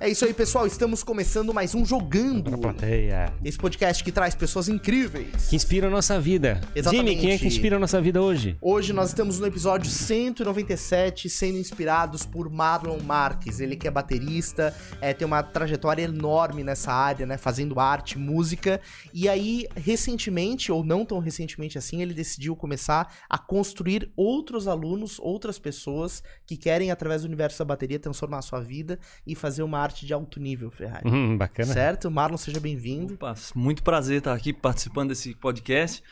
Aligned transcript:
É 0.00 0.08
isso 0.08 0.24
aí, 0.24 0.32
pessoal. 0.32 0.64
Estamos 0.64 1.02
começando 1.02 1.52
mais 1.52 1.74
um 1.74 1.84
Jogando. 1.84 2.56
Plateia. 2.56 3.32
Esse 3.44 3.58
podcast 3.58 4.04
que 4.04 4.12
traz 4.12 4.32
pessoas 4.32 4.68
incríveis. 4.68 5.48
Que 5.48 5.56
inspira 5.56 5.88
a 5.88 5.90
nossa 5.90 6.20
vida. 6.20 6.60
Exatamente. 6.72 7.08
Jimmy, 7.08 7.20
quem 7.20 7.32
é 7.32 7.38
que 7.38 7.48
inspira 7.48 7.74
a 7.74 7.78
nossa 7.80 8.00
vida 8.00 8.22
hoje? 8.22 8.56
Hoje 8.62 8.92
nós 8.92 9.08
estamos 9.08 9.40
no 9.40 9.46
episódio 9.46 9.90
197, 9.90 11.28
sendo 11.28 11.58
inspirados 11.58 12.24
por 12.24 12.48
Marlon 12.48 13.00
Marques. 13.00 13.58
Ele 13.58 13.74
que 13.74 13.88
é 13.88 13.90
baterista, 13.90 14.72
é, 15.00 15.12
tem 15.12 15.26
uma 15.26 15.42
trajetória 15.42 16.04
enorme 16.04 16.62
nessa 16.62 16.92
área, 16.92 17.26
né? 17.26 17.36
Fazendo 17.36 17.80
arte, 17.80 18.16
música. 18.16 18.80
E 19.12 19.28
aí, 19.28 19.66
recentemente, 19.74 20.70
ou 20.70 20.84
não 20.84 21.04
tão 21.04 21.18
recentemente 21.18 21.76
assim, 21.76 22.02
ele 22.02 22.14
decidiu 22.14 22.54
começar 22.54 23.12
a 23.28 23.36
construir 23.36 24.12
outros 24.14 24.68
alunos, 24.68 25.18
outras 25.18 25.58
pessoas 25.58 26.22
que 26.46 26.56
querem, 26.56 26.92
através 26.92 27.22
do 27.22 27.26
universo 27.26 27.58
da 27.58 27.64
bateria, 27.64 27.98
transformar 27.98 28.38
a 28.38 28.42
sua 28.42 28.60
vida 28.60 28.96
e 29.26 29.34
fazer 29.34 29.64
uma 29.64 29.87
arte 29.88 30.06
de 30.06 30.12
alto 30.14 30.38
nível, 30.38 30.70
Ferrari. 30.70 31.08
Hum, 31.08 31.36
bacana. 31.36 31.72
Certo? 31.72 32.10
Marlon, 32.10 32.36
seja 32.36 32.60
bem-vindo. 32.60 33.14
Opa, 33.14 33.34
muito 33.54 33.82
prazer 33.82 34.18
estar 34.18 34.34
aqui 34.34 34.52
participando 34.52 35.08
desse 35.08 35.34
podcast. 35.34 36.02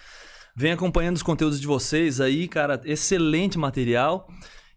Vem 0.54 0.72
acompanhando 0.72 1.16
os 1.16 1.22
conteúdos 1.22 1.60
de 1.60 1.66
vocês 1.66 2.20
aí, 2.20 2.48
cara. 2.48 2.80
Excelente 2.84 3.58
material. 3.58 4.28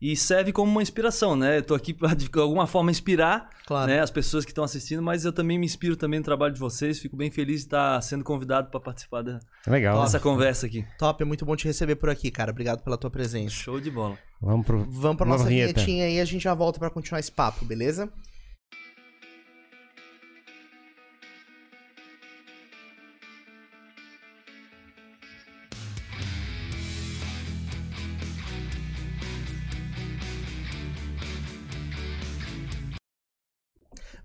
E 0.01 0.15
serve 0.15 0.53
como 0.53 0.71
uma 0.71 0.81
inspiração, 0.81 1.35
né? 1.35 1.57
Eu 1.57 1.63
tô 1.63 1.75
aqui 1.75 1.93
para 1.93 2.13
de 2.13 2.29
alguma 2.39 2.65
forma 2.65 2.89
inspirar 2.89 3.49
Claro. 3.67 3.91
né, 3.91 3.99
as 3.99 4.09
pessoas 4.09 4.45
que 4.45 4.51
estão 4.51 4.63
assistindo, 4.63 5.01
mas 5.01 5.25
eu 5.25 5.33
também 5.33 5.59
me 5.59 5.65
inspiro 5.65 5.97
também 5.97 6.19
no 6.19 6.23
trabalho 6.25 6.53
de 6.53 6.59
vocês. 6.59 6.99
Fico 6.99 7.17
bem 7.17 7.29
feliz 7.29 7.57
de 7.61 7.65
estar 7.67 8.01
sendo 8.01 8.23
convidado 8.23 8.69
para 8.69 8.79
participar 8.79 9.21
da- 9.23 9.39
Legal. 9.67 10.01
dessa 10.01 10.17
conversa 10.17 10.67
aqui. 10.67 10.85
Top, 10.97 11.21
é 11.21 11.25
muito 11.25 11.45
bom 11.45 11.53
te 11.53 11.65
receber 11.65 11.95
por 11.97 12.09
aqui, 12.09 12.31
cara. 12.31 12.49
Obrigado 12.51 12.81
pela 12.81 12.97
tua 12.97 13.09
presença. 13.09 13.53
Show 13.55 13.79
de 13.81 13.91
bola. 13.91 14.17
Vamos 14.41 14.65
pro. 14.65 14.85
Vamos 14.89 15.17
pra 15.17 15.25
Nova 15.25 15.39
nossa 15.39 15.49
vinheta. 15.49 15.73
vinhetinha 15.73 16.05
aí 16.05 16.15
e 16.15 16.21
a 16.21 16.25
gente 16.25 16.43
já 16.43 16.53
volta 16.53 16.79
pra 16.79 16.89
continuar 16.89 17.19
esse 17.19 17.31
papo, 17.31 17.65
beleza? 17.65 18.09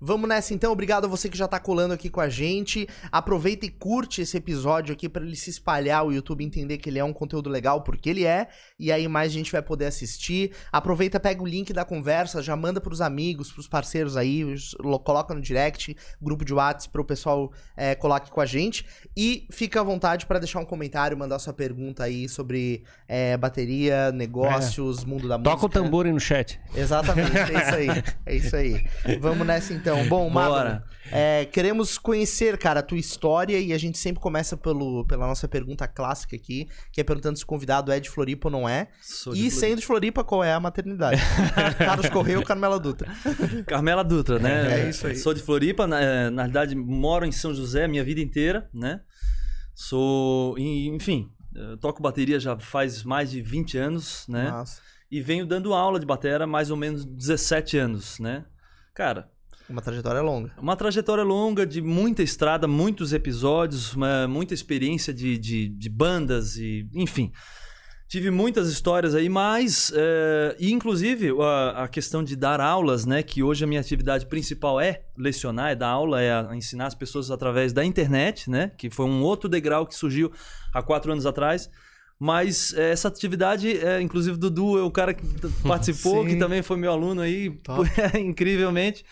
Vamos 0.00 0.28
nessa 0.28 0.54
então, 0.54 0.72
obrigado 0.72 1.04
a 1.04 1.08
você 1.08 1.28
que 1.28 1.36
já 1.36 1.48
tá 1.48 1.58
colando 1.58 1.94
aqui 1.94 2.08
com 2.08 2.20
a 2.20 2.28
gente. 2.28 2.88
Aproveita 3.10 3.66
e 3.66 3.70
curte 3.70 4.22
esse 4.22 4.36
episódio 4.36 4.92
aqui 4.92 5.08
pra 5.08 5.24
ele 5.24 5.36
se 5.36 5.50
espalhar, 5.50 6.04
o 6.04 6.12
YouTube 6.12 6.44
entender 6.44 6.78
que 6.78 6.88
ele 6.88 6.98
é 6.98 7.04
um 7.04 7.12
conteúdo 7.12 7.48
legal, 7.48 7.82
porque 7.82 8.10
ele 8.10 8.24
é, 8.24 8.48
e 8.78 8.90
aí 8.90 9.06
mais 9.08 9.32
gente 9.32 9.50
vai 9.50 9.62
poder 9.62 9.86
assistir. 9.86 10.52
Aproveita, 10.72 11.18
pega 11.20 11.42
o 11.42 11.46
link 11.46 11.72
da 11.72 11.84
conversa, 11.84 12.42
já 12.42 12.56
manda 12.56 12.80
pros 12.80 13.00
amigos, 13.00 13.52
pros 13.52 13.68
parceiros 13.68 14.16
aí, 14.16 14.44
coloca 15.04 15.34
no 15.34 15.40
direct, 15.40 15.96
grupo 16.20 16.44
de 16.44 16.52
WhatsApp 16.52 16.92
pro 16.92 17.04
pessoal 17.04 17.52
é, 17.76 17.94
colar 17.94 18.16
aqui 18.16 18.30
com 18.30 18.40
a 18.40 18.46
gente. 18.46 18.86
E 19.16 19.46
fica 19.50 19.80
à 19.80 19.82
vontade 19.82 20.26
pra 20.26 20.38
deixar 20.38 20.60
um 20.60 20.64
comentário, 20.64 21.16
mandar 21.16 21.38
sua 21.38 21.52
pergunta 21.52 22.04
aí 22.04 22.28
sobre 22.28 22.84
é, 23.08 23.36
bateria, 23.36 24.12
negócios, 24.12 25.04
mundo 25.04 25.28
da 25.28 25.38
música. 25.38 25.56
Toca 25.56 25.66
o 25.66 25.68
tambor 25.68 26.06
aí 26.06 26.12
no 26.12 26.20
chat. 26.20 26.60
Exatamente, 26.74 27.36
é 27.36 27.62
isso 27.62 27.74
aí. 27.74 28.04
É 28.26 28.34
isso 28.34 28.56
aí. 28.56 28.86
Vamos 29.20 29.46
nessa 29.46 29.74
então. 29.74 29.83
Bom, 30.08 30.30
Marlon, 30.30 30.56
Bora. 30.56 30.84
é, 31.10 31.44
queremos 31.46 31.98
conhecer, 31.98 32.56
cara, 32.58 32.80
a 32.80 32.82
tua 32.82 32.98
história 32.98 33.58
e 33.58 33.72
a 33.72 33.78
gente 33.78 33.98
sempre 33.98 34.20
começa 34.22 34.56
pelo, 34.56 35.04
pela 35.06 35.26
nossa 35.26 35.46
pergunta 35.48 35.86
clássica 35.86 36.36
aqui, 36.36 36.68
que 36.92 37.00
é 37.00 37.04
perguntando 37.04 37.36
se 37.36 37.44
o 37.44 37.46
convidado 37.46 37.92
é 37.92 38.00
de 38.00 38.08
Floripa 38.08 38.48
ou 38.48 38.52
não 38.52 38.68
é. 38.68 38.88
Sou 39.02 39.32
de 39.32 39.40
e 39.40 39.50
Floripa. 39.50 39.60
sendo 39.60 39.80
de 39.80 39.86
Floripa, 39.86 40.24
qual 40.24 40.42
é 40.42 40.52
a 40.52 40.60
maternidade? 40.60 41.20
Carlos 41.78 42.08
Correia 42.08 42.38
ou 42.38 42.44
Carmela 42.44 42.78
Dutra? 42.78 43.12
Carmela 43.66 44.02
Dutra, 44.02 44.38
né? 44.38 44.86
É 44.86 44.88
isso 44.88 45.06
aí. 45.06 45.16
Sou 45.16 45.34
de 45.34 45.42
Floripa, 45.42 45.86
na, 45.86 46.00
eh, 46.00 46.30
na 46.30 46.42
realidade 46.42 46.74
moro 46.74 47.24
em 47.26 47.32
São 47.32 47.54
José 47.54 47.84
a 47.84 47.88
minha 47.88 48.04
vida 48.04 48.20
inteira, 48.20 48.68
né? 48.72 49.00
Sou, 49.74 50.56
enfim, 50.58 51.30
eu 51.54 51.76
toco 51.76 52.02
bateria 52.02 52.38
já 52.38 52.56
faz 52.58 53.02
mais 53.02 53.30
de 53.30 53.42
20 53.42 53.76
anos, 53.78 54.24
né? 54.28 54.50
Nossa, 54.50 54.80
E 55.10 55.20
venho 55.20 55.44
dando 55.46 55.74
aula 55.74 55.98
de 55.98 56.06
bateria 56.06 56.44
há 56.44 56.46
mais 56.46 56.70
ou 56.70 56.76
menos 56.76 57.04
17 57.04 57.76
anos, 57.78 58.18
né? 58.18 58.44
Cara, 58.94 59.28
uma 59.68 59.80
trajetória 59.82 60.20
longa. 60.20 60.52
uma 60.60 60.76
trajetória 60.76 61.24
longa 61.24 61.64
de 61.66 61.80
muita 61.80 62.22
estrada, 62.22 62.66
muitos 62.68 63.12
episódios, 63.12 63.94
uma- 63.94 64.28
muita 64.28 64.54
experiência 64.54 65.12
de, 65.12 65.38
de, 65.38 65.68
de 65.68 65.88
bandas 65.88 66.56
e, 66.56 66.88
enfim. 66.94 67.32
Tive 68.06 68.30
muitas 68.30 68.68
histórias 68.68 69.14
aí, 69.14 69.28
mas, 69.30 69.90
é, 69.96 70.54
e 70.60 70.70
inclusive 70.70 71.30
a, 71.40 71.84
a 71.84 71.88
questão 71.88 72.22
de 72.22 72.36
dar 72.36 72.60
aulas, 72.60 73.06
né? 73.06 73.22
Que 73.22 73.42
hoje 73.42 73.64
a 73.64 73.66
minha 73.66 73.80
atividade 73.80 74.26
principal 74.26 74.78
é 74.78 75.02
lecionar, 75.16 75.70
é 75.70 75.74
dar 75.74 75.88
aula, 75.88 76.20
é 76.20 76.30
a- 76.30 76.50
ensinar 76.54 76.86
as 76.86 76.94
pessoas 76.94 77.30
através 77.30 77.72
da 77.72 77.82
internet, 77.84 78.48
né? 78.50 78.70
Que 78.76 78.90
foi 78.90 79.06
um 79.06 79.22
outro 79.22 79.48
degrau 79.48 79.86
que 79.86 79.94
surgiu 79.96 80.30
há 80.72 80.82
quatro 80.82 81.10
anos 81.10 81.24
atrás. 81.26 81.68
Mas 82.20 82.72
é, 82.74 82.92
essa 82.92 83.08
atividade, 83.08 83.76
é, 83.78 84.00
inclusive 84.00 84.36
o 84.36 84.38
Dudu 84.38 84.78
é 84.78 84.82
o 84.82 84.90
cara 84.90 85.12
que 85.14 85.24
participou, 85.66 86.22
Sim. 86.22 86.28
que 86.28 86.36
também 86.36 86.62
foi 86.62 86.76
meu 86.76 86.92
aluno 86.92 87.22
aí, 87.22 87.50
Top. 87.64 87.88
incrivelmente, 88.20 89.04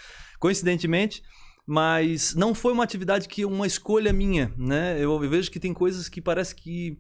coincidentemente. 0.42 1.22
Mas 1.64 2.34
não 2.34 2.52
foi 2.52 2.72
uma 2.72 2.82
atividade 2.82 3.28
que 3.28 3.44
uma 3.44 3.68
escolha 3.68 4.12
minha, 4.12 4.52
né? 4.58 4.96
Eu, 4.98 5.16
vejo 5.20 5.48
que 5.48 5.60
tem 5.60 5.72
coisas 5.72 6.08
que 6.08 6.20
parece 6.20 6.56
que 6.56 6.98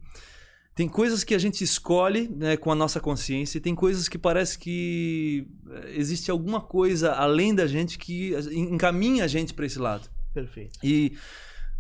tem 0.72 0.88
coisas 0.88 1.24
que 1.24 1.34
a 1.34 1.38
gente 1.38 1.64
escolhe 1.64 2.28
né, 2.28 2.56
com 2.56 2.70
a 2.70 2.74
nossa 2.74 3.00
consciência 3.00 3.58
e 3.58 3.60
tem 3.60 3.74
coisas 3.74 4.08
que 4.08 4.16
parece 4.16 4.56
que 4.56 5.46
eh, 5.68 5.94
existe 5.96 6.30
alguma 6.30 6.60
coisa 6.60 7.12
além 7.12 7.54
da 7.54 7.66
gente 7.66 7.98
que 7.98 8.32
encaminha 8.52 9.24
a 9.24 9.26
gente 9.26 9.52
para 9.52 9.66
esse 9.66 9.80
lado. 9.80 10.08
Perfeito. 10.32 10.78
E 10.82 11.12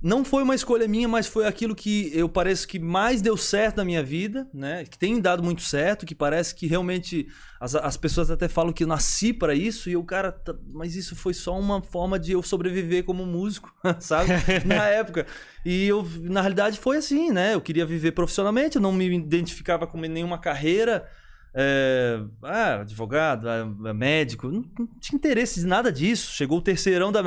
não 0.02 0.24
foi 0.24 0.42
uma 0.42 0.54
escolha 0.54 0.88
minha, 0.88 1.06
mas 1.06 1.26
foi 1.28 1.46
aquilo 1.46 1.76
que 1.76 2.10
eu 2.12 2.28
pareço 2.28 2.66
que 2.66 2.78
mais 2.78 3.22
deu 3.22 3.36
certo 3.36 3.76
na 3.76 3.84
minha 3.84 4.02
vida, 4.02 4.48
né? 4.52 4.84
Que 4.84 4.98
tem 4.98 5.20
dado 5.20 5.42
muito 5.42 5.62
certo, 5.62 6.04
que 6.04 6.14
parece 6.14 6.54
que 6.54 6.66
realmente 6.66 7.28
as, 7.60 7.76
as 7.76 7.96
pessoas 7.96 8.28
até 8.28 8.48
falam 8.48 8.72
que 8.72 8.82
eu 8.82 8.88
nasci 8.88 9.32
para 9.32 9.54
isso 9.54 9.88
e 9.88 9.96
o 9.96 10.02
cara, 10.02 10.32
tá- 10.32 10.56
mas 10.72 10.96
isso 10.96 11.14
foi 11.14 11.32
só 11.32 11.56
uma 11.56 11.80
forma 11.80 12.18
de 12.18 12.32
eu 12.32 12.42
sobreviver 12.42 13.04
como 13.04 13.24
músico, 13.24 13.72
sabe? 14.00 14.30
na 14.66 14.86
época. 14.88 15.24
E 15.64 15.86
eu, 15.86 16.04
na 16.22 16.40
realidade, 16.40 16.78
foi 16.80 16.96
assim, 16.96 17.30
né? 17.30 17.54
Eu 17.54 17.60
queria 17.60 17.86
viver 17.86 18.10
profissionalmente, 18.10 18.76
eu 18.76 18.82
não 18.82 18.92
me 18.92 19.06
identificava 19.14 19.86
com 19.86 19.98
nenhuma 19.98 20.38
carreira. 20.38 21.08
É, 21.54 22.18
ah, 22.42 22.80
advogado, 22.80 23.46
ah, 23.48 23.92
médico, 23.92 24.48
não, 24.48 24.64
não 24.78 24.86
tinha 24.98 25.16
interesse 25.16 25.60
de 25.60 25.66
nada 25.66 25.92
disso. 25.92 26.32
Chegou 26.32 26.58
o 26.58 26.62
terceirão 26.62 27.12
da 27.12 27.22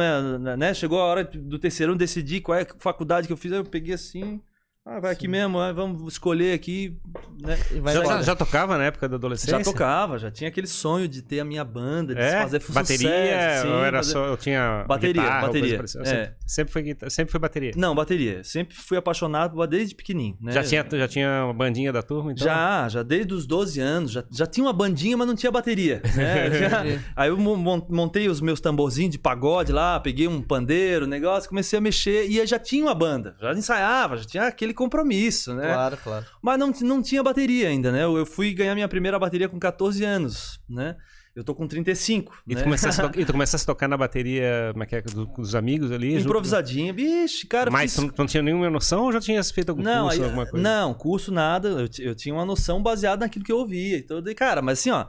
né? 0.57 0.73
Chegou 0.73 0.99
a 0.99 1.05
hora 1.05 1.23
do 1.23 1.59
terceirão 1.59 1.95
decidir 1.95 2.41
qual 2.41 2.57
é 2.57 2.63
a 2.63 2.67
faculdade 2.79 3.27
que 3.27 3.33
eu 3.33 3.37
fiz, 3.37 3.51
aí 3.51 3.59
eu 3.59 3.65
peguei 3.65 3.93
assim, 3.93 4.41
ah, 4.88 5.00
vai 5.00 5.12
aqui 5.12 5.28
mesmo, 5.28 5.57
ah, 5.59 5.73
vamos 5.73 6.13
escolher 6.13 6.53
aqui, 6.53 6.96
né? 7.41 7.57
Vai 7.81 7.96
Já, 7.96 8.03
já, 8.06 8.22
já 8.22 8.35
tocava 8.35 8.78
na 8.78 8.84
época 8.85 9.09
da 9.09 9.16
adolescência? 9.16 9.57
Já 9.57 9.63
tocava, 9.63 10.19
já 10.19 10.29
tinha 10.29 10.47
aquele 10.47 10.68
sonho 10.68 11.07
de 11.07 11.23
ter 11.23 11.40
a 11.40 11.46
minha 11.46 11.63
banda, 11.63 12.13
de 12.13 12.22
É? 12.22 12.41
fazer 12.44 12.62
sucesso. 12.62 12.73
bateria 12.73 13.62
sim, 13.63 13.68
ou 13.68 13.84
era 13.84 13.97
fazer- 13.97 14.12
só. 14.12 14.25
Eu 14.28 14.38
tinha. 14.38 14.85
Bateria, 14.88 15.23
guitarra 15.23 15.41
bateria, 15.47 15.75
é. 15.81 15.88
Sempre, 15.88 16.34
sempre 16.46 16.73
foi 16.73 16.81
guitarra, 16.84 17.09
sempre 17.09 17.31
foi 17.31 17.40
bateria. 17.40 17.72
Não, 17.75 17.96
bateria. 17.96 18.44
Sempre 18.44 18.75
fui 18.75 18.96
apaixonado 18.96 19.66
desde 19.66 19.96
pequenininho, 19.96 20.38
né? 20.40 20.51
Já, 20.51 20.63
tinha, 20.63 20.85
já 20.91 21.07
tinha 21.07 21.46
uma 21.46 21.53
bandinha 21.53 21.91
da 21.91 22.03
turma, 22.03 22.31
então? 22.31 22.46
Já, 22.46 22.88
já 22.88 23.02
desde 23.02 23.34
os 23.34 23.47
12 23.47 23.79
anos. 23.81 24.12
Já, 24.12 24.23
já 24.31 24.46
tinha 24.46 24.67
uma 24.67 24.73
bandinha, 24.73 25.17
mas 25.17 25.25
não 25.28 25.34
tinha 25.35 25.52
bateria. 25.52 26.00
né? 26.16 26.52
Já- 26.69 26.84
aí 27.16 27.29
eu 27.29 27.38
mon- 27.38 27.56
mon- 27.57 27.88
montei 27.90 28.29
os 28.29 28.40
meus 28.40 28.62
tamborzinhos 28.62 29.12
de 29.13 29.17
pagode 29.17 29.72
lá, 29.72 30.00
peguei 30.00 30.28
um 30.28 30.44
pandeiro, 30.44 31.07
negócio, 31.07 31.50
comecei 31.50 31.79
a 31.79 31.81
mexer 31.81 32.28
e 32.29 32.40
aí 32.40 32.46
já 32.46 32.59
tinha 32.59 32.84
uma 32.85 32.94
banda. 32.94 33.35
Já 33.41 33.52
ensaiava, 33.53 34.17
já 34.17 34.25
tinha 34.25 34.44
aquele 34.44 34.74
compromisso, 34.75 35.53
né? 35.55 35.73
Claro, 35.73 35.97
claro. 35.97 36.25
Mas 36.41 36.59
não, 36.59 36.71
não 36.81 37.01
tinha 37.01 37.23
bateria 37.23 37.69
ainda, 37.69 37.91
né? 37.91 38.03
Eu, 38.03 38.17
eu 38.17 38.25
fui 38.25 38.53
ganhar 38.53 38.75
minha 38.75 38.87
primeira 38.87 39.17
bateria 39.17 39.49
com 39.49 39.57
14 39.57 40.03
anos, 40.03 40.59
né? 40.69 40.95
Eu 41.35 41.43
tô 41.43 41.53
com 41.53 41.67
35. 41.67 42.33
E, 42.47 42.55
né? 42.55 42.61
tu 42.61 42.63
começasse 42.63 43.01
a 43.01 43.09
to- 43.09 43.19
e 43.19 43.25
tu 43.25 43.33
começasse 43.33 43.63
a 43.63 43.67
tocar 43.67 43.89
na 43.89 43.97
bateria 43.97 44.69
como 44.72 44.83
é 44.83 44.87
que 44.87 44.95
é, 44.95 45.01
do- 45.01 45.27
com 45.27 45.41
os 45.41 45.53
amigos 45.53 45.91
ali? 45.91 46.11
junto? 46.11 46.25
Improvisadinha. 46.27 46.93
Bicho, 46.93 47.45
cara. 47.49 47.69
Mas 47.69 47.93
fiz- 47.93 48.05
tu, 48.05 48.11
tu 48.13 48.19
não 48.19 48.25
tinha 48.25 48.41
nenhuma 48.41 48.69
noção 48.69 49.03
ou 49.03 49.11
já 49.11 49.19
tinhas 49.19 49.51
feito 49.51 49.69
algum 49.69 49.81
Não, 49.83 50.03
curso, 50.03 50.17
aí- 50.22 50.23
alguma 50.25 50.45
coisa? 50.45 50.63
não, 50.63 50.93
curso 50.93 51.31
nada. 51.33 51.67
Eu, 51.69 51.89
eu 51.99 52.16
tinha 52.16 52.33
uma 52.33 52.45
noção 52.45 52.81
baseada 52.81 53.25
naquilo 53.25 53.43
que 53.43 53.51
eu 53.51 53.57
ouvia. 53.57 53.97
Então, 53.97 54.17
eu 54.17 54.21
dei, 54.21 54.33
cara, 54.33 54.61
mas 54.61 54.79
assim, 54.79 54.91
ó. 54.91 55.07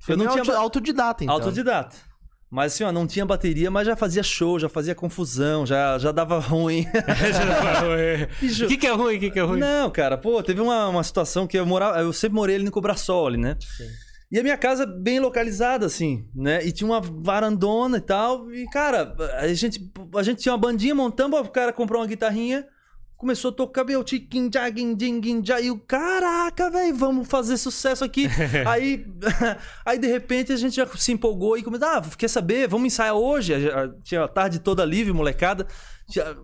Foi 0.00 0.12
eu 0.14 0.18
não 0.18 0.26
tinha 0.28 0.40
auto- 0.42 0.52
autodidata, 0.52 1.24
então. 1.24 1.34
autodidata. 1.34 1.96
Mas 2.50 2.72
assim, 2.72 2.84
ó, 2.84 2.92
não 2.92 3.06
tinha 3.06 3.26
bateria, 3.26 3.70
mas 3.70 3.86
já 3.86 3.96
fazia 3.96 4.22
show, 4.22 4.58
já 4.58 4.68
fazia 4.68 4.94
confusão, 4.94 5.66
já, 5.66 5.98
já 5.98 6.12
dava 6.12 6.38
ruim. 6.38 6.86
O 8.64 8.68
que, 8.68 8.76
que 8.76 8.86
é 8.86 8.92
ruim? 8.92 9.16
O 9.16 9.20
que, 9.20 9.30
que 9.30 9.38
é 9.38 9.42
ruim? 9.42 9.58
Não, 9.58 9.90
cara, 9.90 10.16
pô, 10.16 10.42
teve 10.42 10.60
uma, 10.60 10.88
uma 10.88 11.02
situação 11.02 11.46
que 11.46 11.58
eu 11.58 11.66
morava. 11.66 12.00
Eu 12.00 12.12
sempre 12.12 12.36
morei 12.36 12.56
ali 12.56 12.64
no 12.64 12.70
Cobrasol, 12.70 13.26
ali, 13.26 13.36
né? 13.36 13.56
Sim. 13.60 13.88
E 14.30 14.38
a 14.38 14.42
minha 14.42 14.56
casa 14.56 14.84
bem 14.84 15.20
localizada, 15.20 15.86
assim, 15.86 16.26
né? 16.34 16.64
E 16.64 16.72
tinha 16.72 16.88
uma 16.88 17.00
varandona 17.00 17.98
e 17.98 18.00
tal. 18.00 18.50
E, 18.52 18.68
cara, 18.70 19.14
a 19.38 19.46
gente, 19.54 19.80
a 20.16 20.22
gente 20.22 20.42
tinha 20.42 20.52
uma 20.52 20.58
bandinha, 20.58 20.94
montamos, 20.94 21.38
o 21.40 21.44
cara 21.44 21.72
comprou 21.72 22.00
uma 22.00 22.06
guitarrinha. 22.08 22.66
Começou 23.24 23.50
a 23.50 23.54
tocar 23.54 23.84
meu 23.84 24.04
tiquim, 24.04 24.50
jaguin, 24.52 24.94
já. 25.42 25.58
E 25.58 25.70
o 25.70 25.78
caraca, 25.78 26.68
velho, 26.70 26.94
vamos 26.94 27.26
fazer 27.26 27.56
sucesso 27.56 28.04
aqui. 28.04 28.28
aí, 28.68 29.06
aí, 29.82 29.98
de 29.98 30.06
repente, 30.06 30.52
a 30.52 30.56
gente 30.56 30.76
já 30.76 30.86
se 30.86 31.10
empolgou 31.10 31.56
e 31.56 31.62
começou, 31.62 31.88
ah, 31.88 32.02
quer 32.18 32.28
saber? 32.28 32.68
Vamos 32.68 32.88
ensaiar 32.88 33.14
hoje? 33.14 33.54
Tinha 34.02 34.24
a 34.24 34.28
tarde 34.28 34.58
toda 34.58 34.84
livre, 34.84 35.10
molecada. 35.10 35.66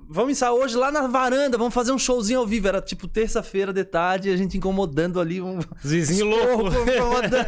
Vamos 0.09 0.33
ensaiar 0.33 0.55
hoje 0.55 0.75
lá 0.75 0.91
na 0.91 1.07
varanda, 1.07 1.59
vamos 1.59 1.75
fazer 1.75 1.93
um 1.93 1.99
showzinho 1.99 2.39
ao 2.39 2.47
vivo. 2.47 2.67
Era 2.67 2.81
tipo 2.81 3.07
terça-feira 3.07 3.75
de 3.75 3.85
tarde, 3.85 4.31
a 4.31 4.37
gente 4.37 4.57
incomodando 4.57 5.21
ali. 5.21 5.39
Um... 5.39 5.59
Loucos. 6.25 6.75
incomodando. 6.75 7.47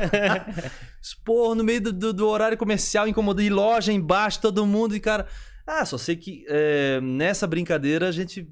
Esporro 1.01 1.55
no 1.55 1.65
meio 1.65 1.81
do, 1.81 1.91
do- 1.91 2.13
do 2.13 2.29
horário 2.29 2.59
comercial, 2.59 3.09
incomodando. 3.09 3.47
E 3.47 3.49
loja 3.49 3.95
embaixo, 3.95 4.43
todo 4.43 4.67
mundo. 4.67 4.95
E, 4.95 5.01
cara. 5.01 5.27
Ah, 5.65 5.87
só 5.87 5.97
sei 5.97 6.17
que 6.17 6.45
é, 6.49 7.01
nessa 7.01 7.47
brincadeira 7.47 8.09
a 8.09 8.13
gente 8.13 8.47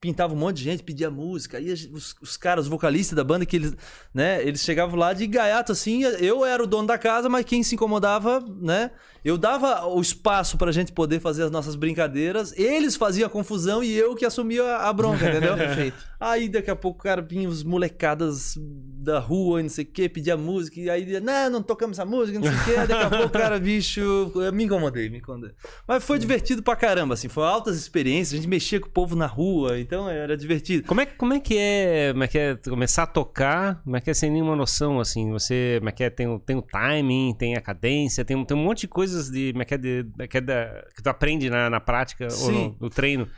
pintava 0.00 0.34
um 0.34 0.36
monte 0.36 0.58
de 0.58 0.64
gente, 0.64 0.82
pedia 0.82 1.10
música. 1.10 1.60
Gente- 1.60 1.92
os, 1.92 2.14
os 2.20 2.36
caras, 2.36 2.64
os 2.66 2.70
vocalistas 2.70 3.16
da 3.16 3.24
banda, 3.24 3.46
que 3.46 3.56
eles, 3.56 3.74
né, 4.12 4.42
eles 4.46 4.60
chegavam 4.60 4.96
lá 4.96 5.12
de 5.12 5.26
gaiato 5.26 5.72
assim. 5.72 6.02
Eu 6.04 6.44
era 6.44 6.62
o 6.62 6.66
dono 6.66 6.86
da 6.86 6.98
casa, 6.98 7.28
mas 7.28 7.44
quem 7.44 7.62
se 7.62 7.74
incomodava, 7.74 8.40
né? 8.60 8.90
Eu 9.24 9.36
dava 9.36 9.86
o 9.86 10.00
espaço 10.00 10.56
pra 10.56 10.70
gente 10.70 10.92
poder 10.92 11.18
fazer 11.20 11.42
as 11.42 11.50
nossas 11.50 11.74
brincadeiras. 11.74 12.52
Eles 12.56 12.94
faziam 12.94 13.26
a 13.26 13.30
confusão 13.30 13.82
e 13.82 13.92
eu 13.92 14.14
que 14.14 14.24
assumia 14.24 14.76
a 14.76 14.92
bronca, 14.92 15.28
entendeu? 15.28 15.56
Perfeito. 15.58 15.96
Aí 16.18 16.48
daqui 16.48 16.70
a 16.70 16.76
pouco, 16.76 17.02
cara, 17.02 17.20
vinha 17.20 17.48
os 17.48 17.62
molecadas 17.62 18.54
da 18.58 19.18
rua 19.18 19.62
não 19.62 19.68
sei 19.68 19.84
o 19.84 19.86
que, 19.88 20.08
pedia 20.08 20.36
música, 20.36 20.80
e 20.80 20.88
aí 20.90 21.20
não, 21.20 21.50
não 21.50 21.62
tocamos 21.62 21.98
essa 21.98 22.04
música, 22.08 22.38
não 22.38 22.46
sei 22.46 22.56
o 22.56 22.64
que. 22.64 22.86
Daqui 22.86 23.04
a 23.04 23.10
pouco, 23.10 23.28
cara, 23.30 23.58
bicho, 23.60 24.32
me 24.52 24.64
incomodei, 24.64 25.08
me 25.08 25.18
incomodei. 25.18 25.52
Mas 25.86 26.02
foi 26.02 26.18
divertido 26.18 26.62
pra 26.62 26.74
caramba, 26.74 27.14
assim, 27.14 27.28
foi 27.28 27.44
altas 27.44 27.76
experiências, 27.76 28.32
a 28.32 28.36
gente 28.36 28.48
mexia 28.48 28.80
com 28.80 28.88
o 28.88 28.90
povo 28.90 29.14
na 29.14 29.26
rua, 29.26 29.78
então 29.78 30.08
era 30.08 30.36
divertido. 30.36 30.86
Como 30.88 31.00
é, 31.00 31.06
como 31.06 31.34
é 31.34 31.40
que 31.40 31.56
é, 31.56 32.10
como 32.12 32.24
é 32.24 32.28
que 32.28 32.38
é 32.38 32.56
começar 32.56 33.04
a 33.04 33.06
tocar, 33.06 33.82
como 33.84 33.96
é 33.96 34.00
que 34.00 34.10
é 34.10 34.14
sem 34.14 34.30
nenhuma 34.30 34.56
noção, 34.56 34.98
assim, 34.98 35.30
você, 35.30 35.76
como 35.78 35.88
é 35.88 35.92
que 35.92 36.02
é, 36.02 36.10
tem, 36.10 36.26
o- 36.26 36.38
tem 36.40 36.56
o 36.56 36.62
timing, 36.62 37.34
tem 37.38 37.56
a 37.56 37.60
cadência, 37.60 38.24
tem, 38.24 38.36
um- 38.36 38.44
tem 38.44 38.56
um 38.56 38.62
monte 38.62 38.80
de 38.82 38.88
coisas 38.88 39.30
de, 39.30 39.52
como 39.52 39.62
é 39.62 39.64
que 39.64 39.74
é, 39.74 39.78
de, 39.78 40.04
como 40.04 40.22
é 40.22 40.26
que, 40.26 40.38
é 40.38 40.40
da- 40.40 40.84
que 40.94 41.02
tu 41.02 41.08
aprende 41.08 41.48
na, 41.50 41.70
na 41.70 41.80
prática 41.80 42.24
ou 42.24 42.30
Sim. 42.30 42.52
no, 42.80 42.86
no 42.86 42.90
treino. 42.90 43.28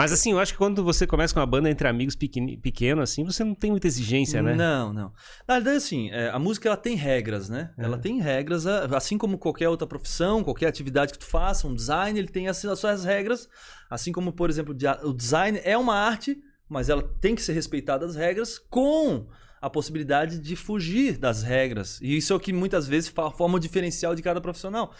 Mas 0.00 0.12
assim, 0.12 0.32
eu 0.32 0.38
acho 0.38 0.52
que 0.52 0.58
quando 0.58 0.82
você 0.82 1.06
começa 1.06 1.34
com 1.34 1.40
uma 1.40 1.46
banda 1.46 1.68
entre 1.68 1.86
amigos 1.86 2.16
pequeni- 2.16 2.56
pequeno, 2.56 3.02
assim, 3.02 3.22
você 3.22 3.44
não 3.44 3.54
tem 3.54 3.70
muita 3.70 3.86
exigência, 3.86 4.42
né? 4.42 4.54
Não, 4.54 4.92
não. 4.92 5.12
Na 5.46 5.54
verdade, 5.56 5.76
assim, 5.76 6.10
é, 6.10 6.30
a 6.30 6.38
música 6.38 6.68
ela 6.68 6.76
tem 6.76 6.96
regras, 6.96 7.48
né? 7.48 7.70
É. 7.76 7.84
Ela 7.84 7.98
tem 7.98 8.20
regras, 8.20 8.66
assim 8.66 9.18
como 9.18 9.36
qualquer 9.36 9.68
outra 9.68 9.86
profissão, 9.86 10.42
qualquer 10.42 10.68
atividade 10.68 11.12
que 11.12 11.18
tu 11.18 11.26
faça, 11.26 11.66
um 11.66 11.74
design, 11.74 12.18
ele 12.18 12.28
tem 12.28 12.48
as, 12.48 12.64
as 12.64 12.78
suas 12.78 13.04
regras. 13.04 13.48
Assim 13.90 14.10
como, 14.12 14.32
por 14.32 14.48
exemplo, 14.48 14.74
o 15.02 15.12
design 15.12 15.60
é 15.64 15.76
uma 15.76 15.94
arte, 15.94 16.38
mas 16.68 16.88
ela 16.88 17.02
tem 17.20 17.34
que 17.34 17.42
ser 17.42 17.52
respeitada 17.52 18.06
as 18.06 18.16
regras 18.16 18.58
com 18.58 19.26
a 19.60 19.68
possibilidade 19.68 20.38
de 20.38 20.56
fugir 20.56 21.18
das 21.18 21.42
regras. 21.42 22.00
E 22.00 22.16
isso 22.16 22.32
é 22.32 22.36
o 22.36 22.40
que 22.40 22.52
muitas 22.52 22.88
vezes 22.88 23.08
forma 23.10 23.56
o 23.56 23.60
diferencial 23.60 24.14
de 24.14 24.22
cada 24.22 24.40
profissional. 24.40 24.94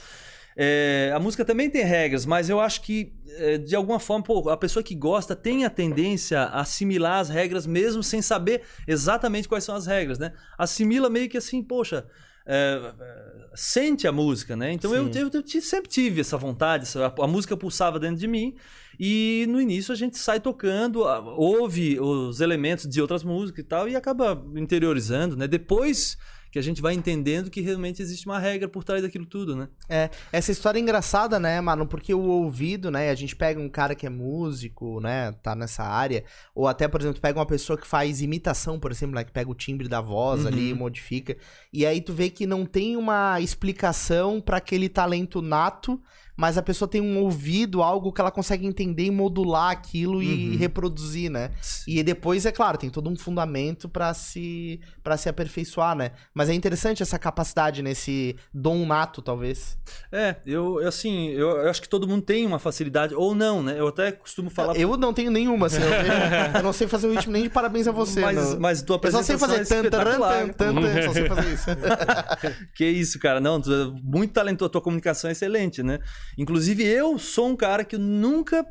É, 0.57 1.13
a 1.15 1.19
música 1.19 1.45
também 1.45 1.71
tem 1.71 1.85
regras, 1.85 2.27
mas 2.27 2.51
eu 2.51 2.61
acho 2.61 2.83
que, 2.83 3.13
é, 3.39 3.59
de 3.59 3.75
alguma 3.77 3.99
forma, 4.01 4.25
pô, 4.25 4.51
a 4.51 4.57
pessoa 4.57 4.83
que 4.83 4.95
gosta 4.95 5.37
tem 5.37 5.65
a 5.65 5.71
tendência 5.71 6.41
a 6.41 6.61
assimilar 6.61 7.21
as 7.21 7.29
regras 7.29 7.67
mesmo 7.67 8.03
sem 8.03 8.21
saber 8.21 8.63
exatamente 8.87 9.49
quais 9.49 9.65
são 9.65 9.75
as 9.75 9.87
regras, 9.87 10.19
né? 10.19 10.33
Assimila 10.59 11.09
meio 11.09 11.29
que 11.29 11.39
assim, 11.39 11.63
poxa, 11.63 12.07
é, 12.47 12.93
é, 13.01 13.47
sente 13.55 14.07
a 14.09 14.13
música, 14.13 14.57
né? 14.57 14.73
Então 14.73 14.95
eu, 14.95 15.09
eu, 15.15 15.31
eu 15.33 15.61
sempre 15.61 15.89
tive 15.89 16.21
essa 16.21 16.37
vontade, 16.37 16.83
essa- 16.85 17.15
a, 17.17 17.27
música 17.27 17.57
pulsava 17.57 17.99
dentro 17.99 18.17
de 18.17 18.27
mim 18.27 18.57
e 18.99 19.47
no 19.49 19.61
início 19.61 19.93
a 19.93 19.97
gente 19.97 20.19
sai 20.19 20.41
tocando, 20.41 21.01
ouve 21.37 21.99
os 22.01 22.41
elementos 22.41 22.89
de 22.89 23.01
outras 23.01 23.23
músicas 23.23 23.65
e 23.65 23.69
tal 23.69 23.89
e 23.89 23.95
acaba 23.95 24.43
interiorizando, 24.57 25.37
né? 25.37 25.47
Depois 25.47 26.19
que 26.51 26.59
a 26.59 26.63
gente 26.63 26.83
vai 26.83 26.95
entendendo 26.95 27.51
que 27.51 27.61
realmente 27.61 28.03
existe 28.03 28.27
uma 28.27 28.39
regra 28.39 28.69
por 28.69 28.83
trás 28.85 29.03
daquilo 29.03 29.25
tudo, 29.27 29.55
né? 29.55 29.69
É, 29.89 30.11
essa 30.33 30.51
história 30.51 30.79
é 30.79 30.83
engraçada, 30.83 31.39
né, 31.39 31.61
mano? 31.61 31.87
Porque 31.87 32.13
o 32.13 32.23
ouvido, 32.23 32.91
né? 32.91 33.11
A 33.11 33.15
gente 33.15 33.37
pega 33.37 33.61
um 33.61 33.69
cara 33.69 33.95
que 33.95 34.07
é 34.07 34.11
músico, 34.11 35.01
né? 35.01 35.33
Tá 35.43 35.55
nessa 35.55 35.85
área. 35.85 36.25
Ou 36.55 36.67
até, 36.67 36.89
por 36.89 37.01
exemplo, 37.01 37.21
pega 37.21 37.39
uma 37.39 37.47
pessoa 37.47 37.79
que 37.79 37.87
faz 37.87 38.21
imitação, 38.21 38.79
por 38.81 38.91
exemplo, 38.91 39.15
né? 39.15 39.25
Que 39.25 39.33
pega 39.33 39.51
o 39.51 39.55
timbre 39.55 39.89
da 39.89 40.01
voz 40.01 40.41
Uhum. 40.43 40.49
ali 40.49 40.71
e 40.71 40.75
modifica. 40.75 41.37
E 41.73 41.87
aí 41.87 42.01
tu 42.01 42.13
vê 42.13 42.31
que 42.31 42.47
não 42.47 42.67
tem 42.67 42.97
uma 42.97 43.41
explicação 43.41 44.41
pra 44.41 44.57
aquele 44.57 44.89
talento 44.89 45.41
nato, 45.41 46.01
mas 46.41 46.57
a 46.57 46.63
pessoa 46.63 46.89
tem 46.89 47.03
um 47.03 47.19
ouvido, 47.19 47.83
algo 47.83 48.11
que 48.11 48.19
ela 48.19 48.31
consegue 48.31 48.67
entender 48.67 49.05
e 49.05 49.11
modular 49.11 49.71
aquilo 49.71 50.23
e 50.23 50.53
Uhum. 50.53 50.57
reproduzir, 50.57 51.31
né? 51.31 51.51
E 51.87 52.03
depois, 52.03 52.47
é 52.47 52.51
claro, 52.51 52.79
tem 52.79 52.89
todo 52.89 53.11
um 53.11 53.17
fundamento 53.17 53.91
pra 53.91 54.15
se 54.15 54.81
para 55.03 55.19
se 55.19 55.29
aperfeiçoar, 55.29 55.95
né? 55.95 56.13
Mas 56.33 56.49
é 56.49 56.55
interessante 56.55 57.03
essa 57.03 57.19
capacidade 57.19 57.83
nesse 57.83 58.37
dom 58.55 58.87
nato, 58.87 59.21
talvez. 59.21 59.77
É, 60.11 60.37
eu, 60.47 60.79
assim, 60.89 61.29
eu, 61.29 61.51
eu 61.59 61.69
acho 61.69 61.83
que 61.83 61.89
todo 61.91 62.09
mundo 62.09 62.23
tem 62.23 62.47
uma 62.47 62.59
facilidade, 62.59 63.15
ou 63.15 63.35
não, 63.35 63.63
né? 63.63 63.79
Eu 63.79 63.89
até 63.89 64.11
costumo 64.11 64.49
falar. 64.49 64.75
Eu 64.79 64.97
não 64.97 65.13
tenho 65.13 65.31
nenhuma, 65.31 65.67
assim. 65.67 65.83
Eu, 65.83 65.91
eu 66.57 66.63
não 66.63 66.73
sei 66.73 66.89
fazer 66.89 67.07
o 67.07 67.13
ritmo 67.13 67.35
nem 67.35 67.43
de 67.43 67.51
parabéns 67.51 67.87
a 67.87 67.93
você, 67.93 68.23
mas, 68.23 68.37
não. 68.55 68.61
mas 68.61 68.81
tua 68.81 68.99
Eu 69.03 69.11
só 69.13 69.23
sei 69.23 69.35
apresentação 69.37 69.67
fazer 69.67 69.77
é 69.77 69.83
tan, 69.83 69.91
taran, 69.91 70.11
espetacular. 70.13 70.55
tan, 70.55 70.75
tan, 70.75 70.81
tan, 70.81 71.03
só 71.03 71.13
sei 71.13 71.29
fazer 71.29 71.53
isso. 71.53 71.67
Que 72.75 72.87
isso, 72.89 73.19
cara. 73.19 73.41
Não, 73.41 73.61
tu 73.61 73.71
é 73.71 73.85
muito 74.03 74.33
talentoso, 74.33 74.71
tua 74.71 74.81
comunicação 74.81 75.29
é 75.29 75.33
excelente, 75.33 75.83
né? 75.83 75.99
Inclusive, 76.37 76.85
eu 76.85 77.19
sou 77.19 77.49
um 77.49 77.57
cara 77.57 77.85
que 77.85 77.97
nunca 77.97 78.65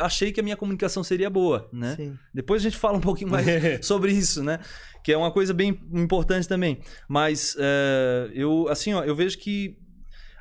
achei 0.00 0.32
que 0.32 0.40
a 0.40 0.42
minha 0.42 0.56
comunicação 0.56 1.02
seria 1.04 1.30
boa, 1.30 1.68
né? 1.72 1.96
Sim. 1.96 2.18
Depois 2.32 2.62
a 2.62 2.64
gente 2.68 2.76
fala 2.76 2.96
um 2.98 3.00
pouquinho 3.00 3.30
mais 3.30 3.46
sobre 3.86 4.12
isso, 4.12 4.42
né? 4.42 4.58
Que 5.02 5.12
é 5.12 5.16
uma 5.16 5.30
coisa 5.30 5.54
bem 5.54 5.80
importante 5.92 6.48
também. 6.48 6.78
Mas 7.08 7.56
é, 7.58 8.30
eu, 8.34 8.68
assim, 8.68 8.94
ó, 8.94 9.04
eu 9.04 9.14
vejo 9.14 9.38
que 9.38 9.76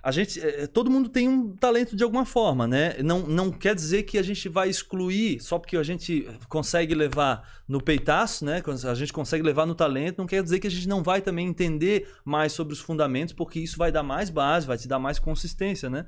a 0.08 0.12
gente, 0.12 0.40
é, 0.40 0.66
todo 0.68 0.90
mundo 0.90 1.10
tem 1.10 1.28
um 1.28 1.52
talento 1.52 1.94
de 1.94 2.02
alguma 2.02 2.24
forma, 2.24 2.66
né? 2.66 2.96
Não, 3.04 3.28
não 3.28 3.52
quer 3.52 3.76
dizer 3.76 4.04
que 4.04 4.18
a 4.18 4.24
gente 4.24 4.48
vai 4.48 4.70
excluir 4.70 5.42
só 5.42 5.60
porque 5.60 5.76
a 5.76 5.84
gente 5.84 6.26
consegue 6.48 6.96
levar 6.96 7.46
no 7.68 7.84
peitaço, 7.84 8.46
né? 8.46 8.64
A 8.90 8.94
gente 8.94 9.12
consegue 9.12 9.44
levar 9.44 9.66
no 9.66 9.76
talento, 9.76 10.20
não 10.20 10.26
quer 10.26 10.42
dizer 10.42 10.62
que 10.62 10.68
a 10.68 10.72
gente 10.72 10.88
não 10.88 11.04
vai 11.04 11.22
também 11.22 11.46
entender 11.46 12.08
mais 12.24 12.54
sobre 12.54 12.72
os 12.72 12.80
fundamentos, 12.80 13.34
porque 13.34 13.60
isso 13.60 13.78
vai 13.78 13.92
dar 13.92 14.02
mais 14.02 14.30
base, 14.30 14.66
vai 14.66 14.78
te 14.78 14.88
dar 14.88 14.98
mais 14.98 15.20
consistência, 15.20 15.90
né? 15.90 16.06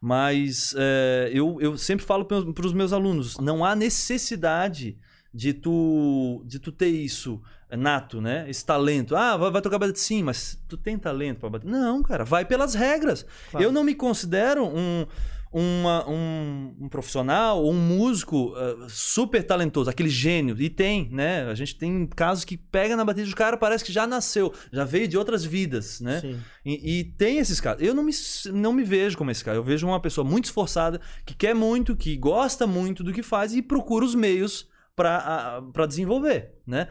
Mas 0.00 0.72
é, 0.78 1.28
eu, 1.34 1.60
eu 1.60 1.76
sempre 1.76 2.06
falo 2.06 2.24
para 2.24 2.64
os 2.64 2.72
meus 2.72 2.92
alunos, 2.92 3.38
não 3.38 3.64
há 3.64 3.74
necessidade 3.74 4.96
de 5.32 5.52
tu, 5.54 6.42
de 6.46 6.58
tu 6.58 6.70
ter 6.72 6.88
isso 6.88 7.40
nato, 7.76 8.20
né? 8.20 8.44
Esse 8.48 8.64
talento. 8.66 9.16
Ah, 9.16 9.36
vai, 9.36 9.50
vai 9.50 9.62
tocar 9.62 9.78
bateria. 9.78 10.00
Sim, 10.00 10.22
mas 10.22 10.58
tu 10.68 10.76
tem 10.76 10.98
talento 10.98 11.38
para 11.40 11.48
bater. 11.50 11.66
Não, 11.68 12.02
cara, 12.02 12.24
vai 12.24 12.44
pelas 12.44 12.74
regras. 12.74 13.24
Claro. 13.50 13.64
Eu 13.64 13.72
não 13.72 13.82
me 13.82 13.94
considero 13.94 14.62
um, 14.66 15.06
uma- 15.50 16.06
um, 16.06 16.74
um 16.82 16.88
profissional 16.90 17.62
ou 17.62 17.72
um 17.72 17.78
músico 17.80 18.52
ah, 18.56 18.86
super 18.90 19.42
talentoso, 19.42 19.88
aquele 19.88 20.10
gênio. 20.10 20.54
E 20.60 20.68
tem, 20.68 21.08
né? 21.10 21.44
A 21.46 21.54
gente 21.54 21.74
tem 21.76 22.06
casos 22.06 22.44
que 22.44 22.58
pega 22.58 22.94
na 22.94 23.06
bateria 23.06 23.30
do 23.30 23.34
cara, 23.36 23.56
parece 23.56 23.82
que 23.82 23.90
já 23.92 24.06
nasceu, 24.06 24.52
já 24.70 24.84
veio 24.84 25.08
de 25.08 25.16
outras 25.16 25.42
vidas, 25.42 25.98
né? 26.02 26.20
Sim. 26.20 26.38
E, 26.66 26.98
e 27.00 27.04
tem 27.04 27.38
esses 27.38 27.58
casos. 27.58 27.82
Eu 27.82 27.94
não 27.94 28.02
me, 28.02 28.12
não 28.52 28.72
me 28.74 28.84
vejo 28.84 29.16
como 29.16 29.30
esse 29.30 29.42
cara. 29.42 29.56
Eu 29.56 29.64
vejo 29.64 29.86
uma 29.86 29.98
pessoa 30.00 30.26
muito 30.28 30.44
esforçada, 30.44 31.00
que 31.24 31.34
quer 31.34 31.54
muito, 31.54 31.96
que 31.96 32.18
gosta 32.18 32.66
muito 32.66 33.02
do 33.02 33.14
que 33.14 33.22
faz 33.22 33.54
e 33.54 33.62
procura 33.62 34.04
os 34.04 34.14
meios 34.14 34.70
para 34.94 35.86
desenvolver, 35.88 36.54
né? 36.66 36.88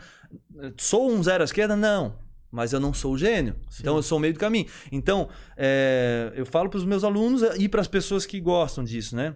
Sou 0.77 1.11
um 1.11 1.21
zero 1.23 1.43
à 1.43 1.45
esquerda? 1.45 1.75
Não. 1.75 2.15
Mas 2.51 2.73
eu 2.73 2.79
não 2.79 2.93
sou 2.93 3.13
o 3.13 3.17
gênio. 3.17 3.55
Então 3.79 3.95
eu 3.95 4.03
sou 4.03 4.17
o 4.17 4.21
meio 4.21 4.33
do 4.33 4.39
caminho. 4.39 4.67
Então, 4.91 5.29
é, 5.55 6.33
eu 6.35 6.45
falo 6.45 6.69
para 6.69 6.77
os 6.77 6.85
meus 6.85 7.03
alunos 7.03 7.41
e 7.57 7.69
para 7.69 7.79
as 7.79 7.87
pessoas 7.87 8.25
que 8.25 8.39
gostam 8.41 8.83
disso, 8.83 9.15
né? 9.15 9.35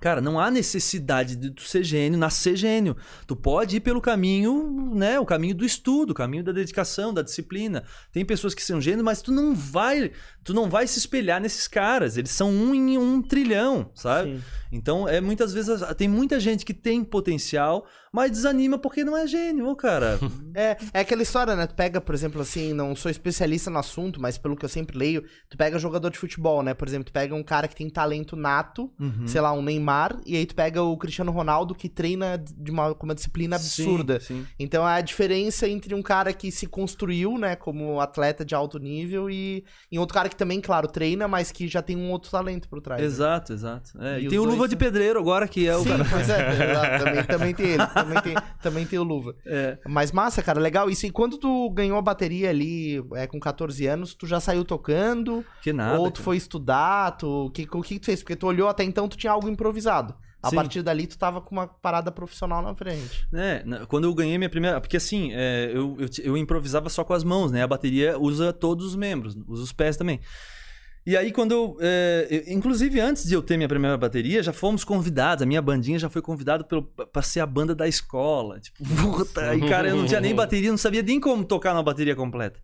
Cara, 0.00 0.22
não 0.22 0.40
há 0.40 0.50
necessidade 0.50 1.36
de 1.36 1.50
tu 1.50 1.60
ser 1.60 1.84
gênio, 1.84 2.18
nascer 2.18 2.56
gênio. 2.56 2.96
Tu 3.26 3.36
pode 3.36 3.76
ir 3.76 3.80
pelo 3.80 4.00
caminho, 4.00 4.94
né? 4.94 5.20
O 5.20 5.26
caminho 5.26 5.54
do 5.54 5.64
estudo, 5.64 6.10
o 6.10 6.14
caminho 6.14 6.42
da 6.42 6.52
dedicação, 6.52 7.12
da 7.12 7.20
disciplina. 7.20 7.84
Tem 8.10 8.24
pessoas 8.24 8.54
que 8.54 8.62
são 8.62 8.80
gênios, 8.80 9.04
mas 9.04 9.20
tu 9.20 9.30
não 9.30 9.54
vai, 9.54 10.10
tu 10.42 10.54
não 10.54 10.70
vai 10.70 10.86
se 10.86 10.98
espelhar 10.98 11.38
nesses 11.38 11.68
caras. 11.68 12.16
Eles 12.16 12.30
são 12.30 12.50
um 12.50 12.74
em 12.74 12.96
um 12.96 13.20
trilhão, 13.20 13.90
sabe? 13.94 14.38
Sim. 14.38 14.42
Então, 14.72 15.08
é 15.08 15.20
muitas 15.20 15.52
vezes 15.52 15.80
tem 15.96 16.08
muita 16.08 16.38
gente 16.38 16.64
que 16.64 16.72
tem 16.74 17.02
potencial, 17.02 17.84
mas 18.12 18.30
desanima 18.30 18.78
porque 18.78 19.02
não 19.04 19.16
é 19.16 19.26
gênio, 19.26 19.66
ô 19.68 19.76
cara. 19.76 20.18
É, 20.52 20.76
é 20.92 21.00
aquela 21.00 21.22
história, 21.22 21.54
né? 21.54 21.64
Tu 21.66 21.76
pega, 21.76 22.00
por 22.00 22.12
exemplo, 22.12 22.40
assim, 22.40 22.72
não 22.72 22.96
sou 22.96 23.08
especialista 23.08 23.70
no 23.70 23.78
assunto, 23.78 24.20
mas 24.20 24.36
pelo 24.36 24.56
que 24.56 24.64
eu 24.64 24.68
sempre 24.68 24.98
leio, 24.98 25.22
tu 25.48 25.56
pega 25.56 25.78
jogador 25.78 26.10
de 26.10 26.18
futebol, 26.18 26.60
né? 26.60 26.74
Por 26.74 26.88
exemplo, 26.88 27.04
tu 27.04 27.12
pega 27.12 27.34
um 27.36 27.42
cara 27.42 27.68
que 27.68 27.76
tem 27.76 27.88
talento 27.88 28.34
nato, 28.34 28.90
Uhum. 28.98 29.26
sei 29.28 29.40
lá, 29.40 29.52
um 29.52 29.62
Neymar, 29.62 30.20
e 30.26 30.36
aí 30.36 30.44
tu 30.44 30.56
pega 30.56 30.82
o 30.82 30.96
Cristiano 30.96 31.30
Ronaldo 31.30 31.72
que 31.72 31.88
treina 31.88 32.36
de 32.36 32.70
uma, 32.70 32.92
com 32.96 33.06
uma 33.06 33.14
disciplina 33.14 33.54
absurda. 33.56 34.18
Sim, 34.18 34.40
sim. 34.42 34.46
Então 34.58 34.86
é 34.88 34.94
a 34.94 35.00
diferença 35.00 35.68
entre 35.68 35.94
um 35.94 36.02
cara 36.02 36.32
que 36.32 36.50
se 36.50 36.66
construiu, 36.66 37.38
né, 37.38 37.54
como 37.54 38.00
atleta 38.00 38.44
de 38.44 38.54
alto 38.56 38.78
nível 38.80 39.30
e, 39.30 39.64
e 39.90 39.98
outro 39.98 40.14
cara 40.14 40.28
que 40.28 40.36
também, 40.36 40.60
claro, 40.60 40.88
treina, 40.88 41.28
mas 41.28 41.52
que 41.52 41.68
já 41.68 41.80
tem 41.80 41.96
um 41.96 42.10
outro 42.10 42.28
talento 42.30 42.68
por 42.68 42.80
trás. 42.80 43.00
né? 43.00 43.06
Exato, 43.06 43.52
exato. 43.52 43.90
É, 44.02 44.20
E 44.20 44.24
e 44.24 44.28
tem 44.28 44.38
o 44.38 44.42
luva 44.60 44.68
de 44.68 44.76
pedreiro 44.76 45.18
agora, 45.18 45.48
que 45.48 45.66
é 45.66 45.74
o 45.74 45.82
Sim, 45.82 45.88
cara. 45.88 46.04
pois 46.04 46.28
é. 46.28 46.72
lá, 46.74 46.98
também, 46.98 47.24
também 47.24 47.54
tem 47.54 47.66
ele. 47.66 47.86
Também 47.86 48.22
tem, 48.22 48.34
também 48.62 48.86
tem 48.86 48.98
o 48.98 49.02
luva. 49.02 49.34
É. 49.46 49.78
Mas 49.86 50.12
massa, 50.12 50.42
cara, 50.42 50.60
legal. 50.60 50.90
Isso, 50.90 51.06
e 51.06 51.10
quando 51.10 51.38
tu 51.38 51.70
ganhou 51.70 51.98
a 51.98 52.02
bateria 52.02 52.50
ali 52.50 53.02
é, 53.14 53.26
com 53.26 53.40
14 53.40 53.86
anos, 53.86 54.14
tu 54.14 54.26
já 54.26 54.38
saiu 54.38 54.64
tocando? 54.64 55.44
Que 55.62 55.72
nada. 55.72 55.98
ou 55.98 56.10
tu 56.10 56.16
cara. 56.16 56.24
foi 56.24 56.36
estudar? 56.36 57.12
Tu, 57.12 57.26
o 57.26 57.50
que, 57.50 57.66
o 57.72 57.82
que 57.82 57.98
tu 57.98 58.06
fez? 58.06 58.20
Porque 58.20 58.36
tu 58.36 58.46
olhou 58.46 58.68
até 58.68 58.84
então, 58.84 59.08
tu 59.08 59.16
tinha 59.16 59.32
algo 59.32 59.48
improvisado. 59.48 60.14
A 60.42 60.48
Sim. 60.48 60.56
partir 60.56 60.82
dali, 60.82 61.06
tu 61.06 61.18
tava 61.18 61.42
com 61.42 61.54
uma 61.54 61.66
parada 61.66 62.10
profissional 62.10 62.62
na 62.62 62.74
frente. 62.74 63.28
É, 63.34 63.62
quando 63.88 64.04
eu 64.04 64.14
ganhei 64.14 64.38
minha 64.38 64.48
primeira. 64.48 64.80
Porque 64.80 64.96
assim, 64.96 65.30
é, 65.32 65.70
eu, 65.74 65.96
eu, 65.98 66.08
eu 66.22 66.36
improvisava 66.36 66.88
só 66.88 67.04
com 67.04 67.12
as 67.12 67.22
mãos, 67.22 67.52
né? 67.52 67.62
A 67.62 67.66
bateria 67.66 68.18
usa 68.18 68.50
todos 68.50 68.86
os 68.86 68.96
membros, 68.96 69.36
usa 69.46 69.62
os 69.62 69.72
pés 69.72 69.98
também. 69.98 70.18
E 71.10 71.16
aí, 71.16 71.32
quando 71.32 71.50
eu, 71.50 71.76
é, 71.80 72.26
eu- 72.30 72.54
Inclusive, 72.54 73.00
antes 73.00 73.26
de 73.26 73.34
eu 73.34 73.42
ter 73.42 73.56
minha 73.56 73.68
primeira 73.68 73.96
bateria, 73.98 74.40
já 74.44 74.52
fomos 74.52 74.84
convidados. 74.84 75.42
A 75.42 75.46
minha 75.46 75.60
bandinha 75.60 75.98
já 75.98 76.08
foi 76.08 76.22
convidada 76.22 76.64
pra 77.12 77.20
ser 77.22 77.40
a 77.40 77.46
banda 77.46 77.74
da 77.74 77.88
escola. 77.88 78.60
Tipo, 78.60 78.78
puta. 79.24 79.54
E, 79.56 79.68
cara, 79.68 79.88
eu 79.88 79.96
não 79.96 80.06
tinha 80.06 80.20
nem 80.20 80.32
bateria, 80.32 80.70
não 80.70 80.78
sabia 80.78 81.02
nem 81.02 81.18
como 81.18 81.44
tocar 81.44 81.74
na 81.74 81.82
bateria 81.82 82.14
completa. 82.14 82.60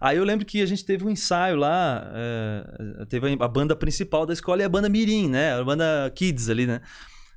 Aí 0.00 0.16
eu 0.16 0.22
lembro 0.22 0.46
que 0.46 0.62
a 0.62 0.66
gente 0.66 0.84
teve 0.84 1.04
um 1.04 1.10
ensaio 1.10 1.56
lá, 1.56 2.08
é, 2.14 3.04
teve 3.06 3.36
a 3.40 3.48
banda 3.48 3.74
principal 3.74 4.24
da 4.24 4.32
escola 4.32 4.62
e 4.62 4.64
a 4.64 4.68
banda 4.68 4.88
Mirim, 4.88 5.28
né? 5.28 5.54
A 5.58 5.64
banda 5.64 6.08
Kids 6.14 6.48
ali, 6.48 6.68
né? 6.68 6.80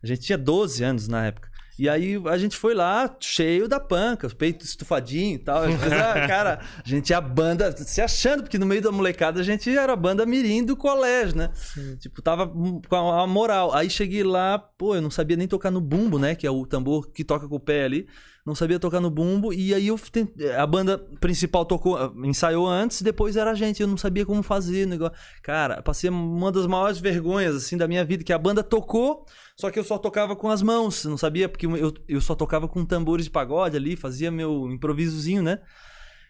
A 0.04 0.06
gente 0.06 0.22
tinha 0.22 0.38
12 0.38 0.84
anos 0.84 1.08
na 1.08 1.26
época. 1.26 1.50
E 1.82 1.90
aí 1.90 2.22
a 2.28 2.38
gente 2.38 2.56
foi 2.56 2.76
lá, 2.76 3.10
cheio 3.20 3.68
da 3.68 3.80
panca, 3.80 4.28
os 4.28 4.36
peitos 4.36 4.70
estufadinhos 4.70 5.42
e 5.42 5.44
tal. 5.44 5.64
Mas, 5.68 5.82
ah, 5.92 6.28
cara, 6.28 6.60
a 6.78 6.88
gente 6.88 7.06
tinha 7.06 7.18
a 7.18 7.22
banda 7.22 7.76
se 7.76 8.00
achando, 8.00 8.44
porque 8.44 8.60
no 8.60 8.68
meio 8.68 8.84
da 8.84 8.92
molecada 8.92 9.40
a 9.40 9.44
gente 9.44 9.68
era 9.76 9.92
a 9.92 9.96
banda 9.96 10.24
mirim 10.24 10.64
do 10.64 10.78
colégio, 10.78 11.36
né? 11.36 11.50
Tipo, 11.98 12.22
tava 12.22 12.48
com 12.48 13.12
a 13.12 13.26
moral. 13.26 13.74
Aí 13.74 13.90
cheguei 13.90 14.24
lá, 14.24 14.60
pô, 14.60 14.94
eu 14.94 15.02
não 15.02 15.10
sabia 15.10 15.36
nem 15.36 15.48
tocar 15.48 15.72
no 15.72 15.82
bumbo, 15.82 16.20
né? 16.20 16.36
Que 16.36 16.46
é 16.46 16.52
o 16.52 16.68
tambor 16.68 17.10
que 17.12 17.24
toca 17.24 17.48
com 17.48 17.56
o 17.56 17.60
pé 17.60 17.86
ali. 17.86 18.08
Não 18.46 18.56
sabia 18.56 18.80
tocar 18.80 19.00
no 19.00 19.10
bumbo. 19.12 19.54
E 19.54 19.74
aí 19.74 19.88
eu 19.88 19.98
tent- 20.00 20.32
a 20.58 20.66
banda 20.66 20.98
principal 21.20 21.64
tocou, 21.64 21.98
ensaiou 22.26 22.68
antes, 22.68 23.02
depois 23.04 23.36
era 23.36 23.52
a 23.52 23.54
gente. 23.56 23.82
Eu 23.82 23.88
não 23.88 23.98
sabia 23.98 24.26
como 24.26 24.42
fazer 24.42 24.86
o 24.88 24.90
negócio. 24.90 25.16
Cara, 25.44 25.82
passei 25.82 26.10
uma 26.10 26.52
das 26.52 26.66
maiores 26.66 26.98
vergonhas, 27.00 27.56
assim, 27.56 27.78
da 27.78 27.88
minha 27.88 28.04
vida, 28.04 28.24
que 28.24 28.34
a 28.34 28.38
banda 28.40 28.64
tocou, 28.64 29.26
só 29.56 29.70
que 29.70 29.78
eu 29.78 29.84
só 29.84 29.98
tocava 29.98 30.36
com 30.36 30.50
as 30.50 30.62
mãos. 30.64 31.06
Não 31.06 31.18
sabia, 31.18 31.48
porque 31.48 31.68
eu, 31.68 31.94
eu 32.08 32.20
só 32.22 32.34
tocava 32.34 32.68
com 32.68 32.84
tambores 32.84 33.26
de 33.26 33.32
pagode 33.32 33.78
ali, 33.78 33.96
fazia 33.96 34.32
meu 34.32 34.68
improvisozinho, 34.72 35.44
né? 35.44 35.60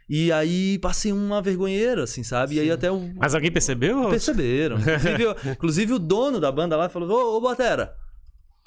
E 0.10 0.30
aí 0.34 0.78
passei 0.80 1.14
uma 1.14 1.42
vergonheira, 1.42 2.04
assim, 2.04 2.22
sabe? 2.24 2.56
E 2.56 2.60
aí 2.60 2.70
até 2.70 2.92
o. 2.92 3.14
Mas 3.16 3.34
alguém 3.34 3.50
percebeu? 3.52 4.10
Perceberam. 4.10 4.76
Inclusive, 4.84 5.26
o- 5.28 5.36
inclusive 5.52 5.94
o 5.94 6.00
dono 6.00 6.38
da 6.42 6.52
banda 6.52 6.76
lá 6.76 6.90
falou: 6.90 7.10
Ô, 7.10 7.38
ô 7.38 7.42
Batera, 7.42 7.94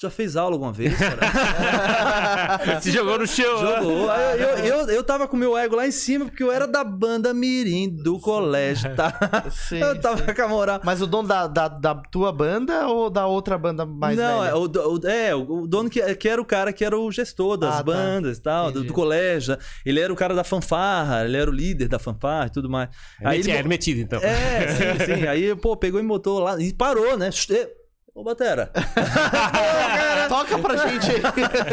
já 0.00 0.10
fez 0.10 0.36
aula 0.36 0.54
alguma 0.54 0.72
vez, 0.72 0.92
cara? 0.98 2.80
Se 2.82 2.90
jogou 2.90 3.18
no 3.18 3.26
chão. 3.26 3.62
né? 3.62 3.76
Jogou. 3.76 4.10
Aí 4.10 4.40
eu, 4.40 4.48
eu, 4.48 4.64
eu, 4.64 4.86
eu 4.88 5.04
tava 5.04 5.28
com 5.28 5.36
o 5.36 5.38
meu 5.40 5.56
ego 5.56 5.76
lá 5.76 5.86
em 5.86 5.90
cima, 5.92 6.24
porque 6.26 6.42
eu 6.42 6.50
era 6.50 6.66
da 6.66 6.82
banda 6.82 7.32
Mirim 7.32 7.88
do 7.88 8.18
colégio, 8.18 8.94
tá? 8.96 9.44
Sim, 9.50 9.78
eu 9.78 10.00
tava 10.00 10.18
sim. 10.26 10.34
com 10.34 10.42
a 10.42 10.48
moral. 10.48 10.80
Mas 10.84 11.00
o 11.00 11.06
dono 11.06 11.28
da, 11.28 11.46
da, 11.46 11.68
da 11.68 11.94
tua 11.94 12.32
banda 12.32 12.86
ou 12.88 13.08
da 13.08 13.26
outra 13.26 13.56
banda 13.56 13.86
mais 13.86 14.16
não, 14.16 14.40
velha? 14.40 14.50
é 14.50 14.54
o, 14.54 14.66
do- 14.68 14.94
o- 15.00 15.06
é, 15.08 15.34
o 15.34 15.66
dono 15.66 15.88
que, 15.88 16.14
que 16.16 16.28
era 16.28 16.40
o 16.42 16.44
cara 16.44 16.72
que 16.72 16.84
era 16.84 16.98
o 16.98 17.10
gestor 17.12 17.56
das 17.56 17.74
Ah, 17.74 17.76
tá. 17.78 17.82
bandas 17.84 18.38
e 18.38 18.42
tal, 18.42 18.72
do, 18.72 18.84
do 18.84 18.92
colégio. 18.92 19.56
Ele 19.86 20.00
era 20.00 20.12
o 20.12 20.16
cara 20.16 20.34
da 20.34 20.44
fanfarra, 20.44 21.24
ele 21.24 21.36
era 21.36 21.50
o 21.50 21.54
líder 21.54 21.88
da 21.88 21.98
fanfarra 21.98 22.46
e 22.46 22.50
tudo 22.50 22.68
mais. 22.68 22.88
Aí 23.24 23.38
ele 23.38 23.50
ele 23.50 23.58
era 23.58 23.68
metido, 23.68 24.00
então. 24.00 24.20
É, 24.22 24.68
sim, 24.68 25.04
sim. 25.14 25.26
Aí, 25.28 25.54
pô, 25.56 25.76
pegou 25.76 26.00
e 26.00 26.02
botou 26.02 26.40
lá 26.40 26.60
e 26.60 26.72
parou, 26.72 27.16
né? 27.16 27.30
Ô, 28.14 28.22
Batera. 28.22 28.70
Toca 30.28 30.56
pra 30.60 30.76
gente 30.88 31.10
aí. 31.10 31.20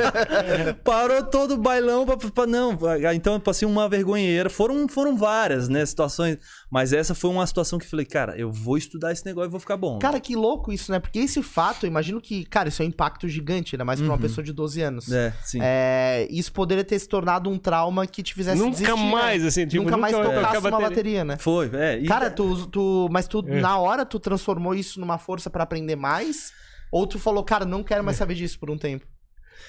Parou 0.83 1.21
todo 1.23 1.53
o 1.53 1.57
bailão 1.57 2.03
pra, 2.03 2.17
pra- 2.17 2.47
não. 2.47 2.75
Então 3.13 3.33
eu 3.33 3.39
passei 3.39 3.67
uma 3.67 3.87
vergonheira. 3.87 4.49
Foram, 4.49 4.87
foram 4.87 5.15
várias, 5.15 5.69
né, 5.69 5.85
situações. 5.85 6.37
Mas 6.69 6.93
essa 6.93 7.13
foi 7.13 7.29
uma 7.29 7.45
situação 7.45 7.77
que 7.77 7.85
eu 7.85 7.89
falei, 7.89 8.05
cara, 8.07 8.35
eu 8.37 8.51
vou 8.51 8.75
estudar 8.75 9.11
esse 9.11 9.23
negócio 9.25 9.49
e 9.49 9.51
vou 9.51 9.59
ficar 9.59 9.77
bom. 9.77 9.99
Cara, 9.99 10.19
que 10.19 10.35
louco 10.35 10.71
isso, 10.73 10.91
né? 10.91 10.99
Porque 10.99 11.19
esse 11.19 11.43
fato, 11.43 11.85
eu 11.85 11.87
imagino 11.87 12.19
que, 12.19 12.43
cara, 12.45 12.69
isso 12.69 12.81
é 12.81 12.85
um 12.85 12.89
impacto 12.89 13.27
gigante, 13.27 13.75
ainda 13.75 13.85
mais 13.85 13.99
pra 13.99 14.07
uma 14.09 14.15
Uhum. 14.15 14.21
pessoa 14.21 14.43
de 14.43 14.51
12 14.51 14.81
anos. 14.81 15.11
É, 15.11 15.33
sim. 15.43 15.59
É, 15.61 16.27
isso 16.31 16.51
poderia 16.51 16.83
ter 16.83 16.97
se 16.97 17.07
tornado 17.07 17.49
um 17.51 17.57
trauma 17.59 18.07
que 18.07 18.23
te 18.23 18.33
fizesse 18.33 18.57
Nunca 18.57 18.71
desistir, 18.71 18.95
né? 18.95 19.11
mais, 19.11 19.45
assim, 19.45 19.67
tipo, 19.67 19.83
nunca 19.83 19.95
mais 19.97 20.13
nunca 20.13 20.25
vai 20.27 20.35
tocasse 20.37 20.55
tocar 20.55 20.69
uma 20.69 20.81
bateria. 20.81 20.89
bateria, 21.19 21.25
né? 21.25 21.37
Foi, 21.37 21.69
é. 21.73 21.99
E- 21.99 22.07
Cara, 22.07 22.31
tu, 22.31 22.65
tu, 22.67 23.07
mas 23.11 23.27
tu, 23.27 23.43
É. 23.47 23.59
na 23.61 23.77
hora, 23.77 24.03
tu 24.05 24.19
transformou 24.19 24.73
isso 24.73 24.99
numa 24.99 25.17
força 25.19 25.49
pra 25.49 25.63
aprender 25.63 25.95
mais? 25.95 26.30
Ou 26.91 27.07
tu 27.07 27.17
falou, 27.19 27.43
cara, 27.43 27.65
não 27.65 27.83
quero 27.83 28.01
É. 28.01 28.03
mais 28.03 28.17
saber 28.17 28.35
disso 28.35 28.59
por 28.59 28.69
um 28.69 28.77
tempo? 28.77 29.05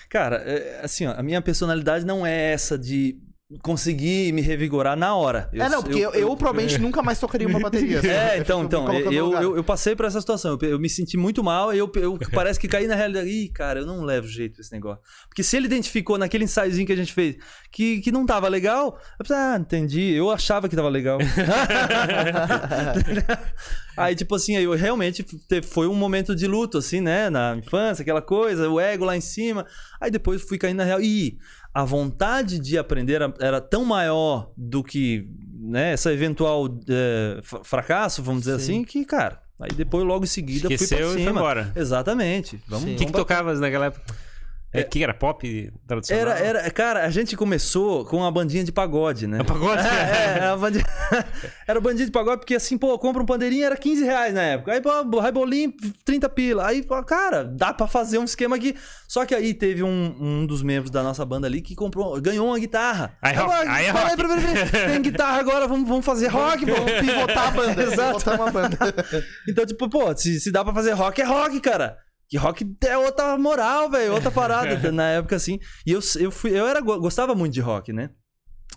Cara, 0.09 0.37
é, 0.37 0.81
assim, 0.83 1.07
ó, 1.07 1.13
a 1.13 1.23
minha 1.23 1.41
personalidade 1.41 2.05
não 2.05 2.27
é 2.27 2.53
essa 2.53 2.79
de 2.79 3.19
conseguir 3.61 4.33
me 4.33 4.41
revigorar 4.41 4.97
na 4.97 5.15
hora. 5.15 5.51
é, 5.53 5.69
não, 5.69 5.83
porque 5.83 5.99
eu, 5.99 6.13
eu, 6.13 6.37
provavelmente 6.37 6.79
nunca 6.79 7.03
mais 7.03 7.19
tocaria 7.19 7.47
uma 7.47 7.61
bateria. 7.61 7.99
assim. 8.01 8.09
É, 8.09 8.39
Eu 8.39 8.43
então, 8.43 8.65
então, 8.65 8.93
eu, 9.13 9.33
eu, 9.35 9.57
eu 9.57 9.65
passei 9.65 9.95
por 9.97 10.07
essa 10.07 10.21
situação. 10.21 10.59
Eu, 10.61 10.71
eu 10.71 10.79
me 10.79 10.89
senti 10.89 11.17
muito 11.17 11.43
mal 11.43 11.75
e 11.75 11.79
eu, 11.79 11.91
eu 11.97 12.19
parece 12.33 12.59
que 12.59 12.69
caí 12.69 12.87
na 12.87 12.95
realidade. 12.95 13.29
Ih, 13.29 13.49
cara, 13.49 13.81
eu 13.81 13.87
não 13.87 14.03
levo 14.03 14.27
jeito 14.27 14.61
esse 14.61 14.73
negócio. 14.73 15.03
Porque 15.29 15.43
se 15.43 15.57
ele 15.57 15.67
identificou 15.67 16.19
naquele 16.19 16.45
ensaiozinho 16.45 16.87
que 16.87 16.93
a 16.93 16.97
gente 16.97 17.13
fez 17.13 17.37
que, 17.71 18.01
que 18.01 18.13
não 18.13 18.27
tava 18.27 18.49
legal, 18.49 18.99
eu 19.19 19.25
pensei, 19.25 19.37
ah, 19.37 19.57
entendi. 19.59 20.13
Eu 20.13 20.31
achava 20.31 20.69
que 20.69 20.77
tava 20.77 20.89
legal. 20.89 21.19
aí, 23.97 24.15
tipo 24.15 24.35
assim, 24.35 24.57
aí 24.57 24.65
eu 24.65 24.73
realmente 24.73 25.23
te- 25.23 25.63
foi 25.63 25.87
um 25.87 25.95
momento 25.95 26.35
de 26.35 26.47
luto, 26.47 26.79
assim, 26.79 27.01
né? 27.01 27.31
Na 27.31 27.57
infância, 27.57 28.03
aquela 28.03 28.23
coisa, 28.23 28.69
o 28.69 28.81
ego 28.81 29.05
lá 29.05 29.17
em 29.17 29.21
cima. 29.21 29.67
Aí 30.01 30.11
depois 30.11 30.43
fui 30.43 30.59
caindo 30.59 30.79
na 30.79 30.85
real. 30.85 31.01
E 31.01 31.39
a 31.75 31.85
vontade 31.85 32.59
de 32.59 32.77
aprender 32.79 33.15
era, 33.41 33.61
tão 33.61 33.85
maior 33.85 34.51
do 34.57 34.83
que 34.83 35.27
né, 35.59 35.93
essa 35.93 36.13
eventual 36.13 36.67
é, 36.89 37.41
fra- 37.43 37.65
fracasso, 37.65 38.23
vamos 38.23 38.43
dizer 38.43 38.59
Sim. 38.59 38.73
assim, 38.81 38.85
que, 38.85 39.05
cara, 39.05 39.41
aí 39.61 39.71
depois 39.75 40.05
logo 40.05 40.25
em 40.25 40.27
seguida 40.27 40.67
fui 40.69 40.75
Esqueceu 40.75 40.99
pra 40.99 41.07
e 41.07 41.11
foi 41.13 41.19
cima. 41.21 41.31
embora. 41.31 41.73
Exatamente. 41.77 42.61
Vamos. 42.67 42.93
O 42.93 42.97
que, 42.97 43.07
que 43.07 43.13
tocavas 43.13 43.61
naquela 43.61 43.87
época? 43.87 44.15
É, 44.73 44.83
que 44.83 45.03
era 45.03 45.13
pop 45.13 45.73
tradicional? 45.87 46.29
Era, 46.35 46.39
era, 46.39 46.71
cara, 46.71 47.05
a 47.05 47.11
gente 47.11 47.37
começou 47.37 48.07
com 48.07 48.19
uma 48.19 48.33
bandinha 48.33 48.65
de 48.65 48.73
pagode, 48.73 49.27
né? 49.27 49.41
É 49.41 49.45
pagode? 49.45 49.87
É, 49.87 49.91
é, 49.91 50.39
era, 50.39 50.57
bandinha... 50.57 50.85
era 51.69 51.81
bandinha 51.81 52.07
de 52.07 52.13
pagode, 52.13 52.39
porque 52.39 52.55
assim, 52.55 52.79
pô, 52.79 52.99
compra 52.99 53.23
um 53.23 53.27
pandeirinho, 53.27 53.67
era 53.67 53.77
15 53.77 54.03
reais 54.03 54.33
na 54.33 54.43
época. 54.43 54.73
Aí, 54.73 54.81
pô, 54.81 55.21
raibolinho, 55.21 55.75
30 56.05 56.29
pila. 56.31 56.67
Aí, 56.67 56.83
pô, 56.83 57.03
cara, 57.05 57.45
dá 57.45 57.75
pra 57.75 57.87
fazer 57.87 58.17
um 58.17 58.25
esquema 58.25 58.57
aqui. 58.57 58.75
Só 59.07 59.27
que 59.27 59.35
aí 59.35 59.53
teve 59.53 59.83
um, 59.83 60.17
um 60.19 60.47
dos 60.47 60.63
membros 60.63 60.91
da 60.91 61.03
nossa 61.03 61.23
banda 61.23 61.47
ali 61.47 61.61
que 61.61 61.75
comprou, 61.75 62.19
ganhou 62.19 62.47
uma 62.47 62.59
guitarra. 62.59 63.15
Aí 63.21 63.35
é 63.35 63.39
rock, 63.39 63.53
aí 63.53 63.87
é 63.87 63.93
peraí, 63.93 64.09
rock. 64.09 64.17
peraí, 64.17 64.41
peraí, 64.41 64.71
peraí. 64.71 64.93
Tem 64.93 65.03
guitarra 65.03 65.39
agora, 65.39 65.69
vamos, 65.69 65.87
vamos 65.87 66.07
fazer 66.07 66.29
rock, 66.29 66.65
vamos 66.65 66.93
pivotar 66.93 67.49
a 67.49 67.51
banda. 67.51 67.83
Exato. 67.85 68.31
Uma 68.31 68.51
banda. 68.51 68.79
Então, 69.47 69.67
tipo, 69.67 69.89
pô, 69.91 70.17
se, 70.17 70.41
se 70.41 70.51
dá 70.51 70.65
pra 70.65 70.73
fazer 70.73 70.93
rock, 70.93 71.21
é 71.21 71.25
rock, 71.25 71.61
cara. 71.61 71.99
Que 72.33 72.39
rock 72.39 72.65
é 72.87 72.97
outra 72.97 73.37
moral, 73.37 73.91
velho, 73.91 74.15
outra 74.15 74.31
parada 74.31 74.75
na 74.91 75.07
época, 75.07 75.37
assim. 75.37 75.59
E 75.87 75.93
eu, 75.93 76.01
eu, 76.19 76.31
fui, 76.31 76.59
eu 76.59 76.67
era, 76.67 76.81
gostava 76.81 77.35
muito 77.35 77.53
de 77.53 77.61
rock, 77.61 77.93
né? 77.93 78.09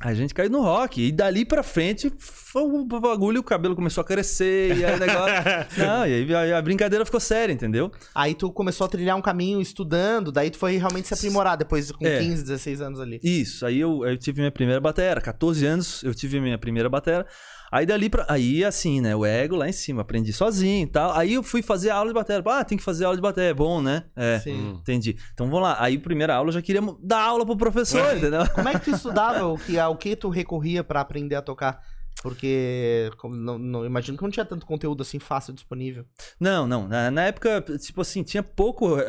A 0.02 0.14
gente 0.14 0.34
caiu 0.34 0.50
no 0.50 0.60
rock. 0.60 1.02
E 1.02 1.10
dali 1.10 1.46
pra 1.46 1.64
frente, 1.64 2.12
foi 2.20 2.64
o 2.64 2.84
bagulho, 2.84 3.40
o 3.40 3.44
cabelo 3.44 3.74
começou 3.74 4.02
a 4.02 4.04
crescer, 4.04 4.76
e 4.76 4.84
aí 4.84 4.96
o 4.96 5.00
negócio. 5.00 5.34
Não, 5.80 6.06
e 6.06 6.36
aí 6.36 6.52
a, 6.52 6.58
a 6.58 6.62
brincadeira 6.62 7.06
ficou 7.06 7.22
séria, 7.22 7.54
entendeu? 7.54 7.90
Aí 8.14 8.36
tu 8.36 8.52
começou 8.52 8.84
a 8.84 8.90
trilhar 8.90 9.16
um 9.16 9.22
caminho 9.22 9.62
estudando, 9.62 10.34
daí 10.34 10.52
tu 10.52 10.58
foi 10.58 10.76
realmente 10.76 11.08
se 11.08 11.14
aprimorar 11.14 11.56
depois 11.56 11.90
com 11.94 12.06
É. 12.06 12.20
15, 12.20 12.44
16 12.44 12.82
anos 12.82 13.00
ali. 13.00 13.22
Isso, 13.24 13.66
aí 13.66 13.80
eu, 13.80 14.06
eu 14.06 14.18
tive 14.18 14.42
minha 14.42 14.52
primeira 14.52 14.82
batera, 14.82 15.22
14 15.22 15.66
anos 15.66 16.04
eu 16.04 16.14
tive 16.14 16.42
minha 16.42 16.58
primeira 16.58 16.90
batera. 16.90 17.26
Aí 17.76 17.86
dali 17.86 18.10
pra. 18.10 18.26
Aí 18.30 18.64
assim, 18.64 19.02
né? 19.02 19.14
O 19.14 19.26
ego 19.26 19.54
lá 19.58 19.68
em 19.68 19.74
cima, 19.74 20.02
aprendi 20.02 20.32
sozinho 20.32 20.84
e 20.84 20.88
tal. 20.88 21.12
Aí 21.12 21.34
eu 21.34 21.44
fui 21.44 21.62
fazer 21.62 21.90
aula 21.90 22.08
de 22.08 22.14
batera. 22.14 22.42
Ah, 22.46 22.64
tem 22.64 22.78
que 22.78 22.84
fazer 22.84 23.04
aula 23.04 23.18
de 23.18 23.22
batera, 23.22 23.50
é 23.50 23.54
bom, 23.54 23.82
né? 23.82 24.06
É. 24.16 24.40
Sim. 24.40 24.78
Entendi. 24.80 25.18
Então 25.34 25.48
vamos 25.48 25.64
lá. 25.64 25.76
Aí, 25.78 25.98
primeira 25.98 26.34
aula, 26.36 26.48
eu 26.48 26.54
já 26.54 26.62
queria 26.62 26.82
dar 27.04 27.22
aula 27.22 27.46
pro 27.46 27.58
professor, 27.58 28.16
entendeu? 28.16 28.50
Como 28.56 28.70
é 28.70 28.80
que 28.80 28.86
tu 28.86 28.92
estudava? 28.92 29.46
O 29.48 29.58
que, 29.58 29.78
ao 29.78 29.98
que 29.98 30.16
tu 30.16 30.30
recorria 30.30 30.86
pra 30.86 31.02
aprender 31.02 31.36
a 31.36 31.42
tocar? 31.42 31.82
Porque 32.26 33.12
como 33.18 33.36
não, 33.36 33.60
não- 33.60 33.86
imagino 33.86 34.18
que 34.18 34.24
não 34.24 34.32
tinha 34.32 34.44
tanto 34.44 34.66
conteúdo 34.66 35.04
assim 35.04 35.20
fácil 35.20 35.54
disponível. 35.54 36.06
Não, 36.40 36.66
não. 36.66 36.88
Na, 36.88 37.12
na 37.12 37.22
época, 37.26 37.64
tipo 37.80 38.02
assim, 38.02 38.24
tinha 38.24 38.42
pouco. 38.42 39.00
é, 39.00 39.06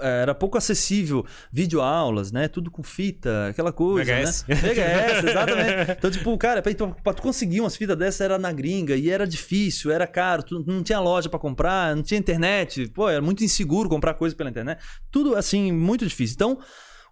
é, 0.00 0.22
era 0.22 0.34
pouco 0.34 0.56
acessível 0.56 1.26
videoaulas, 1.52 2.32
né? 2.32 2.48
Tudo 2.48 2.70
com 2.70 2.82
fita, 2.82 3.48
aquela 3.48 3.70
coisa. 3.70 4.10
VHS. 4.14 4.46
Né? 4.48 4.54
VHS, 4.54 5.24
exatamente. 5.28 5.90
Então, 5.92 6.10
tipo, 6.10 6.38
cara, 6.38 6.62
pra, 6.62 6.72
então, 6.72 6.90
pra 7.04 7.12
tu 7.12 7.20
conseguir 7.20 7.60
umas 7.60 7.76
fitas 7.76 7.98
dessas 7.98 8.22
era 8.22 8.38
na 8.38 8.50
gringa 8.50 8.96
e 8.96 9.10
era 9.10 9.26
difícil, 9.26 9.90
era 9.90 10.06
caro, 10.06 10.42
tu 10.42 10.64
não 10.66 10.82
tinha 10.82 11.00
loja 11.00 11.28
pra 11.28 11.38
comprar, 11.38 11.94
não 11.94 12.02
tinha 12.02 12.18
internet. 12.18 12.88
Pô, 12.94 13.10
era 13.10 13.20
muito 13.20 13.44
inseguro 13.44 13.90
comprar 13.90 14.14
coisa 14.14 14.34
pela 14.34 14.48
internet. 14.48 14.82
Tudo 15.10 15.36
assim, 15.36 15.70
muito 15.70 16.06
difícil. 16.06 16.32
Então, 16.34 16.58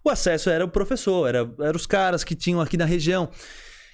o 0.03 0.09
acesso 0.09 0.49
era 0.49 0.65
o 0.65 0.67
professor, 0.67 1.27
era, 1.29 1.47
era 1.59 1.77
os 1.77 1.85
caras 1.85 2.23
que 2.23 2.33
tinham 2.35 2.59
aqui 2.59 2.75
na 2.75 2.85
região. 2.85 3.29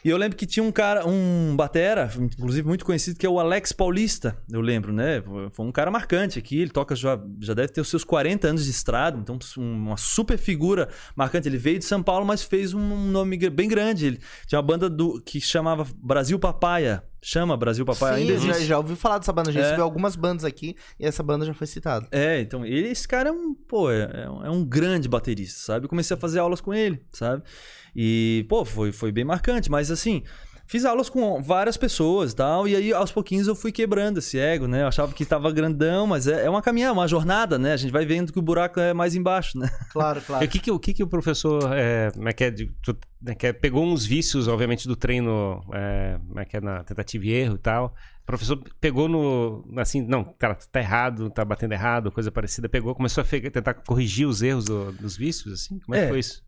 E 0.04 0.10
eu 0.10 0.18
lembro 0.18 0.38
que 0.38 0.46
tinha 0.46 0.64
um 0.64 0.72
cara, 0.72 1.06
um 1.08 1.56
batera, 1.56 2.10
inclusive 2.18 2.68
muito 2.68 2.86
conhecido, 2.86 3.20
que 3.20 3.26
é 3.26 3.30
o 3.30 3.40
Alex 3.40 3.72
Paulista, 3.72 4.38
eu 4.50 4.62
lembro, 4.62 4.94
né? 4.94 5.22
Foi 5.52 5.66
um 5.66 5.72
cara 5.72 5.92
marcante 5.92 6.40
aqui, 6.40 6.60
ele 6.60 6.70
toca 6.70 6.96
já, 6.96 7.20
já 7.40 7.54
deve 7.54 7.70
ter 7.70 7.82
os 7.82 7.90
seus 7.90 8.04
40 8.04 8.48
anos 8.48 8.66
de 8.66 8.72
estrada, 8.72 9.18
então 9.18 9.38
uma 9.58 9.98
super 9.98 10.38
figura 10.38 10.90
marcante. 11.16 11.48
Ele 11.48 11.58
veio 11.58 11.80
de 11.80 11.86
São 11.86 12.02
Paulo, 12.02 12.26
mas 12.26 12.44
fez 12.44 12.74
um 12.74 13.10
nome 13.10 13.38
bem 13.50 13.68
grande. 13.68 14.06
Ele 14.06 14.20
tinha 14.48 14.58
uma 14.60 14.66
banda 14.66 14.90
do, 14.90 15.22
que 15.22 15.42
chamava 15.42 15.86
Brasil 16.02 16.40
Papaya. 16.40 17.04
Chama 17.22 17.58
Brasil 17.58 17.86
Papaya, 17.86 18.16
Sim, 18.16 18.22
ainda 18.22 18.34
eu 18.34 18.40
já, 18.40 18.50
existe. 18.52 18.66
já 18.68 18.78
ouvi 18.78 18.96
falar 18.96 19.18
dessa 19.20 19.34
banda, 19.34 19.52
já 19.52 19.60
É. 19.60 19.64
recebi 19.64 19.82
algumas 19.82 20.16
bandas 20.16 20.46
aqui 20.46 20.76
e 21.00 21.06
essa 21.06 21.22
banda 21.22 21.46
já 21.46 21.54
foi 21.54 21.68
citada. 21.68 22.08
É, 22.12 22.40
então, 22.40 22.66
ele, 22.66 22.88
esse 22.88 23.08
cara 23.08 23.30
é 23.30 23.32
um, 23.32 23.54
pô, 23.54 23.92
é, 23.92 24.24
é 24.24 24.30
um- 24.30 24.46
é 24.46 24.50
um 24.50 24.64
grande 24.64 25.08
baterista, 25.10 25.60
sabe? 25.60 25.86
Eu 25.86 25.90
comecei 25.90 26.16
a 26.16 26.20
fazer 26.20 26.40
aulas 26.40 26.62
com 26.62 26.74
ele, 26.74 27.02
sabe? 27.12 27.44
E, 27.96 28.46
pô, 28.48 28.64
foi, 28.64 28.92
foi 28.92 29.12
bem 29.12 29.26
marcante, 29.26 29.70
mas 29.70 29.92
assim, 29.92 30.24
fiz 30.70 30.86
aulas 30.86 31.10
com 31.10 31.42
várias 31.42 31.76
pessoas 31.78 32.32
e 32.32 32.36
tal, 32.36 32.68
e 32.68 32.76
aí 32.76 32.94
aos 32.94 33.12
pouquinhos 33.12 33.48
eu 33.48 33.56
fui 33.56 33.72
quebrando 33.72 34.20
esse 34.20 34.38
ego, 34.38 34.68
né? 34.68 34.84
Eu 34.84 34.88
achava 34.88 35.12
que 35.14 35.26
tava 35.26 35.52
grandão, 35.52 36.06
mas 36.06 36.28
é, 36.28 36.46
é 36.46 36.50
uma 36.50 36.62
caminhada, 36.62 36.94
uma 36.94 37.08
jornada, 37.08 37.58
né? 37.58 37.74
A 37.74 37.78
gente 37.78 37.92
vai 37.92 38.06
vendo 38.06 38.32
que 38.32 38.38
o 38.38 38.42
buraco 38.42 38.80
é 38.80 38.94
mais 38.94 39.16
embaixo, 39.16 39.58
né? 39.58 39.68
Claro, 39.92 40.20
E 40.20 40.24
claro. 40.24 40.46
o 40.46 40.48
que, 40.48 40.60
que, 40.60 40.72
o 40.72 40.80
que, 40.80 40.94
que 40.94 41.04
o 41.04 41.08
professor 41.08 41.74
é, 41.74 42.12
como 42.12 42.30
é 42.30 42.34
que 42.34 42.44
é, 42.44 42.52
tu- 42.52 42.98
né, 43.22 43.34
que 43.34 43.48
é, 43.48 43.52
pegou 43.54 43.84
uns 43.84 44.06
vícios, 44.06 44.48
obviamente, 44.48 44.88
do 44.88 44.96
treino 44.96 45.62
é, 45.74 46.20
como 46.28 46.40
é 46.40 46.46
que 46.46 46.56
é, 46.56 46.62
na 46.62 46.84
tentativa 46.84 47.26
e 47.26 47.32
erro 47.32 47.56
e 47.56 47.60
tal. 47.60 47.96
O 48.22 48.26
professor 48.30 48.62
pegou 48.80 49.10
no. 49.10 49.66
Assim, 49.78 50.04
não, 50.04 50.24
cara, 50.24 50.56
tá 50.72 50.80
errado, 50.80 51.32
tá 51.32 51.44
batendo 51.44 51.72
errado, 51.74 52.12
coisa 52.12 52.32
parecida. 52.32 52.70
Pegou, 52.70 52.94
começou 52.94 53.24
a 53.24 53.50
tentar 53.50 53.74
corrigir 53.74 54.28
os 54.28 54.44
erros 54.44 54.66
do- 54.66 54.92
dos 54.92 55.18
vícios, 55.18 55.52
assim? 55.52 55.80
Como 55.80 55.96
é, 55.96 56.02
É. 56.02 56.04
que 56.04 56.10
foi 56.10 56.20
isso? 56.20 56.44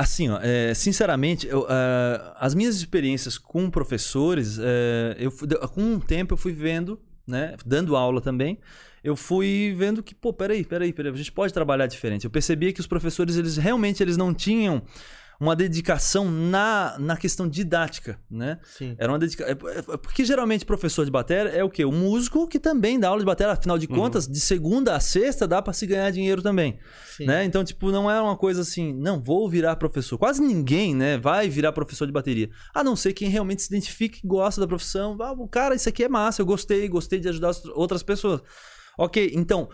Assim, 0.00 0.30
ó, 0.30 0.38
é, 0.42 0.72
sinceramente, 0.72 1.46
eu, 1.46 1.66
ah, 1.68 2.34
as 2.40 2.54
minhas 2.54 2.74
experiências 2.76 3.36
com 3.36 3.68
professores, 3.68 4.58
é, 4.58 5.14
eu 5.18 5.30
com 5.68 5.82
um 5.82 6.00
tempo 6.00 6.32
eu 6.32 6.38
fui 6.38 6.54
vendo, 6.54 6.98
né, 7.26 7.54
dando 7.66 7.94
aula 7.94 8.18
também, 8.22 8.58
eu 9.04 9.14
fui 9.14 9.74
vendo 9.76 10.02
que, 10.02 10.14
pô, 10.14 10.32
peraí, 10.32 10.64
peraí, 10.64 10.90
peraí, 10.90 11.12
a 11.12 11.16
gente 11.16 11.30
pode 11.30 11.52
trabalhar 11.52 11.86
diferente. 11.86 12.24
Eu 12.24 12.30
percebia 12.30 12.72
que 12.72 12.80
os 12.80 12.86
professores, 12.86 13.36
eles 13.36 13.58
realmente 13.58 14.02
eles 14.02 14.16
não 14.16 14.32
tinham 14.32 14.82
uma 15.40 15.56
dedicação 15.56 16.30
na, 16.30 16.96
na 16.98 17.16
questão 17.16 17.48
didática, 17.48 18.20
né? 18.30 18.58
Sim. 18.62 18.94
Era 18.98 19.10
uma 19.10 19.18
dedicação. 19.18 19.56
Porque 20.02 20.22
geralmente 20.22 20.66
professor 20.66 21.04
de 21.06 21.10
bateria 21.10 21.50
é 21.50 21.64
o 21.64 21.70
quê? 21.70 21.82
O 21.84 21.90
músico 21.90 22.46
que 22.46 22.60
também 22.60 23.00
dá 23.00 23.08
aula 23.08 23.20
de 23.20 23.24
bateria. 23.24 23.54
Afinal 23.54 23.78
de 23.78 23.86
Uhum. 23.88 23.96
contas, 23.96 24.28
de 24.28 24.38
segunda 24.38 24.94
a 24.94 25.00
sexta 25.00 25.48
dá 25.48 25.62
pra 25.62 25.72
se 25.72 25.86
ganhar 25.86 26.10
dinheiro 26.10 26.42
também. 26.42 26.78
Sim. 27.16 27.24
Né? 27.24 27.44
Então, 27.44 27.64
tipo, 27.64 27.90
não 27.90 28.10
é 28.10 28.20
uma 28.20 28.36
coisa 28.36 28.60
assim, 28.60 28.92
não, 28.92 29.18
vou 29.22 29.48
virar 29.48 29.76
professor. 29.76 30.18
Quase 30.18 30.42
ninguém, 30.42 30.94
né, 30.94 31.16
vai 31.16 31.48
virar 31.48 31.72
professor 31.72 32.06
de 32.06 32.12
bateria. 32.12 32.50
A 32.74 32.84
não 32.84 32.94
ser 32.94 33.14
quem 33.14 33.28
realmente 33.30 33.62
se 33.62 33.68
identifica 33.68 34.18
e 34.22 34.26
gosta 34.26 34.60
da 34.60 34.66
profissão. 34.66 35.16
Ah, 35.22 35.34
cara, 35.50 35.74
isso 35.74 35.88
aqui 35.88 36.04
é 36.04 36.08
massa, 36.08 36.42
eu 36.42 36.46
gostei, 36.46 36.86
gostei 36.86 37.18
de 37.18 37.28
ajudar 37.30 37.48
as 37.48 37.64
outras 37.64 38.02
pessoas. 38.02 38.42
Ok, 38.98 39.30
então, 39.34 39.70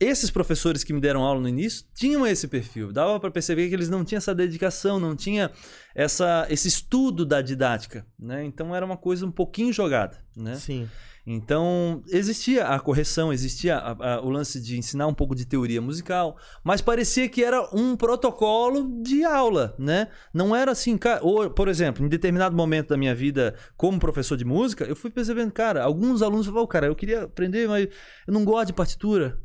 esses 0.00 0.30
professores 0.30 0.82
que 0.82 0.92
me 0.94 1.00
deram 1.00 1.22
aula 1.22 1.40
no 1.40 1.48
início 1.48 1.84
tinham 1.94 2.26
esse 2.26 2.48
perfil. 2.48 2.90
Dava 2.90 3.20
para 3.20 3.30
perceber 3.30 3.68
que 3.68 3.74
eles 3.74 3.90
não 3.90 4.02
tinham 4.04 4.18
essa 4.18 4.34
dedicação, 4.34 4.98
não 4.98 5.14
tinha 5.14 5.50
essa, 5.94 6.46
esse 6.48 6.66
estudo 6.68 7.26
da 7.26 7.42
didática, 7.42 8.06
né? 8.18 8.42
Então 8.44 8.74
era 8.74 8.84
uma 8.86 8.96
coisa 8.96 9.26
um 9.26 9.30
pouquinho 9.30 9.72
jogada, 9.72 10.16
né? 10.36 10.54
Sim. 10.56 10.88
Então, 11.26 12.02
existia 12.08 12.66
a 12.66 12.80
correção, 12.80 13.30
existia 13.30 13.76
a- 13.76 14.14
a- 14.16 14.20
o 14.22 14.30
lance 14.30 14.58
de 14.60 14.78
ensinar 14.78 15.06
um 15.06 15.12
pouco 15.14 15.34
de 15.34 15.44
teoria 15.46 15.80
musical, 15.80 16.36
mas 16.64 16.80
parecia 16.80 17.28
que 17.28 17.44
era 17.44 17.62
um 17.76 17.94
protocolo 17.94 19.02
de 19.02 19.22
aula, 19.22 19.74
né? 19.78 20.08
Não 20.32 20.56
era 20.56 20.72
assim, 20.72 20.96
cara. 20.96 21.20
Ou, 21.22 21.50
por 21.50 21.68
exemplo, 21.68 22.04
em 22.04 22.08
determinado 22.08 22.56
momento 22.56 22.88
da 22.88 22.96
minha 22.96 23.14
vida 23.14 23.54
como 23.76 24.00
professor 24.00 24.36
de 24.36 24.46
música, 24.46 24.84
eu 24.84 24.96
fui 24.96 25.10
percebendo, 25.10 25.52
cara, 25.52 25.84
alguns 25.84 26.22
alunos 26.22 26.46
falavam, 26.46 26.66
cara, 26.66 26.86
eu 26.86 26.96
queria 26.96 27.24
aprender, 27.24 27.68
mas 27.68 27.86
eu 28.26 28.32
não 28.32 28.44
gosto 28.44 28.68
de 28.68 28.72
partitura. 28.72 29.38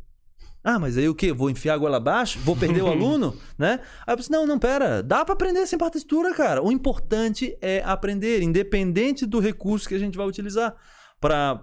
Ah, 0.68 0.80
mas 0.80 0.98
aí 0.98 1.08
o 1.08 1.14
quê? 1.14 1.32
Vou 1.32 1.50
enfiar 1.50 1.76
a 1.76 1.78
goela 1.78 1.98
abaixo? 1.98 2.40
Vou 2.40 2.56
perder 2.56 2.82
o 2.82 2.88
aluno? 2.92 3.38
Né? 3.58 3.80
Aí 4.08 4.14
eu 4.14 4.18
pensei, 4.18 4.36
não, 4.36 4.48
não, 4.48 4.58
pera. 4.58 5.04
Dá 5.04 5.24
pra 5.24 5.34
aprender 5.34 5.66
sem 5.68 5.78
partitura, 5.78 6.34
cara. 6.34 6.62
O 6.64 6.72
importante 6.72 7.56
é 7.62 7.84
aprender, 7.86 8.42
independente 8.42 9.26
do 9.28 9.40
recurso 9.40 9.88
que 9.88 9.94
a 9.94 10.00
gente 10.00 10.18
vai 10.18 10.26
utilizar 10.26 10.76
para 11.22 11.62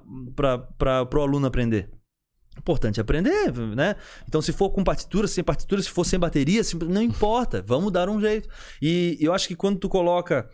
o 1.17 1.21
aluno 1.21 1.47
aprender. 1.47 1.91
Importante 2.59 3.01
é 3.01 3.03
aprender, 3.03 3.53
né? 3.75 3.97
Então, 4.29 4.43
se 4.43 4.53
for 4.53 4.71
com 4.71 4.85
partitura, 4.85 5.27
sem 5.27 5.43
partitura, 5.43 5.81
se 5.83 5.89
for 5.91 6.05
sem 6.05 6.19
bateria, 6.19 6.63
se- 6.63 6.77
não 6.77 7.01
importa, 7.03 7.65
vamos 7.67 7.91
dar 7.91 8.09
um 8.11 8.21
jeito. 8.21 8.49
E 8.81 9.17
eu 9.21 9.33
acho 9.33 9.49
que 9.49 9.57
quando 9.57 9.79
tu 9.79 9.89
coloca 9.89 10.47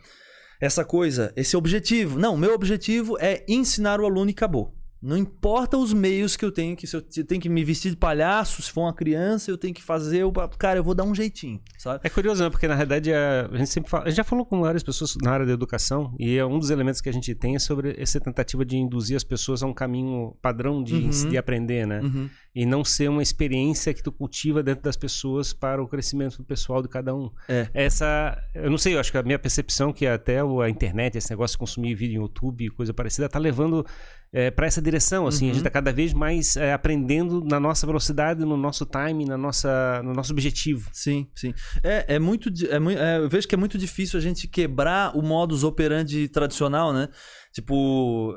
essa 0.61 0.83
coisa, 0.85 1.31
esse 1.35 1.55
objetivo, 1.57 2.17
não, 2.17 2.37
meu 2.37 2.53
objetivo 2.53 3.17
é 3.19 3.43
ensinar 3.49 3.99
o 3.99 4.05
aluno 4.05 4.29
e 4.29 4.33
acabou. 4.33 4.73
Não 5.01 5.15
importa 5.17 5.77
os 5.77 5.93
meios 5.93 6.35
que 6.35 6.43
eu 6.43 6.51
tenho, 6.51 6.75
que 6.75 6.85
se 6.85 6.95
eu 6.95 7.01
te- 7.01 7.23
tenho 7.23 7.39
que 7.39 7.47
me 7.47 7.63
vestir 7.63 7.89
de 7.91 7.95
palhaço, 7.97 8.61
se 8.61 8.69
for 8.71 8.81
uma 8.81 8.93
criança, 8.93 9.49
eu 9.49 9.57
tenho 9.57 9.73
que 9.73 9.81
fazer, 9.81 10.23
o 10.25 10.31
cara, 10.57 10.79
eu 10.79 10.83
vou 10.83 10.93
dar 10.93 11.03
um 11.05 11.15
jeitinho, 11.15 11.61
sabe? 11.77 12.01
É 12.03 12.09
curioso, 12.09 12.43
né? 12.43 12.49
Porque 12.49 12.67
na 12.67 12.75
realidade 12.75 13.13
a, 13.13 13.47
a 13.51 13.57
gente 13.57 13.69
sempre 13.69 13.89
fala, 13.89 14.03
a 14.05 14.09
gente 14.09 14.17
já 14.17 14.23
falou 14.25 14.45
com 14.45 14.59
várias 14.61 14.83
pessoas 14.83 15.15
na 15.23 15.31
área 15.31 15.45
da 15.45 15.53
educação 15.53 16.13
e 16.19 16.37
é 16.37 16.45
um 16.45 16.59
dos 16.59 16.69
elementos 16.69 16.99
que 16.99 17.07
a 17.07 17.13
gente 17.13 17.33
tem 17.33 17.55
é 17.55 17.59
sobre 17.59 17.95
essa 17.97 18.19
tentativa 18.19 18.65
de 18.65 18.75
induzir 18.77 19.15
as 19.15 19.23
pessoas 19.23 19.63
a 19.63 19.67
um 19.67 19.73
caminho 19.73 20.35
padrão 20.41 20.83
de, 20.83 20.95
Uhum. 20.95 21.29
de 21.29 21.37
aprender, 21.37 21.87
né? 21.87 22.01
Uhum. 22.01 22.29
E 22.59 22.65
não 22.65 22.83
ser 22.83 23.09
uma 23.09 23.23
experiência 23.23 23.93
que 23.93 24.03
tu 24.03 24.11
cultiva 24.11 24.61
dentro 24.61 24.83
das 24.83 24.97
pessoas 24.97 25.53
para 25.53 25.81
o 25.81 25.87
crescimento 25.87 26.43
pessoal 26.43 26.81
de 26.81 26.89
cada 26.89 27.15
um. 27.15 27.31
É. 27.47 27.69
Essa, 27.73 28.37
eu 28.53 28.69
não 28.69 28.77
sei, 28.77 28.95
eu 28.95 28.99
acho 28.99 29.09
que 29.13 29.17
a 29.17 29.23
minha 29.23 29.39
percepção 29.39 29.93
que 29.93 30.05
até 30.05 30.41
a 30.41 30.69
internet, 30.69 31.17
esse 31.17 31.29
negócio 31.29 31.53
de 31.53 31.59
consumir 31.59 31.95
vídeo 31.95 32.17
em 32.17 32.21
YouTube 32.21 32.65
e 32.65 32.69
coisa 32.69 32.93
parecida, 32.93 33.29
tá 33.29 33.39
levando 33.39 33.85
é, 34.33 34.51
para 34.51 34.67
essa 34.67 34.81
direção, 34.81 35.25
assim, 35.25 35.45
Uhum. 35.45 35.51
a 35.51 35.53
gente 35.53 35.63
tá 35.63 35.69
cada 35.69 35.93
vez 35.93 36.11
mais 36.11 36.57
é, 36.57 36.73
aprendendo 36.73 37.41
na 37.45 37.61
nossa 37.61 37.87
velocidade, 37.87 38.43
no 38.43 38.57
nosso 38.57 38.85
time, 38.85 39.23
na 39.23 39.37
nossa, 39.37 40.01
no 40.03 40.13
nosso 40.13 40.33
objetivo. 40.33 40.89
Sim, 40.91 41.29
sim. 41.33 41.53
É, 41.81 42.15
é 42.15 42.19
muito. 42.19 42.49
É, 42.65 42.75
é, 42.75 43.17
eu 43.19 43.29
vejo 43.29 43.47
que 43.47 43.55
é 43.55 43.57
muito 43.57 43.77
difícil 43.77 44.19
a 44.19 44.21
gente 44.21 44.49
quebrar 44.49 45.15
o 45.17 45.21
modus 45.21 45.63
operandi 45.63 46.27
tradicional, 46.27 46.91
né? 46.91 47.07
Tipo. 47.53 48.35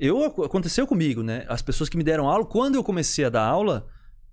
Eu, 0.00 0.24
aconteceu 0.24 0.86
comigo, 0.86 1.22
né? 1.22 1.44
As 1.46 1.60
pessoas 1.60 1.90
que 1.90 1.96
me 1.98 2.02
deram 2.02 2.26
aula, 2.26 2.46
quando 2.46 2.74
eu 2.74 2.82
comecei 2.82 3.22
a 3.26 3.28
dar 3.28 3.44
aula, 3.44 3.86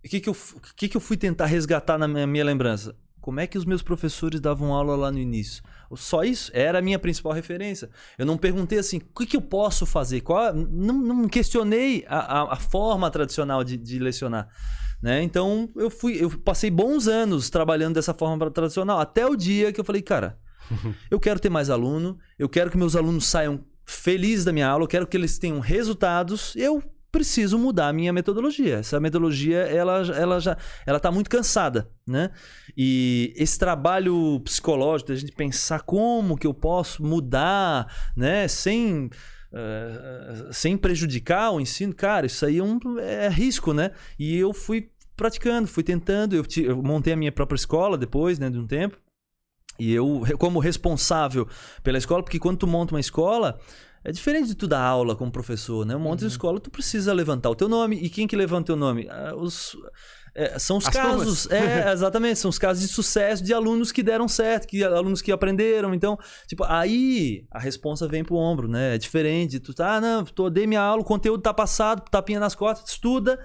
o 0.03 0.07
que, 0.07 0.21
que, 0.21 0.29
eu, 0.29 0.37
que, 0.77 0.87
que 0.87 0.95
eu 0.95 1.01
fui 1.01 1.17
tentar 1.17 1.45
resgatar 1.45 1.97
na 1.97 2.07
minha, 2.07 2.25
minha 2.25 2.45
lembrança? 2.45 2.95
Como 3.19 3.41
é 3.41 3.45
que 3.45 3.57
os 3.57 3.65
meus 3.65 3.81
professores 3.81 4.39
davam 4.39 4.73
aula 4.73 4.95
lá 4.95 5.11
no 5.11 5.19
início? 5.19 5.61
Só 5.97 6.23
isso 6.23 6.49
era 6.53 6.79
a 6.79 6.81
minha 6.81 6.97
principal 6.97 7.33
referência. 7.33 7.89
Eu 8.17 8.25
não 8.25 8.37
perguntei 8.37 8.79
assim, 8.79 8.99
o 8.99 9.19
que, 9.19 9.25
que 9.25 9.35
eu 9.35 9.41
posso 9.41 9.85
fazer? 9.85 10.21
Qual, 10.21 10.53
não, 10.53 10.93
não 10.93 11.27
questionei 11.27 12.05
a, 12.07 12.19
a, 12.19 12.53
a 12.53 12.55
forma 12.55 13.11
tradicional 13.11 13.61
de, 13.61 13.75
de 13.75 13.99
lecionar. 13.99 14.47
Né? 15.01 15.21
Então 15.21 15.69
eu 15.75 15.89
fui, 15.89 16.23
eu 16.23 16.29
passei 16.39 16.71
bons 16.71 17.09
anos 17.09 17.49
trabalhando 17.49 17.95
dessa 17.95 18.13
forma 18.13 18.49
tradicional, 18.49 18.99
até 18.99 19.25
o 19.25 19.35
dia 19.35 19.73
que 19.73 19.81
eu 19.81 19.83
falei, 19.83 20.01
cara, 20.01 20.39
eu 21.11 21.19
quero 21.19 21.41
ter 21.41 21.49
mais 21.49 21.69
aluno, 21.69 22.17
eu 22.39 22.47
quero 22.47 22.71
que 22.71 22.77
meus 22.77 22.95
alunos 22.95 23.25
saiam 23.25 23.61
felizes 23.87 24.45
da 24.45 24.51
minha 24.51 24.67
aula, 24.67 24.83
eu 24.83 24.87
quero 24.87 25.07
que 25.07 25.15
eles 25.15 25.39
tenham 25.39 25.59
resultados, 25.59 26.53
eu 26.55 26.83
preciso 27.09 27.57
mudar 27.57 27.87
a 27.87 27.93
minha 27.93 28.11
metodologia. 28.11 28.75
Essa 28.75 28.99
metodologia, 28.99 29.59
ela, 29.59 30.05
ela 30.13 30.39
já 30.39 30.57
ela 30.85 30.99
tá 30.99 31.09
muito 31.09 31.29
cansada, 31.29 31.89
né? 32.05 32.29
E 32.77 33.33
esse 33.35 33.57
trabalho 33.57 34.39
psicológico, 34.41 35.11
da 35.11 35.15
gente 35.15 35.31
pensar 35.31 35.81
como 35.81 36.37
que 36.37 36.45
eu 36.45 36.53
posso 36.53 37.01
mudar, 37.01 37.87
né? 38.15 38.47
Sem... 38.47 39.09
eh, 39.53 40.49
sem 40.51 40.77
prejudicar 40.77 41.51
o 41.51 41.61
ensino, 41.61 41.95
cara, 41.95 42.25
isso 42.25 42.45
aí 42.45 42.57
é, 42.59 42.63
um, 42.63 42.77
é 42.99 43.29
risco, 43.29 43.73
né? 43.73 43.91
E 44.19 44.35
eu 44.37 44.53
fui 44.53 44.89
praticando, 45.15 45.67
fui 45.67 45.83
tentando, 45.83 46.35
eu, 46.35 46.45
eu 46.63 46.83
montei 46.83 47.13
a 47.13 47.17
minha 47.17 47.31
própria 47.31 47.55
escola 47.55 47.97
depois, 47.97 48.37
né, 48.37 48.49
de 48.49 48.59
um 48.59 48.67
tempo. 48.67 48.97
E 49.79 49.93
eu, 49.93 50.23
como 50.37 50.59
responsável 50.59 51.47
pela 51.83 51.97
escola, 51.97 52.23
porque 52.23 52.39
quando 52.39 52.57
tu 52.57 52.67
monta 52.67 52.93
uma 52.93 52.99
escola, 52.99 53.59
é 54.03 54.11
diferente 54.11 54.47
de 54.47 54.55
tu 54.55 54.67
dar 54.67 54.81
aula 54.81 55.15
como 55.15 55.31
professor, 55.31 55.85
né? 55.85 55.95
Monta 55.95 56.23
uma 56.23 56.29
escola, 56.29 56.59
tu 56.59 56.71
precisa 56.71 57.13
levantar 57.13 57.49
o 57.49 57.55
teu 57.55 57.67
nome. 57.67 57.97
E 57.97 58.09
quem 58.09 58.27
que 58.27 58.35
levanta 58.35 58.61
o 58.61 58.65
teu 58.65 58.75
nome? 58.75 59.07
Ah, 59.09 59.33
os, 59.35 59.75
é, 60.33 60.59
são 60.59 60.77
os 60.77 60.87
As 60.87 60.93
casos, 60.93 61.49
é, 61.49 61.89
exatamente, 61.91 62.37
são 62.37 62.49
os 62.49 62.59
casos 62.59 62.83
de 62.83 62.87
sucesso 62.87 63.43
de 63.43 63.53
alunos 63.53 63.91
que 63.91 64.03
deram 64.03 64.27
certo, 64.27 64.67
que 64.67 64.83
alunos 64.83 65.19
que 65.21 65.31
aprenderam. 65.31 65.93
Então, 65.95 66.17
tipo, 66.45 66.63
aí 66.63 67.43
a 67.51 67.59
responsa 67.59 68.07
vem 68.07 68.23
pro 68.23 68.35
ombro, 68.35 68.67
né? 68.67 68.95
É 68.95 68.97
diferente. 68.97 69.59
Tu 69.59 69.73
tá, 69.73 69.95
ah, 69.95 70.01
não, 70.01 70.23
tô, 70.23 70.49
dei 70.49 70.67
minha 70.67 70.81
aula, 70.81 71.01
o 71.01 71.05
conteúdo 71.05 71.41
tá 71.41 71.53
passado, 71.53 72.07
tapinha 72.09 72.39
nas 72.39 72.53
costas, 72.53 72.91
estuda, 72.91 73.39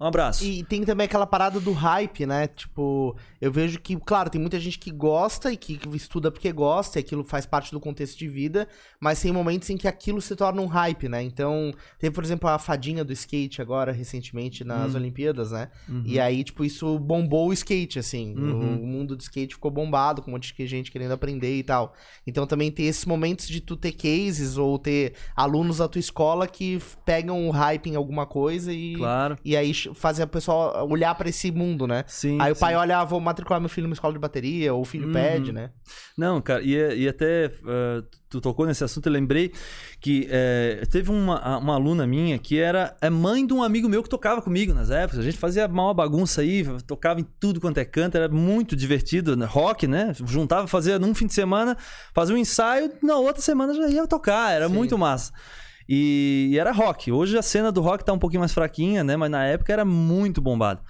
Um 0.00 0.06
abraço. 0.06 0.44
E 0.44 0.64
tem 0.64 0.82
também 0.82 1.04
aquela 1.04 1.26
parada 1.26 1.60
do 1.60 1.72
hype, 1.72 2.26
né? 2.26 2.48
Tipo, 2.48 3.16
eu 3.40 3.52
vejo 3.52 3.80
que, 3.80 3.96
claro, 3.96 4.28
tem 4.28 4.40
muita 4.40 4.58
gente 4.58 4.78
que 4.78 4.90
gosta 4.90 5.52
e 5.52 5.56
que 5.56 5.78
estuda 5.94 6.30
porque 6.30 6.52
gosta, 6.52 6.98
e 6.98 7.00
aquilo 7.00 7.22
faz 7.22 7.46
parte 7.46 7.70
do 7.70 7.78
contexto 7.78 8.18
de 8.18 8.28
vida, 8.28 8.66
mas 8.98 9.20
tem 9.20 9.30
momentos 9.30 9.70
em 9.70 9.76
que 9.76 9.86
aquilo 9.86 10.20
se 10.20 10.34
torna 10.34 10.60
um 10.60 10.66
hype, 10.66 11.08
né? 11.08 11.22
Então, 11.22 11.72
teve, 11.98 12.12
por 12.14 12.24
exemplo, 12.24 12.48
a 12.48 12.58
fadinha 12.58 13.04
do 13.04 13.12
skate 13.12 13.62
agora, 13.62 13.92
recentemente, 13.92 14.64
nas 14.64 14.94
Hum. 14.94 14.96
Olimpíadas, 14.96 15.52
né? 15.52 15.68
Uhum. 15.88 16.02
E 16.04 16.18
aí, 16.18 16.42
tipo, 16.42 16.64
isso 16.64 16.98
bombou 16.98 17.48
o 17.48 17.52
skate, 17.52 17.98
assim. 17.98 18.34
Uhum. 18.36 18.82
O 18.82 18.86
mundo 18.86 19.16
do 19.16 19.20
skate 19.20 19.54
ficou 19.54 19.70
bombado, 19.70 20.22
com 20.22 20.30
um 20.30 20.34
monte 20.34 20.52
de 20.52 20.66
gente 20.66 20.90
querendo 20.90 21.12
aprender 21.12 21.56
e 21.56 21.62
tal. 21.62 21.94
Então 22.26 22.46
também 22.46 22.70
tem 22.70 22.86
esses 22.86 23.04
momentos 23.04 23.46
de 23.46 23.60
tu 23.60 23.76
ter 23.76 23.92
cases 23.92 24.56
ou 24.56 24.78
ter 24.78 25.14
alunos 25.36 25.78
da 25.78 25.88
tua 25.88 25.98
escola 26.00 26.46
que 26.46 26.78
pegam 27.04 27.46
o 27.46 27.50
hype 27.50 27.88
em 27.90 27.96
alguma 27.96 28.26
coisa 28.26 28.72
e. 28.72 28.96
Claro. 28.96 29.36
E 29.44 29.56
aí 29.56 29.72
ch- 29.94 29.98
fazem 29.98 30.22
a 30.24 30.26
pessoa 30.26 30.82
olhar 30.84 31.14
pra 31.14 31.28
esse 31.28 31.50
mundo, 31.50 31.86
né? 31.86 32.04
Sim. 32.06 32.38
aí 32.40 32.52
o 32.52 32.56
pai 32.56 32.72
sim. 32.74 32.78
olha, 32.78 32.98
ah, 32.98 33.04
vou 33.04 33.20
matricular 33.20 33.60
meu 33.60 33.68
filho 33.68 33.86
numa 33.86 33.94
escola 33.94 34.12
de 34.12 34.18
bateria, 34.18 34.72
ou 34.74 34.82
o 34.82 34.84
filho 34.84 35.06
Uhum. 35.06 35.12
pede, 35.12 35.52
né? 35.52 35.70
Não, 36.16 36.40
cara, 36.40 36.62
e, 36.62 36.74
e 37.02 37.08
até 37.08 37.46
eh, 37.46 38.02
tu 38.28 38.40
tocou 38.40 38.66
nesse 38.66 38.82
assunto, 38.84 39.06
eu 39.06 39.12
lembrei 39.12 39.52
que 40.00 40.26
eh, 40.30 40.82
teve 40.90 41.10
uma, 41.10 41.58
uma 41.58 41.74
aluna 41.74 42.06
minha 42.06 42.38
que 42.38 42.58
era 42.58 42.96
é 43.00 43.10
mãe 43.10 43.46
de 43.46 43.52
um 43.52 43.62
amigo 43.62 43.88
meu 43.88 44.02
que 44.02 44.08
tocava 44.08 44.40
comigo 44.42 44.72
nas 44.74 44.90
épocas. 44.90 45.18
A 45.18 45.22
gente 45.22 45.38
fazia 45.38 45.66
uma 45.66 45.92
bagunça 45.94 46.40
aí, 46.40 46.64
tocava 46.86 47.20
em 47.20 47.26
tudo 47.40 47.60
quanto 47.60 47.78
é 47.78 47.84
canto, 47.84 48.16
era 48.16 48.28
muito 48.28 48.76
divertido, 48.76 49.36
né? 49.36 49.46
rock, 49.46 49.86
né? 49.86 50.12
Juntava, 50.24 50.66
fazia 50.66 50.98
num 50.98 51.14
fim 51.14 51.26
de 51.26 51.34
semana, 51.34 51.76
fazia 52.14 52.34
um 52.34 52.38
ensaio, 52.38 52.92
na 53.02 53.16
outra 53.16 53.42
semana 53.42 53.74
já 53.74 53.88
ia 53.88 54.06
tocar, 54.06 54.52
era 54.52 54.68
Sim. 54.68 54.74
muito 54.74 54.96
massa. 54.98 55.32
E, 55.88 56.48
e 56.52 56.58
era 56.58 56.72
rock. 56.72 57.12
Hoje 57.12 57.36
a 57.36 57.42
cena 57.42 57.70
do 57.70 57.80
rock 57.80 58.04
tá 58.04 58.12
um 58.12 58.18
pouquinho 58.18 58.40
mais 58.40 58.52
fraquinha, 58.52 59.04
né? 59.04 59.16
Mas 59.16 59.30
na 59.30 59.44
época 59.44 59.72
era 59.72 59.84
muito 59.84 60.40
bombado. 60.40 60.80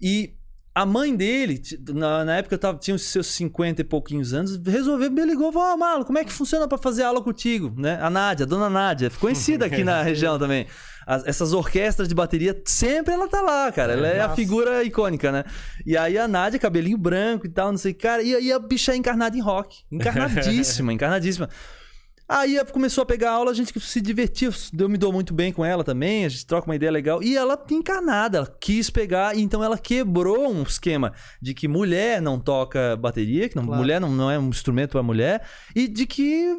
E 0.00 0.34
a 0.74 0.84
mãe 0.84 1.14
dele, 1.14 1.62
na, 1.94 2.24
na 2.24 2.36
época 2.36 2.56
eu 2.56 2.58
tava, 2.58 2.78
tinha 2.78 2.96
os 2.96 3.02
seus 3.02 3.28
50 3.28 3.80
e 3.80 3.84
pouquinhos 3.84 4.34
anos, 4.34 4.56
resolveu, 4.66 5.08
me 5.08 5.24
ligou, 5.24 5.52
falou, 5.52 5.68
ah, 5.68 5.76
Malo, 5.76 6.04
como 6.04 6.18
é 6.18 6.24
que 6.24 6.32
funciona 6.32 6.66
pra 6.66 6.76
fazer 6.76 7.04
aula 7.04 7.22
contigo? 7.22 7.72
Né? 7.80 7.96
A 8.02 8.10
Nádia, 8.10 8.44
a 8.44 8.46
dona 8.48 8.68
Nádia, 8.68 9.08
conhecida 9.20 9.66
aqui 9.66 9.84
na 9.84 10.02
região 10.02 10.36
também. 10.38 10.66
As- 11.06 11.24
essas 11.26 11.52
orquestras 11.52 12.08
de 12.08 12.14
bateria, 12.14 12.60
sempre 12.66 13.14
ela 13.14 13.28
tá 13.28 13.40
lá, 13.40 13.70
cara. 13.70 13.92
Ela 13.92 14.08
é 14.08 14.20
a 14.20 14.24
Massa. 14.24 14.34
figura 14.36 14.82
icônica, 14.82 15.30
né? 15.30 15.44
E 15.86 15.96
aí 15.96 16.18
a 16.18 16.26
Nádia, 16.26 16.58
cabelinho 16.58 16.98
branco 16.98 17.46
e 17.46 17.50
tal, 17.50 17.70
não 17.70 17.78
sei, 17.78 17.94
cara, 17.94 18.20
e 18.22 18.34
aí 18.34 18.50
a 18.52 18.58
bicha 18.58 18.92
é 18.92 18.96
encarnada 18.96 19.36
em 19.36 19.40
rock. 19.40 19.76
Encarnadíssima, 19.92 20.92
encarnadíssima. 20.92 21.48
Aí 22.26 22.58
começou 22.72 23.02
a 23.02 23.06
pegar 23.06 23.32
aula, 23.32 23.50
a 23.50 23.54
gente 23.54 23.78
se 23.78 24.00
divertiu. 24.00 24.50
Eu 24.78 24.88
me 24.88 24.96
dou 24.96 25.12
muito 25.12 25.34
bem 25.34 25.52
com 25.52 25.62
ela 25.62 25.84
também, 25.84 26.24
a 26.24 26.28
gente 26.28 26.46
troca 26.46 26.66
uma 26.66 26.74
ideia 26.74 26.90
legal. 26.90 27.22
E 27.22 27.36
ela 27.36 27.62
encarnada, 27.70 28.38
ela 28.38 28.56
quis 28.58 28.88
pegar, 28.88 29.36
e 29.36 29.42
então 29.42 29.62
ela 29.62 29.76
quebrou 29.76 30.50
um 30.50 30.62
esquema 30.62 31.12
de 31.40 31.52
que 31.52 31.68
mulher 31.68 32.22
não 32.22 32.40
toca 32.40 32.96
bateria, 32.96 33.46
que 33.48 33.56
não- 33.56 33.66
Claro. 33.66 33.80
mulher 33.80 34.00
não, 34.00 34.10
não 34.10 34.30
é 34.30 34.38
um 34.38 34.48
instrumento 34.48 34.92
para 34.92 35.02
mulher, 35.02 35.42
e 35.76 35.86
de 35.86 36.06
que, 36.06 36.56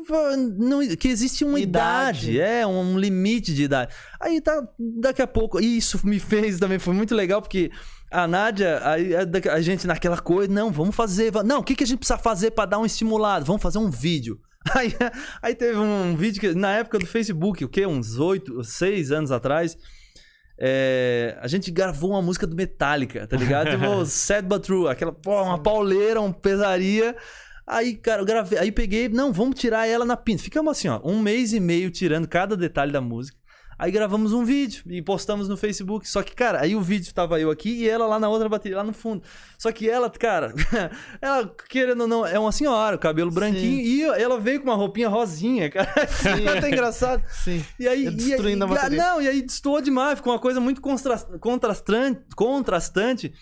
não, 0.57 0.87
que 0.95 1.07
existe 1.07 1.43
uma 1.43 1.59
Idade. 1.59 2.31
idade, 2.31 2.39
é, 2.39 2.67
um 2.67 2.99
limite 2.99 3.51
de 3.53 3.63
idade. 3.63 3.93
Aí 4.21 4.39
tá, 4.41 4.61
daqui 4.99 5.21
a 5.23 5.27
pouco, 5.27 5.59
e 5.59 5.77
isso 5.77 5.99
me 6.05 6.19
fez 6.19 6.59
também, 6.59 6.77
foi 6.79 6.93
muito 6.93 7.15
legal, 7.15 7.41
porque. 7.41 7.71
A 8.11 8.27
Nádia, 8.27 8.79
a, 8.81 9.53
a 9.55 9.61
gente 9.61 9.85
naquela 9.87 10.19
coisa, 10.19 10.49
não, 10.49 10.71
vamos 10.71 10.95
fazer. 10.95 11.31
va- 11.31 11.43
Não, 11.43 11.59
o 11.59 11.63
que, 11.63 11.75
que 11.75 11.83
a 11.83 11.87
gente 11.87 11.97
precisa 11.97 12.17
fazer 12.19 12.51
para 12.51 12.67
dar 12.69 12.77
um 12.79 12.85
estimulado? 12.85 13.43
Vamos 13.43 13.61
fazer 13.61 13.79
um 13.79 13.89
vídeo. 13.89 14.39
Aí, 14.73 14.93
aí 15.41 15.53
teve 15.53 15.77
um 15.77 16.15
vídeo 16.15 16.39
que, 16.41 16.53
na 16.55 16.71
época 16.77 16.97
do 16.97 17.05
Facebook, 17.05 17.63
o 17.63 17.69
quê? 17.69 17.85
Uns 17.85 18.17
oito, 18.17 18.63
seis 18.63 19.11
anos 19.11 19.31
atrás. 19.31 19.77
é, 20.57 21.37
a 21.39 21.47
gente 21.47 21.69
gravou 21.69 22.11
uma 22.11 22.21
música 22.21 22.47
do 22.47 22.55
Metallica, 22.55 23.27
tá 23.27 23.37
ligado? 23.37 23.69
tipo, 23.69 24.05
Sad 24.07 24.47
But 24.47 24.63
True, 24.63 24.87
aquela, 24.87 25.11
pô, 25.11 25.41
uma 25.43 25.61
pauleira, 25.61 26.19
uma 26.19 26.33
pesaria. 26.33 27.15
Aí, 27.67 27.95
cara, 27.95 28.21
eu 28.21 28.25
gravei, 28.25 28.59
aí 28.59 28.71
peguei, 28.71 29.09
não, 29.09 29.33
vamos 29.33 29.59
tirar 29.59 29.87
ela 29.87 30.05
na 30.05 30.15
pinta. 30.15 30.43
Ficamos 30.43 30.71
assim, 30.71 30.87
ó, 30.87 31.01
um 31.03 31.19
mês 31.19 31.51
e 31.53 31.59
meio 31.59 31.91
tirando 31.91 32.27
cada 32.27 32.55
detalhe 32.55 32.91
da 32.91 33.01
música. 33.01 33.37
Aí 33.77 33.91
gravamos 33.91 34.31
um 34.31 34.45
vídeo 34.45 34.83
e 34.87 35.01
postamos 35.01 35.49
no 35.49 35.57
Facebook. 35.57 36.07
Só 36.07 36.23
que, 36.23 36.33
cara, 36.33 36.61
aí 36.61 36.75
o 36.75 36.81
vídeo 36.81 37.13
tava 37.13 37.39
eu 37.39 37.51
aqui 37.51 37.69
e 37.69 37.89
ela 37.89 38.05
lá 38.05 38.19
na 38.19 38.29
outra 38.29 38.47
bateria, 38.47 38.77
lá 38.77 38.83
no 38.83 38.93
fundo. 38.93 39.21
Só 39.57 39.71
que 39.71 39.89
ela, 39.89 40.09
cara, 40.09 40.53
ela, 41.21 41.53
querendo 41.69 42.01
ou 42.01 42.07
não, 42.07 42.25
é 42.25 42.39
uma 42.39 42.51
senhora, 42.51 42.97
cabelo 42.97 43.31
branquinho, 43.31 43.81
e 43.81 44.03
ela 44.03 44.39
veio 44.39 44.61
com 44.61 44.69
uma 44.69 44.75
roupinha 44.75 45.09
rosinha, 45.09 45.69
cara. 45.69 45.91
Sim. 46.07 46.47
Até 46.47 46.69
engraçado. 46.69 47.23
Sim. 47.43 47.63
E 47.79 47.87
aí, 47.87 48.09
Destruindo 48.09 48.63
e, 48.63 48.65
a 48.65 48.67
bateria. 48.67 48.97
Não, 48.97 49.21
e 49.21 49.27
aí 49.27 49.41
destoou 49.41 49.81
demais, 49.81 50.19
ficou 50.19 50.33
uma 50.33 50.39
coisa 50.39 50.59
muito 50.59 50.81
contrastante, 50.81 52.29
contrastante. 52.35 53.33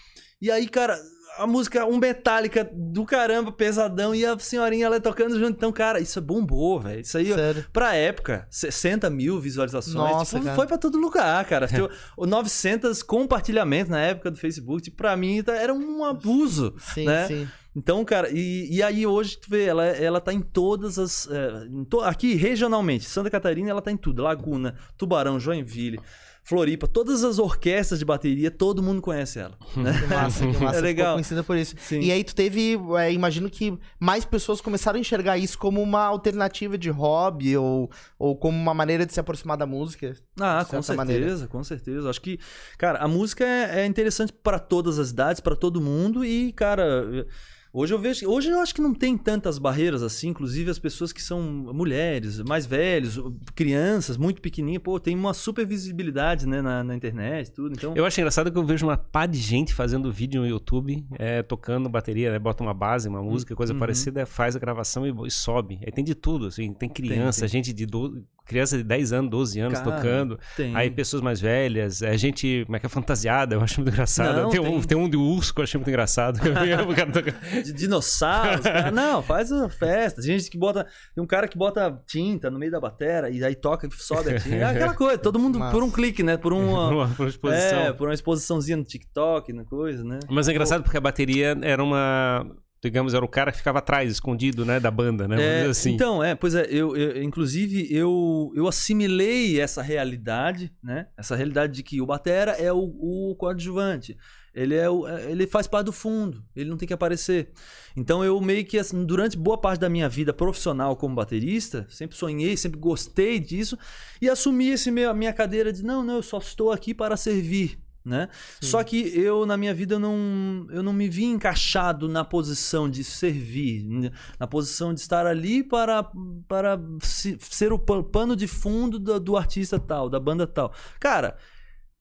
E 0.42 0.52
aí, 0.52 0.68
cara, 0.68 1.00
a 1.38 1.48
música, 1.48 1.86
um 1.86 1.98
Metallica 1.98 2.70
do 2.72 3.06
caramba, 3.06 3.52
pesadão, 3.52 4.14
e 4.14 4.26
a 4.26 4.38
senhorinha 4.38 4.86
ela 4.86 5.00
tocando 5.00 5.38
junto. 5.40 5.52
Então, 5.58 5.72
cara, 5.72 6.00
isso 6.00 6.20
bombou, 6.22 6.80
velho. 6.80 7.02
Isso 7.02 7.18
aí, 7.18 7.34
Sério. 7.34 7.66
pra 7.74 7.96
época, 7.96 8.48
60 8.50 9.10
mil 9.10 9.40
visualizações. 9.40 9.96
Nossa, 9.96 10.40
tipo, 10.40 10.52
foi 10.54 10.68
pra 10.68 10.78
todo 10.78 10.98
lugar, 10.98 11.44
cara. 11.46 11.68
Teu- 11.88 11.90
o 12.18 12.26
900 12.26 13.02
compartilhamentos 13.04 13.90
na 13.90 14.00
época 14.00 14.30
do 14.32 14.38
Facebook, 14.38 14.84
tipo, 14.84 14.98
pra 14.98 15.16
mim 15.18 15.42
tá- 15.42 15.56
era 15.56 15.74
um 15.74 16.04
abuso. 16.04 16.76
Sim, 16.94 17.06
né? 17.06 17.28
sim. 17.28 17.48
Então, 17.76 18.06
cara, 18.06 18.30
e, 18.32 18.68
e 18.72 18.84
aí 18.84 19.08
hoje, 19.08 19.36
tu 19.40 19.50
vê, 19.50 19.64
ela, 19.66 19.84
ela 19.84 20.22
tá 20.22 20.32
em 20.32 20.42
todas 20.42 21.00
as. 21.00 21.28
é, 21.32 21.66
em 21.66 21.84
to- 21.84 22.02
aqui, 22.02 22.36
regionalmente, 22.36 23.06
Santa 23.06 23.32
Catarina, 23.32 23.72
ela 23.72 23.82
tá 23.82 23.92
em 23.92 23.98
tudo. 23.98 24.22
Laguna, 24.22 24.76
Tubarão, 24.96 25.40
Joinville, 25.40 26.00
Floripa, 26.44 26.88
todas 26.88 27.24
as 27.24 27.40
orquestras 27.40 28.00
de 28.00 28.06
bateria, 28.06 28.52
todo 28.52 28.84
mundo 28.84 29.02
conhece 29.02 29.40
ela. 29.40 29.58
Né? 29.76 29.92
Que 30.00 30.08
massa, 30.08 30.48
que 30.48 30.58
massa. 30.58 30.78
É 30.78 30.82
legal. 30.82 31.06
Ficou 31.06 31.14
conhecida 31.16 31.44
por 31.44 31.58
isso. 31.58 31.76
Sim. 31.80 32.00
E 32.00 32.12
aí 32.12 32.24
tu 32.24 32.36
teve, 32.36 32.78
é, 32.98 33.12
imagino 33.12 33.50
que 33.50 33.78
mais 34.00 34.24
pessoas 34.24 34.62
começaram 34.62 34.98
a 34.98 35.00
enxergar 35.00 35.38
isso 35.38 35.58
como 35.58 35.82
uma 35.82 36.04
alternativa 36.04 36.78
de 36.78 36.90
hobby 36.90 37.58
ou, 37.58 37.90
ou 38.20 38.36
como 38.36 38.58
uma 38.58 38.74
maneira 38.74 39.06
de 39.06 39.14
se 39.14 39.20
aproximar 39.20 39.58
da 39.58 39.66
música. 39.66 40.16
Ah, 40.40 40.64
com 40.64 40.82
certeza, 40.82 40.96
maneira. 40.96 41.48
com 41.48 41.64
certeza. 41.64 42.10
Acho 42.10 42.22
que, 42.22 42.40
cara, 42.78 43.00
a 43.00 43.08
música 43.08 43.44
é, 43.44 43.82
é 43.82 43.86
interessante 43.86 44.32
pra 44.32 44.60
todas 44.60 45.00
as 45.00 45.10
idades, 45.10 45.42
pra 45.42 45.56
todo 45.56 45.82
mundo 45.82 46.24
e, 46.24 46.52
cara, 46.54 47.26
hoje 47.74 47.94
eu 47.94 47.98
vejo, 48.00 48.30
hoje 48.30 48.50
eu 48.50 48.60
acho 48.60 48.74
que 48.76 48.82
não 48.82 48.94
tem 48.94 49.18
tantas 49.18 49.58
barreiras 49.58 50.04
assim, 50.04 50.30
inclusive 50.30 50.70
as 50.70 50.78
pessoas 50.80 51.12
que 51.12 51.22
são 51.22 51.42
mulheres, 51.74 52.40
mais 52.44 52.66
velhos, 52.66 53.20
crianças, 53.56 54.16
muito 54.16 54.42
pequenininhas, 54.42 54.84
pô, 54.84 55.00
tem 55.00 55.16
uma 55.16 55.34
super 55.34 55.66
visibilidade, 55.66 56.48
né, 56.48 56.62
na, 56.62 56.84
na 56.84 56.96
internet, 56.96 57.52
tudo. 57.52 57.74
Então, 57.74 57.94
Eu 57.96 58.06
acho 58.06 58.20
engraçado 58.20 58.52
que 58.52 58.58
eu 58.58 58.66
vejo 58.66 58.86
uma 58.86 58.96
pá 58.98 59.26
de 59.26 59.40
gente 59.40 59.74
fazendo 59.74 60.12
vídeo 60.12 60.42
no 60.42 60.48
YouTube, 60.48 61.06
é, 61.18 61.42
tocando 61.42 61.90
bateria, 61.90 62.32
né? 62.32 62.40
Bota 62.40 62.64
uma 62.64 62.74
base, 62.74 63.10
uma 63.10 63.22
música, 63.22 63.56
coisa 63.56 63.74
Uhum. 63.74 63.80
parecida, 63.80 64.26
faz 64.26 64.56
a 64.56 64.60
gravação 64.60 65.06
e, 65.08 65.28
e 65.28 65.32
sobe. 65.32 65.80
Aí 65.86 65.92
tem 65.92 66.04
de 66.04 66.14
tudo, 66.14 66.48
assim. 66.48 66.74
Tem 66.74 66.88
criança, 66.88 67.42
tem. 67.42 67.50
gente 67.50 67.74
de... 67.74 67.86
Do... 67.86 68.24
Criança 68.46 68.78
de 68.78 68.84
10 68.84 69.14
anos, 69.14 69.32
12 69.32 69.60
anos 69.60 69.80
Cara, 69.80 69.92
tocando. 69.96 70.40
tem. 70.58 70.76
Aí 70.76 70.92
pessoas 70.92 71.22
mais 71.22 71.40
velhas, 71.40 72.02
é 72.02 72.18
gente, 72.18 72.64
como 72.66 72.76
é 72.76 72.80
que 72.80 72.86
é, 72.86 72.90
fantasiada, 72.90 73.56
eu 73.56 73.62
acho 73.62 73.80
muito 73.80 73.94
engraçado. 73.94 74.42
Não, 74.42 74.50
tem, 74.50 74.60
Um, 74.60 74.64
tem- 74.80 74.82
tem 74.82 74.98
um 74.98 75.10
de 75.10 75.16
urso 75.18 75.54
que 75.54 75.60
eu 75.62 75.64
achei 75.64 75.78
muito 75.78 75.88
engraçado. 75.90 76.40
O 76.90 76.96
cara 76.96 77.12
toca- 77.12 77.32
de 77.64 77.72
dinossauros. 77.74 78.62
cara. 78.62 78.92
Não, 78.92 79.22
faz 79.24 79.52
uma 79.52 79.70
festa. 79.70 80.22
Tem 80.22 80.38
gente 80.38 80.50
que 80.50 80.58
bota. 80.58 80.86
Tem 81.16 81.24
um 81.24 81.28
cara 81.28 81.48
que 81.48 81.58
bota 81.58 81.98
tinta 82.06 82.50
no 82.52 82.60
meio 82.60 82.72
da 82.72 82.80
batera 82.80 83.30
e 83.30 83.44
aí 83.44 83.56
toca 83.56 83.88
e 83.88 83.92
sobe 83.94 84.32
a 84.36 84.40
tinta. 84.40 84.56
É 84.56 84.64
aquela 84.64 84.94
coisa, 84.94 85.18
todo 85.18 85.40
mundo 85.40 85.60
Massa. 85.60 85.72
por 85.72 85.84
um 85.84 85.90
clique, 85.92 86.22
né? 86.24 86.36
Por 86.38 86.52
uma. 86.54 86.90
uma, 86.90 87.06
uma 87.06 87.28
exposição. 87.30 87.80
É, 87.80 87.94
por 87.94 88.08
uma 88.08 88.14
exposiçãozinha 88.14 88.78
no 88.78 88.84
TikTok, 88.84 89.54
na 89.54 89.64
coisa, 89.64 90.04
né? 90.04 90.20
Mas 90.30 90.48
é 90.48 90.52
engraçado 90.52 90.84
porque 90.84 90.98
a 90.98 91.02
bateria 91.02 91.58
era 91.62 91.84
uma... 91.84 92.46
Digamos, 92.84 93.14
era 93.14 93.24
o 93.24 93.28
cara 93.30 93.52
que 93.52 93.58
ficava 93.58 93.80
atrás, 93.80 94.12
escondido, 94.12 94.66
né? 94.66 94.80
Da 94.80 94.92
banda, 94.92 95.28
né? 95.28 95.64
É, 95.64 95.66
assim. 95.68 95.92
Então, 95.94 96.22
é, 96.24 96.36
pois 96.36 96.54
é, 96.54 96.68
eu, 96.70 96.96
eu- 96.98 97.24
inclusive 97.24 97.88
eu, 97.90 98.52
eu 98.56 98.68
assimilei 98.68 99.60
essa 99.60 99.82
realidade, 99.82 100.72
né? 100.84 101.08
Essa 101.18 101.36
realidade 101.36 101.74
de 101.74 101.84
que 101.84 102.02
o 102.02 102.06
batera 102.06 102.52
é 102.52 102.72
o, 102.74 102.80
o 102.80 103.36
coadjuvante. 103.38 104.18
Ele, 104.54 104.76
é 104.76 104.88
o, 104.88 105.08
é- 105.08 105.32
ele 105.32 105.48
faz 105.48 105.66
parte 105.66 105.86
do 105.86 105.92
fundo, 105.92 106.44
ele 106.56 106.70
não 106.70 106.78
tem 106.78 106.88
que 106.88 106.94
aparecer. 106.94 107.52
Então 107.98 108.24
eu 108.24 108.40
meio 108.40 108.64
que, 108.66 108.78
assim, 108.78 109.04
durante 109.06 109.36
boa 109.38 109.58
parte 109.58 109.80
da 109.80 109.90
minha 109.90 110.08
vida 110.08 110.32
profissional 110.34 110.96
como 110.96 111.16
baterista, 111.16 111.88
sempre 111.90 112.16
sonhei, 112.16 112.56
sempre 112.56 112.80
gostei 112.80 113.40
disso, 113.40 113.78
e 114.22 114.30
assumi 114.30 114.70
esse 114.70 114.92
meu, 114.92 115.10
a 115.10 115.14
minha 115.14 115.34
cadeira 115.34 115.74
de 115.74 115.84
não, 115.84 116.04
não, 116.04 116.16
eu 116.18 116.24
só 116.24 116.38
estou 116.38 116.72
aqui 116.72 116.94
para 116.94 117.18
servir. 117.18 117.80
Né? 118.06 118.28
Só 118.62 118.84
que 118.84 118.98
eu, 119.18 119.46
na 119.46 119.56
minha 119.56 119.74
vida, 119.74 119.98
não, 119.98 120.68
eu 120.70 120.84
não 120.84 120.92
me 120.92 121.08
vi 121.08 121.24
encaixado 121.24 122.10
na 122.10 122.26
posição 122.26 122.90
de 122.90 123.02
servir, 123.02 123.86
né? 123.86 124.12
na 124.38 124.46
posição 124.46 124.94
de 124.94 125.00
estar 125.00 125.26
ali 125.26 125.64
para, 125.64 126.06
para 126.46 126.78
se- 127.02 127.38
ser 127.40 127.72
o 127.72 127.80
pa- 127.80 128.04
pano 128.04 128.36
de 128.36 128.46
fundo 128.46 129.00
do, 129.00 129.18
do 129.22 129.38
artista 129.38 129.80
tal, 129.80 130.10
da 130.10 130.20
banda 130.20 130.46
tal. 130.46 130.74
Cara, 131.00 131.38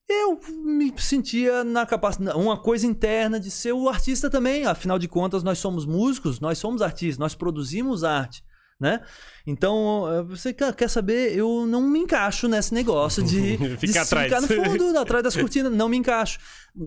eu 0.08 0.40
me 0.64 0.92
sentia 0.98 1.62
na 1.62 1.86
capacidade, 1.86 2.36
uma 2.36 2.56
coisa 2.60 2.84
interna 2.84 3.38
de 3.38 3.50
ser 3.50 3.72
o 3.72 3.88
artista 3.88 4.28
também. 4.28 4.66
Afinal 4.66 4.98
de 4.98 5.06
contas, 5.06 5.44
nós 5.44 5.58
somos 5.60 5.86
músicos, 5.86 6.40
nós 6.40 6.58
somos 6.58 6.82
artistas, 6.82 7.16
nós 7.18 7.36
produzimos 7.36 8.02
arte. 8.02 8.42
Né? 8.82 9.00
Então, 9.46 10.04
eh, 10.12 10.22
você 10.22 10.52
quer 10.52 10.88
saber, 10.88 11.36
eu 11.36 11.64
não 11.66 11.80
me 11.82 12.00
encaixo 12.00 12.48
nesse 12.48 12.74
negócio 12.74 13.22
de, 13.22 13.56
de 13.76 13.76
Ficar 13.76 14.02
atrás. 14.02 14.26
ficar 14.26 14.40
no 14.40 14.48
fundo, 14.48 14.98
atrás 14.98 15.22
das 15.22 15.36
cortinas, 15.36 15.72
não 15.72 15.88
me 15.88 15.96
encaixo. 15.96 16.40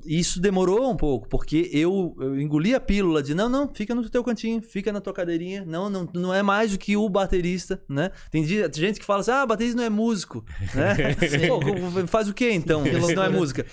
Isso 0.06 0.42
demorou 0.42 0.92
um 0.92 0.98
pouco, 0.98 1.30
porque 1.30 1.70
eu, 1.72 2.14
eu 2.20 2.40
engoli 2.40 2.76
a 2.76 2.82
pílula 2.82 3.24
de 3.24 3.34
não, 3.34 3.48
não, 3.48 3.74
fica 3.74 3.96
no 3.96 4.10
teu 4.10 4.24
cantinho, 4.26 4.62
fica 4.62 4.92
na 4.92 5.00
tua 5.00 5.14
cadeirinha, 5.14 5.64
não, 5.66 5.90
não, 5.90 6.10
não 6.14 6.34
é 6.34 6.44
mais 6.44 6.72
do 6.72 6.78
que 6.78 6.98
o 6.98 7.08
baterista, 7.08 7.82
né? 7.88 8.12
Tem 8.30 8.46
gente 8.46 9.00
que 9.00 9.06
fala 9.06 9.22
assim, 9.22 9.32
ah, 9.32 9.46
baterista 9.46 9.78
não 9.78 9.86
é 9.86 9.90
músico, 9.90 10.44
né? 10.74 11.16
Pô, 11.48 12.08
faz 12.08 12.28
o 12.28 12.34
quê 12.34 12.52
então, 12.52 12.84
não 13.16 13.24
é 13.24 13.30
música? 13.30 13.66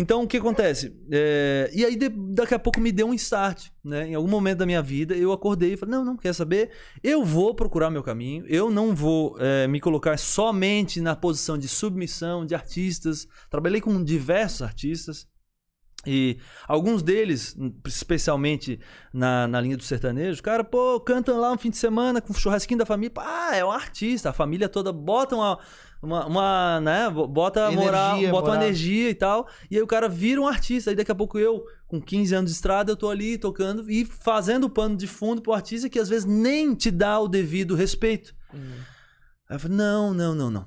Então, 0.00 0.22
o 0.22 0.28
que 0.28 0.36
acontece? 0.36 0.96
É, 1.10 1.68
e 1.74 1.84
aí, 1.84 1.96
de- 1.96 2.08
daqui 2.08 2.54
a 2.54 2.58
pouco 2.58 2.80
me 2.80 2.92
deu 2.92 3.08
um 3.08 3.14
start, 3.14 3.66
né? 3.84 4.06
Em 4.06 4.14
algum 4.14 4.28
momento 4.28 4.58
da 4.58 4.66
minha 4.66 4.80
vida, 4.80 5.16
eu 5.16 5.32
acordei 5.32 5.72
e 5.72 5.76
falei, 5.76 5.96
não, 5.96 6.04
não, 6.04 6.16
quer 6.16 6.32
saber? 6.32 6.70
Eu 7.02 7.24
vou 7.24 7.52
procurar 7.52 7.90
meu 7.90 8.04
caminho, 8.04 8.44
eu 8.46 8.70
não 8.70 8.94
vou 8.94 9.36
é, 9.40 9.66
me 9.66 9.80
colocar 9.80 10.16
somente 10.16 11.00
na 11.00 11.16
posição 11.16 11.58
de 11.58 11.66
submissão 11.66 12.46
de 12.46 12.54
artistas. 12.54 13.26
Trabalhei 13.50 13.80
com 13.80 14.04
diversos 14.04 14.62
artistas, 14.62 15.26
e 16.06 16.38
alguns 16.68 17.02
deles, 17.02 17.56
especialmente 17.84 18.78
na, 19.12 19.48
na 19.48 19.60
linha 19.60 19.76
do 19.76 19.82
sertanejo, 19.82 20.40
cara, 20.42 20.62
pô, 20.62 21.00
cantam 21.00 21.40
lá 21.40 21.52
um 21.52 21.58
fim 21.58 21.70
de 21.70 21.76
semana 21.76 22.20
com 22.20 22.32
o 22.32 22.36
churrasquinho 22.36 22.78
da 22.78 22.86
família. 22.86 23.12
Ah, 23.18 23.56
é 23.56 23.64
um 23.64 23.70
artista, 23.70 24.30
a 24.30 24.32
família 24.32 24.68
toda 24.68 24.92
bota 24.92 25.34
uma. 25.34 25.58
Uma, 26.00 26.26
uma, 26.26 26.80
né, 26.80 27.10
bota 27.10 27.72
Energia, 27.72 27.84
moral, 27.84 28.20
bota 28.20 28.30
uma 28.30 28.40
moral. 28.40 28.54
energia 28.54 29.10
e 29.10 29.14
tal, 29.14 29.48
e 29.68 29.76
aí 29.76 29.82
o 29.82 29.86
cara 29.86 30.08
vira 30.08 30.40
um 30.40 30.46
artista, 30.46 30.90
aí 30.90 30.96
daqui 30.96 31.10
a 31.10 31.14
pouco 31.14 31.38
eu, 31.38 31.64
com 31.88 32.00
15 32.00 32.34
anos 32.36 32.50
de 32.50 32.56
estrada, 32.56 32.92
eu 32.92 32.96
tô 32.96 33.10
ali 33.10 33.36
tocando 33.36 33.90
e 33.90 34.04
fazendo 34.04 34.64
o 34.64 34.70
pano 34.70 34.96
de 34.96 35.08
fundo 35.08 35.42
pro 35.42 35.52
artista 35.52 35.88
que 35.88 35.98
às 35.98 36.08
vezes 36.08 36.24
nem 36.24 36.72
te 36.74 36.90
dá 36.90 37.18
o 37.18 37.26
devido 37.26 37.74
respeito. 37.74 38.32
Aí 39.50 39.56
eu 39.56 39.60
falei, 39.60 39.76
não, 39.76 40.14
não, 40.14 40.34
não, 40.34 40.50
não. 40.50 40.64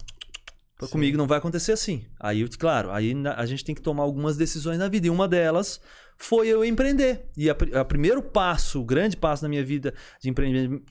Sim. 0.87 0.91
Comigo 0.91 1.17
não 1.17 1.27
vai 1.27 1.37
acontecer 1.37 1.71
assim. 1.71 2.05
Aí, 2.19 2.47
claro, 2.49 2.91
aí 2.91 3.13
a 3.35 3.45
gente 3.45 3.63
tem 3.63 3.75
que 3.75 3.81
tomar 3.81 4.03
algumas 4.03 4.35
decisões 4.37 4.77
na 4.79 4.87
vida. 4.87 5.07
E 5.07 5.09
uma 5.09 5.27
delas 5.27 5.79
foi 6.17 6.47
eu 6.47 6.63
empreender. 6.65 7.25
E 7.37 7.49
a 7.49 7.85
primeiro 7.85 8.21
passo, 8.21 8.81
o 8.81 8.85
grande 8.85 9.15
passo 9.17 9.43
na 9.43 9.49
minha 9.49 9.63
vida 9.63 9.93
de 10.21 10.29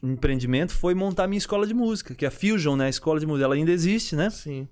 empreendimento 0.02 0.72
foi 0.72 0.94
montar 0.94 1.26
minha 1.26 1.38
escola 1.38 1.66
de 1.66 1.74
música, 1.74 2.14
que 2.14 2.24
é 2.24 2.28
a 2.28 2.30
Fusion, 2.30 2.76
né? 2.76 2.86
A 2.86 2.90
escola 2.90 3.20
de 3.20 3.26
música. 3.26 3.44
Ela 3.44 3.54
ainda 3.54 3.70
existe, 3.70 4.14
né? 4.16 4.30
Sim. 4.30 4.68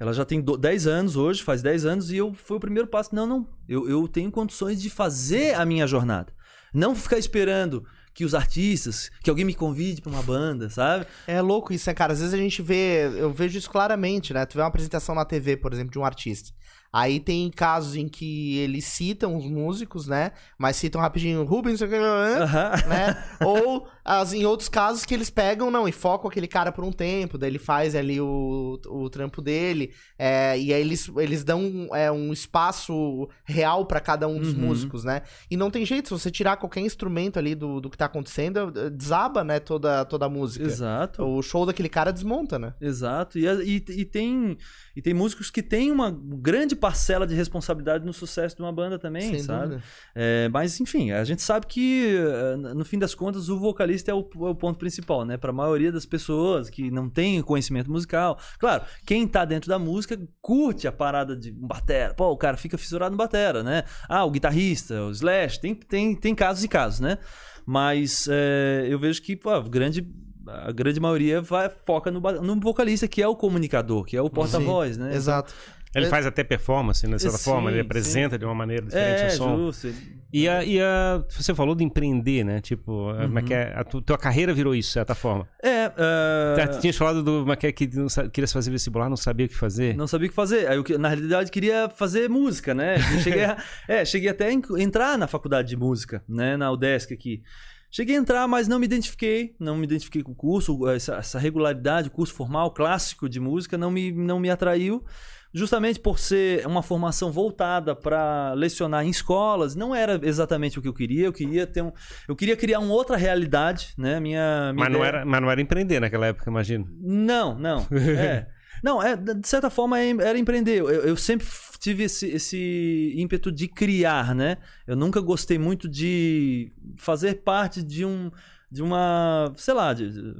Ela 0.00 0.12
já 0.12 0.24
tem 0.24 0.40
do- 0.40 0.56
10 0.56 0.86
anos 0.86 1.16
hoje, 1.16 1.42
faz 1.42 1.60
10 1.60 1.84
anos, 1.84 2.10
e 2.12 2.16
eu 2.16 2.32
foi 2.32 2.56
o 2.56 2.60
primeiro 2.60 2.86
passo. 2.88 3.14
Não, 3.14 3.26
não. 3.26 3.48
Eu, 3.68 3.88
eu 3.88 4.06
tenho 4.06 4.30
condições 4.30 4.80
de 4.80 4.88
fazer 4.88 5.54
a 5.54 5.64
minha 5.64 5.86
jornada. 5.86 6.32
Não 6.72 6.94
ficar 6.94 7.18
esperando 7.18 7.84
que 8.18 8.24
os 8.24 8.34
artistas, 8.34 9.12
que 9.22 9.30
alguém 9.30 9.44
me 9.44 9.54
convide 9.54 10.02
pra 10.02 10.10
uma 10.10 10.24
banda, 10.24 10.68
sabe? 10.68 11.06
É 11.24 11.40
louco 11.40 11.72
isso, 11.72 11.88
né, 11.88 11.94
cara? 11.94 12.12
Às 12.12 12.18
vezes 12.18 12.34
a 12.34 12.36
gente 12.36 12.60
vê, 12.60 13.06
eu 13.16 13.32
vejo 13.32 13.56
isso 13.56 13.70
claramente, 13.70 14.34
né? 14.34 14.44
Tu 14.44 14.54
vê 14.54 14.60
uma 14.60 14.66
apresentação 14.66 15.14
na 15.14 15.24
TV, 15.24 15.56
por 15.56 15.72
exemplo, 15.72 15.92
de 15.92 16.00
um 16.00 16.04
artista. 16.04 16.50
Aí 16.92 17.20
tem 17.20 17.48
casos 17.48 17.94
em 17.94 18.08
que 18.08 18.58
eles 18.58 18.86
citam 18.86 19.36
os 19.36 19.44
músicos, 19.44 20.08
né? 20.08 20.32
Mas 20.58 20.74
citam 20.74 21.00
rapidinho 21.00 21.44
Rubens, 21.44 21.80
né? 21.80 23.24
Ou 23.40 23.86
as, 24.10 24.32
em 24.32 24.46
outros 24.46 24.70
casos 24.70 25.04
que 25.04 25.12
eles 25.12 25.28
pegam, 25.28 25.70
não, 25.70 25.86
e 25.86 25.92
focam 25.92 26.30
aquele 26.30 26.48
cara 26.48 26.72
por 26.72 26.82
um 26.82 26.90
tempo, 26.90 27.36
daí 27.36 27.50
ele 27.50 27.58
faz 27.58 27.94
ali 27.94 28.18
o, 28.18 28.80
o 28.86 29.10
trampo 29.10 29.42
dele, 29.42 29.92
é, 30.18 30.58
e 30.58 30.72
aí 30.72 30.80
eles, 30.80 31.10
eles 31.18 31.44
dão 31.44 31.88
é, 31.92 32.10
um 32.10 32.32
espaço 32.32 33.28
real 33.44 33.84
pra 33.84 34.00
cada 34.00 34.26
um 34.26 34.38
dos 34.38 34.54
Uhum. 34.54 34.60
músicos, 34.60 35.04
né? 35.04 35.20
E 35.50 35.56
não 35.58 35.70
tem 35.70 35.84
jeito, 35.84 36.08
se 36.08 36.14
você 36.14 36.30
tirar 36.30 36.56
qualquer 36.56 36.80
instrumento 36.80 37.38
ali 37.38 37.54
do, 37.54 37.80
do 37.82 37.90
que 37.90 37.98
tá 37.98 38.06
acontecendo, 38.06 38.70
desaba, 38.90 39.44
né, 39.44 39.60
toda, 39.60 40.04
toda 40.06 40.24
a 40.24 40.28
música. 40.28 40.64
Exato. 40.64 41.22
O 41.22 41.42
show 41.42 41.66
daquele 41.66 41.90
cara 41.90 42.10
desmonta, 42.10 42.58
né? 42.58 42.72
Exato. 42.80 43.38
E, 43.38 43.44
e, 43.46 43.84
e 43.90 44.04
tem, 44.06 44.56
e 44.96 45.02
tem 45.02 45.12
músicos 45.12 45.50
que 45.50 45.62
têm 45.62 45.92
uma 45.92 46.10
grande 46.10 46.74
parcela 46.74 47.26
de 47.26 47.34
responsabilidade 47.34 48.06
no 48.06 48.12
sucesso 48.14 48.56
de 48.56 48.62
uma 48.62 48.72
banda 48.72 48.98
também, 48.98 49.30
Sem 49.32 49.40
sabe? 49.40 49.78
É, 50.14 50.48
mas, 50.48 50.80
enfim, 50.80 51.10
a 51.10 51.24
gente 51.24 51.42
sabe 51.42 51.66
que, 51.66 52.16
eh, 52.16 52.56
no 52.56 52.84
fim 52.86 52.98
das 52.98 53.14
contas, 53.14 53.50
o 53.50 53.58
vocalista 53.58 53.97
é 54.06 54.14
o, 54.14 54.20
é 54.20 54.50
o 54.50 54.54
ponto 54.54 54.78
principal, 54.78 55.24
né? 55.24 55.36
Pra 55.36 55.52
maioria 55.52 55.90
das 55.90 56.06
pessoas 56.06 56.70
que 56.70 56.90
não 56.90 57.08
tem 57.08 57.42
conhecimento 57.42 57.90
musical. 57.90 58.38
Claro, 58.58 58.84
quem 59.04 59.26
tá 59.26 59.44
dentro 59.44 59.68
da 59.68 59.78
música 59.78 60.18
curte 60.40 60.86
a 60.86 60.92
parada 60.92 61.34
de 61.34 61.50
um 61.50 61.66
batera. 61.66 62.14
Pô, 62.14 62.30
o 62.30 62.36
cara 62.36 62.56
fica 62.56 62.76
fissurado 62.76 63.12
no 63.12 63.16
batera, 63.16 63.62
né? 63.62 63.84
Ah, 64.08 64.24
o 64.24 64.30
guitarrista, 64.30 65.02
o 65.02 65.10
slash. 65.10 65.60
Tem, 65.60 65.74
tem, 65.74 66.14
tem 66.14 66.34
casos 66.34 66.62
e 66.62 66.68
casos, 66.68 67.00
né? 67.00 67.18
Mas 67.66 68.28
é, 68.30 68.86
eu 68.88 68.98
vejo 68.98 69.20
que 69.22 69.36
pô, 69.36 69.50
a 69.50 69.60
grande, 69.60 70.06
a 70.46 70.72
grande 70.72 70.98
maioria 70.98 71.40
vai, 71.42 71.68
foca 71.68 72.10
no, 72.10 72.20
no 72.20 72.60
vocalista, 72.60 73.06
que 73.06 73.22
é 73.22 73.28
o 73.28 73.36
comunicador, 73.36 74.04
que 74.04 74.16
é 74.16 74.22
o 74.22 74.30
porta-voz, 74.30 74.96
né? 74.96 75.14
Exato. 75.14 75.54
Ele 75.94 76.06
É- 76.06 76.08
faz 76.08 76.26
até 76.26 76.44
performance, 76.44 77.06
né, 77.06 77.16
de 77.16 77.22
certa 77.22 77.38
Sim, 77.38 77.44
forma, 77.44 77.70
ele 77.70 77.78
sim. 77.80 77.86
apresenta 77.86 78.38
de 78.38 78.44
uma 78.44 78.54
maneira 78.54 78.84
diferente 78.86 79.22
É, 79.22 79.26
o 79.28 79.30
som. 79.30 79.56
justo. 79.56 79.92
E 80.30 80.46
a, 80.46 80.62
e 80.62 80.78
a. 80.80 81.24
Você 81.30 81.54
falou 81.54 81.74
de 81.74 81.82
empreender, 81.82 82.44
né? 82.44 82.60
Tipo, 82.60 83.14
como 83.22 83.38
é 83.38 83.42
que 83.42 83.54
é? 83.54 83.72
A 83.74 83.82
tu- 83.82 84.02
tua 84.02 84.18
carreira 84.18 84.52
virou 84.52 84.74
isso, 84.74 84.90
de 84.90 84.92
certa 84.92 85.14
forma. 85.14 85.48
É, 85.62 85.86
ah, 85.86 86.54
Tá, 86.54 86.68
Tu 86.68 86.80
tinhas 86.80 86.96
falado 86.96 87.22
do 87.22 87.40
como 87.40 87.52
é 87.52 87.56
que 87.56 87.66
é 87.84 87.88
não 87.96 88.08
sa- 88.10 88.28
queria 88.28 88.46
fazer 88.46 88.70
vestibular, 88.70 89.08
não 89.08 89.16
sabia 89.16 89.46
o 89.46 89.48
que 89.48 89.54
fazer. 89.56 89.96
Não 89.96 90.06
sabia 90.06 90.26
o 90.26 90.28
que 90.30 90.36
fazer. 90.36 90.68
Aí 90.68 90.76
eu, 90.76 90.98
na 90.98 91.08
realidade, 91.08 91.50
queria 91.50 91.88
fazer 91.88 92.28
música, 92.28 92.74
né? 92.74 92.96
Eu 92.96 93.20
cheguei, 93.20 93.44
a, 93.44 93.56
é, 93.88 94.04
cheguei 94.04 94.28
até 94.28 94.48
a 94.48 94.52
en- 94.52 94.60
entrar 94.78 95.16
na 95.16 95.26
faculdade 95.26 95.68
de 95.68 95.76
música, 95.76 96.22
né? 96.28 96.56
Na 96.58 96.70
UDESC 96.70 97.14
aqui. 97.14 97.42
Cheguei 97.90 98.16
a 98.16 98.18
entrar, 98.18 98.46
mas 98.46 98.68
não 98.68 98.78
me 98.78 98.84
identifiquei. 98.84 99.54
Não 99.58 99.74
me 99.78 99.84
identifiquei 99.84 100.22
com 100.22 100.32
o 100.32 100.34
curso. 100.34 100.86
Essa, 100.88 101.14
essa 101.16 101.38
regularidade, 101.38 102.08
o 102.08 102.10
curso 102.10 102.34
formal, 102.34 102.70
clássico 102.74 103.26
de 103.30 103.40
música, 103.40 103.78
não 103.78 103.90
me, 103.90 104.12
não 104.12 104.38
me 104.38 104.50
atraiu. 104.50 105.02
Justamente 105.52 105.98
por 105.98 106.18
ser 106.18 106.66
uma 106.66 106.82
formação 106.82 107.32
voltada 107.32 107.96
para 107.96 108.52
lecionar 108.54 109.04
em 109.06 109.10
escolas, 109.10 109.74
não 109.74 109.94
era 109.94 110.20
exatamente 110.22 110.78
o 110.78 110.82
que 110.82 110.88
eu 110.88 110.92
queria. 110.92 111.24
Eu 111.26 111.32
queria 111.32 111.66
ter 111.66 111.82
um, 111.82 111.90
eu 112.28 112.36
queria 112.36 112.56
criar 112.56 112.80
uma 112.80 112.92
outra 112.92 113.16
realidade, 113.16 113.94
né? 113.96 114.20
Minha, 114.20 114.72
minha 114.72 114.84
mas, 114.84 114.92
não 114.92 114.98
ideia- 115.00 115.08
era, 115.16 115.24
mas 115.24 115.40
não 115.40 115.50
era 115.50 115.60
empreender 115.60 116.00
naquela 116.00 116.26
época, 116.26 116.50
imagino. 116.50 116.86
não, 117.00 117.58
não. 117.58 117.86
É. 118.18 118.46
Não, 118.84 119.02
é, 119.02 119.16
de 119.16 119.48
certa 119.48 119.68
forma 119.70 119.98
é- 119.98 120.10
era 120.10 120.38
empreender. 120.38 120.78
Eu, 120.78 120.88
eu 120.88 121.16
sempre 121.16 121.44
tive 121.80 122.04
esse, 122.04 122.28
esse 122.28 123.12
ímpeto 123.16 123.50
de 123.50 123.66
criar, 123.66 124.34
né? 124.36 124.58
Eu 124.86 124.94
nunca 124.94 125.20
gostei 125.20 125.58
muito 125.58 125.88
de 125.88 126.70
fazer 126.96 127.42
parte 127.42 127.82
de 127.82 128.04
um. 128.04 128.30
De 128.70 128.82
uma, 128.82 129.50
sei 129.56 129.72
lá, 129.72 129.94
de, 129.94 130.10
de- 130.12 130.34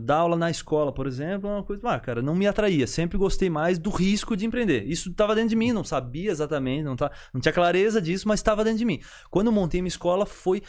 dar 0.00 0.18
aula 0.18 0.36
na 0.36 0.48
escola, 0.50 0.92
por 0.92 1.06
exemplo, 1.08 1.48
é 1.50 1.54
uma 1.54 1.62
coisa, 1.64 1.82
ah, 1.88 1.98
cara, 1.98 2.22
não 2.22 2.34
me 2.36 2.46
atraía. 2.46 2.86
Sempre 2.86 3.18
gostei 3.18 3.50
mais 3.50 3.78
do 3.78 3.90
risco 3.90 4.36
de 4.36 4.46
empreender. 4.46 4.84
Isso 4.84 5.10
estava 5.10 5.34
dentro 5.34 5.50
de 5.50 5.56
mim, 5.56 5.72
não 5.72 5.82
sabia 5.82 6.30
exatamente, 6.30 6.84
não, 6.84 6.94
tá, 6.94 7.10
não 7.34 7.40
tinha 7.40 7.52
clareza 7.52 8.00
disso, 8.00 8.28
mas 8.28 8.38
estava 8.40 8.62
dentro 8.62 8.78
de 8.78 8.84
mim. 8.84 9.00
Quando 9.30 9.50
montei 9.50 9.82
minha 9.82 9.88
escola, 9.88 10.24
foi 10.24 10.62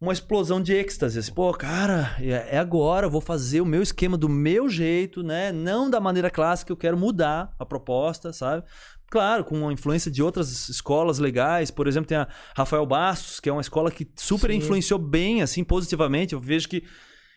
uma 0.00 0.12
explosão 0.12 0.60
de 0.60 0.72
êxtase. 0.72 1.18
Assim, 1.18 1.32
Pô, 1.32 1.52
cara, 1.52 2.16
é 2.20 2.56
é 2.56 2.58
agora, 2.58 3.06
eu 3.06 3.10
vou 3.10 3.20
fazer 3.20 3.60
o 3.60 3.66
meu 3.66 3.82
esquema 3.82 4.16
do 4.16 4.28
meu 4.28 4.68
jeito, 4.68 5.22
né? 5.22 5.52
Não 5.52 5.90
da 5.90 6.00
maneira 6.00 6.30
clássica, 6.30 6.72
eu 6.72 6.76
quero 6.76 6.96
mudar 6.96 7.52
a 7.58 7.66
proposta, 7.66 8.32
sabe? 8.32 8.64
Claro, 9.10 9.44
com 9.44 9.68
a 9.68 9.72
influência 9.72 10.10
de 10.10 10.22
outras 10.22 10.68
escolas 10.68 11.18
legais. 11.18 11.70
Por 11.70 11.86
exemplo, 11.86 12.08
tem 12.08 12.18
a 12.18 12.28
Rafael 12.54 12.84
Bastos, 12.84 13.40
que 13.40 13.48
é 13.48 13.52
uma 13.52 13.62
escola 13.62 13.90
que 13.90 14.06
super 14.16 14.50
Sim. 14.50 14.58
influenciou 14.58 14.98
bem, 14.98 15.40
assim, 15.40 15.64
positivamente. 15.64 16.34
Eu 16.34 16.40
vejo 16.40 16.68
que 16.68 16.84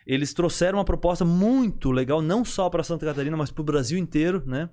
eles 0.05 0.33
trouxeram 0.33 0.79
uma 0.79 0.85
proposta 0.85 1.23
muito 1.23 1.91
legal, 1.91 2.21
não 2.21 2.43
só 2.43 2.69
para 2.69 2.83
Santa 2.83 3.05
Catarina, 3.05 3.37
mas 3.37 3.51
para 3.51 3.61
o 3.61 3.65
Brasil 3.65 3.97
inteiro, 3.97 4.43
né? 4.45 4.69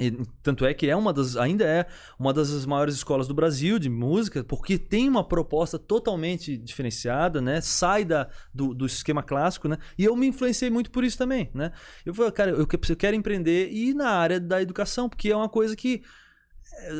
E, 0.00 0.10
tanto 0.42 0.64
é 0.64 0.72
que 0.72 0.88
é 0.88 0.96
uma 0.96 1.12
das, 1.12 1.36
ainda 1.36 1.64
é 1.64 1.86
uma 2.18 2.32
das 2.32 2.64
maiores 2.64 2.94
escolas 2.94 3.28
do 3.28 3.34
Brasil 3.34 3.78
de 3.78 3.90
música, 3.90 4.42
porque 4.42 4.78
tem 4.78 5.08
uma 5.08 5.22
proposta 5.22 5.78
totalmente 5.78 6.56
diferenciada, 6.56 7.40
né? 7.42 7.60
Sai 7.60 8.04
da, 8.04 8.28
do, 8.52 8.72
do 8.72 8.86
esquema 8.86 9.22
clássico, 9.22 9.68
né? 9.68 9.76
E 9.98 10.04
eu 10.04 10.16
me 10.16 10.26
influenciei 10.26 10.70
muito 10.70 10.90
por 10.90 11.04
isso 11.04 11.18
também, 11.18 11.50
né? 11.52 11.70
Eu 12.04 12.14
falei, 12.14 12.32
cara, 12.32 12.50
eu, 12.52 12.60
eu 12.60 12.96
quero 12.96 13.14
empreender 13.14 13.68
e 13.70 13.90
ir 13.90 13.94
na 13.94 14.08
área 14.08 14.40
da 14.40 14.62
educação, 14.62 15.08
porque 15.08 15.30
é 15.30 15.36
uma 15.36 15.48
coisa 15.48 15.76
que 15.76 16.02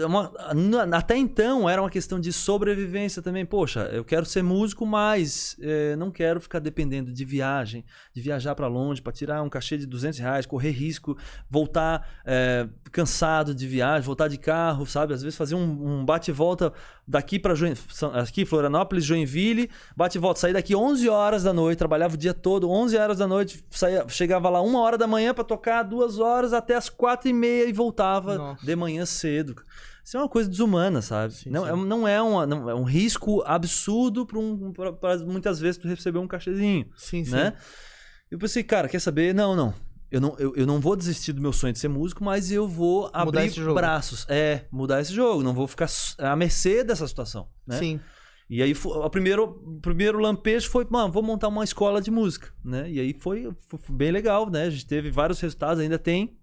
uma- 0.06 0.32
na- 0.86 0.98
até 0.98 1.16
então 1.16 1.68
era 1.68 1.80
uma 1.80 1.90
questão 1.90 2.20
de 2.20 2.32
sobrevivência 2.32 3.22
também. 3.22 3.44
Poxa, 3.46 3.88
eu 3.92 4.04
quero 4.04 4.26
ser 4.26 4.42
músico, 4.42 4.84
mas 4.84 5.56
eh, 5.60 5.96
não 5.96 6.10
quero 6.10 6.40
ficar 6.40 6.58
dependendo 6.58 7.12
de 7.12 7.24
viagem, 7.24 7.84
de 8.12 8.20
viajar 8.20 8.54
para 8.54 8.66
longe 8.66 9.00
para 9.00 9.12
tirar 9.12 9.42
um 9.42 9.48
cachê 9.48 9.76
de 9.78 9.86
200 9.86 10.18
reais, 10.18 10.46
correr 10.46 10.70
risco, 10.70 11.16
voltar 11.48 12.06
eh, 12.24 12.68
cansado 12.92 13.54
de 13.54 13.66
viagem, 13.66 14.02
voltar 14.02 14.28
de 14.28 14.36
carro, 14.38 14.84
sabe? 14.86 15.14
Às 15.14 15.22
vezes 15.22 15.36
fazer 15.36 15.54
um, 15.54 16.00
um 16.00 16.04
bate 16.04 16.30
e 16.30 16.34
volta 16.34 16.72
daqui 17.06 17.38
para 17.38 17.54
aqui 18.20 18.44
Florianópolis, 18.44 19.04
Joinville, 19.04 19.70
bate 19.96 20.18
e 20.18 20.20
volta, 20.20 20.40
sair 20.40 20.52
daqui 20.52 20.76
11 20.76 21.08
horas 21.08 21.42
da 21.42 21.52
noite, 21.52 21.78
trabalhava 21.78 22.14
o 22.14 22.18
dia 22.18 22.34
todo, 22.34 22.70
11 22.70 22.96
horas 22.96 23.18
da 23.18 23.26
noite, 23.26 23.64
saía, 23.70 24.04
chegava 24.08 24.48
lá 24.48 24.60
uma 24.60 24.80
hora 24.80 24.96
da 24.96 25.06
manhã 25.06 25.34
para 25.34 25.42
tocar 25.44 25.82
duas 25.82 26.18
horas 26.18 26.52
até 26.52 26.74
as 26.76 26.88
quatro 26.88 27.28
e 27.28 27.32
meia 27.32 27.68
e 27.68 27.72
voltava 27.72 28.36
Nossa. 28.36 28.64
de 28.64 28.76
manhã 28.76 29.04
cedo. 29.06 29.59
Isso 30.04 30.16
é 30.16 30.20
uma 30.20 30.28
coisa 30.28 30.48
desumana, 30.48 31.00
sabe? 31.02 31.34
Sim, 31.34 31.50
não, 31.50 31.64
sim. 31.64 31.70
É, 31.70 31.76
não, 31.76 32.08
é 32.08 32.20
uma- 32.22 32.46
não- 32.46 32.68
é 32.70 32.74
um 32.74 32.84
risco 32.84 33.42
absurdo 33.46 34.26
para 34.26 34.38
um, 34.38 34.72
pra- 34.72 34.92
pra 34.92 35.18
muitas 35.18 35.60
vezes 35.60 35.76
tu 35.80 35.86
receber 35.86 36.18
um 36.18 36.26
cachezinho, 36.28 36.86
Sim, 36.96 37.24
sim. 37.24 37.30
né? 37.32 37.54
Eu 38.30 38.38
pensei, 38.38 38.62
cara, 38.62 38.88
quer 38.88 39.00
saber? 39.00 39.34
Não, 39.34 39.54
não. 39.56 39.74
Eu 40.10 40.20
não, 40.20 40.34
eu, 40.38 40.54
eu 40.56 40.66
não 40.66 40.80
vou 40.80 40.96
desistir 40.96 41.32
do 41.32 41.40
meu 41.40 41.52
sonho 41.52 41.72
de 41.72 41.78
ser 41.78 41.88
músico, 41.88 42.24
mas 42.24 42.50
eu 42.50 42.66
vou 42.66 43.02
Mudar 43.24 43.42
abrir 43.42 43.74
braços. 43.74 44.26
É, 44.28 44.64
mudar 44.72 45.00
esse 45.00 45.12
jogo. 45.14 45.42
Não 45.42 45.54
vou 45.54 45.68
ficar 45.68 45.88
à 46.18 46.34
mercê 46.34 46.82
dessa 46.82 47.06
situação. 47.06 47.48
Né? 47.66 47.78
Sim. 47.78 48.00
E 48.48 48.60
aí, 48.60 48.72
o 48.84 49.10
primeiro, 49.10 49.44
o 49.64 49.80
primeiro 49.80 50.18
lampejo 50.18 50.68
foi, 50.68 50.84
mano, 50.90 51.12
vou 51.12 51.22
montar 51.22 51.46
uma 51.46 51.62
escola 51.62 52.00
de 52.02 52.10
música, 52.10 52.52
né? 52.64 52.90
E 52.90 52.98
aí 52.98 53.14
foi, 53.14 53.48
foi 53.68 53.78
bem 53.90 54.10
legal, 54.10 54.50
né? 54.50 54.64
A 54.64 54.70
gente 54.70 54.86
teve 54.86 55.08
vários 55.08 55.38
resultados, 55.38 55.80
ainda 55.80 56.00
tem. 56.00 56.36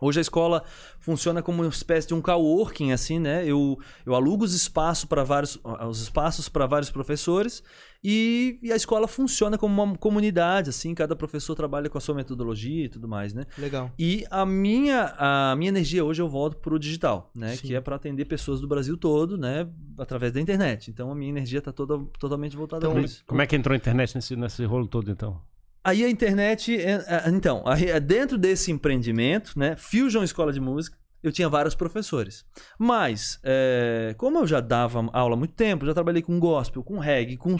Hoje 0.00 0.18
a 0.18 0.22
escola 0.22 0.62
funciona 0.98 1.42
como 1.42 1.62
uma 1.62 1.68
espécie 1.68 2.08
de 2.08 2.14
um 2.14 2.20
coworking, 2.20 2.92
assim, 2.92 3.18
né? 3.18 3.44
Eu, 3.46 3.78
eu 4.04 4.14
alugo 4.14 4.44
os 4.44 4.54
espaços 4.54 5.04
para 5.04 5.24
vários, 5.24 5.58
os 5.88 6.02
espaços 6.02 6.48
para 6.48 6.66
vários 6.66 6.90
professores 6.90 7.62
e, 8.08 8.58
e 8.62 8.72
a 8.72 8.76
escola 8.76 9.08
funciona 9.08 9.58
como 9.58 9.82
uma 9.82 9.96
comunidade, 9.96 10.70
assim. 10.70 10.94
Cada 10.94 11.16
professor 11.16 11.54
trabalha 11.54 11.88
com 11.88 11.98
a 11.98 12.00
sua 12.00 12.14
metodologia 12.14 12.84
e 12.84 12.88
tudo 12.88 13.08
mais, 13.08 13.34
né? 13.34 13.46
Legal. 13.58 13.90
E 13.98 14.24
a 14.30 14.44
minha, 14.46 15.14
a 15.18 15.56
minha 15.56 15.70
energia 15.70 16.04
hoje 16.04 16.22
eu 16.22 16.28
volto 16.28 16.56
pro 16.58 16.78
digital, 16.78 17.30
né? 17.34 17.56
Sim. 17.56 17.66
Que 17.66 17.74
é 17.74 17.80
para 17.80 17.96
atender 17.96 18.24
pessoas 18.26 18.60
do 18.60 18.68
Brasil 18.68 18.96
todo, 18.96 19.36
né? 19.36 19.68
Através 19.98 20.32
da 20.32 20.40
internet. 20.40 20.90
Então 20.90 21.10
a 21.10 21.14
minha 21.14 21.30
energia 21.30 21.60
tá 21.60 21.72
toda 21.72 21.98
totalmente 22.18 22.56
voltada 22.56 22.84
Então, 22.84 22.92
para 22.92 23.02
isso. 23.02 23.24
Como 23.26 23.42
é 23.42 23.46
que 23.46 23.56
entrou 23.56 23.72
a 23.72 23.76
internet 23.76 24.14
nesse, 24.14 24.36
nesse 24.36 24.64
rolo 24.64 24.86
todo, 24.86 25.10
então? 25.10 25.40
Aí 25.86 26.04
a 26.04 26.10
internet, 26.10 26.76
é- 26.76 27.04
é- 27.06 27.28
então, 27.28 27.62
é 27.64 28.00
dentro 28.00 28.36
desse 28.36 28.72
empreendimento, 28.72 29.56
né? 29.56 29.76
Fusion 29.76 30.24
Escola 30.24 30.52
de 30.52 30.58
Música, 30.58 30.98
eu 31.22 31.30
tinha 31.30 31.48
vários 31.48 31.76
professores. 31.76 32.44
Mas, 32.76 33.38
é, 33.44 34.12
como 34.18 34.38
eu 34.38 34.46
já 34.48 34.58
dava 34.60 35.08
aula 35.12 35.34
há 35.34 35.38
muito 35.38 35.54
tempo, 35.54 35.86
já 35.86 35.94
trabalhei 35.94 36.22
com 36.22 36.40
gospel, 36.40 36.82
com 36.82 36.98
reggae, 36.98 37.36
com, 37.36 37.56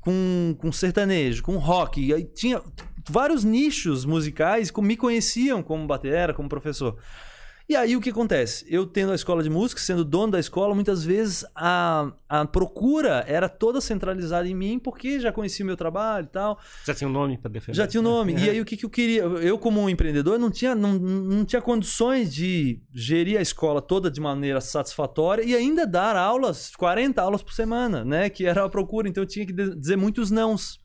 com, 0.00 0.56
com 0.58 0.72
sertanejo, 0.72 1.44
com 1.44 1.56
rock, 1.56 2.12
aí 2.12 2.24
tinha 2.24 2.60
vários 3.08 3.44
nichos 3.44 4.04
musicais 4.04 4.68
que 4.72 4.80
me 4.82 4.96
conheciam 4.96 5.62
como 5.62 5.86
batera, 5.86 6.34
como 6.34 6.48
professor. 6.48 6.98
E 7.66 7.74
aí 7.74 7.96
o 7.96 8.00
que 8.00 8.10
acontece? 8.10 8.66
Eu 8.68 8.84
tendo 8.84 9.12
a 9.12 9.14
escola 9.14 9.42
de 9.42 9.48
música, 9.48 9.80
sendo 9.80 10.04
dono 10.04 10.32
da 10.32 10.38
escola, 10.38 10.74
muitas 10.74 11.02
vezes 11.02 11.46
a, 11.54 12.12
a 12.28 12.44
procura 12.44 13.24
era 13.26 13.48
toda 13.48 13.80
centralizada 13.80 14.46
em 14.46 14.54
mim, 14.54 14.78
porque 14.78 15.18
já 15.18 15.32
conhecia 15.32 15.64
o 15.64 15.66
meu 15.66 15.76
trabalho 15.76 16.24
e 16.26 16.28
tal. 16.28 16.58
Já 16.84 16.94
tinha 16.94 17.08
um 17.08 17.12
nome 17.12 17.38
pra 17.38 17.50
defender? 17.50 17.74
Já 17.74 17.86
tinha 17.86 18.00
o 18.00 18.04
nome. 18.04 18.34
E 18.44 18.50
aí 18.50 18.60
o 18.60 18.64
que, 18.64 18.76
que 18.76 18.84
eu 18.84 18.90
queria? 18.90 19.22
Eu, 19.22 19.56
como 19.58 19.80
um 19.80 19.88
empreendedor, 19.88 20.38
não 20.38 20.50
tinha, 20.50 20.74
não, 20.74 20.92
não 20.94 21.44
tinha 21.44 21.62
condições 21.62 22.34
de 22.34 22.82
gerir 22.92 23.38
a 23.38 23.40
escola 23.40 23.80
toda 23.80 24.10
de 24.10 24.20
maneira 24.20 24.60
satisfatória 24.60 25.42
e 25.42 25.54
ainda 25.54 25.86
dar 25.86 26.16
aulas, 26.16 26.74
40 26.76 27.22
aulas 27.22 27.42
por 27.42 27.54
semana, 27.54 28.04
né? 28.04 28.28
Que 28.28 28.44
era 28.44 28.64
a 28.64 28.68
procura. 28.68 29.08
Então 29.08 29.22
eu 29.22 29.26
tinha 29.26 29.46
que 29.46 29.52
dizer 29.52 29.96
muitos 29.96 30.30
nãos. 30.30 30.83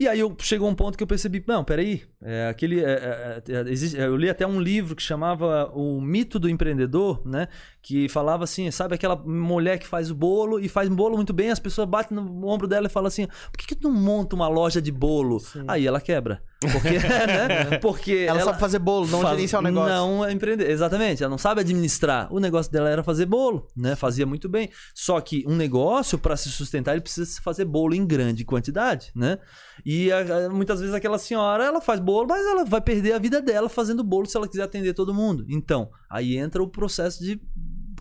E 0.00 0.06
aí 0.06 0.20
eu, 0.20 0.32
chegou 0.40 0.68
um 0.68 0.74
ponto 0.76 0.96
que 0.96 1.02
eu 1.02 1.08
percebi, 1.08 1.42
não, 1.44 1.64
peraí, 1.64 2.02
é, 2.22 2.46
aquele, 2.48 2.80
é, 2.84 3.42
é, 3.48 3.52
é, 3.52 3.60
existe- 3.68 3.98
eu 3.98 4.16
li 4.16 4.30
até 4.30 4.46
um 4.46 4.60
livro 4.60 4.94
que 4.94 5.02
chamava 5.02 5.72
O 5.74 6.00
Mito 6.00 6.38
do 6.38 6.48
Empreendedor, 6.48 7.20
né? 7.26 7.48
Que 7.82 8.08
falava 8.08 8.44
assim, 8.44 8.70
sabe 8.70 8.94
aquela 8.94 9.16
mulher 9.16 9.76
que 9.76 9.88
faz 9.88 10.08
o 10.08 10.14
bolo 10.14 10.60
e 10.60 10.68
faz 10.68 10.88
um 10.88 10.94
bolo 10.94 11.16
muito 11.16 11.32
bem, 11.32 11.50
as 11.50 11.58
pessoas 11.58 11.88
batem 11.88 12.16
no 12.16 12.46
ombro 12.46 12.68
dela 12.68 12.86
e 12.86 12.90
falam 12.90 13.08
assim, 13.08 13.26
por 13.26 13.58
que, 13.58 13.66
que 13.66 13.74
tu 13.74 13.88
não 13.88 14.00
monta 14.00 14.36
uma 14.36 14.46
loja 14.46 14.80
de 14.80 14.92
bolo? 14.92 15.40
Sim. 15.40 15.64
Aí 15.66 15.84
ela 15.84 16.00
quebra. 16.00 16.40
Porque, 16.60 16.98
né? 16.98 17.78
Porque 17.78 18.26
Ela, 18.28 18.40
sabe 18.40 18.58
fazer 18.58 18.78
bolo, 18.78 19.06
não 19.06 19.20
faz- 19.20 19.36
gerenciar 19.36 19.60
o 19.60 19.64
negócio. 19.64 19.88
Não 19.94 20.24
é 20.24 20.32
empreender. 20.32 20.68
Exatamente. 20.70 21.22
Ela 21.22 21.30
não 21.30 21.38
sabe 21.38 21.60
administrar. 21.60 22.32
O 22.32 22.40
negócio 22.40 22.70
dela 22.72 22.88
era 22.88 23.02
fazer 23.04 23.26
bolo, 23.26 23.66
né? 23.76 23.94
Fazia 23.94 24.26
muito 24.26 24.48
bem. 24.48 24.68
Só 24.94 25.20
que 25.20 25.44
um 25.46 25.54
negócio, 25.54 26.18
para 26.18 26.36
se 26.36 26.48
sustentar, 26.50 26.92
ele 26.92 27.00
precisa 27.00 27.40
fazer 27.42 27.64
bolo 27.64 27.94
em 27.94 28.04
grande 28.04 28.44
quantidade, 28.44 29.10
né? 29.14 29.38
E 29.86 30.10
a- 30.10 30.48
muitas 30.50 30.80
vezes 30.80 30.94
aquela 30.94 31.18
senhora, 31.18 31.64
ela 31.64 31.80
faz 31.80 32.00
bolo, 32.00 32.26
mas 32.28 32.44
ela 32.44 32.64
vai 32.64 32.80
perder 32.80 33.12
a 33.12 33.18
vida 33.18 33.40
dela 33.40 33.68
fazendo 33.68 34.02
bolo 34.02 34.26
se 34.26 34.36
ela 34.36 34.48
quiser 34.48 34.64
atender 34.64 34.94
todo 34.94 35.14
mundo. 35.14 35.44
Então, 35.48 35.88
aí 36.10 36.36
entra 36.36 36.62
o 36.62 36.68
processo 36.68 37.22
de 37.22 37.40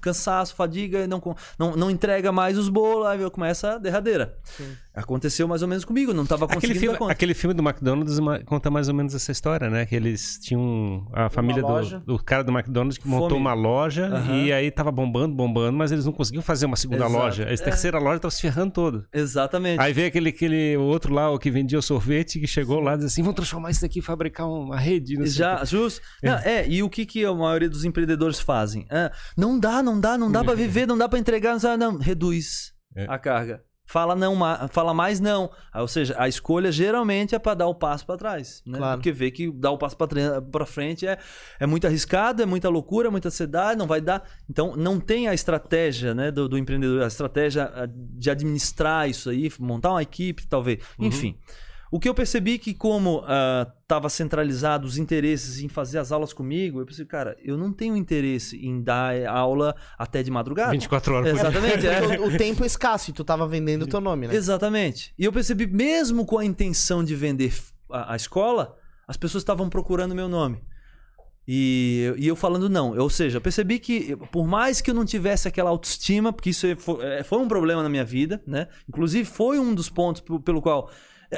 cansaço, 0.01 0.55
fadiga, 0.55 1.07
não, 1.07 1.21
não, 1.57 1.75
não 1.75 1.89
entrega 1.91 2.31
mais 2.31 2.57
os 2.57 2.69
bolos, 2.69 3.07
aí 3.07 3.29
começa 3.29 3.73
a 3.73 3.77
derradeira. 3.77 4.35
Sim. 4.43 4.67
Aconteceu 4.95 5.47
mais 5.47 5.61
ou 5.61 5.67
menos 5.67 5.85
comigo, 5.85 6.11
não 6.11 6.25
tava 6.25 6.45
Aquele 6.45 6.55
conseguindo 6.61 6.79
filme, 6.79 6.93
dar 6.93 6.99
conta. 6.99 7.11
aquele 7.11 7.33
filme 7.35 7.53
do 7.53 7.61
McDonald's 7.61 8.17
conta 8.47 8.71
mais 8.71 8.87
ou 8.87 8.95
menos 8.95 9.13
essa 9.13 9.31
história, 9.31 9.69
né? 9.69 9.85
Que 9.85 9.95
eles 9.95 10.39
tinham 10.41 11.07
a 11.13 11.29
família 11.29 11.61
do, 11.61 11.99
do 11.99 12.23
cara 12.23 12.43
do 12.43 12.51
McDonald's 12.51 12.97
que 12.97 13.07
montou 13.07 13.29
Fome. 13.29 13.41
uma 13.41 13.53
loja 13.53 14.07
Aham. 14.07 14.35
e 14.37 14.51
aí 14.51 14.71
tava 14.71 14.91
bombando, 14.91 15.35
bombando, 15.35 15.77
mas 15.77 15.91
eles 15.91 16.03
não 16.05 16.11
conseguiam 16.13 16.41
fazer 16.41 16.65
uma 16.65 16.75
segunda 16.75 17.05
Exato. 17.05 17.13
loja. 17.13 17.45
A 17.47 17.51
É. 17.53 17.55
terceira 17.57 17.99
loja 17.99 18.19
tava 18.19 18.31
se 18.31 18.41
ferrando 18.41 18.71
toda. 18.73 19.05
Exatamente. 19.13 19.79
Aí 19.79 19.93
veio 19.93 20.07
aquele, 20.07 20.29
aquele 20.29 20.77
outro 20.77 21.13
lá, 21.13 21.29
o 21.29 21.37
que 21.37 21.51
vendia 21.51 21.77
o 21.77 21.81
sorvete, 21.81 22.39
que 22.39 22.47
chegou 22.47 22.79
lá 22.79 22.93
e 22.93 22.97
disse 22.97 23.07
assim: 23.07 23.21
vamos 23.21 23.35
transformar 23.35 23.69
isso 23.69 23.81
daqui 23.81 23.99
e 23.99 24.01
fabricar 24.01 24.47
uma 24.47 24.77
rede. 24.79 25.15
Já, 25.27 25.57
quê." 25.59 25.65
justo. 25.67 26.01
Não, 26.23 26.33
é, 26.39 26.67
e 26.67 26.81
o 26.81 26.89
que, 26.89 27.05
que 27.05 27.23
a 27.23 27.33
maioria 27.35 27.69
dos 27.69 27.85
empreendedores 27.85 28.39
fazem? 28.39 28.87
Ah, 28.89 29.11
não 29.37 29.59
dá, 29.59 29.83
não 29.87 29.99
dá, 29.99 30.17
não 30.17 30.31
dá 30.31 30.43
pra 30.43 30.53
viver, 30.53 30.85
não 30.85 30.97
dá 30.97 31.07
pra 31.07 31.17
entregar, 31.19 31.57
não, 31.59 31.77
não. 31.77 31.97
reduz 31.97 32.73
É. 32.95 33.05
a 33.07 33.17
carga. 33.17 33.63
Fala 33.89 34.17
não, 34.17 34.37
fala 34.67 34.93
mais 34.93 35.21
não. 35.21 35.49
Ah, 35.71 35.81
Ou 35.81 35.87
seja, 35.87 36.13
a 36.19 36.27
escolha 36.27 36.73
geralmente 36.73 37.33
é 37.33 37.39
pra 37.39 37.53
dar 37.53 37.67
o 37.67 37.73
passo 37.73 38.05
pra 38.05 38.17
trás, 38.17 38.61
né? 38.67 38.77
Claro. 38.77 38.97
Porque 38.97 39.13
vê 39.13 39.31
que 39.31 39.49
dar 39.49 39.71
o 39.71 39.77
passo 39.77 39.95
pra 39.95 40.65
frente 40.65 41.07
é, 41.07 41.17
é 41.57 41.65
muito 41.65 41.87
arriscado, 41.87 42.43
é 42.43 42.45
muita 42.45 42.67
loucura, 42.67 43.07
é 43.07 43.11
muita 43.11 43.29
ansiedade, 43.29 43.79
não 43.79 43.87
vai 43.87 44.01
dar. 44.01 44.29
Então, 44.49 44.75
não 44.75 44.99
tem 44.99 45.29
a 45.29 45.33
estratégia, 45.33 46.13
né, 46.13 46.31
do, 46.31 46.49
do 46.49 46.57
empreendedor, 46.57 47.01
a 47.01 47.07
estratégia 47.07 47.71
ah, 47.73 47.87
de 47.89 48.29
administrar 48.29 49.09
isso 49.09 49.29
aí, 49.29 49.49
montar 49.57 49.91
uma 49.91 50.01
equipe, 50.01 50.45
talvez. 50.47 50.83
Uhum. 50.99 51.05
Enfim. 51.05 51.37
O 51.91 51.99
que 51.99 52.09
eu 52.09 52.13
percebi 52.13 52.57
que 52.59 52.73
como 52.73 53.23
estava 53.81 54.09
centralizado 54.09 54.85
os 54.85 54.97
interesses 54.97 55.59
em 55.61 55.69
fazer 55.69 55.99
as 55.99 56.11
aulas 56.11 56.33
comigo, 56.33 56.81
eu 56.81 56.85
pensei, 56.85 57.05
cara, 57.05 57.37
eu 57.41 57.57
não 57.57 57.71
tenho 57.71 57.95
interesse 57.95 58.57
em 58.57 58.81
dar 58.81 59.15
eh, 59.15 59.25
aula 59.25 59.73
até 59.97 60.21
de 60.21 60.29
madrugada. 60.29 60.71
24 60.71 61.13
horas 61.15 61.29
por 61.31 61.39
dia. 61.39 61.49
Exatamente, 61.49 61.87
é. 61.87 62.19
O, 62.19 62.27
o 62.27 62.37
tempo 62.37 62.63
é 62.63 62.67
escasso 62.67 63.09
e 63.09 63.13
tu 63.13 63.23
tava 63.23 63.47
vendendo 63.47 63.83
o 63.83 63.87
teu 63.87 64.01
nome, 64.01 64.27
né? 64.27 64.35
Exatamente. 64.35 65.13
E 65.17 65.23
eu 65.23 65.31
percebi, 65.31 65.65
mesmo 65.65 66.25
com 66.25 66.37
a 66.37 66.43
intenção 66.45 67.03
de 67.03 67.15
vender 67.15 67.53
a, 67.89 68.13
a 68.13 68.15
escola, 68.15 68.75
as 69.07 69.15
pessoas 69.15 69.41
estavam 69.41 69.69
procurando 69.69 70.13
meu 70.13 70.27
nome. 70.27 70.61
E, 71.47 72.13
e 72.17 72.27
eu 72.27 72.35
falando 72.35 72.69
não. 72.69 72.97
Ou 72.97 73.09
seja, 73.09 73.37
eu 73.37 73.41
percebi 73.41 73.79
que, 73.79 74.17
por 74.31 74.45
mais 74.45 74.81
que 74.81 74.91
eu 74.91 74.93
não 74.95 75.05
tivesse 75.05 75.47
aquela 75.47 75.69
autoestima, 75.69 76.33
porque 76.33 76.49
isso 76.49 76.67
é- 76.67 76.75
foi, 76.75 77.01
é, 77.05 77.23
foi 77.23 77.39
um 77.39 77.47
problema 77.47 77.81
na 77.81 77.87
minha 77.87 78.03
vida, 78.03 78.43
né? 78.45 78.67
Inclusive, 78.89 79.23
foi 79.23 79.57
um 79.57 79.73
dos 79.73 79.87
pontos 79.89 80.21
pelo 80.43 80.61
qual 80.61 80.91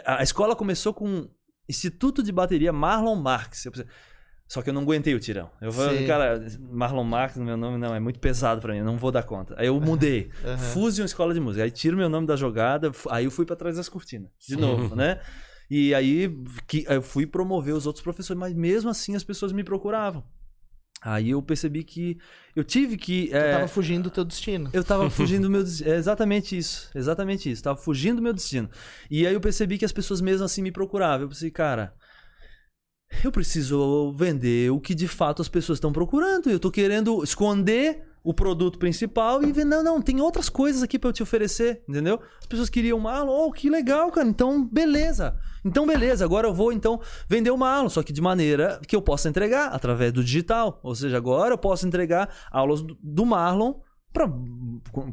a 0.06 0.24
escola 0.24 0.56
começou 0.56 0.94
com 0.94 1.30
Instituto 1.68 2.24
de 2.24 2.32
Bateria 2.32 2.74
Marlon 2.74 3.16
Marx. 3.16 3.68
Só 4.48 4.64
que 4.64 4.70
eu 4.72 4.74
não 4.74 4.82
aguentei 4.82 5.14
o 5.14 5.20
tirão. 5.20 5.52
Eu 5.62 5.72
falei, 5.72 6.00
Sim. 6.00 6.08
cara, 6.08 6.44
Marlon 6.60 7.04
Marx 7.04 7.38
meu 7.38 7.56
nome 7.56 7.78
não, 7.78 7.94
é 7.94 8.00
muito 8.00 8.20
pesado 8.20 8.60
pra 8.60 8.74
mim, 8.74 8.80
eu 8.80 8.86
não 8.86 8.98
vou 8.98 9.12
dar 9.12 9.22
conta. 9.22 9.54
Aí 9.58 9.68
eu 9.68 9.80
mudei. 9.80 10.32
Aham. 10.44 10.58
Fusion 10.58 11.06
Escola 11.06 11.34
de 11.36 11.40
Música. 11.40 11.64
Aí 11.64 11.70
tiro 11.70 11.96
meu 11.96 12.10
nome 12.10 12.26
da 12.26 12.36
jogada, 12.36 12.92
aí 13.12 13.26
eu 13.26 13.32
fui 13.32 13.46
pra 13.46 13.56
trás 13.56 13.78
das 13.78 13.88
cortinas. 13.88 14.32
De 14.40 14.56
novo, 14.56 14.96
né? 14.96 15.20
E 15.72 15.94
aí 15.94 16.36
que, 16.66 16.84
eu 16.90 17.00
fui 17.00 17.28
promover 17.28 17.76
os 17.76 17.86
outros 17.86 18.02
professores, 18.02 18.40
mas 18.40 18.56
mesmo 18.56 18.90
assim 18.90 19.16
as 19.16 19.24
pessoas 19.24 19.52
me 19.52 19.64
procuravam. 19.64 20.24
Aí 21.02 21.30
eu 21.30 21.42
percebi 21.42 21.84
que 21.84 22.18
eu 22.56 22.64
tive 22.64 22.98
que. 22.98 23.30
É, 23.34 23.54
tava 23.54 23.68
fugindo 23.68 24.04
do 24.04 24.10
teu 24.10 24.26
destino. 24.26 24.70
eu 24.74 24.84
tava 24.84 25.08
fugindo 25.12 25.44
do 25.44 25.50
meu 25.50 25.64
destino. 25.64 25.92
É 25.92 25.96
exatamente 25.96 26.58
isso. 26.58 26.90
Exatamente 26.94 27.50
isso. 27.50 27.64
Tava 27.64 27.80
fugindo 27.80 28.18
do 28.18 28.22
meu 28.22 28.34
destino. 28.34 28.70
E 29.10 29.26
aí 29.26 29.34
eu 29.34 29.40
percebi 29.40 29.78
que 29.78 29.86
as 29.86 29.94
pessoas 29.94 30.20
mesmo 30.20 30.46
assim 30.46 30.62
me 30.62 30.72
procuravam. 30.72 31.26
Eu 31.26 31.30
pensei, 31.30 31.50
cara, 31.50 31.94
eu 33.24 33.32
preciso 33.32 34.12
vender 34.14 34.72
o 34.72 34.80
que 34.80 34.94
de 34.94 35.08
fato 35.08 35.42
as 35.42 35.48
pessoas 35.48 35.78
estão 35.78 35.94
procurando. 35.94 36.50
Eu 36.50 36.60
tô 36.60 36.70
querendo 36.70 37.24
esconder 37.24 38.09
o 38.24 38.34
produto 38.34 38.78
principal 38.78 39.42
e 39.44 39.52
ver, 39.52 39.66
não, 39.66 39.84
não, 39.84 40.02
tem 40.02 40.20
outras 40.22 40.50
coisas 40.50 40.84
aqui 40.84 41.00
pra 41.00 41.10
eu 41.10 41.14
te 41.14 41.24
oferecer, 41.24 41.84
entendeu? 41.88 42.20
As 42.40 42.46
pessoas 42.46 42.70
queriam 42.70 43.00
malo, 43.00 43.32
oh, 43.32 43.52
que 43.52 43.70
legal, 43.70 44.12
cara. 44.12 44.28
Então, 44.28 44.66
beleza. 44.66 45.38
Então, 45.64 45.86
beleza. 45.86 46.26
Agora 46.26 46.48
eu 46.48 46.54
vou 46.54 46.72
então 46.72 47.00
vender 47.28 47.52
o 47.52 47.58
malo, 47.58 47.90
só 47.90 48.04
que 48.04 48.14
de 48.14 48.22
maneira 48.22 48.80
que 48.88 48.96
eu 48.96 49.02
possa 49.02 49.30
entregar 49.30 49.68
através 49.68 50.12
do 50.12 50.24
digital. 50.24 50.80
Ou 50.84 50.96
seja, 50.96 51.18
agora 51.18 51.54
eu 51.54 51.58
posso 51.58 51.88
entregar 51.88 52.30
aulas 52.52 52.82
do- 52.82 53.26
Marlon 53.26 53.76
para 54.12 54.28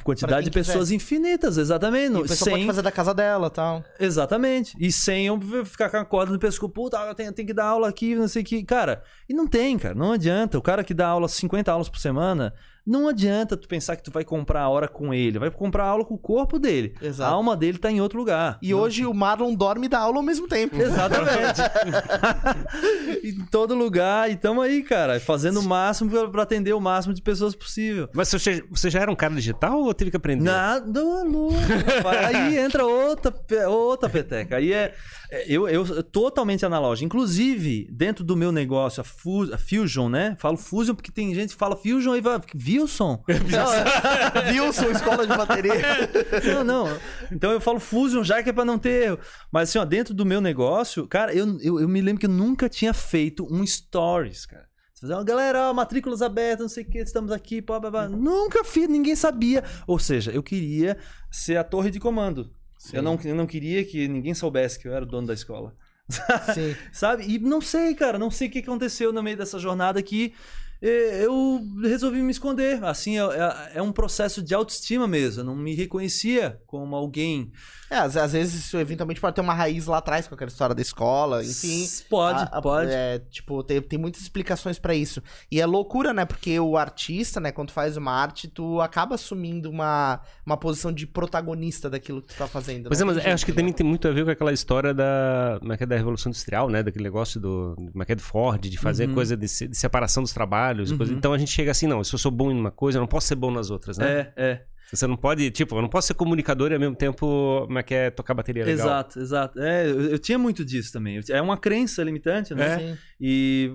quantidade 0.02 0.46
de 0.46 0.50
pessoas 0.50 0.90
infinitas, 0.90 1.58
exatamente. 1.58 2.14
E 2.14 2.18
a 2.18 2.22
pessoa 2.22 2.50
pode 2.50 2.62
sem, 2.62 2.66
fazer 2.66 2.82
da 2.82 2.90
casa 2.90 3.12
dela 3.12 3.48
e 3.48 3.50
tal. 3.50 3.84
Exatamente. 4.00 4.74
E 4.80 4.90
sem 4.90 5.26
eu 5.26 5.38
ficar 5.64 5.90
com 5.90 5.98
a 5.98 6.04
corda 6.04 6.32
no 6.32 6.38
pescoço, 6.38 6.72
puta, 6.72 6.96
eu 6.98 7.14
tenho, 7.14 7.32
tenho 7.32 7.46
que 7.46 7.54
dar 7.54 7.66
aula 7.66 7.88
aqui, 7.88 8.14
não 8.14 8.26
sei 8.26 8.42
o 8.42 8.44
que. 8.44 8.64
Cara, 8.64 9.02
e 9.28 9.34
não 9.34 9.46
tem, 9.46 9.78
cara, 9.78 9.94
não 9.94 10.12
adianta. 10.12 10.56
O 10.56 10.62
cara 10.62 10.82
que 10.82 10.94
dá 10.94 11.08
aula, 11.08 11.28
50 11.28 11.70
aulas 11.70 11.88
por 11.90 11.98
semana, 11.98 12.54
Não 12.86 13.08
adianta 13.08 13.56
tu 13.56 13.66
pensar 13.66 13.96
que 13.96 14.02
tu 14.04 14.10
vai 14.12 14.24
comprar 14.24 14.62
a 14.62 14.68
hora 14.68 14.86
com 14.86 15.12
ele, 15.12 15.38
vai 15.40 15.50
comprar 15.50 15.84
a 15.84 15.88
aula 15.88 16.04
com 16.04 16.14
o 16.14 16.18
corpo 16.18 16.58
dele. 16.58 16.94
Exato. 17.02 17.28
A 17.30 17.34
alma 17.34 17.56
dele 17.56 17.78
tá 17.78 17.90
em 17.90 18.00
outro 18.00 18.18
lugar. 18.18 18.58
E 18.62 18.72
hoje 18.72 19.04
o 19.04 19.12
Marlon 19.12 19.54
dorme 19.54 19.86
e 19.86 19.88
dá 19.88 19.98
aula 19.98 20.18
ao 20.18 20.22
mesmo 20.22 20.46
tempo. 20.46 20.76
Exatamente. 20.80 21.60
em 23.24 23.44
todo 23.46 23.74
lugar. 23.74 24.30
E 24.30 24.36
tamo 24.36 24.60
aí, 24.60 24.82
cara, 24.82 25.18
fazendo 25.20 25.60
o 25.60 25.62
máximo 25.64 26.10
pra- 26.10 26.28
pra 26.28 26.42
atender 26.42 26.72
o 26.74 26.80
máximo 26.80 27.14
de 27.14 27.22
pessoas 27.22 27.54
possível. 27.54 28.08
Mas 28.12 28.28
você, 28.28 28.62
você 28.70 28.88
já 28.90 29.00
era 29.00 29.10
um 29.10 29.16
cara 29.16 29.34
digital 29.34 29.80
ou 29.80 29.92
teve 29.94 30.10
que 30.10 30.16
aprender? 30.16 30.44
Nada, 30.44 31.02
louco. 31.24 31.56
Aí 32.26 32.58
entra 32.58 32.84
outra, 32.86 33.34
outra 33.68 34.08
peteca. 34.08 34.56
Aí 34.56 34.72
é. 34.72 34.94
é, 35.30 35.44
Eu, 35.48 35.68
eu 35.68 36.02
totalmente 36.02 36.64
analógico. 36.64 37.04
Inclusive, 37.06 37.88
dentro 37.90 38.24
do 38.24 38.36
meu 38.36 38.52
negócio, 38.52 39.00
a 39.00 39.58
Fusion, 39.58 40.08
né? 40.08 40.36
Falo 40.38 40.56
Fusion 40.56 40.94
porque 40.94 41.10
tem 41.10 41.34
gente 41.34 41.50
que 41.50 41.58
fala 41.58 41.76
Fusion 41.76 42.14
e 42.14 42.20
vai. 42.20 42.40
Wilson? 42.78 43.24
Wilson, 44.52 44.90
escola 44.90 45.26
de 45.26 45.36
bateria. 45.36 45.72
Não, 46.54 46.64
não. 46.64 47.00
Então 47.32 47.50
eu 47.50 47.60
falo 47.60 47.80
Fusion 47.80 48.22
já 48.22 48.42
que 48.42 48.50
é 48.50 48.52
pra 48.52 48.64
não 48.64 48.78
ter 48.78 49.04
erro. 49.04 49.18
Mas 49.50 49.68
assim, 49.68 49.78
ó, 49.78 49.84
dentro 49.84 50.12
do 50.14 50.24
meu 50.24 50.40
negócio, 50.40 51.06
cara, 51.06 51.34
eu, 51.34 51.58
eu, 51.60 51.80
eu 51.80 51.88
me 51.88 52.00
lembro 52.00 52.20
que 52.20 52.26
eu 52.26 52.30
nunca 52.30 52.68
tinha 52.68 52.92
feito 52.92 53.46
um 53.50 53.66
stories, 53.66 54.46
cara. 54.46 54.66
Fazer, 55.00 55.12
ó, 55.12 55.22
galera, 55.22 55.70
ó, 55.70 55.74
matrículas 55.74 56.22
abertas, 56.22 56.60
não 56.60 56.68
sei 56.68 56.84
o 56.84 56.88
que, 56.88 56.98
estamos 56.98 57.30
aqui, 57.30 57.60
pá, 57.60 57.80
pá, 57.80 57.90
pá. 57.90 58.08
Nunca 58.08 58.64
fiz, 58.64 58.88
ninguém 58.88 59.14
sabia. 59.14 59.62
Ou 59.86 59.98
seja, 59.98 60.30
eu 60.30 60.42
queria 60.42 60.96
ser 61.30 61.56
a 61.56 61.64
torre 61.64 61.90
de 61.90 62.00
comando. 62.00 62.50
Eu 62.92 63.02
não, 63.02 63.18
eu 63.24 63.34
não 63.34 63.46
queria 63.46 63.84
que 63.84 64.06
ninguém 64.08 64.34
soubesse 64.34 64.78
que 64.78 64.88
eu 64.88 64.94
era 64.94 65.04
o 65.04 65.08
dono 65.08 65.26
da 65.26 65.34
escola. 65.34 65.74
Sim. 66.54 66.74
Sabe? 66.92 67.24
E 67.26 67.38
não 67.38 67.60
sei, 67.60 67.94
cara, 67.94 68.18
não 68.18 68.30
sei 68.30 68.48
o 68.48 68.50
que 68.50 68.60
aconteceu 68.60 69.12
no 69.12 69.22
meio 69.22 69.36
dessa 69.36 69.58
jornada 69.58 70.00
que 70.02 70.32
eu 70.80 71.60
resolvi 71.82 72.20
me 72.22 72.30
esconder. 72.30 72.82
Assim, 72.84 73.18
é, 73.18 73.22
é- 73.22 73.70
é 73.78 73.82
um 73.82 73.92
processo 73.92 74.42
de 74.42 74.54
autoestima 74.54 75.06
mesmo. 75.06 75.40
Eu 75.40 75.44
não 75.44 75.56
me 75.56 75.74
reconhecia 75.74 76.60
como 76.66 76.94
alguém. 76.94 77.50
É, 77.88 77.96
às, 77.98 78.16
às 78.16 78.32
vezes 78.32 78.54
isso 78.64 78.76
eventualmente 78.78 79.20
pode 79.20 79.34
ter 79.36 79.40
uma 79.40 79.54
raiz 79.54 79.86
lá 79.86 79.98
atrás 79.98 80.26
com 80.26 80.34
aquela 80.34 80.50
história 80.50 80.74
da 80.74 80.82
escola, 80.82 81.44
enfim. 81.44 81.86
Pode, 82.10 82.40
A- 82.40 82.58
a- 82.58 82.60
pode. 82.62 82.90
É, 82.90 83.20
tipo, 83.30 83.62
tem, 83.62 83.80
tem 83.80 83.98
muitas 83.98 84.22
explicações 84.22 84.76
pra 84.78 84.92
isso. 84.94 85.22
E 85.50 85.60
é 85.60 85.66
loucura, 85.66 86.12
né? 86.12 86.24
Porque 86.24 86.58
o 86.58 86.76
artista, 86.76 87.38
né, 87.40 87.52
quando 87.52 87.70
faz 87.70 87.96
uma 87.96 88.10
arte, 88.12 88.48
tu 88.48 88.80
acaba 88.80 89.14
assumindo 89.14 89.70
uma, 89.70 90.20
uma 90.44 90.56
posição 90.56 90.92
de 90.92 91.06
protagonista 91.06 91.88
daquilo 91.88 92.20
que 92.20 92.28
tu 92.34 92.36
tá 92.36 92.48
fazendo. 92.48 92.88
Pois 92.88 92.98
né? 92.98 93.04
é, 93.04 93.06
mas 93.06 93.24
eu 93.24 93.32
acho 93.32 93.46
que 93.46 93.52
também 93.52 93.66
né? 93.66 93.72
tem 93.72 93.86
muito 93.86 94.08
a 94.08 94.10
ver 94.10 94.24
com 94.24 94.30
aquela 94.32 94.52
história 94.52 94.92
da, 94.92 95.60
é 95.70 95.82
é, 95.82 95.86
da 95.86 95.96
Revolução 95.96 96.30
Industrial, 96.30 96.68
né? 96.68 96.82
Daquele 96.82 97.04
negócio 97.04 97.40
do, 97.40 97.76
é 98.00 98.12
é, 98.12 98.14
do 98.16 98.22
Ford, 98.22 98.60
de 98.68 98.76
fazer 98.78 99.08
Uhum. 99.08 99.14
coisa 99.14 99.36
de, 99.36 99.46
de 99.46 99.76
separação 99.76 100.24
dos 100.24 100.32
trabalhos. 100.32 100.65
Coisa. 100.74 101.12
Uhum. 101.12 101.18
Então 101.18 101.32
a 101.32 101.38
gente 101.38 101.50
chega 101.50 101.70
assim, 101.70 101.86
não, 101.86 102.02
se 102.02 102.14
eu 102.14 102.18
sou 102.18 102.30
bom 102.30 102.50
em 102.50 102.58
uma 102.58 102.70
coisa, 102.70 102.98
eu 102.98 103.00
não 103.00 103.08
posso 103.08 103.26
ser 103.26 103.34
bom 103.34 103.50
nas 103.50 103.70
outras, 103.70 103.98
né? 103.98 104.32
É, 104.36 104.50
é. 104.50 104.62
Você 104.92 105.06
não 105.06 105.16
pode, 105.16 105.50
tipo, 105.50 105.76
eu 105.76 105.82
não 105.82 105.88
posso 105.88 106.06
ser 106.06 106.14
comunicador 106.14 106.70
e 106.70 106.74
ao 106.74 106.80
mesmo 106.80 106.94
tempo, 106.94 107.64
como 107.66 107.78
é 107.78 107.82
que 107.82 107.92
é, 107.92 108.08
tocar 108.08 108.34
bateria 108.34 108.64
legal. 108.64 108.86
Exato, 108.86 109.18
exato. 109.18 109.60
É, 109.60 109.90
eu, 109.90 110.12
eu 110.12 110.18
tinha 110.18 110.38
muito 110.38 110.64
disso 110.64 110.92
também. 110.92 111.20
É 111.28 111.42
uma 111.42 111.56
crença 111.56 112.04
limitante, 112.04 112.54
né? 112.54 112.78
Sim. 112.78 112.98
E 113.20 113.70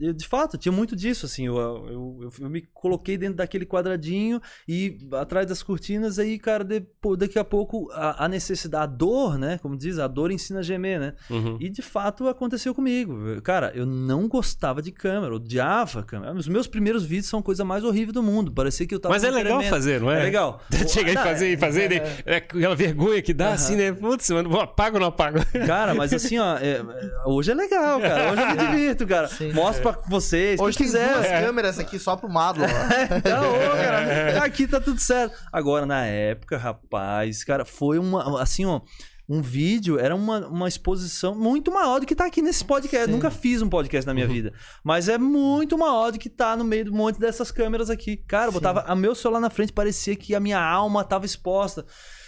eu, 0.00 0.08
eu, 0.08 0.12
de 0.12 0.26
fato, 0.26 0.58
tinha 0.58 0.72
muito 0.72 0.96
disso, 0.96 1.24
assim, 1.26 1.46
eu, 1.46 1.56
eu, 1.56 2.30
eu- 2.40 2.50
me 2.50 2.62
coloquei 2.74 3.16
dentro 3.16 3.36
daquele 3.36 3.64
quadradinho 3.64 4.40
e 4.66 4.98
atrás 5.12 5.46
das 5.46 5.62
cortinas, 5.62 6.18
aí, 6.18 6.38
cara, 6.38 6.64
depo- 6.64 7.16
daqui 7.16 7.38
a 7.38 7.44
pouco 7.44 7.88
a, 7.92 8.24
a 8.24 8.28
necessidade, 8.28 8.82
a 8.84 8.86
dor, 8.86 9.38
né, 9.38 9.58
como 9.58 9.76
diz, 9.76 9.98
a 9.98 10.06
dor 10.08 10.30
ensina 10.32 10.60
a 10.60 10.62
gemer, 10.62 10.98
né, 10.98 11.14
Uhum. 11.30 11.56
e 11.60 11.68
de 11.68 11.80
fato 11.82 12.26
aconteceu 12.28 12.74
comigo, 12.74 13.40
cara, 13.42 13.70
eu 13.74 13.86
não 13.86 14.26
gostava 14.28 14.82
de 14.82 14.90
câmera, 14.90 15.34
odiava 15.36 16.02
câmera, 16.02 16.34
os 16.34 16.48
meus 16.48 16.66
primeiros 16.66 17.04
vídeos 17.04 17.26
são 17.28 17.38
a 17.40 17.42
coisa 17.42 17.64
mais 17.64 17.84
horrível 17.84 18.12
do 18.12 18.22
mundo, 18.22 18.50
parecia 18.52 18.86
que 18.86 18.94
eu 18.94 19.00
tava 19.00 19.14
Mas 19.14 19.22
é 19.24 19.30
legal 19.30 19.54
tremendo. 19.58 19.70
fazer, 19.70 20.00
não 20.00 20.10
é? 20.10 20.20
É 20.20 20.24
legal. 20.24 20.60
Chegar 20.88 21.12
e 21.12 21.14
fazer, 21.16 21.52
e 21.52 21.56
fazer, 21.56 21.88
né? 21.90 21.96
É 22.26 22.36
aquela 22.36 22.74
vergonha 22.74 23.22
que 23.22 23.32
dá, 23.32 23.46
Aham. 23.46 23.54
assim, 23.54 23.76
né? 23.76 23.92
Putz, 23.92 24.28
mano, 24.30 24.58
apago 24.60 24.96
ou 24.96 25.00
não 25.00 25.08
apago? 25.08 25.38
Cara, 25.66 25.94
mas 25.94 26.12
assim, 26.12 26.36
ó, 26.38 26.56
é- 26.58 26.78
é- 26.80 26.82
hoje 27.26 27.50
é 27.50 27.54
legal, 27.54 28.00
cara. 28.00 28.32
Hoje 28.32 28.46
me 28.46 28.55
divirto, 28.56 29.06
cara. 29.06 29.28
Sim. 29.28 29.52
Mostro 29.52 29.82
pra 29.82 30.00
vocês. 30.08 30.58
Hoje 30.60 30.76
quem 30.78 30.86
tem 30.86 30.94
quiser. 31.00 31.14
duas 31.14 31.26
É. 31.26 31.40
câmeras 31.42 31.78
aqui 31.78 31.98
só 31.98 32.16
pro 32.16 32.28
Marlon. 32.28 32.64
ó. 32.64 32.66
Tá, 33.20 33.42
ô, 33.48 33.76
cara, 33.76 34.42
aqui 34.44 34.66
tá 34.66 34.80
tudo 34.80 35.00
certo. 35.00 35.36
Agora, 35.52 35.84
na 35.86 36.04
época, 36.04 36.56
rapaz, 36.56 37.44
cara, 37.44 37.64
foi 37.64 37.98
uma. 37.98 38.40
Assim, 38.42 38.64
ó. 38.64 38.80
Um 39.28 39.42
vídeo 39.42 39.98
era 39.98 40.14
uma, 40.14 40.46
uma 40.46 40.68
exposição 40.68 41.34
muito 41.34 41.72
maior 41.72 41.98
do 41.98 42.06
que 42.06 42.14
tá 42.14 42.26
aqui 42.26 42.40
nesse 42.40 42.64
podcast. 42.64 43.06
Sim. 43.06 43.10
Nunca 43.10 43.28
fiz 43.28 43.60
um 43.60 43.68
podcast 43.68 44.06
na 44.06 44.14
minha 44.14 44.28
vida. 44.28 44.52
Mas 44.84 45.08
é 45.08 45.18
muito 45.18 45.76
maior 45.76 46.12
do 46.12 46.18
que 46.20 46.30
tá 46.30 46.56
no 46.56 46.62
meio 46.62 46.84
de 46.84 46.90
um 46.92 46.94
monte 46.94 47.18
dessas 47.18 47.50
câmeras 47.50 47.90
aqui. 47.90 48.18
Cara, 48.18 48.46
eu 48.50 48.52
botava 48.52 48.82
a 48.86 48.94
meu 48.94 49.16
celular 49.16 49.40
na 49.40 49.50
frente, 49.50 49.72
parecia 49.72 50.14
que 50.14 50.32
a 50.32 50.38
minha 50.38 50.60
alma 50.64 51.02
tava 51.02 51.26
exposta. 51.26 51.84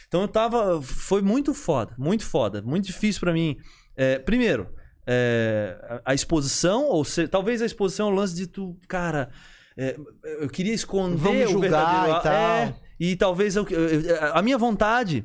Então 0.08 0.22
eu 0.22 0.26
tava. 0.28 0.82
Foi 0.82 1.22
muito 1.22 1.54
foda, 1.54 1.94
muito 1.96 2.24
foda, 2.24 2.60
muito 2.62 2.86
difícil 2.86 3.20
pra 3.20 3.32
mim. 3.32 3.56
É, 3.96 4.18
primeiro, 4.18 4.68
é, 5.08 6.00
a 6.04 6.10
a 6.12 6.14
exposição, 6.14 6.84
ou 6.86 7.02
seja, 7.04 7.28
talvez 7.28 7.62
a 7.62 7.66
exposição 7.66 8.08
é 8.08 8.12
o 8.12 8.14
lance 8.14 8.34
de 8.34 8.46
tu, 8.46 8.76
cara. 8.86 9.30
é, 9.76 9.96
eu 10.42 10.48
queria 10.48 10.74
esconder 10.74 11.30
me 11.32 11.44
o 11.46 11.48
julgar 11.48 11.70
verdadeiro. 11.70 12.18
e 12.18 12.22
tal. 12.22 12.32
É, 12.32 12.74
e 13.00 13.16
talvez 13.16 13.56
eu, 13.56 13.66
eu- 13.68 14.34
a 14.34 14.42
minha 14.42 14.58
vontade. 14.58 15.24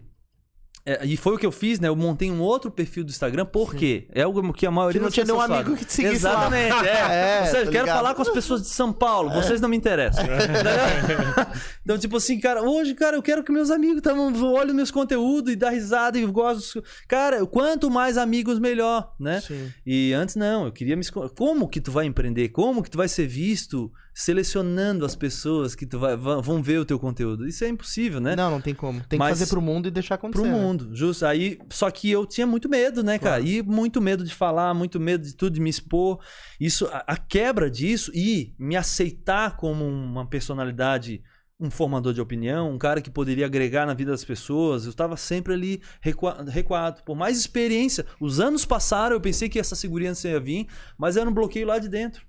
É, 0.85 1.05
e 1.05 1.15
foi 1.15 1.35
o 1.35 1.37
que 1.37 1.45
eu 1.45 1.51
fiz, 1.51 1.79
né? 1.79 1.87
Eu 1.87 1.95
montei 1.95 2.29
um 2.29 2.41
outro 2.41 2.69
perfil 2.69 3.05
do 3.05 3.09
Instagram, 3.09 3.45
por 3.45 3.73
quê? 3.73 4.05
É 4.13 4.23
algo 4.23 4.51
que 4.51 4.65
a 4.65 4.71
maioria 4.71 4.99
Que 4.99 5.03
não 5.03 5.09
tinha 5.09 5.25
nenhum 5.25 5.39
amigo 5.39 5.63
fazem. 5.63 5.75
que 5.77 5.85
te 5.85 5.93
seguisse 5.93 6.25
lá. 6.25 6.31
Exatamente, 6.31 6.87
é. 6.87 7.03
É, 7.13 7.39
Ou 7.41 7.47
seja, 7.47 7.71
quero 7.71 7.87
falar 7.87 8.13
com 8.13 8.21
as 8.21 8.29
pessoas 8.29 8.61
de 8.63 8.67
São 8.67 8.91
Paulo, 8.91 9.29
vocês 9.29 9.61
não 9.61 9.69
me 9.69 9.77
interessam. 9.77 10.25
então, 11.83 11.97
tipo 11.97 12.17
assim, 12.17 12.37
cara, 12.37 12.61
hoje, 12.61 12.93
cara, 12.95 13.15
eu 13.15 13.21
quero 13.21 13.43
que 13.43 13.51
meus 13.51 13.71
amigos 13.71 14.01
tam, 14.01 14.33
olhem 14.53 14.73
meus 14.73 14.91
conteúdos 14.91 15.53
e 15.53 15.55
dá 15.55 15.69
risada 15.69 16.19
e 16.19 16.25
gostam. 16.25 16.83
Cara, 17.07 17.45
quanto 17.45 17.89
mais 17.89 18.17
amigos, 18.17 18.59
melhor, 18.59 19.13
né? 19.17 19.39
Sim. 19.39 19.71
E 19.85 20.11
antes 20.11 20.35
não, 20.35 20.65
eu 20.65 20.71
queria 20.71 20.97
me 20.97 21.01
esconder. 21.01 21.29
Como 21.29 21.67
que 21.69 21.79
tu 21.79 21.91
vai 21.91 22.05
empreender? 22.05 22.49
Como 22.49 22.83
que 22.83 22.89
tu 22.89 22.97
vai 22.97 23.07
ser 23.07 23.25
visto 23.25 23.89
selecionando 24.13 25.05
as 25.05 25.15
pessoas 25.15 25.75
que 25.75 25.85
vai, 25.95 26.15
vão 26.15 26.61
ver 26.61 26.79
o 26.79 26.85
teu 26.85 26.99
conteúdo? 26.99 27.47
Isso 27.47 27.63
é 27.63 27.67
impossível, 27.69 28.19
né? 28.19 28.35
Não, 28.35 28.51
não 28.51 28.61
tem 28.61 28.73
como. 28.73 29.01
Tem 29.07 29.17
Mas- 29.19 29.33
que 29.33 29.39
fazer 29.39 29.49
pro 29.49 29.61
mundo 29.61 29.87
e 29.87 29.91
deixar 29.91 30.15
acontecer. 30.15 30.41
Pro 30.43 30.51
né? 30.51 30.57
mundo, 30.57 30.95
justo. 30.95 31.25
Aí, 31.25 31.57
só 31.71 31.89
que 31.89 32.09
eu 32.09 32.25
tinha 32.25 32.45
muito 32.47 32.69
medo, 32.69 33.03
né, 33.03 33.17
cara? 33.17 33.41
Claro. 33.41 33.47
E 33.47 33.61
muito 33.63 34.01
medo 34.01 34.23
de 34.23 34.33
falar, 34.33 34.73
muito 34.73 34.99
medo 34.99 35.23
de 35.25 35.35
tudo, 35.35 35.53
de 35.53 35.61
me 35.61 35.69
expor. 35.69 36.19
Isso, 36.59 36.85
a, 36.87 37.03
a 37.07 37.17
quebra 37.17 37.69
disso 37.69 38.11
e 38.13 38.53
me 38.59 38.75
aceitar 38.75 39.57
como 39.57 39.85
uma 39.85 40.27
personalidade, 40.27 41.21
um 41.59 41.71
formador 41.71 42.13
de 42.13 42.19
opinião, 42.21 42.71
um 42.71 42.77
cara 42.77 43.01
que 43.01 43.09
poderia 43.09 43.45
agregar 43.45 43.85
na 43.85 43.93
vida 43.93 44.11
das 44.11 44.23
pessoas. 44.25 44.83
Eu 44.83 44.89
estava 44.89 45.15
sempre 45.17 45.53
ali 45.53 45.81
recua- 46.01 46.43
recuado. 46.47 47.01
Por 47.03 47.15
mais 47.15 47.37
experiência, 47.37 48.05
os 48.19 48.39
anos 48.39 48.65
passaram, 48.65 49.15
eu 49.15 49.21
pensei 49.21 49.47
que 49.49 49.59
essa 49.59 49.75
segurança 49.75 50.27
ia 50.27 50.39
vir, 50.39 50.67
mas 50.97 51.15
era 51.17 51.29
um 51.29 51.33
bloqueio 51.33 51.67
lá 51.67 51.79
de 51.79 51.87
dentro. 51.89 52.25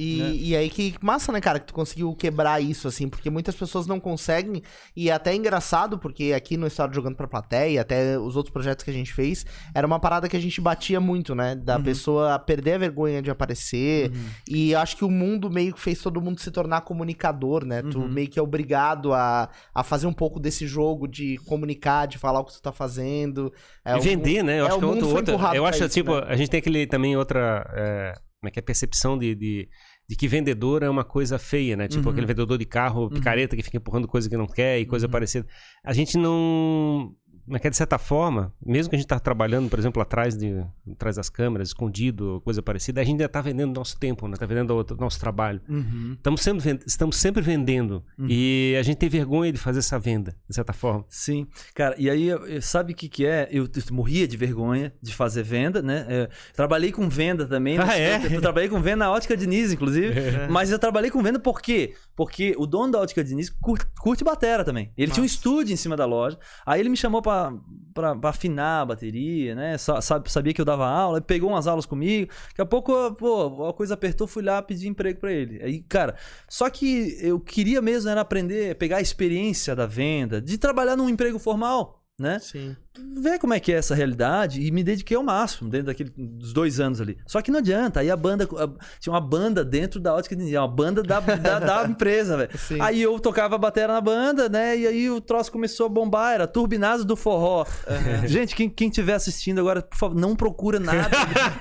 E, 0.00 0.18
Né? 0.18 0.32
e 0.36 0.56
aí 0.56 0.70
que 0.70 0.94
massa, 1.02 1.30
né, 1.30 1.40
cara, 1.40 1.60
que 1.60 1.66
tu 1.66 1.74
conseguiu 1.74 2.14
quebrar 2.14 2.58
isso, 2.62 2.88
assim, 2.88 3.08
porque 3.08 3.28
muitas 3.28 3.54
pessoas 3.54 3.86
não 3.86 4.00
conseguem, 4.00 4.62
e 4.96 5.10
é 5.10 5.12
até 5.12 5.34
engraçado, 5.34 5.98
porque 5.98 6.32
aqui 6.34 6.56
no 6.56 6.66
Estado 6.66 6.94
Jogando 6.94 7.16
pra 7.16 7.28
Plateia, 7.28 7.82
até 7.82 8.18
os 8.18 8.34
outros 8.36 8.52
projetos 8.52 8.82
que 8.82 8.90
a 8.90 8.94
gente 8.94 9.12
fez, 9.12 9.44
era 9.74 9.86
uma 9.86 10.00
parada 10.00 10.28
que 10.28 10.36
a 10.36 10.40
gente 10.40 10.58
batia 10.60 10.98
muito, 11.00 11.34
né, 11.34 11.54
da 11.54 11.76
Uhum. 11.76 11.82
pessoa 11.82 12.38
perder 12.38 12.72
a 12.74 12.78
vergonha 12.78 13.20
de 13.20 13.30
aparecer, 13.30 14.10
e 14.48 14.74
acho 14.74 14.96
que 14.96 15.04
o 15.04 15.10
mundo 15.10 15.50
meio 15.50 15.74
que 15.74 15.80
fez 15.80 16.00
todo 16.00 16.20
mundo 16.20 16.40
se 16.40 16.50
tornar 16.50 16.80
comunicador, 16.80 17.64
né, 17.66 17.82
tu 17.82 17.98
Uhum. 18.00 18.08
meio 18.08 18.28
que 18.28 18.38
é 18.38 18.42
obrigado 18.42 19.12
a, 19.12 19.50
a 19.74 19.82
fazer 19.84 20.06
um 20.06 20.12
pouco 20.14 20.40
desse 20.40 20.66
jogo 20.66 21.06
de 21.06 21.36
comunicar, 21.46 22.06
de 22.06 22.16
falar 22.16 22.40
o 22.40 22.44
que 22.44 22.52
tu 22.54 22.62
tá 22.62 22.72
fazendo. 22.72 23.52
É, 23.84 23.94
e 23.94 23.98
o- 23.98 24.00
vender, 24.02 24.42
né? 24.42 24.60
Eu 24.60 24.64
é, 24.64 24.68
acho 24.68 24.76
o 24.76 24.78
que 24.80 24.84
é 24.84 24.88
mundo 24.88 25.08
outra. 25.08 25.34
eu 25.54 25.66
acho, 25.66 25.84
isso, 25.84 25.88
tipo, 25.94 26.14
né? 26.14 26.22
a 26.26 26.36
gente 26.36 26.48
tem 26.50 26.58
aquele 26.58 26.86
também 26.86 27.16
outra. 27.16 27.66
é, 27.74 28.12
como 28.40 28.48
é 28.48 28.50
que 28.50 28.58
é? 28.58 28.62
Percepção 28.62 29.18
de, 29.18 29.34
de, 29.34 29.68
de 30.10 30.16
que 30.16 30.26
vendedor 30.26 30.82
é 30.82 30.90
uma 30.90 31.04
coisa 31.04 31.38
feia, 31.38 31.76
né? 31.76 31.86
Tipo 31.86 32.06
Uhum. 32.06 32.10
aquele 32.10 32.26
vendedor 32.26 32.58
de 32.58 32.64
carro, 32.64 33.08
picareta, 33.08 33.54
que 33.54 33.62
fica 33.62 33.76
empurrando 33.76 34.08
coisa 34.08 34.28
que 34.28 34.36
não 34.36 34.48
quer 34.48 34.80
e 34.80 34.84
coisa 34.84 35.06
Uhum. 35.06 35.12
parecida. 35.12 35.46
A 35.84 35.92
gente 35.92 36.18
não. 36.18 37.14
Como 37.50 37.56
é 37.56 37.60
que 37.60 37.66
é, 37.66 37.70
de 37.70 37.76
certa 37.76 37.98
forma, 37.98 38.54
mesmo 38.64 38.90
que 38.90 38.94
a 38.94 38.98
gente 39.00 39.08
tá 39.08 39.18
trabalhando, 39.18 39.68
por 39.68 39.76
exemplo, 39.76 40.00
atrás, 40.00 40.36
de, 40.36 40.64
atrás 40.92 41.16
das 41.16 41.28
câmeras, 41.28 41.70
escondido, 41.70 42.40
coisa 42.44 42.62
parecida, 42.62 43.00
a 43.00 43.04
gente 43.04 43.14
ainda 43.14 43.28
tá 43.28 43.40
vendendo 43.40 43.74
nosso 43.74 43.98
tempo, 43.98 44.28
né? 44.28 44.36
Tá 44.38 44.46
vendendo 44.46 44.70
o 44.70 44.94
nosso 44.94 45.18
trabalho. 45.18 45.60
Uhum. 45.68 46.12
Estamos 46.16 46.46
estamos 46.86 47.16
sempre 47.16 47.42
vendendo. 47.42 48.04
Uhum. 48.16 48.28
E 48.30 48.76
a 48.78 48.82
gente 48.84 48.98
tem 48.98 49.08
vergonha 49.08 49.50
de 49.50 49.58
fazer 49.58 49.80
essa 49.80 49.98
venda, 49.98 50.36
de 50.48 50.54
certa 50.54 50.72
forma. 50.72 51.04
Sim, 51.08 51.48
cara, 51.74 51.96
e 51.98 52.08
aí, 52.08 52.28
eu- 52.28 52.46
eu- 52.46 52.62
sabe 52.62 52.92
o 52.92 52.96
que 52.96 53.08
que 53.08 53.26
é? 53.26 53.48
Eu, 53.50 53.64
eu 53.64 53.82
morria 53.90 54.28
de 54.28 54.36
vergonha 54.36 54.92
de 55.02 55.12
fazer 55.12 55.42
venda, 55.42 55.82
né? 55.82 56.06
É, 56.08 56.28
trabalhei 56.54 56.92
com 56.92 57.08
venda 57.08 57.46
também. 57.48 57.78
Ah, 57.80 57.98
é? 57.98 58.20
Eu 58.32 58.40
trabalhei 58.40 58.68
com 58.68 58.80
venda 58.80 58.98
na 58.98 59.10
Ótica 59.10 59.36
Diniz, 59.36 59.72
inclusive. 59.72 60.14
Mas 60.48 60.70
eu 60.70 60.78
trabalhei 60.78 61.10
com 61.10 61.20
venda 61.20 61.40
por 61.40 61.60
quê? 61.60 61.94
Porque 62.20 62.54
o 62.58 62.66
dono 62.66 62.92
da 62.92 63.00
Ótica 63.00 63.24
Diniz 63.24 63.48
curte, 63.48 63.86
curte 63.98 64.22
batera 64.22 64.62
também. 64.62 64.92
Ele 64.94 65.10
tinha 65.10 65.22
um 65.22 65.24
Nossa. 65.24 65.34
estúdio 65.36 65.72
em 65.72 65.76
cima 65.76 65.96
da 65.96 66.04
loja. 66.04 66.38
Aí 66.66 66.78
ele 66.78 66.90
me 66.90 66.96
chamou 66.98 67.22
pra, 67.22 67.50
pra, 67.94 68.14
pra 68.14 68.28
afinar 68.28 68.82
a 68.82 68.84
bateria, 68.84 69.54
né? 69.54 69.78
Sa- 69.78 70.02
sabia 70.02 70.52
que 70.52 70.60
eu 70.60 70.64
dava 70.66 70.86
aula, 70.86 71.16
ele 71.16 71.24
pegou 71.24 71.48
umas 71.48 71.66
aulas 71.66 71.86
comigo. 71.86 72.30
Daqui 72.50 72.60
a 72.60 72.66
pouco, 72.66 72.92
pô, 73.14 73.66
a 73.66 73.72
coisa 73.72 73.94
apertou, 73.94 74.26
fui 74.26 74.42
lá 74.42 74.60
pedir 74.60 74.86
emprego 74.86 75.18
pra 75.18 75.32
ele. 75.32 75.62
Aí, 75.62 75.80
cara, 75.80 76.14
só 76.46 76.68
que 76.68 77.16
eu 77.22 77.40
queria 77.40 77.80
mesmo 77.80 78.10
era 78.10 78.20
aprender, 78.20 78.74
pegar 78.74 78.98
a 78.98 79.00
experiência 79.00 79.74
da 79.74 79.86
venda, 79.86 80.42
de 80.42 80.58
trabalhar 80.58 80.96
num 80.96 81.08
emprego 81.08 81.38
formal, 81.38 81.99
né? 82.20 82.38
Sim. 82.38 82.76
ver 83.22 83.38
como 83.38 83.54
é 83.54 83.58
que 83.60 83.72
é 83.72 83.76
essa 83.76 83.94
realidade 83.94 84.60
e 84.60 84.70
me 84.70 84.84
dediquei 84.84 85.16
ao 85.16 85.22
máximo 85.22 85.70
dentro 85.70 85.86
daquele, 85.86 86.12
dos 86.16 86.52
dois 86.52 86.78
anos 86.78 87.00
ali. 87.00 87.16
Só 87.26 87.40
que 87.40 87.50
não 87.50 87.58
adianta. 87.60 88.00
Aí 88.00 88.10
a 88.10 88.16
banda. 88.16 88.44
a- 88.44 88.84
tinha 89.00 89.12
uma 89.12 89.20
banda 89.20 89.64
dentro 89.64 89.98
da 89.98 90.14
ótica 90.14 90.36
de 90.36 90.56
uma 90.56 90.68
banda 90.68 91.02
da, 91.02 91.18
da, 91.20 91.58
da 91.58 91.84
empresa, 91.88 92.36
velho. 92.36 92.50
Aí 92.80 93.00
eu 93.00 93.18
tocava 93.18 93.54
a 93.54 93.58
bateria 93.58 93.88
na 93.88 94.00
banda, 94.00 94.48
né? 94.48 94.76
E 94.76 94.86
aí 94.86 95.10
o 95.10 95.20
troço 95.20 95.50
começou 95.50 95.86
a 95.86 95.88
bombar, 95.88 96.34
era 96.34 96.46
turbinado 96.46 97.04
do 97.04 97.16
forró. 97.16 97.64
Gente, 98.26 98.54
quem, 98.54 98.68
quem 98.68 98.90
tiver 98.90 99.14
assistindo 99.14 99.58
agora, 99.60 99.80
por 99.82 99.96
favor, 99.96 100.14
não 100.20 100.36
procura 100.36 100.78
nada. 100.78 101.08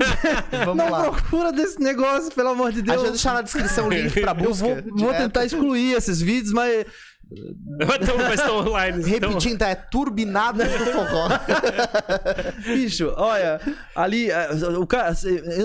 Vamos 0.65 0.77
não 0.83 0.91
lá. 0.91 1.03
procura 1.09 1.51
desse 1.53 1.79
negócio, 1.79 2.31
pelo 2.33 2.49
amor 2.49 2.71
de 2.71 2.79
A 2.79 2.83
Deus. 2.83 2.95
gente 2.95 3.01
vai 3.03 3.11
deixar 3.11 3.33
na 3.33 3.41
descrição 3.41 3.87
o 3.87 3.89
link 3.89 4.19
pra 4.19 4.31
eu 4.31 4.35
busca. 4.35 4.65
vou, 4.65 4.75
vou 4.75 4.93
direto. 4.97 5.17
tentar 5.17 5.45
excluir 5.45 5.93
esses 5.93 6.19
vídeos, 6.21 6.51
mas 6.53 6.85
Então, 7.31 8.17
mas 8.17 8.39
estão 8.39 8.57
online. 8.67 8.97
então- 8.99 9.29
Repetindo, 9.29 9.61
é 9.61 9.75
Turbinadas 9.75 10.71
do 10.71 10.85
Forró. 10.85 11.27
Bicho, 12.65 13.13
olha, 13.15 13.59
ali, 13.95 14.31
eh, 14.31 14.49
o 14.77 14.87
cara, 14.87 15.09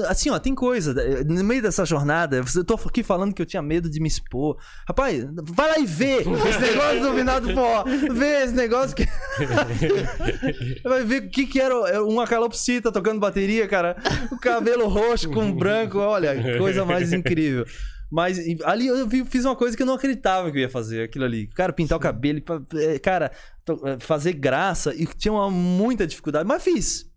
assim, 0.08 0.30
ó, 0.30 0.38
tem 0.38 0.54
coisa, 0.54 0.94
eh, 1.00 1.24
no 1.24 1.42
meio 1.42 1.62
dessa 1.62 1.84
jornada, 1.86 2.42
eu 2.54 2.64
tô 2.64 2.74
aqui 2.74 3.02
falando 3.02 3.32
que 3.34 3.40
eu 3.40 3.46
tinha 3.46 3.62
medo 3.62 3.88
de 3.88 3.98
me 4.00 4.08
expor. 4.08 4.58
Rapaz, 4.86 5.24
vai 5.54 5.68
lá 5.70 5.78
e 5.78 5.86
vê 5.86 6.18
esse 6.18 6.28
negócio 6.60 7.00
do 7.00 7.14
final 7.14 7.40
do 7.40 7.54
forró, 7.54 7.84
vê 8.12 8.44
esse 8.44 8.54
negócio 8.54 8.94
que... 8.94 9.06
vai 10.84 11.02
ver 11.04 11.22
o 11.22 11.28
que 11.30 11.46
que 11.46 11.60
era 11.60 11.74
era 11.88 12.04
uma 12.04 12.26
calopsita 12.26 12.92
tocando 12.92 13.18
bateria, 13.20 13.66
cara, 13.66 13.96
o 14.30 14.38
cabelo 14.38 14.86
roxo 14.88 15.30
com 15.30 15.50
branco, 15.52 15.98
olha, 15.98 16.58
coisa 16.58 16.84
mais 16.84 17.12
incrível. 17.12 17.64
Mas 18.10 18.38
ali 18.64 18.86
eu 18.86 19.08
fiz 19.26 19.44
uma 19.44 19.56
coisa 19.56 19.76
que 19.76 19.82
eu 19.82 19.86
não 19.86 19.94
acreditava 19.94 20.50
que 20.50 20.58
eu 20.58 20.62
ia 20.62 20.68
fazer, 20.68 21.04
aquilo 21.04 21.24
ali. 21.24 21.46
Cara, 21.48 21.72
pintar 21.72 21.98
o 21.98 22.00
cabelo, 22.00 22.42
eh, 22.74 22.98
cara, 22.98 23.32
eh, 23.68 23.98
fazer 23.98 24.34
graça, 24.34 24.94
e 24.94 25.06
tinha 25.06 25.32
uma, 25.32 25.50
muita 25.50 26.06
dificuldade, 26.06 26.46
mas 26.46 26.62
fiz. 26.62 27.10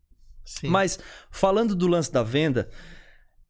Sim. 0.43 0.69
Mas 0.69 0.97
falando 1.29 1.75
do 1.75 1.87
lance 1.87 2.11
da 2.11 2.23
venda, 2.23 2.69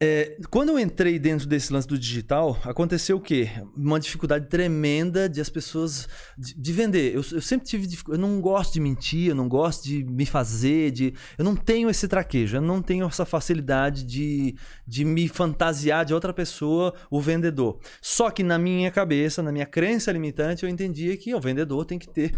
é, 0.00 0.36
quando 0.48 0.68
eu 0.68 0.78
entrei 0.78 1.18
dentro 1.18 1.44
desse 1.48 1.72
lance 1.72 1.88
do 1.88 1.98
digital, 1.98 2.56
aconteceu 2.62 3.16
o 3.16 3.20
quê? 3.20 3.50
Uma 3.76 3.98
dificuldade 3.98 4.46
tremenda 4.46 5.28
de 5.28 5.40
as 5.40 5.50
pessoas 5.50 6.08
de, 6.36 6.54
de 6.54 6.72
vender. 6.72 7.16
Eu, 7.16 7.24
eu 7.32 7.42
sempre 7.42 7.66
tive 7.66 7.88
eu 8.08 8.16
não 8.16 8.40
gosto 8.40 8.74
de 8.74 8.80
mentir, 8.80 9.30
eu 9.30 9.34
não 9.34 9.48
gosto 9.48 9.82
de 9.82 10.04
me 10.04 10.24
fazer, 10.24 10.92
de 10.92 11.14
eu 11.36 11.44
não 11.44 11.56
tenho 11.56 11.90
esse 11.90 12.06
traquejo, 12.06 12.58
eu 12.58 12.60
não 12.60 12.80
tenho 12.80 13.06
essa 13.06 13.26
facilidade 13.26 14.04
de, 14.04 14.54
de 14.86 15.04
me 15.04 15.26
fantasiar 15.26 16.04
de 16.04 16.14
outra 16.14 16.32
pessoa, 16.32 16.94
o 17.10 17.20
vendedor. 17.20 17.80
Só 18.00 18.30
que 18.30 18.44
na 18.44 18.56
minha 18.56 18.92
cabeça, 18.92 19.42
na 19.42 19.50
minha 19.50 19.66
crença 19.66 20.12
limitante, 20.12 20.62
eu 20.62 20.70
entendia 20.70 21.16
que 21.16 21.34
o 21.34 21.40
vendedor 21.40 21.84
tem 21.84 21.98
que 21.98 22.08
ter 22.08 22.36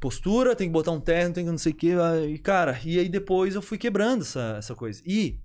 postura, 0.00 0.56
tem 0.56 0.68
que 0.68 0.72
botar 0.72 0.92
um 0.92 1.00
terno, 1.00 1.34
tem 1.34 1.44
que 1.44 1.50
não 1.50 1.58
sei 1.58 1.72
o 1.72 1.76
que. 1.76 1.92
E, 2.30 2.38
cara, 2.38 2.80
e 2.82 2.98
aí 2.98 3.10
depois 3.10 3.54
eu 3.54 3.60
fui 3.60 3.76
quebrando 3.76 4.22
essa, 4.22 4.56
essa 4.58 4.74
coisa. 4.74 5.02
E 5.04 5.38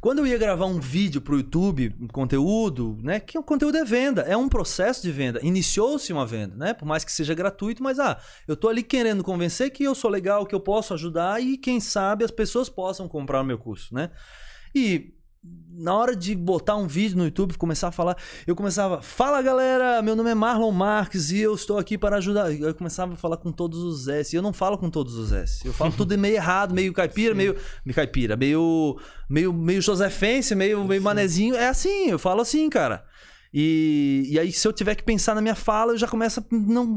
quando 0.00 0.20
eu 0.20 0.26
ia 0.26 0.38
gravar 0.38 0.66
um 0.66 0.80
vídeo 0.80 1.20
pro 1.20 1.36
YouTube, 1.36 1.94
um 2.00 2.08
conteúdo, 2.08 2.98
né? 3.02 3.20
Que 3.20 3.38
o 3.38 3.42
conteúdo 3.42 3.76
é 3.76 3.84
venda, 3.84 4.22
é 4.22 4.36
um 4.36 4.48
processo 4.48 5.02
de 5.02 5.12
venda. 5.12 5.40
Iniciou-se 5.42 6.12
uma 6.12 6.26
venda, 6.26 6.56
né? 6.56 6.74
Por 6.74 6.86
mais 6.86 7.04
que 7.04 7.12
seja 7.12 7.34
gratuito, 7.34 7.82
mas 7.82 7.98
ah, 7.98 8.18
eu 8.48 8.56
tô 8.56 8.68
ali 8.68 8.82
querendo 8.82 9.22
convencer 9.22 9.70
que 9.70 9.84
eu 9.84 9.94
sou 9.94 10.10
legal, 10.10 10.46
que 10.46 10.54
eu 10.54 10.60
posso 10.60 10.94
ajudar 10.94 11.42
e 11.42 11.58
quem 11.58 11.80
sabe 11.80 12.24
as 12.24 12.30
pessoas 12.30 12.68
possam 12.68 13.08
comprar 13.08 13.42
o 13.42 13.44
meu 13.44 13.58
curso, 13.58 13.94
né? 13.94 14.10
E 14.74 15.12
na 15.80 15.96
hora 15.96 16.14
de 16.14 16.34
botar 16.34 16.76
um 16.76 16.86
vídeo 16.86 17.16
no 17.16 17.24
YouTube, 17.24 17.56
começar 17.56 17.88
a 17.88 17.92
falar, 17.92 18.16
eu 18.46 18.54
começava, 18.54 19.00
fala 19.00 19.40
galera, 19.40 20.02
meu 20.02 20.14
nome 20.14 20.30
é 20.30 20.34
Marlon 20.34 20.70
Marques 20.70 21.30
e 21.30 21.38
eu 21.38 21.54
estou 21.54 21.78
aqui 21.78 21.96
para 21.96 22.16
ajudar. 22.16 22.52
Eu 22.52 22.74
começava 22.74 23.14
a 23.14 23.16
falar 23.16 23.38
com 23.38 23.50
todos 23.50 23.78
os 23.78 24.06
S. 24.06 24.34
E 24.34 24.38
eu 24.38 24.42
não 24.42 24.52
falo 24.52 24.76
com 24.76 24.90
todos 24.90 25.14
os 25.14 25.32
S. 25.32 25.66
Eu 25.66 25.72
falo 25.72 25.92
tudo 25.96 26.16
meio 26.18 26.34
errado, 26.34 26.74
meio 26.74 26.92
caipira, 26.92 27.34
meio, 27.34 27.56
meio 27.84 27.94
caipira, 27.94 28.36
meio 28.36 29.00
meio 29.28 29.52
meio 29.52 29.80
josefense, 29.80 30.54
meio 30.54 30.84
meio 30.84 31.00
manezinho. 31.00 31.54
É 31.54 31.68
assim, 31.68 32.10
eu 32.10 32.18
falo 32.18 32.42
assim, 32.42 32.68
cara. 32.68 33.04
E, 33.52 34.28
e 34.28 34.38
aí, 34.38 34.52
se 34.52 34.68
eu 34.68 34.72
tiver 34.72 34.94
que 34.94 35.02
pensar 35.02 35.34
na 35.34 35.40
minha 35.40 35.56
fala, 35.56 35.92
eu 35.92 35.98
já 35.98 36.06
começo 36.06 36.38
a 36.38 36.44
não, 36.52 36.94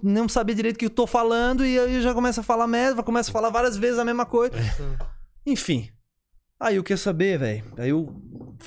não 0.00 0.28
saber 0.28 0.54
direito 0.54 0.76
o 0.76 0.78
que 0.78 0.86
eu 0.86 0.90
tô 0.90 1.04
falando, 1.04 1.66
e 1.66 1.76
aí 1.80 1.96
eu 1.96 2.02
já 2.02 2.14
começo 2.14 2.38
a 2.38 2.42
falar 2.44 2.68
merda, 2.68 3.02
começo 3.02 3.30
a 3.30 3.32
falar 3.32 3.50
várias 3.50 3.76
vezes 3.76 3.98
a 3.98 4.04
mesma 4.04 4.24
coisa. 4.24 4.54
Enfim. 5.44 5.88
Aí 6.58 6.76
eu 6.76 6.84
quero 6.84 6.98
saber, 6.98 7.38
velho. 7.38 7.64
Aí 7.76 7.90
eu 7.90 8.14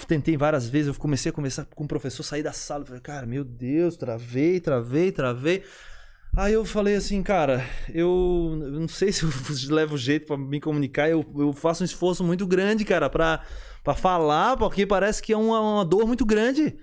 tentei 0.07 0.37
várias 0.37 0.67
vezes, 0.67 0.87
eu 0.87 0.99
comecei 0.99 1.31
a 1.31 1.33
conversar 1.33 1.65
com 1.65 1.83
o 1.83 1.87
professor, 1.87 2.23
saí 2.23 2.43
da 2.43 2.53
sala, 2.53 2.85
falei, 2.85 3.01
cara, 3.01 3.25
meu 3.25 3.43
Deus, 3.43 3.97
travei, 3.97 4.59
travei, 4.59 5.11
travei. 5.11 5.63
Aí 6.37 6.53
eu 6.53 6.63
falei 6.63 6.95
assim, 6.95 7.23
cara, 7.23 7.65
eu, 7.91 8.55
não 8.71 8.87
sei 8.87 9.11
se 9.11 9.23
eu 9.23 9.29
levo 9.75 9.97
jeito 9.97 10.27
pra 10.27 10.37
me 10.37 10.59
comunicar, 10.61 11.09
eu, 11.09 11.25
eu 11.37 11.51
faço 11.51 11.83
um 11.83 11.85
esforço 11.85 12.23
muito 12.23 12.45
grande, 12.45 12.85
cara, 12.85 13.09
pra 13.09 13.43
falar, 13.97 14.55
porque 14.55 14.85
parece 14.85 15.21
que 15.21 15.33
é 15.33 15.37
uma, 15.37 15.59
uma 15.59 15.85
dor 15.85 16.05
muito 16.05 16.25
grande. 16.25 16.77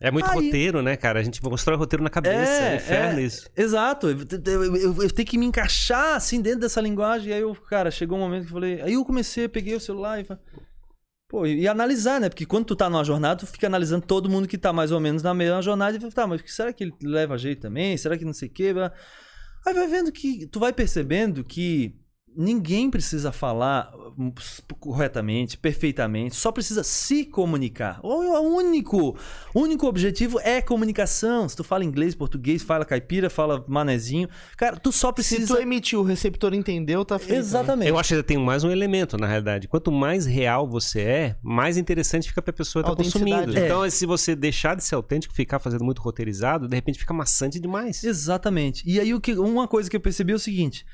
É 0.00 0.10
muito 0.10 0.30
Aí- 0.30 0.34
roteiro, 0.34 0.80
né, 0.80 0.96
cara? 0.96 1.20
A 1.20 1.22
gente 1.22 1.40
constrói 1.42 1.76
roteiro 1.76 2.02
na 2.02 2.08
cabeça. 2.08 2.36
É, 2.50 2.76
inferno 2.76 3.20
é, 3.20 3.22
isso. 3.22 3.48
Exato. 3.54 4.08
Eu, 4.08 4.18
eu- 4.46 4.76
eu- 4.76 5.02
eu 5.02 5.10
tenho 5.10 5.28
que 5.28 5.36
me 5.36 5.44
encaixar 5.44 6.16
assim 6.16 6.40
dentro 6.40 6.60
dessa 6.60 6.80
linguagem. 6.80 7.32
Aí 7.34 7.40
eu, 7.42 7.54
cara, 7.54 7.90
chegou 7.90 8.16
um 8.16 8.22
momento 8.22 8.44
que 8.44 8.48
eu 8.48 8.54
falei. 8.54 8.80
Aí 8.80 8.94
eu 8.94 9.04
comecei, 9.04 9.46
peguei 9.46 9.74
o 9.74 9.80
celular 9.80 10.18
e 10.18 10.24
falei. 10.24 10.42
Pô, 11.28 11.46
e 11.46 11.68
analisar, 11.68 12.18
né? 12.20 12.28
Porque 12.28 12.46
quando 12.46 12.64
tu 12.64 12.74
tá 12.74 12.88
numa 12.90 13.04
jornada, 13.04 13.40
tu 13.40 13.46
fica 13.46 13.66
analisando 13.66 14.04
todo 14.04 14.28
mundo 14.28 14.48
que 14.48 14.58
tá 14.58 14.72
mais 14.72 14.90
ou 14.90 14.98
menos 14.98 15.22
na 15.22 15.32
mesma 15.34 15.62
jornada 15.62 15.96
e 15.96 16.00
fala, 16.00 16.12
tá, 16.12 16.26
mas 16.26 16.42
será 16.46 16.72
que 16.72 16.82
ele 16.82 16.94
leva 17.02 17.38
jeito 17.38 17.60
também? 17.60 17.96
Será 17.96 18.18
que 18.18 18.24
não 18.24 18.32
sei 18.32 18.48
o 18.48 18.50
quê? 18.50 18.74
Aí 19.66 19.74
vai 19.74 19.86
vendo 19.86 20.10
que. 20.10 20.46
Tu 20.46 20.58
vai 20.58 20.72
percebendo 20.72 21.44
que 21.44 21.99
ninguém 22.36 22.90
precisa 22.90 23.32
falar 23.32 23.92
hum, 24.18 24.32
corretamente, 24.78 25.58
perfeitamente, 25.58 26.36
só 26.36 26.52
precisa 26.52 26.82
se 26.82 27.24
comunicar. 27.24 28.00
O 28.02 28.30
o 28.30 28.56
único, 28.56 29.16
único 29.54 29.86
objetivo 29.86 30.38
é 30.40 30.62
comunicação. 30.62 31.48
Se 31.48 31.56
tu 31.56 31.64
fala 31.64 31.84
inglês, 31.84 32.14
português, 32.14 32.62
fala 32.62 32.84
caipira, 32.84 33.28
fala 33.28 33.64
manezinho, 33.68 34.28
cara, 34.56 34.76
tu 34.76 34.92
só 34.92 35.08
Se 35.08 35.14
precisa. 35.14 35.54
tu 35.56 35.60
emitiu, 35.60 36.00
o 36.00 36.04
receptor 36.04 36.54
entendeu, 36.54 37.04
tá 37.04 37.18
feito. 37.18 37.32
né? 37.32 37.38
Exatamente. 37.38 37.88
Eu 37.88 37.98
acho 37.98 38.14
que 38.14 38.22
tem 38.22 38.38
mais 38.38 38.62
um 38.64 38.70
elemento, 38.70 39.16
na 39.16 39.26
realidade. 39.26 39.68
Quanto 39.68 39.90
mais 39.90 40.26
real 40.26 40.68
você 40.68 41.00
é, 41.00 41.36
mais 41.42 41.76
interessante 41.76 42.28
fica 42.28 42.40
pra 42.40 42.52
pessoa 42.52 42.82
estar 42.82 42.90
Autenticidade. 42.90 43.30
consumindo. 43.30 43.58
É. 43.58 43.66
Então, 43.66 43.90
se 43.90 44.06
você 44.06 44.34
deixar 44.36 44.76
de 44.76 44.84
ser 44.84 44.94
autêntico, 44.94 45.34
ficar 45.34 45.58
fazendo 45.58 45.84
muito 45.84 46.00
roteirizado, 46.00 46.68
de 46.68 46.76
repente 46.76 46.98
fica 46.98 47.12
maçante 47.12 47.58
demais. 47.58 48.04
Exatamente. 48.04 48.82
E 48.86 49.00
aí 49.00 49.12
o 49.12 49.20
que, 49.20 49.34
uma 49.34 49.66
coisa 49.66 49.90
que 49.90 49.96
eu 49.96 50.00
percebi 50.00 50.32
é 50.32 50.36
o 50.36 50.38
seguinte, 50.38 50.84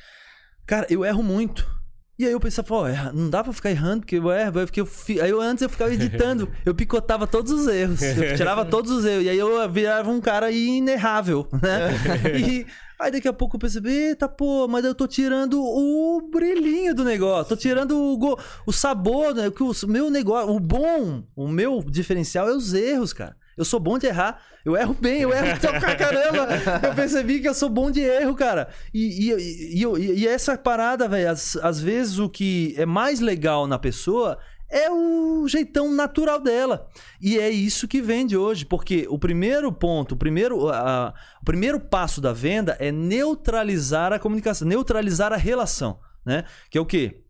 cara, 0.66 0.86
eu 0.90 1.04
erro 1.04 1.22
muito. 1.22 1.74
E 2.18 2.24
aí 2.24 2.32
eu 2.32 2.40
pensava, 2.40 2.66
pô, 2.66 2.86
erra- 2.86 3.12
não 3.12 3.28
dá 3.28 3.44
pra 3.44 3.52
ficar 3.52 3.70
errando, 3.70 4.00
porque 4.00 4.16
eu 4.16 4.30
erro, 4.32 4.52
porque 4.52 4.80
eu 4.80 4.86
fi... 4.86 5.20
aí 5.20 5.28
eu 5.30 5.38
antes 5.38 5.60
eu 5.60 5.68
ficava 5.68 5.92
editando, 5.92 6.48
eu 6.64 6.74
picotava 6.74 7.26
todos 7.26 7.52
os 7.52 7.66
erros, 7.68 8.00
eu 8.00 8.32
tirava 8.36 8.64
todos 8.64 8.90
os 8.90 9.04
erros, 9.04 9.24
e 9.24 9.28
aí 9.28 9.36
eu 9.38 9.70
virava 9.70 10.10
um 10.10 10.18
cara 10.18 10.50
inerrável, 10.50 11.46
né? 11.52 11.90
E 12.40 12.66
aí 12.98 13.10
daqui 13.12 13.28
a 13.28 13.34
pouco 13.34 13.56
eu 13.56 13.60
percebi, 13.60 13.90
eita, 13.90 14.26
pô, 14.26 14.66
mas 14.66 14.82
eu 14.82 14.94
tô 14.94 15.06
tirando 15.06 15.62
o 15.62 16.30
brilhinho 16.32 16.94
do 16.94 17.04
negócio, 17.04 17.50
tô 17.50 17.56
tirando 17.56 17.94
o, 17.94 18.16
go- 18.16 18.38
o 18.66 18.72
sabor, 18.72 19.34
né? 19.34 19.48
O 19.48 19.86
meu 19.86 20.08
negócio, 20.10 20.54
o 20.54 20.58
bom, 20.58 21.22
o 21.36 21.46
meu 21.46 21.82
diferencial 21.86 22.48
é 22.48 22.56
os 22.56 22.72
erros, 22.72 23.12
cara. 23.12 23.36
Eu 23.56 23.64
sou 23.64 23.80
bom 23.80 23.98
de 23.98 24.06
errar. 24.06 24.42
Eu 24.64 24.76
erro 24.76 24.94
bem, 25.00 25.22
eu 25.22 25.32
erro 25.32 25.58
pra 25.60 25.94
caramba. 25.96 26.48
Eu 26.88 26.94
percebi 26.94 27.40
que 27.40 27.48
eu 27.48 27.54
sou 27.54 27.68
bom 27.68 27.90
de 27.90 28.00
erro, 28.00 28.34
cara. 28.34 28.68
E, 28.92 29.30
e, 29.32 29.82
e, 29.82 30.12
e 30.20 30.28
essa 30.28 30.58
parada, 30.58 31.08
velho, 31.08 31.30
às, 31.30 31.56
às 31.56 31.80
vezes 31.80 32.18
o 32.18 32.28
que 32.28 32.74
é 32.76 32.84
mais 32.84 33.20
legal 33.20 33.66
na 33.66 33.78
pessoa 33.78 34.38
é 34.68 34.90
o 34.90 35.46
jeitão 35.48 35.90
natural 35.92 36.40
dela. 36.40 36.88
E 37.20 37.38
é 37.38 37.48
isso 37.48 37.86
que 37.88 38.02
vende 38.02 38.36
hoje, 38.36 38.66
porque 38.66 39.06
o 39.08 39.18
primeiro 39.18 39.72
ponto, 39.72 40.12
o 40.12 40.18
primeiro, 40.18 40.68
a- 40.68 41.14
o 41.40 41.44
primeiro 41.44 41.78
passo 41.80 42.20
da 42.20 42.32
venda 42.32 42.76
é 42.80 42.90
neutralizar 42.90 44.12
a 44.12 44.18
comunicação, 44.18 44.66
neutralizar 44.66 45.32
a 45.32 45.36
relação, 45.36 45.98
né? 46.26 46.44
Que 46.70 46.78
é 46.78 46.80
o 46.80 46.86
quê? 46.86 47.22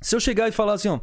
Se 0.00 0.16
eu 0.16 0.20
chegar 0.20 0.48
e 0.48 0.52
falar 0.52 0.72
assim, 0.72 0.88
ó, 0.88 0.98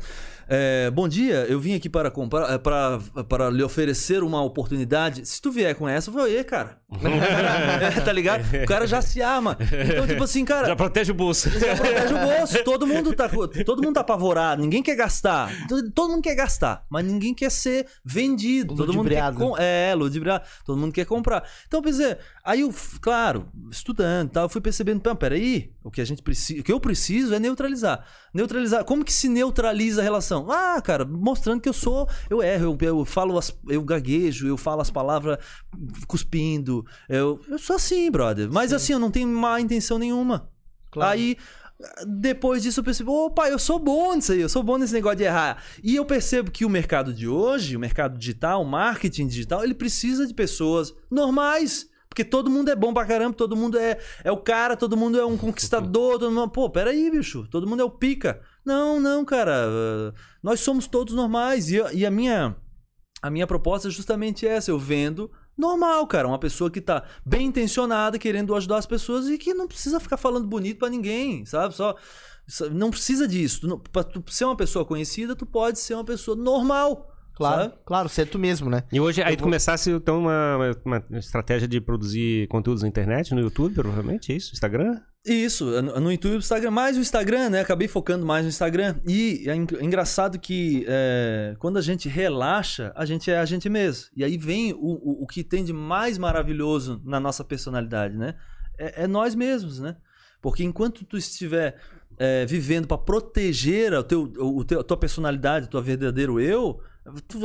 é, 0.50 0.90
bom 0.90 1.08
dia, 1.08 1.46
eu 1.48 1.60
vim 1.60 1.76
aqui 1.76 1.88
para 1.88 2.10
comprar, 2.10 2.52
é, 2.52 2.58
para, 2.58 3.00
para 3.28 3.50
lhe 3.50 3.62
oferecer 3.62 4.24
uma 4.24 4.42
oportunidade. 4.42 5.26
Se 5.28 5.42
tu 5.42 5.52
vier 5.52 5.76
com 5.76 5.88
essa, 5.88 6.10
vou, 6.10 6.28
e 6.28 6.44
cara. 6.44 6.79
É, 6.92 8.02
tá 8.02 8.12
ligado? 8.12 8.44
O 8.64 8.66
cara 8.66 8.88
já 8.88 9.02
se 9.02 9.22
ama. 9.22 9.58
Então, 9.62 10.08
tipo 10.08 10.24
assim, 10.24 10.44
cara. 10.44 10.68
Já 10.68 10.76
protege 10.76 11.12
o 11.12 11.16
bolso. 11.16 11.50
Já 11.52 11.76
protege 11.76 12.14
o 12.14 12.18
bolso. 12.20 12.64
Todo 12.64 12.88
mundo 12.88 13.14
tá, 13.14 13.30
todo 13.66 13.84
mundo 13.84 13.94
tá 13.94 14.02
apavorado. 14.02 14.62
Ninguém 14.62 14.82
quer 14.82 14.96
gastar. 14.96 15.52
Todo, 15.68 16.10
mundo 16.10 16.22
quer 16.22 16.36
gastar, 16.36 16.86
mas 16.90 17.06
ninguém 17.06 17.34
quer 17.34 17.52
ser 17.52 17.88
vendido. 18.04 18.76
Todo 18.76 18.94
mundo 18.94 19.08
quer. 19.10 19.24
É, 19.60 19.94
ludibriado. 19.96 20.44
Todo 20.66 20.78
mundo 20.80 20.92
quer 20.92 21.06
comprar. 21.06 21.48
Então, 21.68 21.82
quer 21.82 21.90
dizer, 21.92 22.18
aí 22.44 22.62
eu, 22.62 22.74
claro, 23.00 23.48
estudando 23.70 24.30
e 24.30 24.32
tal, 24.32 24.44
eu 24.46 24.50
fui 24.50 24.62
percebendo, 24.62 25.02
"Pô, 25.02 25.16
peraí, 25.16 25.72
o 25.84 25.92
que 25.92 26.02
a 26.02 26.06
gente 26.06 26.22
precisa, 26.22 26.60
o 26.60 26.64
que 26.64 26.72
eu 26.72 26.80
preciso 26.80 27.34
é 27.34 27.40
neutralizar. 27.40 28.06
Neutralizar. 28.34 28.84
Como 28.84 29.04
que 29.06 29.14
se 29.14 29.30
neutraliza 29.30 30.02
a 30.02 30.04
relação? 30.04 30.50
Ah, 30.50 30.82
cara, 30.82 31.06
mostrando 31.06 31.62
que 31.62 31.70
eu 31.70 31.74
sou, 31.74 32.08
eu 32.30 32.42
erro, 32.44 32.78
eu, 32.82 32.88
eu 32.88 33.06
falo, 33.06 33.38
as, 33.38 33.56
eu 33.68 33.84
gaguejo, 33.84 34.48
eu 34.48 34.58
falo 34.58 34.82
as 34.82 34.90
palavras 34.90 35.38
cuspindo. 36.08 36.79
Eu, 37.08 37.40
eu 37.48 37.58
sou 37.60 37.76
assim, 37.76 38.10
brother. 38.12 38.50
Mas 38.52 38.74
assim, 38.74 38.94
eu 38.94 39.00
não 39.00 39.12
tenho 39.12 39.28
má 39.28 39.60
intenção 39.62 39.98
nenhuma. 39.98 40.50
Claro. 40.92 41.12
Aí, 41.12 41.38
depois 42.06 42.62
disso, 42.62 42.80
eu 42.82 42.84
percebi, 42.84 43.10
opa, 43.10 43.48
eu 43.50 43.58
sou 43.60 43.80
bom 43.80 44.14
nisso 44.16 44.32
aí, 44.34 44.42
eu 44.42 44.50
sou 44.50 44.62
bom 44.62 44.78
nesse 44.78 44.94
negócio 44.94 45.18
de 45.18 45.24
errar. 45.24 45.64
E 45.84 45.96
eu 45.96 46.06
percebo 46.06 46.52
que 46.52 46.66
o 46.66 46.70
mercado 46.70 47.14
de 47.14 47.28
hoje, 47.28 47.76
o 47.78 47.80
mercado 47.80 48.18
digital, 48.18 48.62
o 48.62 48.66
marketing 48.66 49.28
digital, 49.28 49.64
ele 49.64 49.74
precisa 49.74 50.28
de 50.28 50.34
pessoas 50.34 50.94
normais. 51.10 51.88
Porque 52.10 52.26
todo 52.26 52.50
mundo 52.50 52.70
é 52.70 52.76
bom 52.76 52.92
pra 52.92 53.06
caramba, 53.06 53.36
todo 53.36 53.56
mundo 53.56 53.78
é, 53.78 53.98
é 54.24 54.32
o 54.32 54.38
cara, 54.38 54.76
todo 54.76 54.98
mundo 54.98 55.20
é 55.20 55.24
um 55.26 55.38
conquistador, 55.38 56.18
todo 56.20 56.32
mundo. 56.32 56.50
Pô, 56.50 56.70
peraí, 56.70 57.10
bicho, 57.12 57.48
todo 57.50 57.68
mundo 57.68 57.82
é 57.82 57.86
o 57.86 57.90
pica. 57.92 58.42
Não, 58.66 59.00
não, 59.00 59.24
cara. 59.24 60.14
Nós 60.44 60.60
somos 60.60 60.88
todos 60.88 61.14
normais. 61.14 61.70
E, 61.70 61.82
a- 61.82 61.94
e 61.94 62.06
a 62.06 62.12
minha. 62.12 62.56
A 63.22 63.30
minha 63.30 63.46
proposta 63.46 63.90
é 63.90 63.92
justamente 63.92 64.48
essa. 64.48 64.72
Eu 64.72 64.80
vendo 64.80 65.30
normal, 65.60 66.08
cara. 66.08 66.28
Uma 66.28 66.40
pessoa 66.40 66.72
que 66.72 66.82
tá 66.82 67.04
bem 67.26 67.48
intencionada, 67.48 68.18
querendo 68.18 68.56
ajudar 68.56 68.78
as 68.78 68.86
pessoas 68.86 69.28
e 69.28 69.38
que 69.38 69.54
não 69.54 69.68
precisa 69.68 70.00
ficar 70.00 70.18
falando 70.18 70.48
bonito 70.48 70.80
pra 70.80 70.90
ninguém, 70.90 71.46
sabe? 71.46 71.76
Só. 71.76 71.96
Não 72.72 72.90
precisa 72.90 73.28
disso. 73.28 73.80
Pra 73.92 74.04
tu 74.04 74.24
ser 74.32 74.46
uma 74.46 74.56
pessoa 74.56 74.84
conhecida, 74.84 75.36
tu 75.36 75.46
pode 75.46 75.80
ser 75.80 75.94
uma 75.94 76.06
pessoa 76.06 76.36
normal. 76.36 77.14
Claro, 77.40 77.62
sabe? 77.64 77.74
claro, 77.86 78.10
ser 78.10 78.26
tu 78.28 78.38
mesmo, 78.38 78.70
né? 78.70 78.84
E 78.92 79.00
hoje, 79.00 79.24
aí 79.24 79.36
tu 79.36 79.40
vou- 79.40 79.48
começasse 79.48 79.90
então 79.90 80.20
uma, 80.20 80.76
uma 80.86 81.04
estratégia 81.18 81.68
de 81.68 81.82
produzir 81.82 82.48
conteúdos 82.50 82.84
na 82.84 82.88
internet, 82.88 83.34
no 83.34 83.42
YouTube, 83.42 83.74
provavelmente, 83.74 84.32
é 84.32 84.36
isso? 84.36 84.52
Instagram? 84.54 85.00
Isso, 85.26 85.66
no 85.82 86.00
no 86.00 86.12
YouTube, 86.12 86.38
Instagram, 86.38 86.72
mais 86.72 86.96
o 86.98 87.02
Instagram, 87.02 87.50
né? 87.50 87.60
Acabei 87.62 87.88
focando 87.88 88.26
mais 88.26 88.44
no 88.44 88.50
Instagram. 88.50 88.96
E 89.08 89.44
é 89.50 89.56
en- 89.56 89.68
engraçado 89.82 90.40
que 90.40 90.86
é, 90.88 91.56
quando 91.60 91.78
a 91.78 91.82
gente 91.82 92.08
relaxa, 92.08 92.92
a 92.96 93.06
gente 93.06 93.30
é 93.32 93.38
a 93.40 93.46
gente 93.46 93.68
mesmo. 93.70 94.06
E 94.16 94.24
aí 94.24 94.38
vem 94.38 94.72
o, 94.74 94.78
o, 94.78 95.24
o 95.24 95.28
que 95.28 95.44
tem 95.44 95.64
de 95.64 95.74
mais 95.74 96.18
maravilhoso 96.18 97.02
na 97.04 97.20
nossa 97.20 97.44
personalidade, 97.44 98.16
né? 98.18 98.36
É, 98.78 99.04
é 99.04 99.08
nós 99.08 99.36
mesmos, 99.36 99.80
né? 99.80 99.96
Porque 100.42 100.64
enquanto 100.64 101.04
tu 101.04 101.18
estiver 101.18 101.76
é, 102.18 102.46
vivendo 102.46 102.88
para 102.88 102.98
proteger 102.98 103.94
o 103.94 104.04
teu, 104.04 104.22
o 104.24 104.64
teu, 104.64 104.80
a 104.80 104.84
tua 104.84 104.96
personalidade, 104.98 105.66
o 105.66 105.70
teu 105.70 105.82
verdadeiro 105.82 106.40
eu, 106.40 106.80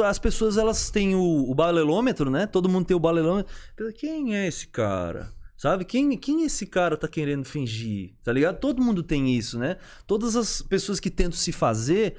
as 0.05 0.19
pessoas 0.19 0.57
elas 0.59 0.91
têm 0.91 1.15
o, 1.15 1.51
o 1.51 1.55
balelômetro, 1.55 2.31
né? 2.31 2.47
Todo 2.47 2.69
mundo 2.69 2.87
tem 2.87 2.97
o 2.97 3.01
balelômetro. 3.01 3.53
Quem 3.97 4.37
é 4.37 4.47
esse 4.47 4.67
cara? 4.69 5.33
Sabe? 5.57 5.85
Quem, 5.85 6.17
quem 6.19 6.45
esse 6.45 6.67
cara 6.67 6.97
tá 6.97 7.09
querendo 7.09 7.45
fingir? 7.45 8.13
Tá 8.23 8.33
ligado? 8.33 8.59
Todo 8.59 8.83
mundo 8.83 9.03
tem 9.03 9.35
isso, 9.35 9.59
né? 9.59 9.77
Todas 10.07 10.37
as 10.37 10.61
pessoas 10.61 11.01
que 11.01 11.09
tentam 11.11 11.33
se 11.39 11.53
fazer. 11.53 12.17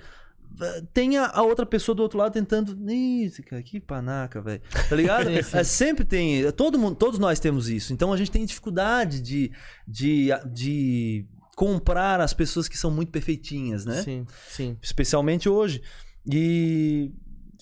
eh, 0.60 0.84
Tem 0.94 1.18
a, 1.18 1.28
a 1.28 1.44
outra 1.44 1.66
pessoa 1.66 1.94
do 1.94 2.02
outro 2.02 2.18
lado 2.18 2.32
tentando. 2.32 2.76
Isso, 2.92 3.44
cara, 3.44 3.62
que 3.62 3.80
panaca, 3.80 4.42
velho. 4.42 4.62
Tá 4.90 4.96
ligado? 4.96 5.30
É, 5.54 5.64
sempre 5.64 6.04
tem. 6.06 6.50
Todo 6.54 6.80
mundo, 6.80 6.96
todos 6.96 7.20
nós 7.20 7.40
temos 7.40 7.70
isso. 7.70 7.94
Então 7.94 8.12
a 8.12 8.18
gente 8.18 8.32
tem 8.32 8.44
dificuldade 8.46 9.22
de, 9.22 9.52
de, 9.88 10.30
de 10.52 11.26
comprar 11.56 12.22
as 12.22 12.34
pessoas 12.34 12.68
que 12.68 12.78
são 12.78 12.90
muito 12.90 13.12
perfeitinhas, 13.12 13.86
né? 13.86 14.02
Sim, 14.02 14.26
sim. 14.50 14.78
Especialmente 14.82 15.48
hoje. 15.48 15.84
E. 16.26 17.12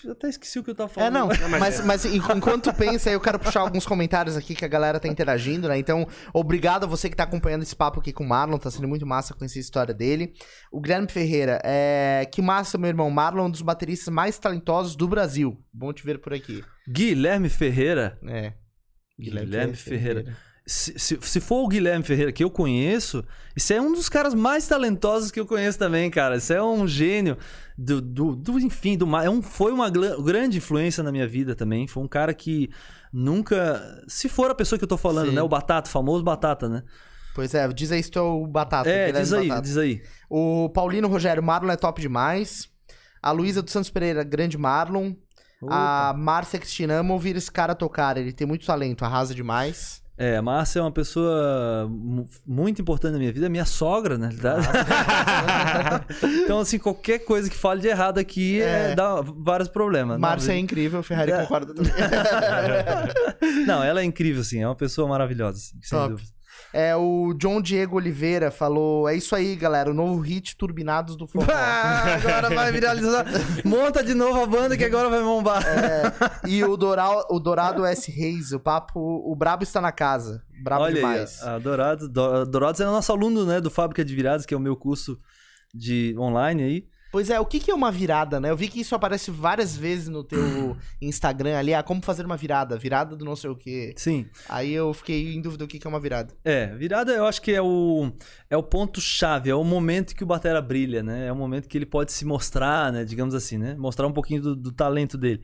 Eu 0.05 0.11
até 0.11 0.27
esqueci 0.27 0.59
o 0.59 0.63
que 0.63 0.69
eu 0.71 0.75
tava 0.75 0.91
É, 0.91 0.93
falando. 0.93 1.13
não, 1.13 1.49
mas, 1.59 1.85
mas 1.85 2.05
en- 2.05 2.17
enquanto 2.17 2.73
pensa, 2.73 3.09
aí 3.09 3.15
eu 3.15 3.21
quero 3.21 3.39
puxar 3.39 3.61
alguns 3.61 3.85
comentários 3.85 4.35
aqui 4.35 4.53
que 4.53 4.65
a 4.65 4.67
galera 4.67 4.99
tá 4.99 5.07
interagindo, 5.07 5.67
né? 5.67 5.77
Então, 5.77 6.07
obrigado 6.33 6.83
a 6.83 6.87
você 6.87 7.09
que 7.09 7.15
tá 7.15 7.23
acompanhando 7.23 7.63
esse 7.63 7.75
papo 7.75 7.99
aqui 7.99 8.11
com 8.11 8.23
o 8.23 8.27
Marlon, 8.27 8.57
tá 8.57 8.69
sendo 8.69 8.87
muito 8.87 9.05
massa 9.05 9.33
conhecer 9.33 9.59
a 9.59 9.61
história 9.61 9.93
dele. 9.93 10.33
O 10.71 10.81
Guilherme 10.81 11.07
Ferreira, 11.07 11.59
é... 11.63 12.27
que 12.31 12.41
massa, 12.41 12.77
meu 12.77 12.89
irmão. 12.89 13.09
Marlon 13.09 13.43
é 13.43 13.47
um 13.47 13.51
dos 13.51 13.61
bateristas 13.61 14.13
mais 14.13 14.37
talentosos 14.37 14.95
do 14.95 15.07
Brasil. 15.07 15.57
Bom 15.73 15.93
te 15.93 16.03
ver 16.03 16.19
por 16.19 16.33
aqui. 16.33 16.63
Guilherme 16.89 17.49
Ferreira. 17.49 18.19
É. 18.27 18.53
Guilherme 19.19 19.75
Ferreira. 19.75 20.35
Se, 20.65 20.97
se, 20.97 21.19
se 21.21 21.39
for 21.41 21.63
o 21.63 21.67
Guilherme 21.67 22.05
Ferreira 22.05 22.31
que 22.31 22.43
eu 22.43 22.49
conheço, 22.49 23.23
isso 23.53 23.73
é 23.73 23.81
um 23.81 23.91
dos 23.91 24.07
caras 24.07 24.33
mais 24.33 24.65
talentosos 24.65 25.29
que 25.29 25.39
eu 25.39 25.45
conheço 25.45 25.77
também, 25.77 26.09
cara. 26.09 26.37
Isso 26.37 26.53
é 26.53 26.63
um 26.63 26.87
gênio 26.87 27.37
do, 27.77 27.99
do, 28.01 28.35
do 28.35 28.59
enfim, 28.59 28.97
do 28.97 29.05
é 29.17 29.29
um, 29.29 29.41
foi 29.41 29.73
uma 29.73 29.89
grande 29.89 30.57
influência 30.59 31.03
na 31.03 31.11
minha 31.11 31.27
vida 31.27 31.53
também. 31.53 31.85
Foi 31.85 32.01
um 32.01 32.07
cara 32.07 32.33
que 32.33 32.69
nunca. 33.11 34.03
Se 34.07 34.29
for 34.29 34.49
a 34.49 34.55
pessoa 34.55 34.79
que 34.79 34.85
eu 34.85 34.87
tô 34.87 34.97
falando, 34.97 35.29
Sim. 35.29 35.35
né? 35.35 35.41
O 35.41 35.49
Batata, 35.49 35.89
o 35.89 35.91
famoso 35.91 36.23
Batata, 36.23 36.69
né? 36.69 36.83
Pois 37.35 37.53
é, 37.53 37.67
diz 37.67 37.91
aí 37.91 38.01
se 38.01 38.11
tu 38.11 38.19
é 38.19 38.21
o 38.21 38.47
Batata. 38.47 38.89
é, 38.89 39.07
Guilherme 39.07 39.21
diz 39.21 39.33
aí, 39.33 39.47
Batata. 39.47 39.67
diz 39.67 39.77
aí. 39.77 40.01
O 40.29 40.69
Paulino 40.69 41.07
Rogério, 41.07 41.43
Marlon 41.43 41.71
é 41.71 41.75
top 41.75 42.01
demais. 42.01 42.69
A 43.21 43.31
Luísa 43.31 43.61
dos 43.61 43.73
Santos 43.73 43.89
Pereira, 43.89 44.23
grande 44.23 44.57
Marlon. 44.57 45.13
A 45.69 46.13
Márcia 46.17 46.59
Cristina, 46.59 46.95
ama 46.95 47.13
ouvir 47.13 47.37
esse 47.37 47.51
cara 47.51 47.73
tocar. 47.73 48.17
Ele 48.17 48.33
tem 48.33 48.45
muito 48.45 48.65
talento, 48.65 49.05
arrasa 49.05 49.33
demais. 49.33 50.02
É, 50.15 50.37
a 50.37 50.41
Márcia 50.43 50.77
é 50.79 50.81
uma 50.83 50.91
pessoa 50.91 51.87
mu- 51.89 52.27
muito 52.45 52.79
importante 52.81 53.13
na 53.13 53.17
minha 53.19 53.31
vida, 53.33 53.47
é 53.47 53.49
minha 53.49 53.65
sogra, 53.65 54.15
na 54.17 54.27
realidade. 54.27 54.67
então, 56.43 56.59
assim, 56.59 56.77
qualquer 56.77 57.19
coisa 57.19 57.49
que 57.49 57.55
fale 57.55 57.81
de 57.81 57.87
errado 57.87 58.19
aqui 58.19 58.61
é. 58.61 58.91
É. 58.91 58.95
dá 58.95 59.21
vários 59.21 59.67
problemas. 59.69 60.19
Márcia 60.19 60.53
é 60.53 60.57
incrível, 60.59 61.01
Ferrari 61.01 61.31
É. 61.31 61.41
concorda 61.41 61.73
também. 61.73 61.91
Não, 63.65 63.83
ela 63.83 64.01
é 64.01 64.03
incrível, 64.03 64.41
assim, 64.41 64.61
é 64.61 64.67
uma 64.67 64.75
pessoa 64.75 65.07
maravilhosa, 65.07 65.57
assim, 65.57 65.79
sem 65.81 66.07
dúvida. 66.09 66.29
É, 66.73 66.95
o 66.95 67.35
John 67.37 67.61
Diego 67.61 67.97
Oliveira 67.97 68.49
falou: 68.49 69.07
é 69.07 69.15
isso 69.15 69.35
aí, 69.35 69.55
galera. 69.55 69.91
O 69.91 69.93
novo 69.93 70.19
hit 70.19 70.57
Turbinados 70.57 71.15
do 71.15 71.27
Forró. 71.27 71.45
Ah, 71.53 72.15
agora 72.15 72.49
vai 72.49 72.71
viralizar. 72.71 73.25
Monta 73.63 74.03
de 74.03 74.13
novo 74.15 74.41
a 74.41 74.47
banda 74.47 74.75
que 74.75 74.83
agora 74.83 75.07
vai 75.09 75.21
bombar. 75.21 75.63
É, 75.67 76.11
e 76.49 76.63
o, 76.63 76.75
Doral, 76.75 77.27
o 77.29 77.39
Dourado 77.39 77.85
S. 77.85 78.09
Reis, 78.11 78.51
o 78.51 78.59
papo, 78.59 78.99
o 78.99 79.35
Brabo 79.35 79.61
está 79.63 79.79
na 79.79 79.91
casa. 79.91 80.41
Brabo 80.63 80.83
Olha 80.85 80.95
demais. 80.95 81.41
aí, 81.43 81.49
a 81.49 81.59
Dourados, 81.59 82.09
Do- 82.09 82.45
Dourados 82.45 82.81
é 82.81 82.85
nosso 82.85 83.11
aluno, 83.11 83.45
né, 83.45 83.61
do 83.61 83.69
Fábrica 83.69 84.03
de 84.03 84.15
Virados, 84.15 84.45
que 84.45 84.53
é 84.53 84.57
o 84.57 84.59
meu 84.59 84.75
curso 84.75 85.19
de 85.73 86.15
online 86.17 86.63
aí. 86.63 86.87
Pois 87.13 87.29
é, 87.29 87.39
o 87.39 87.45
que, 87.45 87.59
que 87.59 87.69
é 87.69 87.75
uma 87.75 87.91
virada, 87.91 88.39
né? 88.39 88.49
Eu 88.49 88.57
vi 88.57 88.67
que 88.67 88.81
isso 88.81 88.95
aparece 88.95 89.29
várias 89.29 89.77
vezes 89.77 90.07
no 90.07 90.23
teu 90.23 90.75
Instagram 90.99 91.55
ali. 91.55 91.71
Ah, 91.71 91.83
como 91.83 92.01
fazer 92.01 92.25
uma 92.25 92.35
virada? 92.35 92.75
Virada 92.75 93.15
do 93.15 93.23
não 93.23 93.35
sei 93.35 93.51
o 93.51 93.55
quê. 93.55 93.93
Sim. 93.95 94.25
Aí 94.49 94.73
eu 94.73 94.91
fiquei 94.95 95.35
em 95.35 95.39
dúvida 95.39 95.63
o 95.63 95.67
que, 95.67 95.77
que 95.77 95.85
é 95.85 95.89
uma 95.91 95.99
virada. 95.99 96.33
É, 96.43 96.75
virada 96.75 97.11
eu 97.11 97.27
acho 97.27 97.39
que 97.39 97.51
é 97.51 97.61
o, 97.61 98.11
é 98.49 98.57
o 98.57 98.63
ponto-chave, 98.63 99.47
é 99.47 99.53
o 99.53 99.63
momento 99.63 100.15
que 100.15 100.23
o 100.23 100.25
Batera 100.25 100.59
brilha, 100.59 101.03
né? 101.03 101.27
É 101.27 101.31
o 101.31 101.35
momento 101.35 101.69
que 101.69 101.77
ele 101.77 101.85
pode 101.85 102.11
se 102.11 102.25
mostrar, 102.25 102.91
né? 102.91 103.05
Digamos 103.05 103.35
assim, 103.35 103.59
né? 103.59 103.75
Mostrar 103.75 104.07
um 104.07 104.11
pouquinho 104.11 104.41
do, 104.41 104.55
do 104.55 104.71
talento 104.71 105.15
dele. 105.15 105.43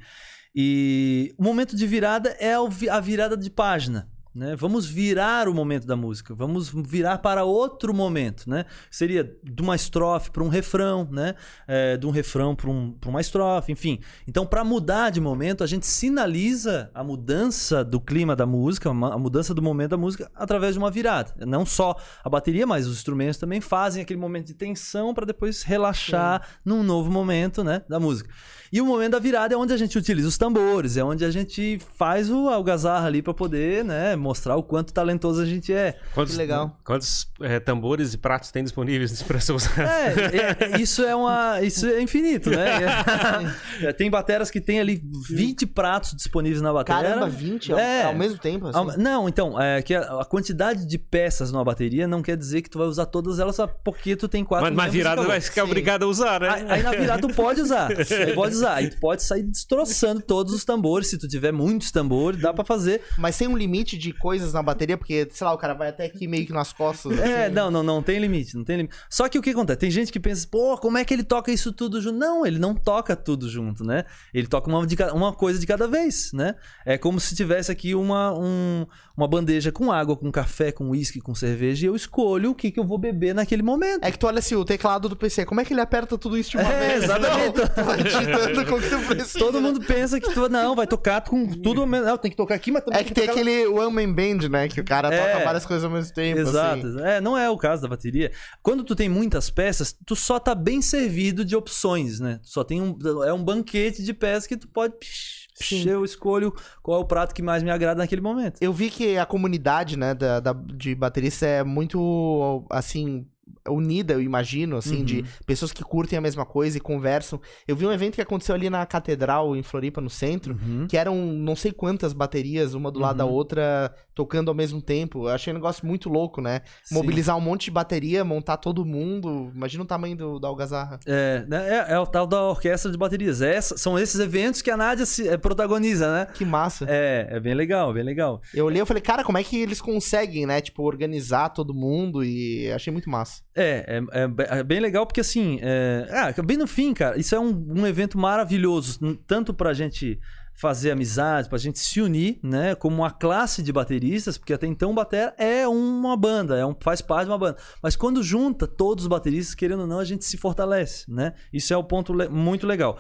E 0.56 1.36
o 1.38 1.44
momento 1.44 1.76
de 1.76 1.86
virada 1.86 2.36
é 2.40 2.56
a 2.90 3.00
virada 3.00 3.38
de 3.38 3.52
página. 3.52 4.10
Né? 4.34 4.56
Vamos 4.56 4.86
virar 4.86 5.48
o 5.48 5.54
momento 5.54 5.88
da 5.88 5.96
música, 5.96 6.36
vamos 6.36 6.70
virar 6.70 7.18
para 7.18 7.44
outro 7.44 7.94
momento, 7.94 8.48
né? 8.48 8.66
Seria 8.92 9.24
de 9.44 9.62
uma 9.62 9.76
estrofe 9.76 10.30
para 10.30 10.44
um 10.44 10.48
refrão, 10.48 11.08
né? 11.12 11.34
É, 11.68 11.98
de 11.98 12.06
um 12.06 12.12
refrão 12.12 12.56
para 12.56 12.70
um, 12.70 12.96
uma 13.08 13.22
estrofe, 13.22 13.72
enfim. 13.72 14.00
Então, 14.28 14.46
para 14.46 14.64
mudar 14.64 15.10
de 15.10 15.20
momento, 15.20 15.64
a 15.64 15.68
gente 15.68 15.88
sinaliza 15.88 16.92
a 16.94 17.04
mudança 17.04 17.84
do 17.84 18.00
clima 18.00 18.36
da 18.36 18.46
música, 18.46 18.90
a 18.90 19.18
mudança 19.18 19.54
do 19.54 19.64
momento 19.64 19.92
da 19.92 19.98
música 19.98 20.30
através 20.36 20.74
de 20.74 20.80
uma 20.80 20.92
virada. 20.92 21.34
Não 21.46 21.66
só 21.66 21.96
a 22.24 22.30
bateria, 22.30 22.68
mas 22.68 22.86
os 22.86 22.98
instrumentos 22.98 23.40
também 23.40 23.60
fazem 23.60 24.02
aquele 24.02 24.20
momento 24.20 24.48
de 24.48 24.54
tensão 24.54 25.14
para 25.14 25.26
depois 25.26 25.64
relaxar 25.64 26.48
num 26.64 26.84
novo 26.84 27.12
momento, 27.12 27.64
né, 27.64 27.82
da 27.90 28.00
música. 28.00 28.30
E 28.72 28.80
o 28.80 28.86
momento 28.86 29.14
da 29.14 29.20
virada 29.20 29.56
é 29.56 29.58
onde 29.58 29.74
a 29.74 29.78
gente 29.78 29.98
utiliza 29.98 30.28
os 30.28 30.38
tambores, 30.38 30.96
é 30.96 31.04
onde 31.04 31.26
a 31.26 31.32
gente 31.32 31.80
faz 31.96 32.30
o 32.30 32.48
algazarra 32.48 33.08
ali 33.08 33.22
para 33.22 33.34
poder, 33.34 33.84
né, 33.84 34.16
Mostrar 34.20 34.56
o 34.56 34.64
quanto 34.64 34.94
talentoso 34.94 35.42
a 35.42 35.46
gente 35.46 35.74
é. 35.74 35.98
Quantos, 36.14 36.34
Que 36.34 36.38
legal. 36.38 36.78
Quantos 36.84 37.28
é, 37.42 37.60
tambores 37.60 38.14
e 38.14 38.18
pratos 38.18 38.52
tem 38.52 38.64
disponíveis 38.64 39.22
para 39.24 39.40
ser 39.40 39.54
usado? 39.54 39.80
É, 39.82 40.76
é, 40.76 40.82
isso 40.82 41.04
é 41.04 41.16
uma. 41.16 41.62
Isso 41.62 41.86
é 41.88 42.02
infinito, 42.02 42.50
né? 42.50 42.60
É, 43.82 43.94
tem 43.94 44.10
bateras 44.10 44.52
que 44.52 44.60
tem 44.60 44.80
ali 44.80 45.02
20 45.30 45.66
pratos 45.66 46.14
disponíveis 46.14 46.62
na 46.62 46.74
bateria. 46.74 47.02
Caramba, 47.02 47.30
20 47.30 47.72
ao, 47.72 47.80
É. 47.80 48.04
ao 48.04 48.14
mesmo 48.14 48.38
tempo, 48.38 48.68
assim. 48.68 48.78
Ah, 48.78 48.98
Não, 48.98 49.30
então, 49.30 49.60
é 49.60 49.82
que 49.82 49.96
a, 49.96 50.20
a 50.20 50.26
quantidade 50.26 50.86
de 50.86 50.98
peças 50.98 51.52
numa 51.52 51.64
bateria 51.64 52.08
não 52.08 52.22
quer 52.22 52.36
dizer 52.36 52.62
que 52.62 52.70
tu 52.70 52.78
vai 52.78 52.88
usar 52.88 53.06
todas 53.06 53.40
elas 53.40 53.56
só 53.56 53.68
porque 53.68 54.16
tu 54.16 54.28
tem 54.28 54.44
quatro 54.44 54.74
Mas, 54.76 54.92
de 54.92 54.98
virada 54.98 55.22
vai 55.24 55.40
ficar 55.40 55.62
Sim. 55.64 55.68
obrigado 55.68 56.04
a 56.04 56.08
usar, 56.08 56.42
né? 56.42 56.50
Aí, 56.50 56.66
aí 56.70 56.84
na 56.84 56.92
virada 56.92 57.22
tu 57.26 57.34
pode 57.34 57.62
usar. 57.62 57.90
Aí 58.20 58.34
pode 58.34 58.56
usar. 58.56 58.74
Aí 58.76 58.90
tu 58.90 59.00
pode 59.00 59.24
sair 59.24 59.44
destroçando 59.44 60.22
todos 60.22 60.54
os 60.54 60.66
tambores. 60.66 61.10
Se 61.10 61.18
tu 61.18 61.28
tiver 61.28 61.52
muitos 61.54 61.92
tambores, 61.92 62.42
dá 62.42 62.54
pra 62.54 62.66
fazer. 62.66 63.02
Mas 63.18 63.38
tem 63.38 63.48
um 63.48 63.56
limite 63.58 63.98
de 63.98 64.09
coisas 64.14 64.54
na 64.54 64.62
bateria, 64.64 64.98
porque, 64.98 65.28
sei 65.32 65.46
lá, 65.46 65.54
o 65.54 65.58
cara 65.58 65.74
vai 65.74 65.90
até 65.90 66.06
aqui 66.06 66.28
meio 66.28 66.46
que 66.46 66.54
nas 66.54 66.72
costas. 66.74 67.18
É, 67.20 67.46
assim. 67.46 67.54
não, 67.56 67.70
não, 67.72 67.84
não 67.84 68.02
tem 68.04 68.20
limite, 68.20 68.56
não 68.56 68.64
tem 68.64 68.78
limite. 68.78 68.96
Só 69.10 69.28
que 69.30 69.38
o 69.38 69.42
que 69.42 69.50
acontece? 69.52 69.80
Tem 69.80 69.92
gente 69.92 70.12
que 70.12 70.20
pensa, 70.20 70.48
pô, 70.50 70.78
como 70.78 70.98
é 70.98 71.06
que 71.06 71.14
ele 71.14 71.24
toca 71.24 71.52
isso 71.52 71.72
tudo 71.72 72.02
junto? 72.02 72.18
Não, 72.18 72.46
ele 72.46 72.60
não 72.60 72.74
toca 72.76 73.16
tudo 73.16 73.50
junto, 73.50 73.84
né? 73.84 74.06
Ele 74.34 74.48
toca 74.48 74.70
uma, 74.70 74.86
de 74.86 74.96
uma 75.14 75.34
coisa 75.34 75.60
de 75.60 75.66
cada 75.68 75.88
vez, 75.88 76.32
né? 76.34 76.56
É 76.86 76.98
como 76.98 77.20
se 77.20 77.36
tivesse 77.36 77.72
aqui 77.72 77.96
uma, 77.96 78.34
um- 78.38 78.86
uma 79.16 79.28
bandeja 79.28 79.72
com 79.72 79.92
água, 79.92 80.16
com 80.16 80.32
café, 80.32 80.72
com 80.72 80.90
uísque, 80.90 81.20
com 81.20 81.36
cerveja, 81.36 81.86
e 81.86 81.90
eu 81.90 81.96
escolho 81.96 82.52
o 82.52 82.56
que, 82.56 82.72
que 82.72 82.80
eu 82.80 82.86
vou 82.86 82.98
beber 82.98 83.36
naquele 83.36 83.62
momento. 83.62 84.04
É 84.04 84.12
que 84.12 84.18
tu 84.18 84.28
olha 84.28 84.40
assim, 84.40 84.56
o 84.56 84.64
teclado 84.64 85.10
do 85.10 85.16
PC, 85.16 85.46
como 85.46 85.60
é 85.60 85.66
que 85.66 85.74
ele 85.74 85.82
aperta 85.82 86.18
tudo 86.18 86.38
isso 86.38 86.52
de 86.52 86.58
uma 86.58 86.72
É, 86.72 86.90
vez? 86.90 87.04
exatamente. 87.04 87.58
Não, 87.78 87.84
vai 87.86 88.04
digitando 88.04 88.66
com 88.66 88.76
o 88.76 88.82
que 88.82 88.90
tu 88.90 89.00
precisa. 89.08 89.40
Todo 89.40 89.62
mundo 89.62 89.82
pensa 89.82 90.20
que 90.20 90.34
tu 90.34 90.48
não, 90.50 90.76
vai 90.76 90.88
tocar 90.88 91.22
com 91.22 91.46
tudo, 91.48 91.86
não, 91.86 92.18
tem 92.18 92.32
que 92.32 92.38
tocar 92.38 92.56
aqui, 92.56 92.72
mas 92.72 92.84
também 92.84 93.00
É 93.00 93.04
que 93.04 93.14
tem 93.14 93.26
tocar 93.28 93.36
lá. 93.36 93.42
aquele 93.42 93.68
One 93.68 93.94
Man 94.08 94.14
Band, 94.14 94.48
né? 94.50 94.68
Que 94.68 94.82
o 94.82 94.84
cara 94.86 95.14
É. 95.14 95.34
toca 95.34 95.46
várias 95.46 95.66
coisas 95.66 95.84
ao 95.84 95.92
mesmo 95.92 96.14
tempo. 96.14 96.40
Exato. 96.40 96.88
assim. 96.88 97.02
É, 97.02 97.20
não 97.22 97.38
é 97.38 97.50
o 97.50 97.58
caso 97.58 97.82
da 97.82 97.88
bateria. 97.88 98.32
Quando 98.62 98.84
tu 98.84 98.96
tem 98.96 99.10
muitas 99.10 99.50
peças, 99.50 99.96
tu 100.06 100.16
só 100.16 100.40
tá 100.40 100.54
bem 100.56 100.82
servido 100.82 101.44
de 101.46 101.56
opções, 101.56 102.20
né? 102.20 102.40
Tu 102.44 102.50
só 102.50 102.64
tem 102.64 102.82
um 102.82 102.98
é 103.24 103.34
um 103.34 103.44
banquete 103.44 104.04
de 104.04 104.14
peças 104.14 104.48
que 104.48 104.58
tu 104.58 104.68
pode 104.68 104.94
psh, 105.00 105.86
eu 105.86 106.06
escolho 106.06 106.54
qual 106.82 107.00
é 107.00 107.04
o 107.04 107.06
prato 107.06 107.34
que 107.36 107.42
mais 107.42 107.62
me 107.62 107.70
agrada 107.70 107.98
naquele 108.02 108.22
momento. 108.22 108.58
Eu 108.62 108.72
vi 108.72 108.90
que 108.90 109.18
a 109.18 109.26
comunidade, 109.26 109.98
né, 109.98 110.14
da, 110.14 110.40
da- 110.40 110.54
de 110.54 110.96
bateristas 110.96 111.44
é 111.44 111.64
muito, 111.66 112.66
assim, 112.70 113.26
unida, 113.68 114.14
eu 114.14 114.22
imagino, 114.22 114.78
assim, 114.78 114.98
Uhum. 115.00 115.04
de 115.06 115.26
pessoas 115.46 115.72
que 115.72 115.84
curtem 115.84 116.18
a 116.18 116.22
mesma 116.22 116.46
coisa 116.46 116.78
e 116.78 116.82
conversam. 116.82 117.40
Eu 117.68 117.76
vi 117.76 117.86
um 117.86 117.92
evento 117.92 118.16
que 118.16 118.22
aconteceu 118.22 118.56
ali 118.56 118.70
na 118.70 118.86
Catedral, 118.86 119.56
em 119.56 119.64
Floripa, 119.64 120.02
no 120.02 120.10
centro, 120.10 120.54
Uhum. 120.62 120.88
que 120.88 120.98
eram 120.98 121.16
não 121.16 121.56
sei 121.56 121.72
quantas 121.72 122.14
baterias, 122.14 122.74
uma 122.74 122.92
do 122.92 123.00
lado 123.00 123.18
da 123.18 123.26
Uhum. 123.26 123.32
outra, 123.32 123.94
tocando 124.16 124.50
ao 124.50 124.56
mesmo 124.56 124.82
tempo. 124.82 125.28
Eu 125.28 125.34
achei 125.34 125.52
um 125.52 125.56
negócio 125.56 125.86
muito 125.86 126.10
louco, 126.10 126.42
né? 126.42 126.62
Sim. 126.84 126.96
Mobilizar 126.96 127.38
um 127.38 127.42
monte 127.42 127.66
de 127.66 127.72
bateria, 127.72 128.24
montar 128.24 128.58
todo 128.58 128.86
mundo. 128.86 129.52
Imagina 129.56 129.84
o 129.84 129.88
tamanho 129.88 130.16
do, 130.18 130.40
da 130.40 130.48
algazarra. 130.48 131.00
É, 131.06 131.46
né, 131.48 131.86
é, 131.90 131.94
é 131.94 132.00
o 132.00 132.06
tal 132.06 132.28
da 132.28 132.42
orquestra 132.44 132.92
de 132.92 132.98
baterias. 132.98 133.42
Essa, 133.42 133.78
são 133.78 133.98
esses 133.98 134.20
eventos 134.20 134.62
que 134.62 134.70
a 134.72 134.78
Nádia 134.78 135.06
se, 135.06 135.28
é, 135.28 135.38
protagoniza, 135.38 136.12
né? 136.12 136.28
Que 136.34 136.44
massa. 136.44 136.86
É, 136.90 137.28
é 137.32 137.40
bem 137.40 137.54
legal, 137.54 137.94
bem 137.94 138.04
legal. 138.04 138.42
Eu 138.54 138.66
olhei 138.66 138.82
e 138.82 138.86
falei, 138.86 139.02
cara, 139.02 139.24
como 139.24 139.38
é 139.38 139.44
que 139.44 139.58
eles 139.62 139.80
conseguem, 139.82 140.46
né? 140.46 140.60
Tipo, 140.62 140.84
organizar 140.84 141.50
todo 141.50 141.74
mundo 141.74 142.24
e 142.24 142.72
achei 142.72 142.92
muito 142.92 143.10
massa. 143.10 143.39
É, 143.56 144.00
é, 144.14 144.22
é 144.22 144.60
é 144.60 144.64
bem 144.64 144.80
legal 144.80 145.06
porque 145.06 145.22
assim, 145.22 145.60
é... 145.62 146.08
ah, 146.12 146.42
bem 146.44 146.56
no 146.58 146.68
fim, 146.68 146.94
cara, 146.94 147.20
isso 147.20 147.36
é 147.36 147.40
um, 147.40 147.66
um 147.80 147.86
evento 147.88 148.18
maravilhoso, 148.18 149.00
tanto 149.28 149.54
pra 149.54 149.74
gente 149.74 150.20
fazer 150.54 150.92
amizade, 150.92 151.48
pra 151.48 151.58
gente 151.58 151.80
se 151.80 152.02
unir, 152.02 152.38
né, 152.44 152.76
como 152.76 152.98
uma 152.98 153.10
classe 153.12 153.64
de 153.64 153.72
bateristas, 153.72 154.38
porque 154.38 154.52
até 154.54 154.68
então 154.68 154.92
o 154.92 154.94
batera 154.94 155.34
é 155.38 155.66
uma 155.68 156.18
banda, 156.18 156.58
é 156.58 156.66
um, 156.66 156.76
faz 156.82 157.02
parte 157.02 157.26
de 157.26 157.32
uma 157.32 157.38
banda. 157.38 157.58
Mas 157.82 157.96
quando 157.96 158.22
junta 158.22 158.68
todos 158.68 159.06
os 159.06 159.08
bateristas, 159.08 159.56
querendo 159.56 159.82
ou 159.82 159.88
não, 159.88 160.00
a 160.00 160.04
gente 160.06 160.26
se 160.26 160.36
fortalece, 160.38 161.06
né? 161.10 161.34
Isso 161.54 161.74
é 161.74 161.78
o 161.78 161.84
ponto 161.84 162.12
le- 162.12 162.28
muito 162.28 162.68
legal. 162.68 162.98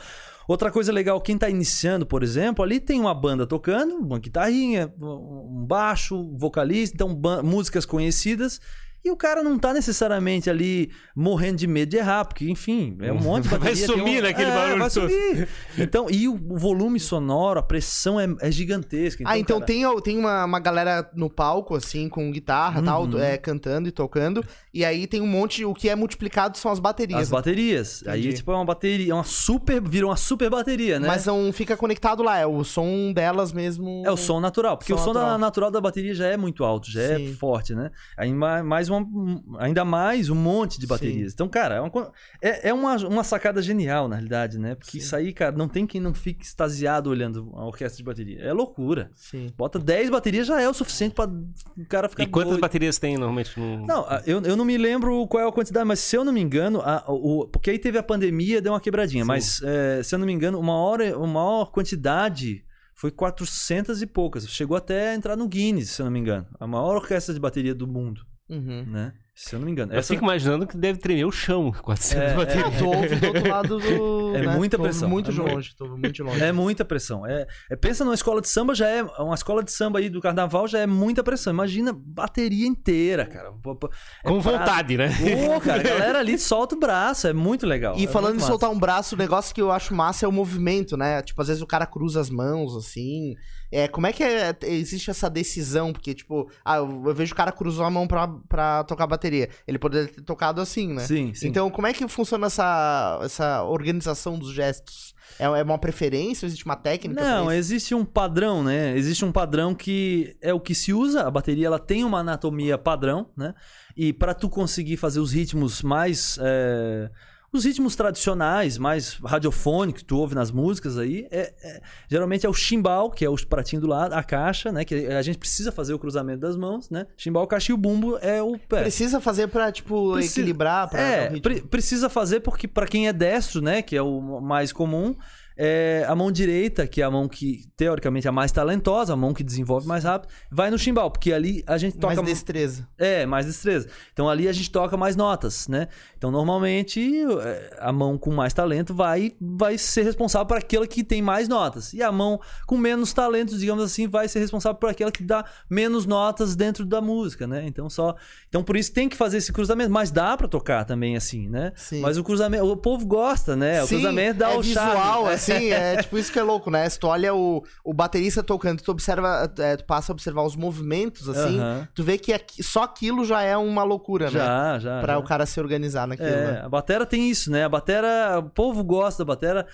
Outra 0.47 0.71
coisa 0.71 0.91
legal, 0.91 1.19
quem 1.19 1.37
tá 1.37 1.49
iniciando, 1.49 2.05
por 2.05 2.23
exemplo, 2.23 2.63
ali 2.63 2.79
tem 2.79 2.99
uma 2.99 3.13
banda 3.13 3.45
tocando, 3.45 3.95
uma 3.95 4.19
guitarrinha, 4.19 4.93
um 4.97 5.65
baixo, 5.67 6.15
um 6.17 6.37
vocalista, 6.37 6.95
então 6.95 7.09
músicas 7.43 7.85
conhecidas. 7.85 8.61
E 9.03 9.11
o 9.11 9.15
cara 9.15 9.41
não 9.41 9.57
tá 9.57 9.73
necessariamente 9.73 10.49
ali 10.49 10.91
morrendo 11.15 11.57
de 11.57 11.67
medo 11.67 11.89
de 11.89 11.97
errar, 11.97 12.25
porque, 12.25 12.49
enfim, 12.49 12.97
é 13.01 13.11
um 13.11 13.19
monte 13.21 13.43
de 13.43 13.49
Vai 13.49 13.59
bateria. 13.59 13.87
tem 13.87 13.97
sumir 13.97 14.19
um... 14.19 14.27
naquele 14.27 14.49
é, 14.51 14.53
barulho 14.55 14.79
Vai 14.79 14.89
todo. 14.89 15.09
sumir. 15.09 15.47
Então, 15.77 16.07
e 16.09 16.27
o 16.27 16.37
volume 16.57 16.99
sonoro, 16.99 17.59
a 17.59 17.63
pressão 17.63 18.19
é, 18.19 18.27
é 18.41 18.51
gigantesca. 18.51 19.23
ah, 19.25 19.37
então 19.37 19.57
cara, 19.59 19.67
tem, 19.67 20.01
tem 20.01 20.17
uma, 20.17 20.43
uma 20.45 20.59
galera 20.59 21.09
no 21.15 21.29
palco, 21.29 21.75
assim, 21.75 22.09
com 22.09 22.29
guitarra 22.31 22.81
e 22.81 22.83
tal, 22.85 23.03
Uhum. 23.05 23.17
é, 23.19 23.37
cantando 23.37 23.87
e 23.87 23.91
tocando. 23.91 24.43
E 24.73 24.83
aí 24.85 25.07
tem 25.07 25.21
um 25.21 25.27
monte. 25.27 25.63
O 25.65 25.73
que 25.73 25.89
é 25.89 25.95
multiplicado 25.95 26.57
são 26.57 26.71
as 26.71 26.79
baterias. 26.79 27.21
As 27.21 27.29
baterias. 27.29 28.03
Aí, 28.05 28.19
Entendi. 28.21 28.35
tipo, 28.37 28.51
é 28.51 28.55
uma 28.55 28.65
bateria, 28.65 29.11
é 29.11 29.15
uma 29.15 29.23
super, 29.23 29.81
virou 29.81 30.09
uma 30.09 30.17
super 30.17 30.49
bateria, 30.49 30.99
né? 30.99 31.07
Mas 31.07 31.25
não 31.25 31.51
fica 31.53 31.75
conectado 31.77 32.21
lá, 32.21 32.37
é 32.37 32.45
o 32.45 32.63
som 32.63 33.11
delas 33.13 33.51
mesmo. 33.51 34.03
É 34.05 34.11
o 34.11 34.17
som 34.17 34.39
natural, 34.39 34.77
porque 34.77 34.93
Som 34.93 34.99
o 34.99 35.03
som 35.03 35.13
natural. 35.13 35.31
Da, 35.31 35.37
natural 35.37 35.71
da 35.71 35.81
bateria 35.81 36.13
já 36.13 36.27
é 36.27 36.37
muito 36.37 36.63
alto, 36.63 36.91
já 36.91 37.15
Sim. 37.17 37.31
é 37.31 37.33
forte, 37.33 37.73
né? 37.73 37.89
Aí 38.17 38.31
ma- 38.33 38.61
mais 38.89 39.03
uma, 39.03 39.07
um- 39.21 39.43
ainda 39.57 39.85
mais 39.85 40.29
um 40.29 40.35
monte 40.35 40.79
de 40.79 40.87
baterias. 40.87 41.33
Então, 41.33 41.47
cara, 41.47 41.75
é, 41.75 41.81
uma, 41.81 42.11
é, 42.41 42.69
é 42.69 42.73
uma, 42.73 42.95
uma 43.07 43.23
sacada 43.23 43.61
genial, 43.61 44.07
na 44.07 44.15
realidade, 44.15 44.57
né? 44.57 44.75
Porque 44.75 44.91
Sim. 44.91 44.97
isso 44.97 45.15
aí, 45.15 45.31
cara, 45.33 45.55
não 45.55 45.67
tem 45.67 45.85
quem 45.85 46.01
não 46.01 46.13
fique 46.13 46.43
extasiado 46.43 47.09
olhando 47.09 47.51
a 47.55 47.65
orquestra 47.65 47.97
de 47.97 48.03
bateria. 48.03 48.41
É 48.41 48.51
loucura. 48.53 49.11
Sim. 49.15 49.47
Bota 49.57 49.77
10 49.79 50.09
baterias 50.09 50.47
já 50.47 50.59
é 50.61 50.67
o 50.67 50.73
suficiente 50.73 51.13
pra 51.15 51.25
o 51.25 51.85
cara 51.87 52.09
ficar 52.09 52.23
E 52.23 52.27
quantas 52.27 52.51
doido. 52.51 52.61
baterias 52.61 52.97
tem 52.97 53.17
normalmente 53.17 53.57
no. 53.59 53.85
Não, 53.85 54.05
eu, 54.25 54.41
eu 54.41 54.55
não 54.55 54.65
me 54.65 54.77
lembro 54.77 55.25
qual 55.27 55.43
é 55.43 55.47
a 55.47 55.51
quantidade, 55.51 55.85
mas 55.85 55.99
se 55.99 56.15
eu 56.15 56.23
não 56.25 56.33
me 56.33 56.41
engano, 56.41 56.81
a- 56.81 57.03
o, 57.07 57.47
porque 57.47 57.69
aí 57.69 57.79
teve 57.79 57.97
a 57.97 58.03
pandemia, 58.03 58.61
deu 58.61 58.73
uma 58.73 58.79
quebradinha, 58.81 59.23
Sim. 59.23 59.27
mas 59.27 59.61
é, 59.63 60.01
se 60.03 60.15
eu 60.15 60.19
não 60.19 60.25
me 60.25 60.33
engano, 60.33 60.59
uma 60.59 60.73
hora, 60.73 61.17
uma 61.17 61.27
maior 61.27 61.71
quantidade 61.71 62.63
foi 62.95 63.11
400 63.11 64.01
e 64.01 64.05
poucas. 64.07 64.45
Chegou 64.49 64.75
até 64.75 65.11
a 65.11 65.15
entrar 65.15 65.35
no 65.37 65.47
Guinness, 65.47 65.91
se 65.91 66.01
eu 66.01 66.05
não 66.05 66.11
me 66.11 66.19
engano. 66.19 66.45
A 66.59 66.67
maior 66.67 66.95
orquestra 66.97 67.33
de 67.33 67.39
bateria 67.39 67.73
do 67.73 67.87
mundo, 67.87 68.21
Uhum. 68.49 68.83
né? 68.87 69.13
Se 69.41 69.55
eu 69.55 69.59
não 69.59 69.67
me 69.67 69.71
engano. 69.71 69.93
Eu 69.93 69.99
Essa- 69.99 70.13
fico 70.13 70.21
imaginando 70.25 70.67
que 70.67 70.75
deve 70.75 70.99
tremer 70.99 71.23
o 71.23 71.31
chão 71.31 71.71
400 71.71 72.31
É, 72.31 72.35
baterias. 72.35 72.77
Tu 72.77 72.85
ouve 72.85 73.15
do 73.15 73.27
outro 73.27 73.49
lado 73.49 73.79
do. 73.79 74.35
É 74.35 74.41
né? 74.45 74.55
muita 74.57 74.75
ouve 74.75 74.89
pressão, 74.89 75.07
Muito 75.09 75.31
é 75.31 75.33
longe, 75.33 75.73
tô 75.77 75.87
muito 75.87 76.23
longe. 76.23 76.43
É 76.43 76.51
muita 76.51 76.83
pressão. 76.83 77.25
É, 77.25 77.47
é- 77.71 77.75
pensa 77.77 78.03
numa 78.03 78.15
escola 78.15 78.41
de 78.41 78.49
samba, 78.49 78.75
já 78.75 78.87
é. 78.89 79.01
Uma 79.01 79.35
escola 79.35 79.63
de 79.63 79.71
samba 79.71 79.99
aí 79.99 80.09
do 80.09 80.19
carnaval 80.19 80.67
já 80.67 80.79
é 80.79 80.85
muita 80.85 81.23
pressão. 81.23 81.53
Imagina 81.53 81.93
bateria 81.95 82.67
inteira, 82.67 83.25
cara. 83.25 83.47
É 83.49 84.27
Com 84.27 84.41
pra- 84.41 84.51
vontade, 84.51 84.97
né? 84.97 85.07
Pô, 85.07 85.61
cara, 85.61 85.79
a 85.79 85.83
galera 85.83 86.19
ali 86.19 86.37
solta 86.37 86.75
o 86.75 86.79
braço, 86.79 87.25
é 87.25 87.31
muito 87.31 87.65
legal. 87.65 87.95
E 87.97 88.03
é 88.03 88.07
falando 88.07 88.35
em 88.35 88.39
soltar 88.41 88.69
um 88.69 88.77
braço, 88.77 89.15
o 89.15 89.17
negócio 89.17 89.55
que 89.55 89.61
eu 89.61 89.71
acho 89.71 89.93
massa 89.95 90.25
é 90.25 90.27
o 90.27 90.33
movimento, 90.33 90.97
né? 90.97 91.21
Tipo, 91.21 91.41
às 91.41 91.47
vezes 91.47 91.63
o 91.63 91.67
cara 91.67 91.85
cruza 91.85 92.19
as 92.19 92.29
mãos, 92.29 92.75
assim. 92.75 93.35
É, 93.72 93.88
como 93.88 94.07
é 94.07 94.13
que 94.13 94.24
é- 94.24 94.55
existe 94.63 95.09
essa 95.09 95.30
decisão? 95.30 95.93
Porque, 95.93 96.13
tipo, 96.13 96.49
ah, 96.65 96.78
eu, 96.78 97.13
vejo 97.13 97.34
o 97.34 97.36
cara 97.36 97.51
cruzou 97.51 97.86
a 97.86 97.89
mão 97.89 98.07
pra, 98.07 98.28
pra 98.28 98.84
tocar 98.84 99.05
bateria. 99.07 99.49
Ele 99.67 99.78
poderia 99.78 100.07
ter 100.07 100.22
tocado 100.22 100.59
assim, 100.61 100.93
né? 100.93 101.01
Sim, 101.05 101.34
sim. 101.34 101.47
Então, 101.47 101.70
como 101.70 101.88
é 101.88 101.93
que 101.93 102.07
funciona 102.07 102.47
essa, 102.47 103.20
essa 103.24 103.63
organização 103.63 104.38
dos 104.38 104.53
gestos? 104.53 105.13
É, 105.38 105.45
é 105.45 105.63
uma 105.63 105.78
preferência? 105.78 106.45
Existe 106.45 106.65
uma 106.65 106.76
técnica? 106.76 107.22
Não, 107.22 107.51
existe 107.51 107.93
um 107.93 108.03
padrão, 108.03 108.63
né? 108.63 108.97
Existe 108.97 109.24
um 109.24 109.32
padrão 109.32 109.76
que 109.76 110.36
é 110.41 110.53
o 110.53 110.59
que 110.59 110.74
se 110.74 110.91
usa. 110.93 111.22
A 111.28 111.32
bateria 111.32 111.67
ela 111.67 111.80
tem 111.80 112.03
uma 112.03 112.20
anatomia 112.20 112.78
padrão, 112.78 113.30
né? 113.38 113.53
E 113.95 114.11
para 114.13 114.34
tu 114.34 114.49
conseguir 114.49 114.97
fazer 114.97 115.20
os 115.20 115.32
ritmos 115.32 115.82
mais 115.82 116.39
é, 116.41 117.09
os 117.51 117.65
ritmos 117.65 117.95
tradicionais, 117.95 118.77
mais 118.77 119.13
radiofônicos 119.25 120.01
que 120.03 120.07
tu 120.07 120.17
ouve 120.17 120.35
nas 120.35 120.51
músicas 120.51 120.97
aí, 120.97 121.27
é, 121.31 121.53
é- 121.63 121.81
geralmente 122.09 122.45
é 122.45 122.49
o 122.49 122.53
chimbal, 122.53 123.09
que 123.09 123.25
é 123.25 123.29
o 123.29 123.35
pratinho 123.47 123.81
do 123.81 123.87
lado, 123.87 124.13
a 124.13 124.23
caixa, 124.23 124.71
né? 124.71 124.85
Que 124.85 125.07
a 125.07 125.21
gente 125.21 125.37
precisa 125.37 125.71
fazer 125.71 125.93
o 125.93 125.99
cruzamento 125.99 126.39
das 126.39 126.55
mãos, 126.55 126.89
né? 126.89 127.07
Chimbal, 127.17 127.47
caixa 127.47 127.71
e 127.71 127.75
o 127.75 127.77
bumbo 127.77 128.17
é 128.21 128.41
o 128.41 128.57
pé. 128.57 128.81
Precisa 128.81 129.19
fazer 129.19 129.47
pra, 129.47 129.71
tipo, 129.71 130.13
Precisa- 130.13 130.39
equilibrar, 130.41 130.89
pra 130.89 131.01
É, 131.01 131.39
pre- 131.39 131.61
precisa 131.61 132.09
fazer 132.09 132.39
porque 132.41 132.67
para 132.67 132.85
quem 132.87 133.07
é 133.07 133.13
destro, 133.13 133.61
né, 133.61 133.81
que 133.81 133.95
é 133.95 134.01
o 134.01 134.39
mais 134.41 134.71
comum, 134.71 135.15
é 135.62 136.05
a 136.07 136.16
mão 136.16 136.32
direita, 136.32 136.88
que 136.88 137.01
é 137.01 137.03
a 137.03 137.12
mão 137.12 137.28
que 137.28 137.66
teoricamente 137.76 138.26
é 138.26 138.30
a 138.30 138.32
mais 138.32 138.49
talentosa, 138.49 139.12
a 139.12 139.16
mão 139.18 139.34
que 139.34 139.43
desenvolve 139.43 139.86
mais 139.86 140.05
rápido, 140.05 140.32
vai 140.49 140.72
no 140.72 140.80
chimbal, 140.80 141.12
porque 141.12 141.34
ali 141.34 141.62
a 141.68 141.78
gente 141.78 141.97
toca 141.97 142.16
Mais 142.16 142.26
destreza. 142.26 142.88
é, 142.97 143.26
mais 143.26 143.45
destreza. 143.45 143.89
Então 144.14 144.30
ali 144.30 144.47
a 144.47 144.53
gente 144.53 144.72
toca 144.72 144.95
mais 144.95 145.18
notas, 145.18 145.68
né? 145.68 145.89
Então 146.18 146.32
normalmente 146.32 147.26
é, 147.41 147.78
a 147.80 147.91
mão 147.91 148.18
com 148.18 148.32
mais 148.32 148.53
talento 148.53 148.93
vai 148.93 149.34
vai 149.41 149.78
ser 149.78 150.03
responsável 150.03 150.47
por 150.47 150.57
aquela 150.57 150.88
que 150.88 151.03
tem 151.03 151.22
mais 151.22 151.49
notas. 151.49 151.91
E 151.91 152.01
a 152.01 152.10
mão 152.10 152.39
com 152.66 152.78
menos 152.78 153.12
talento, 153.12 153.57
digamos 153.57 153.84
assim, 153.84 154.07
vai 154.07 154.30
ser 154.30 154.39
responsável 154.39 154.80
por 154.80 154.89
aquela 154.89 155.12
que 155.12 155.24
dá 155.24 155.43
menos 155.70 156.05
notas 156.05 156.55
dentro 156.55 156.86
da 156.86 157.01
música, 157.01 157.45
né? 157.45 157.66
Então 157.66 157.89
só, 157.89 158.16
então 158.49 158.61
por 158.63 158.75
isso 158.75 158.91
tem 158.91 159.07
que 159.07 159.15
fazer 159.15 159.37
esse 159.37 159.53
cruzamento, 159.53 159.91
mas 159.91 160.11
dá 160.11 160.35
pra 160.35 160.47
tocar 160.47 160.83
também 160.83 161.15
assim, 161.15 161.47
né? 161.47 161.71
Sim. 161.75 162.01
Mas 162.01 162.17
o 162.17 162.23
cruzamento, 162.23 162.65
o 162.65 162.75
povo 162.75 163.05
gosta, 163.05 163.55
né? 163.55 163.81
O 163.81 163.87
Sim, 163.87 163.95
cruzamento 163.95 164.39
dá 164.39 164.51
é 164.51 164.57
o 164.57 164.61
visual, 164.61 164.87
charme. 164.87 165.29
assim, 165.33 165.53
Sim, 165.59 165.71
é 165.71 165.97
tipo 166.01 166.17
isso 166.17 166.31
que 166.31 166.39
é 166.39 166.43
louco, 166.43 166.69
né? 166.69 166.89
Se 166.89 166.99
tu 166.99 167.07
olha 167.07 167.33
o, 167.33 167.63
o 167.85 167.93
baterista 167.93 168.43
tocando, 168.43 168.81
tu 168.81 168.91
observa, 168.91 169.49
é, 169.59 169.77
tu 169.77 169.85
passa 169.85 170.11
a 170.11 170.13
observar 170.13 170.43
os 170.43 170.55
movimentos, 170.55 171.29
assim, 171.29 171.59
Aham. 171.59 171.87
tu 171.93 172.03
vê 172.03 172.17
que 172.17 172.33
aqui- 172.33 172.63
só 172.63 172.83
aquilo 172.83 173.23
já 173.23 173.41
é 173.41 173.55
uma 173.55 173.83
loucura, 173.83 174.25
né? 174.25 174.31
Já, 174.31 174.79
já. 174.79 174.99
Pra 175.01 175.13
já. 175.13 175.19
o 175.19 175.23
cara 175.23 175.45
se 175.45 175.59
organizar 175.59 176.07
naquilo, 176.07 176.27
É, 176.29 176.51
né? 176.53 176.61
a 176.65 176.69
batera 176.69 177.05
tem 177.05 177.29
isso, 177.29 177.51
né? 177.51 177.63
A 177.65 177.69
batera, 177.69 178.39
o 178.39 178.49
povo 178.49 178.83
gosta 178.83 179.23
da 179.23 179.27
batera. 179.27 179.67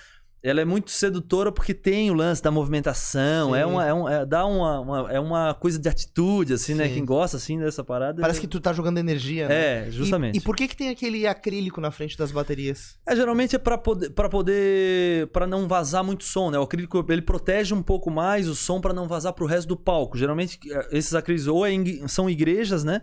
Ela 0.47 0.61
é 0.61 0.65
muito 0.65 0.91
sedutora 0.91 1.51
porque 1.51 1.73
tem 1.73 2.11
o 2.11 2.13
lance 2.13 2.41
da 2.41 2.51
movimentação, 2.51 3.51
Sim. 3.53 3.57
é 3.59 3.65
uma, 3.65 3.85
é 3.85 3.93
um- 3.93 4.07
é- 4.07 4.25
dá 4.25 4.45
uma, 4.45 4.79
uma- 4.79 5.11
é 5.11 5.19
uma 5.19 5.53
coisa 5.55 5.79
de 5.79 5.89
atitude, 5.89 6.53
assim, 6.53 6.75
né? 6.75 6.87
Sim. 6.87 6.93
Quem 6.93 7.05
gosta, 7.05 7.37
assim, 7.37 7.57
dessa 7.57 7.83
parada... 7.83 8.21
Parece 8.21 8.39
que 8.39 8.47
tu 8.47 8.59
tá 8.59 8.71
jogando 8.71 8.97
energia, 8.99 9.47
né? 9.47 9.87
É, 9.87 9.91
justamente. 9.91 10.35
E, 10.35 10.37
e 10.37 10.41
por 10.41 10.55
que 10.55 10.67
que 10.67 10.77
tem 10.77 10.89
aquele 10.89 11.25
acrílico 11.25 11.81
na 11.81 11.89
frente 11.89 12.15
das 12.17 12.31
baterias? 12.31 12.95
É, 13.07 13.15
geralmente 13.15 13.55
é 13.55 13.59
pra 13.59 13.75
poder, 13.77 14.11
para 14.11 14.29
poder, 14.29 15.27
para 15.33 15.47
não 15.47 15.67
vazar 15.67 16.03
muito 16.03 16.23
som, 16.23 16.51
né? 16.51 16.59
O 16.59 16.63
acrílico 16.63 17.03
ele 17.09 17.21
protege 17.23 17.73
um 17.73 17.81
pouco 17.81 18.11
mais 18.11 18.47
o 18.47 18.53
som 18.55 18.79
pra 18.79 18.93
não 18.93 19.07
vazar 19.07 19.33
pro 19.33 19.45
resto 19.47 19.67
do 19.69 19.75
palco. 19.77 20.17
Geralmente 20.17 20.59
eh, 20.69 20.89
esses 20.91 21.15
acrílicos 21.15 21.47
ou 21.47 21.65
é 21.65 21.71
em- 21.71 22.07
são 22.07 22.29
igrejas, 22.29 22.83
né? 22.83 23.01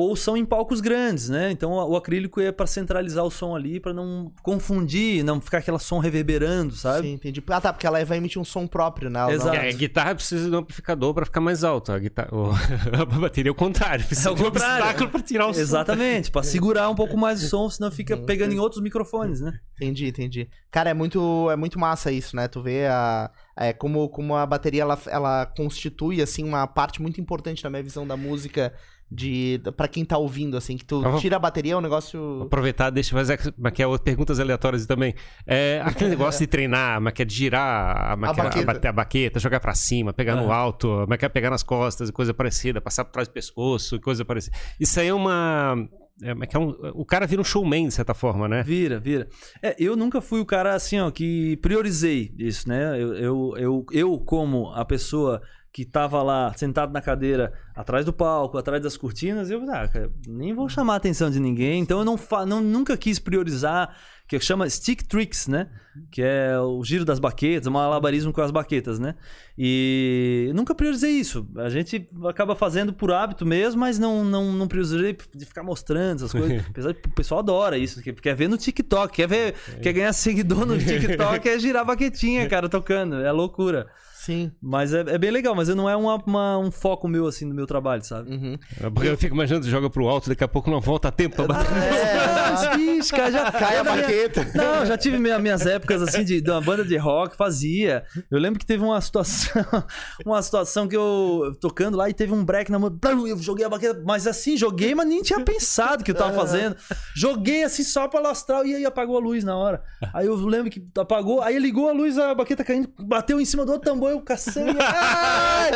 Ou 0.00 0.14
são 0.14 0.36
em 0.36 0.44
palcos 0.44 0.80
grandes, 0.80 1.28
né? 1.28 1.50
Então 1.50 1.72
o 1.72 1.96
acrílico 1.96 2.40
é 2.40 2.52
pra 2.52 2.68
centralizar 2.68 3.24
o 3.24 3.30
som 3.32 3.56
ali, 3.56 3.80
pra 3.80 3.92
não 3.92 4.30
confundir, 4.44 5.24
não 5.24 5.40
ficar 5.40 5.58
aquele 5.58 5.78
som 5.80 5.98
reverberando, 5.98 6.72
sabe? 6.76 7.08
Sim, 7.08 7.14
entendi. 7.14 7.42
Ah, 7.48 7.60
tá, 7.60 7.72
porque 7.72 7.84
ela 7.84 8.04
vai 8.04 8.18
emitir 8.18 8.40
um 8.40 8.44
som 8.44 8.64
próprio, 8.64 9.10
né? 9.10 9.18
Ela 9.18 9.28
não- 9.30 9.34
Exato. 9.34 9.56
A 9.56 9.72
guitarra 9.72 10.14
precisa 10.14 10.48
de 10.48 10.54
um 10.54 10.58
amplificador 10.60 11.12
pra 11.14 11.24
ficar 11.24 11.40
mais 11.40 11.64
alto. 11.64 11.90
A, 11.90 11.98
guitarra, 11.98 12.28
o- 12.32 12.50
a 13.02 13.04
bateria 13.20 13.50
é 13.50 13.52
o 13.52 13.54
contrário. 13.56 14.04
Precisa 14.06 14.28
É 14.28 14.32
o 14.32 14.34
de 14.36 14.42
um 14.42 14.44
contrário. 14.44 14.76
obstáculo 14.84 15.10
pra 15.10 15.20
tirar 15.20 15.46
o 15.48 15.54
som. 15.54 15.60
Exatamente, 15.60 16.30
pra 16.30 16.42
segurar 16.44 16.88
um 16.90 16.94
pouco 16.94 17.16
mais 17.16 17.42
o 17.42 17.48
som, 17.48 17.68
senão 17.68 17.90
fica 17.90 18.14
Uhum. 18.14 18.24
pegando 18.24 18.52
em 18.54 18.58
outros 18.60 18.80
microfones, 18.80 19.40
né? 19.40 19.52
Entendi, 19.74 20.06
entendi. 20.06 20.48
Cara, 20.70 20.90
é 20.90 20.94
muito, 20.94 21.50
é 21.50 21.56
muito 21.56 21.76
massa 21.76 22.12
isso, 22.12 22.36
né? 22.36 22.46
Tu 22.46 22.62
vê 22.62 22.86
a, 22.86 23.30
é, 23.56 23.72
como, 23.72 24.08
como 24.10 24.36
a 24.36 24.46
bateria 24.46 24.82
ela, 24.82 24.96
ela 25.08 25.46
constitui 25.46 26.22
assim 26.22 26.44
uma 26.44 26.66
parte 26.66 27.02
muito 27.02 27.20
importante 27.20 27.64
na 27.64 27.70
minha 27.70 27.82
visão 27.82 28.06
da 28.06 28.16
música 28.16 28.72
de 29.10 29.60
para 29.76 29.88
quem 29.88 30.04
tá 30.04 30.18
ouvindo 30.18 30.56
assim, 30.56 30.76
que 30.76 30.84
tu 30.84 31.02
tira 31.18 31.36
a 31.36 31.38
bateria 31.38 31.72
é 31.72 31.76
um 31.76 31.80
negócio 31.80 32.42
aproveitar, 32.42 32.90
deixa 32.90 33.14
eu 33.14 33.18
fazer 33.18 33.38
aqui 33.64 33.82
é, 33.82 33.98
perguntas 33.98 34.38
aleatórias 34.38 34.84
também. 34.86 35.14
É, 35.46 35.80
aquele 35.84 36.10
negócio 36.16 36.40
de 36.40 36.46
treinar, 36.46 37.00
mas 37.00 37.12
que 37.14 37.22
é 37.22 37.24
de 37.24 37.34
girar 37.34 38.12
a, 38.12 38.16
que 38.34 38.40
é- 38.40 38.42
baqueta. 38.44 38.66
bate- 38.66 38.86
a 38.88 38.92
baqueta, 38.92 39.40
jogar 39.40 39.60
pra 39.60 39.74
cima, 39.74 40.12
pegar 40.12 40.36
no 40.36 40.44
Aham. 40.44 40.52
alto, 40.54 41.06
é 41.10 41.28
pegar 41.28 41.50
nas 41.50 41.62
costas, 41.62 42.08
e 42.10 42.12
coisa 42.12 42.34
parecida, 42.34 42.80
passar 42.80 43.04
por 43.04 43.12
trás 43.12 43.26
do 43.28 43.32
pescoço, 43.32 43.96
e 43.96 44.00
coisa 44.00 44.24
parecida. 44.24 44.56
Isso 44.78 45.00
aí 45.00 45.08
é 45.08 45.14
uma. 45.14 45.88
É, 46.20 46.34
é 46.56 46.58
um- 46.58 46.74
o 46.94 47.04
cara 47.04 47.26
vira 47.26 47.40
um 47.40 47.44
showman, 47.44 47.86
de 47.88 47.94
certa 47.94 48.12
forma, 48.12 48.48
né? 48.48 48.62
Vira, 48.64 48.98
vira. 48.98 49.28
É, 49.62 49.76
eu 49.78 49.96
nunca 49.96 50.20
fui 50.20 50.40
o 50.40 50.44
cara 50.44 50.74
assim, 50.74 50.98
ó, 50.98 51.10
que 51.10 51.56
priorizei 51.58 52.34
isso, 52.36 52.68
né? 52.68 53.00
Eu, 53.00 53.14
eu, 53.14 53.54
eu, 53.56 53.86
eu 53.92 54.18
como 54.18 54.68
a 54.74 54.84
pessoa 54.84 55.40
que 55.78 55.84
tava 55.84 56.20
lá 56.24 56.52
sentado 56.56 56.92
na 56.92 57.00
cadeira 57.00 57.52
atrás 57.72 58.04
do 58.04 58.12
palco, 58.12 58.58
atrás 58.58 58.82
das 58.82 58.96
cortinas, 58.96 59.48
eu 59.48 59.62
ah, 59.70 59.86
cara, 59.86 60.10
nem 60.26 60.52
vou 60.52 60.68
chamar 60.68 60.94
a 60.94 60.96
atenção 60.96 61.30
de 61.30 61.38
ninguém. 61.38 61.80
Então 61.80 62.00
eu 62.00 62.04
não, 62.04 62.18
não 62.48 62.60
nunca 62.60 62.96
quis 62.96 63.20
priorizar, 63.20 63.94
que 64.26 64.40
chama 64.40 64.68
stick 64.68 65.04
tricks, 65.04 65.46
né? 65.46 65.68
Que 66.10 66.20
é 66.20 66.58
o 66.58 66.82
giro 66.82 67.04
das 67.04 67.20
baquetas, 67.20 67.68
o 67.68 67.70
malabarismo 67.70 68.32
com 68.32 68.40
as 68.40 68.50
baquetas, 68.50 68.98
né? 68.98 69.14
E 69.56 70.50
nunca 70.52 70.74
priorizei 70.74 71.12
isso. 71.12 71.48
A 71.58 71.68
gente 71.70 72.10
acaba 72.24 72.56
fazendo 72.56 72.92
por 72.92 73.12
hábito 73.12 73.46
mesmo, 73.46 73.78
mas 73.78 74.00
não, 74.00 74.24
não, 74.24 74.52
não 74.52 74.66
priorizei 74.66 75.16
de 75.32 75.46
ficar 75.46 75.62
mostrando 75.62 76.16
essas 76.16 76.32
coisas. 76.32 76.60
Apesar 76.68 76.92
que 76.92 77.08
o 77.08 77.12
pessoal 77.12 77.38
adora 77.38 77.78
isso, 77.78 78.02
que 78.02 78.12
quer 78.14 78.34
ver 78.34 78.48
no 78.48 78.58
TikTok, 78.58 79.14
quer 79.14 79.28
ver, 79.28 79.54
quer 79.80 79.92
ganhar 79.92 80.12
seguidor 80.12 80.66
no 80.66 80.76
TikTok, 80.82 81.48
é 81.48 81.56
girar 81.56 81.84
baquetinha, 81.84 82.48
cara, 82.48 82.68
tocando. 82.68 83.20
É 83.20 83.30
loucura. 83.30 83.86
Sim. 84.24 84.50
Mas 84.60 84.92
é, 84.92 85.00
é 85.00 85.16
bem 85.18 85.30
legal, 85.30 85.54
mas 85.54 85.68
não 85.68 85.88
é 85.88 85.94
uma, 85.96 86.16
uma- 86.26 86.58
um 86.58 86.70
foco 86.70 87.06
meu, 87.06 87.26
assim, 87.26 87.44
no 87.44 87.54
meu 87.54 87.66
trabalho, 87.66 88.04
sabe? 88.04 88.30
Uhum. 88.32 88.58
Porque 88.92 89.08
eu 89.08 89.16
fico 89.16 89.34
imaginando, 89.34 89.64
você 89.64 89.70
joga 89.70 89.88
pro 89.88 90.06
alto, 90.08 90.28
daqui 90.28 90.42
a 90.44 90.48
pouco 90.48 90.70
não 90.70 90.80
volta 90.80 91.08
a 91.08 91.10
tempo 91.12 91.36
pra 91.36 91.46
bater. 91.46 91.68
É, 91.72 92.76
bicho, 92.76 93.10
cara, 93.14 93.30
já 93.30 93.50
Cai 93.52 93.78
a 93.78 93.84
na 93.84 93.92
minha- 93.92 94.02
baqueta. 94.06 94.46
Não, 94.54 94.84
já 94.84 94.96
tive 94.98 95.18
minha- 95.18 95.38
minhas 95.38 95.64
épocas 95.66 96.02
assim 96.02 96.24
de, 96.24 96.40
de 96.40 96.50
uma 96.50 96.60
banda 96.60 96.84
de 96.84 96.96
rock, 96.96 97.36
fazia. 97.36 98.04
Eu 98.30 98.38
lembro 98.38 98.58
que 98.58 98.66
teve 98.66 98.82
uma 98.82 99.00
situação, 99.00 99.62
uma 100.26 100.42
situação 100.42 100.88
que 100.88 100.96
eu 100.96 101.56
tocando 101.60 101.96
lá 101.96 102.08
e 102.10 102.14
teve 102.14 102.32
um 102.32 102.44
break 102.44 102.70
na 102.72 102.78
mão. 102.78 102.96
Eu 103.26 103.38
joguei 103.38 103.64
a 103.64 103.68
baqueta, 103.68 104.02
mas 104.04 104.26
assim, 104.26 104.56
joguei, 104.56 104.94
mas 104.94 105.06
nem 105.06 105.22
tinha 105.22 105.40
pensado 105.40 106.02
que 106.02 106.10
eu 106.10 106.14
tava 106.14 106.34
fazendo. 106.34 106.76
Joguei 107.14 107.62
assim 107.62 107.84
só 107.84 108.08
pra 108.08 108.20
lastrar 108.20 108.64
e 108.66 108.74
aí 108.74 108.84
apagou 108.84 109.16
a 109.16 109.20
luz 109.20 109.44
na 109.44 109.56
hora. 109.56 109.82
Aí 110.12 110.26
eu 110.26 110.34
lembro 110.34 110.70
que 110.70 110.84
apagou, 110.98 111.40
aí 111.40 111.58
ligou 111.58 111.88
a 111.88 111.92
luz, 111.92 112.18
a 112.18 112.34
baqueta 112.34 112.64
caindo, 112.64 112.88
bateu 112.98 113.40
em 113.40 113.44
cima 113.44 113.64
do 113.64 113.72
outro 113.72 113.90
tambor, 113.90 114.07
eu 114.08 114.20
cacei. 114.20 114.64
ai! 114.80 115.70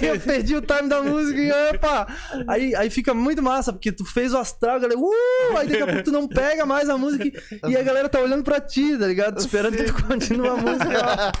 aí 0.00 0.08
eu 0.08 0.20
perdi 0.20 0.56
o 0.56 0.60
time 0.62 0.88
da 0.88 1.02
música 1.02 1.38
e 1.40 1.50
opa! 1.74 2.06
Aí, 2.48 2.74
aí 2.74 2.90
fica 2.90 3.12
muito 3.14 3.42
massa, 3.42 3.72
porque 3.72 3.92
tu 3.92 4.04
fez 4.04 4.32
o 4.32 4.38
astral, 4.38 4.76
a 4.76 4.78
galera, 4.78 4.98
uh! 4.98 5.56
Aí 5.56 5.68
daqui 5.68 5.82
a 5.82 5.86
pouco 5.86 6.02
tu 6.04 6.12
não 6.12 6.26
pega 6.28 6.64
mais 6.66 6.88
a 6.88 6.96
música 6.98 7.24
e, 7.68 7.76
a 7.76 7.82
galera 7.82 8.08
tá 8.08 8.20
olhando 8.20 8.42
pra 8.44 8.60
ti, 8.60 8.96
tá 8.98 9.06
ligado? 9.06 9.38
Esperando 9.38 9.76
que 9.76 9.84
tu 9.84 10.04
continue 10.06 10.48
a 10.48 10.56
música. 10.56 11.32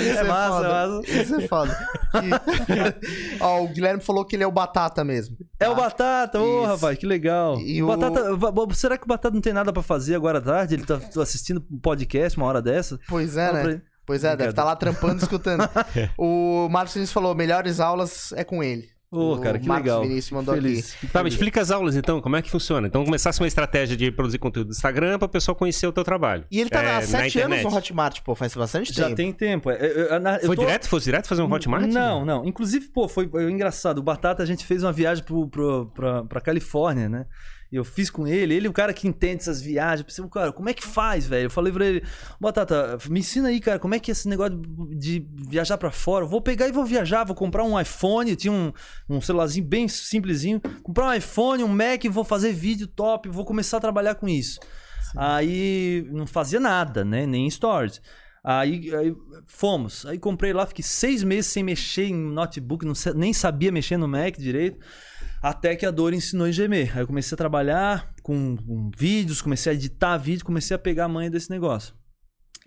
Isso 0.00 0.18
é, 0.18 0.22
massa, 0.24 0.54
foda. 0.56 0.66
é 0.68 0.70
massa. 0.72 1.10
Isso 1.22 1.34
é 1.36 1.48
foda. 1.48 1.88
E- 2.22 3.38
Ó, 3.40 3.62
o 3.62 3.68
Guilherme 3.68 4.02
falou 4.02 4.24
que 4.24 4.36
ele 4.36 4.42
é 4.44 4.46
o 4.46 4.52
Batata 4.52 5.04
mesmo. 5.04 5.36
É 5.58 5.68
o 5.68 5.74
Batata, 5.74 6.40
ô 6.40 6.60
Isso. 6.62 6.66
rapaz, 6.68 6.98
que 6.98 7.06
legal. 7.06 7.58
E 7.60 7.82
o 7.82 7.86
o- 7.86 7.88
Batata, 7.96 8.36
va- 8.36 8.52
será 8.74 8.96
que 8.98 9.04
o 9.04 9.08
Batata 9.08 9.34
não 9.34 9.40
tem 9.40 9.52
nada 9.52 9.72
pra 9.72 9.82
fazer 9.82 10.14
agora 10.14 10.38
à 10.38 10.42
tarde? 10.42 10.74
Ele 10.74 10.84
tá 10.84 10.98
tá 10.98 11.22
assistindo 11.22 11.64
um 11.70 11.78
podcast 11.78 12.36
uma 12.38 12.46
hora 12.46 12.60
dessa? 12.62 12.98
Pois 13.08 13.36
é, 13.36 13.46
Fala 13.46 13.62
né? 13.64 13.82
Pois 14.04 14.24
é, 14.24 14.36
deve 14.36 14.50
estar 14.50 14.64
lá 14.64 14.74
trampando, 14.76 15.22
escutando. 15.22 15.68
o 16.18 16.68
Marcos 16.70 16.94
Vinícius 16.94 17.12
falou: 17.12 17.34
melhores 17.34 17.78
aulas 17.80 18.32
é 18.32 18.42
com 18.44 18.62
ele. 18.62 18.90
Ô, 19.14 19.34
O 19.34 19.40
cara, 19.40 19.58
que 19.58 19.68
Marcos 19.68 19.84
legal. 19.84 20.02
Vinícius 20.02 20.30
mandou 20.30 20.54
Feliz. 20.54 20.96
Tá, 21.12 21.22
me 21.22 21.28
explica 21.28 21.60
as 21.60 21.70
aulas 21.70 21.94
então, 21.96 22.18
como 22.22 22.34
é 22.34 22.40
que 22.40 22.50
funciona? 22.50 22.86
Então 22.86 23.04
começasse 23.04 23.38
uma 23.40 23.46
estratégia 23.46 23.94
de 23.94 24.10
produzir 24.10 24.38
conteúdo 24.38 24.68
do 24.68 24.70
Instagram 24.72 25.18
pra 25.18 25.28
pessoa 25.28 25.54
conhecer 25.54 25.86
o 25.86 25.92
teu 25.92 26.02
trabalho. 26.02 26.46
E 26.50 26.58
ele 26.58 26.70
tá 26.70 26.82
É, 26.82 26.96
há 26.96 27.02
sete 27.02 27.38
anos 27.38 27.58
internet. 27.58 27.64
no 27.70 27.76
Hotmart, 27.76 28.20
pô, 28.22 28.34
faz 28.34 28.54
bastante 28.54 28.90
Já 28.90 29.04
tempo. 29.04 29.16
tem 29.16 29.30
tempo. 29.30 29.70
É, 29.70 29.74
eu- 29.84 29.88
eu- 29.88 30.06
eu 30.40 30.46
Foi 30.46 30.56
tô- 30.56 30.62
direto? 30.62 30.88
Fosse 30.88 31.04
direto 31.04 31.28
fazer 31.28 31.42
um 31.42 31.52
Hotmart? 31.52 31.84
Não, 31.92 32.24
não. 32.24 32.46
Inclusive, 32.46 32.88
pô, 32.88 33.06
foi, 33.06 33.28
foi 33.28 33.50
engraçado. 33.52 33.98
O 33.98 34.02
Batata, 34.02 34.42
a 34.42 34.46
gente 34.46 34.64
fez 34.64 34.82
uma 34.82 34.92
viagem 34.92 35.22
pro, 35.22 35.46
pro, 35.46 35.86
pra, 35.94 36.24
pra 36.24 36.40
Califórnia, 36.40 37.06
né? 37.10 37.26
Eu 37.72 37.84
fiz 37.84 38.10
com 38.10 38.26
ele, 38.26 38.54
ele 38.54 38.66
é 38.66 38.70
o 38.70 38.72
cara 38.72 38.92
que 38.92 39.08
entende 39.08 39.40
essas 39.40 39.62
viagens. 39.62 40.00
Eu 40.00 40.04
pensei, 40.04 40.28
cara, 40.28 40.52
como 40.52 40.68
é 40.68 40.74
que 40.74 40.84
faz, 40.84 41.26
velho? 41.26 41.46
Eu 41.46 41.50
falei 41.50 41.72
pra 41.72 41.86
ele, 41.86 42.02
Batata, 42.38 42.98
me 43.08 43.20
ensina 43.20 43.48
aí, 43.48 43.60
cara, 43.60 43.78
como 43.78 43.94
é 43.94 43.98
que 43.98 44.10
é 44.10 44.12
esse 44.12 44.28
negócio 44.28 44.60
de 44.94 45.26
viajar 45.48 45.78
pra 45.78 45.90
fora? 45.90 46.26
Eu 46.26 46.28
vou 46.28 46.42
pegar 46.42 46.68
e 46.68 46.72
vou 46.72 46.84
viajar, 46.84 47.24
vou 47.24 47.34
comprar 47.34 47.64
um 47.64 47.80
iPhone, 47.80 48.36
tinha 48.36 48.52
um, 48.52 48.72
um 49.08 49.22
celularzinho 49.22 49.66
bem 49.66 49.88
simplesinho, 49.88 50.60
comprar 50.82 51.06
um 51.06 51.14
iPhone, 51.14 51.64
um 51.64 51.68
Mac, 51.68 52.04
vou 52.10 52.24
fazer 52.24 52.52
vídeo 52.52 52.86
top, 52.86 53.30
vou 53.30 53.46
começar 53.46 53.78
a 53.78 53.80
trabalhar 53.80 54.16
com 54.16 54.28
isso. 54.28 54.60
Aí 55.16 56.06
não 56.10 56.26
fazia 56.26 56.60
nada, 56.60 57.04
né? 57.04 57.24
Nem 57.26 57.48
stories. 57.48 58.02
Aí, 58.44 58.94
aí 58.94 59.14
fomos. 59.46 60.04
Aí 60.04 60.18
comprei 60.18 60.52
lá, 60.52 60.66
fiquei 60.66 60.84
seis 60.84 61.22
meses 61.22 61.50
sem 61.50 61.62
mexer 61.62 62.06
em 62.06 62.14
notebook, 62.14 62.84
não 62.84 62.94
nem 63.14 63.32
sabia 63.32 63.72
mexer 63.72 63.96
no 63.96 64.08
Mac 64.08 64.36
direito. 64.36 64.78
Até 65.42 65.74
que 65.74 65.84
a 65.84 65.90
Dor 65.90 66.14
ensinou 66.14 66.46
em 66.46 66.52
Gmail. 66.52 66.90
Aí 66.94 67.00
eu 67.00 67.06
comecei 67.06 67.34
a 67.34 67.36
trabalhar 67.36 68.14
com, 68.22 68.56
com 68.56 68.90
vídeos, 68.96 69.42
comecei 69.42 69.72
a 69.72 69.74
editar 69.74 70.16
vídeo, 70.16 70.44
comecei 70.44 70.74
a 70.74 70.78
pegar 70.78 71.06
a 71.06 71.08
manha 71.08 71.28
desse 71.28 71.50
negócio. 71.50 71.94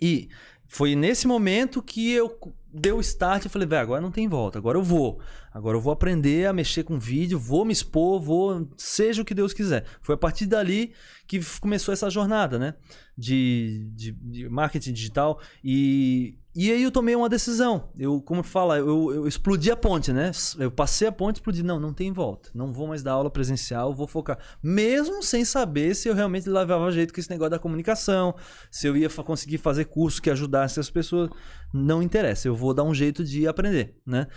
E 0.02 0.28
foi 0.68 0.94
nesse 0.94 1.26
momento 1.26 1.82
que 1.82 2.12
eu 2.12 2.38
dei 2.74 2.92
o 2.92 3.00
start 3.00 3.46
e 3.46 3.50
falei, 3.50 3.66
velho, 3.66 3.82
agora 3.82 4.02
não 4.02 4.12
tem 4.12 4.28
volta, 4.28 4.60
agora 4.60 4.78
eu 4.78 4.84
vou. 4.84 5.22
Agora 5.54 5.78
eu 5.78 5.82
vou 5.82 5.94
aprender 5.94 6.48
a 6.48 6.54
mexer 6.54 6.84
com 6.84 7.00
vídeo, 7.00 7.40
vou 7.40 7.64
me 7.64 7.72
expor, 7.72 8.20
vou. 8.20 8.70
Seja 8.76 9.22
o 9.22 9.26
que 9.26 9.34
Deus 9.34 9.54
quiser. 9.54 9.86
Foi 10.02 10.16
a 10.16 10.18
partir 10.18 10.46
dali 10.46 10.92
que 11.26 11.40
começou 11.62 11.94
essa 11.94 12.10
jornada, 12.10 12.60
né? 12.60 12.74
De, 13.18 13.90
de, 13.94 14.12
de 14.12 14.50
marketing 14.50 14.92
digital. 14.92 15.40
E, 15.64 16.38
e 16.56 16.72
aí 16.72 16.84
eu 16.84 16.92
tomei 16.92 17.14
uma 17.16 17.28
decisão. 17.28 17.90
Eu, 17.98 18.22
como 18.22 18.42
fala, 18.42 18.78
eu, 18.78 19.14
eu 19.14 19.28
explodi 19.28 19.70
a 19.70 19.76
ponte, 19.76 20.14
né? 20.14 20.32
Eu 20.58 20.72
passei 20.72 21.06
a 21.06 21.12
ponte 21.12 21.36
e 21.36 21.40
explodi. 21.40 21.62
Não, 21.62 21.82
não 21.82 21.94
tem 21.94 22.14
volta. 22.14 22.50
Não 22.56 22.72
vou 22.72 22.88
mais 22.88 23.04
dar 23.04 23.12
aula 23.12 23.30
presencial, 23.30 23.94
vou 23.94 24.08
focar. 24.08 24.40
Mesmo 24.64 25.22
sem 25.22 25.44
saber 25.44 25.94
se 25.96 26.08
eu 26.08 26.16
realmente 26.16 26.50
levava 26.50 26.90
jeito 26.92 27.14
com 27.14 27.20
esse 27.20 27.30
negócio 27.30 27.52
da 27.52 27.60
comunicação, 27.60 28.34
se 28.72 28.88
eu 28.88 28.96
ia 28.96 29.10
conseguir 29.10 29.58
fazer 29.58 29.86
curso 29.86 30.22
que 30.22 30.30
ajudasse 30.30 30.80
as 30.80 30.90
pessoas. 30.90 31.30
Não 31.74 32.02
interessa, 32.02 32.48
eu 32.48 32.56
vou 32.56 32.74
dar 32.74 32.84
um 32.84 32.94
jeito 32.94 33.22
de 33.22 33.46
aprender, 33.46 33.98
né? 34.08 34.28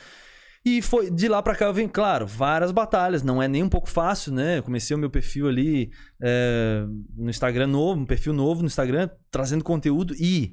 E 0.65 0.83
foi 0.83 1.11
de 1.11 1.29
lá 1.29 1.41
pra 1.41 1.55
cá 1.55 1.67
eu 1.67 1.73
venho, 1.73 1.89
claro, 1.89 2.27
várias 2.27 2.73
batalhas, 2.73 3.23
não 3.23 3.41
é 3.41 3.47
nem 3.47 3.63
um 3.63 3.69
pouco 3.69 3.89
fácil, 3.89 4.33
né? 4.33 4.59
Eu 4.59 4.63
comecei 4.65 4.95
o 4.95 4.99
meu 4.99 5.09
perfil 5.09 5.47
ali 5.47 5.91
é, 6.21 6.85
no 7.17 7.31
Instagram 7.31 7.69
novo, 7.69 8.01
um 8.01 8.07
perfil 8.07 8.33
novo 8.33 8.61
no 8.61 8.67
Instagram, 8.67 9.09
trazendo 9.31 9.63
conteúdo 9.63 10.15
e 10.17 10.53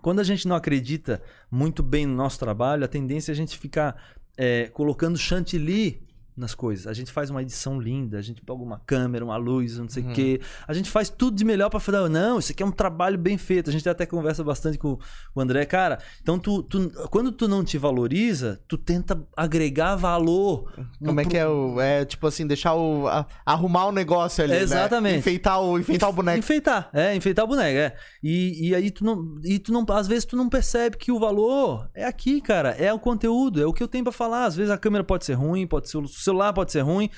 quando 0.00 0.20
a 0.20 0.24
gente 0.24 0.46
não 0.48 0.56
acredita 0.56 1.22
muito 1.50 1.82
bem 1.82 2.06
no 2.06 2.14
nosso 2.14 2.38
trabalho, 2.38 2.84
a 2.84 2.88
tendência 2.88 3.32
é 3.32 3.34
a 3.34 3.36
gente 3.36 3.58
ficar 3.58 3.96
é, 4.36 4.68
colocando 4.68 5.18
chantilly 5.18 6.02
nas 6.36 6.54
coisas. 6.54 6.86
A 6.86 6.92
gente 6.92 7.10
faz 7.12 7.30
uma 7.30 7.42
edição 7.42 7.78
linda, 7.80 8.18
a 8.18 8.22
gente 8.22 8.40
pega 8.40 8.58
uma 8.60 8.78
câmera, 8.86 9.24
uma 9.24 9.36
luz, 9.36 9.78
não 9.78 9.88
sei 9.88 10.02
o 10.02 10.06
Uhum. 10.06 10.12
quê. 10.12 10.40
A 10.66 10.72
gente 10.72 10.88
faz 10.90 11.08
tudo 11.08 11.36
de 11.36 11.44
melhor 11.44 11.68
pra 11.70 11.80
falar, 11.80 12.08
não, 12.08 12.38
isso 12.38 12.52
aqui 12.52 12.62
é 12.62 12.66
um 12.66 12.70
trabalho 12.72 13.18
bem 13.18 13.36
feito. 13.36 13.68
A 13.70 13.72
gente 13.72 13.88
até 13.88 14.06
conversa 14.06 14.42
bastante 14.42 14.78
com, 14.78 14.98
o 15.34 15.40
André. 15.40 15.64
Cara, 15.66 15.98
então 16.22 16.38
tu, 16.38 16.62
tu- 16.62 16.90
quando 17.10 17.30
tu 17.32 17.46
não 17.48 17.62
te 17.64 17.76
valoriza, 17.78 18.60
tu 18.66 18.78
tenta 18.78 19.22
agregar 19.36 19.96
valor. 19.96 20.72
Como 21.04 21.20
é 21.20 21.24
que 21.24 21.36
é 21.36 21.46
o. 21.46 21.80
É 21.80 22.04
tipo 22.04 22.26
assim, 22.26 22.46
deixar 22.46 22.74
o. 22.74 23.06
a- 23.08 23.26
arrumar 23.44 23.86
o 23.86 23.92
negócio 23.92 24.42
ali. 24.42 24.52
né? 24.52 24.60
Exatamente. 24.60 25.18
Enfeitar 25.18 25.60
o, 25.62 25.78
enfeitar 25.78 26.08
o 26.08 26.12
boneco. 26.12 26.38
Enfeitar, 26.38 26.90
é, 26.92 27.14
enfeitar 27.14 27.44
o 27.44 27.48
boneco, 27.48 27.76
é. 27.78 27.94
E, 28.22 28.68
e 28.68 28.74
aí 28.74 28.90
tu 28.90 29.04
não, 29.04 29.36
e 29.44 29.58
tu 29.58 29.72
não, 29.72 29.84
às 29.90 30.06
vezes 30.06 30.24
tu 30.24 30.36
não 30.36 30.48
percebe 30.48 30.96
que 30.96 31.12
o 31.12 31.18
valor 31.18 31.88
é 31.94 32.04
aqui, 32.04 32.40
cara, 32.40 32.70
é 32.70 32.92
o 32.92 32.98
conteúdo, 32.98 33.60
é 33.62 33.66
o 33.66 33.72
que 33.72 33.82
eu 33.82 33.88
tenho 33.88 34.04
pra 34.04 34.12
falar. 34.12 34.44
Às 34.44 34.56
vezes 34.56 34.70
a 34.70 34.78
câmera 34.78 35.04
pode 35.04 35.24
ser 35.24 35.34
ruim, 35.34 35.66
pode 35.66 35.88
ser 35.88 35.98
o 35.98 36.06
celular 36.22 36.52
pode 36.52 36.72
ser 36.72 36.80
ruim. 36.80 37.10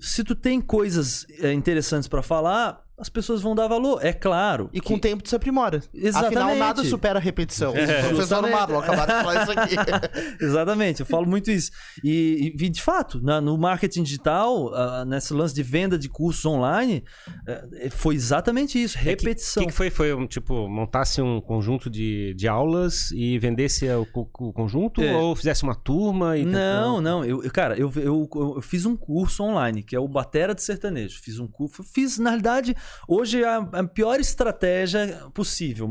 Se 0.00 0.22
tu 0.22 0.34
tem 0.34 0.60
coisas 0.60 1.26
é, 1.40 1.52
interessantes 1.52 2.08
pra 2.08 2.22
falar, 2.22 2.80
as 3.02 3.08
pessoas 3.08 3.42
vão 3.42 3.52
dar 3.52 3.66
valor, 3.66 3.98
é 4.00 4.12
claro. 4.12 4.70
E 4.72 4.80
com 4.80 4.94
o 4.94 4.96
que- 4.96 5.02
tempo 5.08 5.22
tu 5.24 5.28
se 5.28 5.34
aprimora. 5.34 5.82
Exatamente. 5.92 6.38
Afinal, 6.38 6.54
nada 6.56 6.84
supera 6.84 7.18
a 7.18 7.22
repetição. 7.22 7.72
É, 7.76 7.84
Professor 8.02 8.14
justamente. 8.16 8.52
Marlon, 8.52 8.78
acabaram 8.78 9.16
de 9.18 9.24
falar 9.24 9.42
isso 9.42 9.52
aqui. 9.58 9.74
Exatamente, 10.40 11.00
eu 11.00 11.06
falo 11.06 11.26
muito 11.26 11.50
isso. 11.50 11.70
E, 12.04 12.54
e, 12.58 12.68
de 12.68 12.80
fato, 12.80 13.20
na- 13.20 13.40
no 13.40 13.58
marketing 13.58 14.04
digital, 14.04 14.72
ah, 14.74 15.04
nesse 15.04 15.34
lance 15.34 15.52
de 15.54 15.62
venda 15.64 15.98
de 15.98 16.08
cursos 16.08 16.44
online, 16.44 17.02
eh, 17.46 17.88
foi 17.90 18.14
exatamente 18.14 18.80
isso, 18.82 18.96
O 18.96 19.00
repetição. 19.00 19.62
que, 19.64 19.68
que 19.70 19.74
foi? 19.74 19.90
Foi 19.90 20.14
um 20.14 20.26
tipo, 20.26 20.68
montasse 20.68 21.20
um 21.20 21.40
conjunto 21.40 21.90
de, 21.90 22.34
de 22.34 22.46
aulas 22.46 23.10
e 23.10 23.36
vendesse 23.38 23.86
o, 23.88 24.06
o 24.14 24.52
conjunto? 24.52 25.02
É. 25.02 25.12
Ou 25.16 25.34
fizesse 25.34 25.64
uma 25.64 25.74
turma 25.74 26.36
e. 26.38 26.44
Não, 26.44 27.00
não. 27.00 27.24
Eu, 27.24 27.42
eu- 27.42 27.50
cara, 27.50 27.76
eu, 27.76 27.92
eu, 27.96 28.28
eu 28.32 28.62
fiz 28.62 28.86
um 28.86 28.96
curso 28.96 29.42
online, 29.42 29.82
que 29.82 29.96
é 29.96 29.98
o 30.00 30.06
Batera 30.06 30.54
de 30.54 30.62
Sertanejo. 30.62 31.20
Fiz 31.20 31.38
um 31.38 31.48
curso. 31.48 31.82
Fiz, 31.82 32.18
na 32.18 32.30
realidade, 32.30 32.76
hoje 33.08 33.42
é 33.42 33.48
a, 33.48 33.56
a 33.58 33.84
pior 33.84 34.18
estratégia 34.20 35.26
possível. 35.34 35.88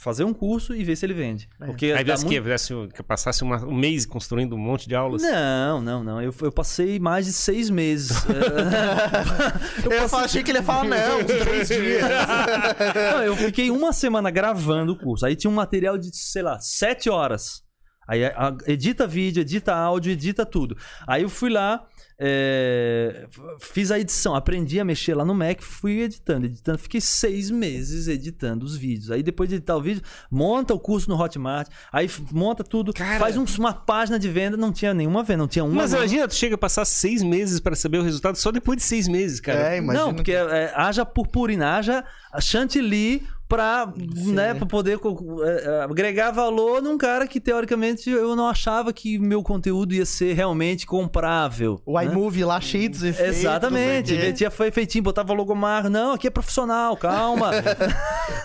Fazer 0.00 0.24
um 0.24 0.32
curso 0.34 0.74
e 0.74 0.82
ver 0.84 0.96
se 0.96 1.06
ele 1.06 1.14
vende. 1.14 1.48
É. 1.60 1.66
Porque 1.66 1.86
Aí 1.86 2.04
dá 2.04 2.14
fizesse 2.14 2.26
o 2.26 2.28
quê? 2.28 2.42
Fizesse, 2.42 2.74
que 2.94 3.02
passasse 3.02 3.42
uma- 3.42 3.64
um 3.64 3.74
mês 3.74 4.04
construindo 4.06 4.54
um 4.54 4.58
monte 4.58 4.88
de 4.88 4.94
aulas? 4.94 5.22
Não, 5.22 5.80
não, 5.80 6.02
não. 6.04 6.20
Eu, 6.22 6.34
eu 6.42 6.52
passei 6.52 6.98
mais 6.98 7.26
de 7.26 7.32
seis 7.32 7.70
meses. 7.70 8.16
Eu, 9.84 9.90
passei- 10.08 10.18
achei 10.24 10.42
que 10.42 10.50
ele 10.50 10.58
ia 10.58 10.64
falar, 10.64 10.84
não, 10.84 11.24
três 11.24 11.68
dias. 11.68 12.02
Não, 12.94 13.22
eu 13.22 13.36
fiquei 13.36 13.70
uma 13.70 13.92
semana 13.92 14.30
gravando 14.30 14.92
o 14.92 14.98
curso. 14.98 15.24
Aí 15.26 15.36
tinha 15.36 15.50
um 15.50 15.54
material 15.54 15.96
de, 15.98 16.14
sei 16.16 16.42
lá, 16.42 16.58
sete 16.60 17.08
horas. 17.10 17.62
Aí 18.08 18.24
a- 18.24 18.48
a- 18.48 18.56
edita 18.70 19.06
vídeo, 19.06 19.40
edita 19.40 19.74
áudio, 19.74 20.12
edita 20.12 20.44
tudo. 20.44 20.76
Aí 21.06 21.22
eu 21.22 21.28
fui 21.28 21.50
lá, 21.50 21.84
é, 22.26 23.26
fiz 23.60 23.90
a 23.90 23.98
edição, 23.98 24.34
aprendi 24.34 24.80
a 24.80 24.84
mexer 24.84 25.14
lá 25.14 25.24
no 25.24 25.34
Mac, 25.34 25.60
fui 25.60 26.00
editando, 26.00 26.46
editando. 26.46 26.78
Fiquei 26.78 27.00
seis 27.00 27.50
meses 27.50 28.08
editando 28.08 28.64
os 28.64 28.74
vídeos. 28.76 29.10
Aí 29.10 29.22
depois 29.22 29.48
de 29.48 29.56
editar 29.56 29.76
o 29.76 29.82
vídeo, 29.82 30.02
monta 30.30 30.72
o 30.72 30.80
curso 30.80 31.08
no 31.10 31.20
Hotmart, 31.20 31.68
aí 31.92 32.08
monta 32.32 32.64
tudo, 32.64 32.92
Cara. 32.94 33.18
faz 33.18 33.36
um- 33.36 33.44
uma 33.58 33.74
página 33.74 34.18
de 34.18 34.28
venda, 34.28 34.56
não 34.56 34.72
tinha 34.72 34.94
nenhuma 34.94 35.22
venda, 35.22 35.38
não 35.38 35.48
tinha 35.48 35.64
uma 35.64 35.74
Mas 35.74 35.90
venda. 35.92 36.02
imagina, 36.04 36.26
tu 36.28 36.34
chega 36.34 36.54
a 36.54 36.58
passar 36.58 36.84
seis 36.84 37.22
meses 37.22 37.60
pra 37.60 37.76
saber 37.76 37.98
o 37.98 38.02
resultado 38.02 38.36
só 38.36 38.50
depois 38.50 38.78
de 38.78 38.82
seis 38.82 39.06
meses, 39.06 39.38
cara. 39.38 39.74
É, 39.74 39.78
imagina. 39.78 40.06
Não, 40.06 40.14
porque 40.14 40.32
é, 40.32 40.72
haja 40.74 41.04
purpurina, 41.04 41.76
haja 41.76 42.04
chantilly 42.40 43.22
pra, 43.46 43.92
né, 43.96 44.54
pra 44.54 44.66
poder 44.66 44.98
é, 44.98 45.64
é, 45.64 45.82
agregar 45.82 46.30
valor 46.32 46.82
num 46.82 46.96
cara 46.96 47.26
que, 47.26 47.38
teoricamente, 47.38 48.08
eu 48.10 48.34
não 48.34 48.48
achava 48.48 48.92
que 48.92 49.18
meu 49.18 49.42
conteúdo 49.42 49.94
ia 49.94 50.06
ser 50.06 50.32
realmente 50.34 50.86
comprável. 50.86 51.80
O 51.84 51.92
né? 51.92 52.06
iMovie 52.14 52.44
lá 52.44 52.60
cheio 52.60 52.90
dos 52.90 53.02
efeitos. 53.02 53.38
Exatamente, 53.38 54.12
o 54.12 54.16
quê. 54.16 54.22
metia 54.22 54.50
foi 54.50 54.70
feitinho, 54.70 55.04
botava 55.04 55.32
logomarca. 55.32 55.90
Não, 55.90 56.12
aqui 56.12 56.26
é 56.26 56.30
profissional, 56.30 56.96
calma. 56.96 57.50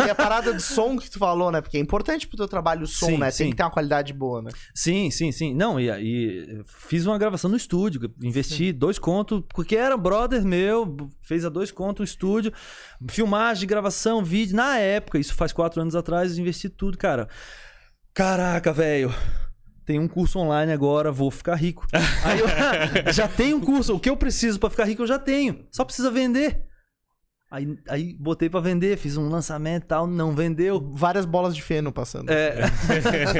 E 0.05 0.09
a 0.09 0.15
parada 0.15 0.53
do 0.53 0.61
som 0.61 0.97
que 0.97 1.09
tu 1.09 1.17
falou, 1.17 1.51
né? 1.51 1.61
Porque 1.61 1.77
é 1.77 1.79
importante 1.79 2.27
pro 2.27 2.37
teu 2.37 2.47
trabalho 2.47 2.83
o 2.83 2.87
som, 2.87 3.07
Sim, 3.07 3.17
né? 3.17 3.27
Tem 3.27 3.31
sim. 3.31 3.49
que 3.49 3.55
ter 3.55 3.63
uma 3.63 3.71
qualidade 3.71 4.13
boa, 4.13 4.41
né? 4.41 4.51
sim, 4.73 5.09
sim, 5.11 5.31
sim. 5.31 5.53
Não, 5.53 5.79
e 5.79 5.89
aí 5.89 6.61
fiz 6.65 7.05
uma 7.05 7.17
gravação 7.17 7.49
no 7.49 7.57
estúdio, 7.57 8.11
investi 8.21 8.71
dois 8.71 8.99
contos, 8.99 9.41
porque 9.49 9.75
era 9.75 9.95
um 9.95 9.99
brother 9.99 10.43
meu, 10.43 10.97
fez 11.21 11.45
a 11.45 11.49
dois 11.49 11.71
contos 11.71 11.99
no 11.99 12.05
estúdio, 12.05 12.53
filmagem, 13.09 13.67
gravação, 13.67 14.23
vídeo. 14.23 14.55
Na 14.55 14.77
época, 14.77 15.17
isso 15.17 15.33
faz 15.33 15.51
quatro 15.51 15.81
anos 15.81 15.95
atrás, 15.95 16.37
investi 16.37 16.69
tudo, 16.69 16.97
cara. 16.97 17.27
Caraca, 18.13 18.73
velho. 18.73 19.13
Tem 19.89 19.97
um 19.97 20.07
curso 20.07 20.37
online 20.37 20.71
agora, 20.71 21.11
vou 21.11 21.31
ficar 21.31 21.55
rico. 21.55 21.87
Aí 22.23 22.39
eu 22.39 23.11
já 23.11 23.27
tenho 23.27 23.57
um 23.57 23.59
curso. 23.59 23.95
O 23.95 23.99
que 23.99 24.07
eu 24.07 24.15
preciso 24.15 24.59
pra 24.59 24.69
ficar 24.69 24.83
rico 24.83 25.01
eu 25.01 25.07
já 25.07 25.17
tenho. 25.17 25.65
Só 25.71 25.83
precisa 25.83 26.11
vender. 26.11 26.61
Aí, 27.49 27.75
aí 27.87 28.15
botei 28.19 28.51
pra 28.51 28.59
vender, 28.59 28.99
fiz 28.99 29.17
um 29.17 29.27
lançamento 29.27 29.85
e 29.85 29.87
tal, 29.87 30.05
não 30.05 30.35
vendeu. 30.35 30.79
Várias 30.93 31.25
bolas 31.25 31.55
de 31.55 31.63
feno 31.63 31.91
passando. 31.91 32.29
É. 32.29 32.65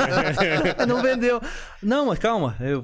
não 0.88 1.04
vendeu. 1.04 1.40
Não, 1.84 2.08
mas 2.08 2.18
calma. 2.18 2.58
Eu, 2.60 2.84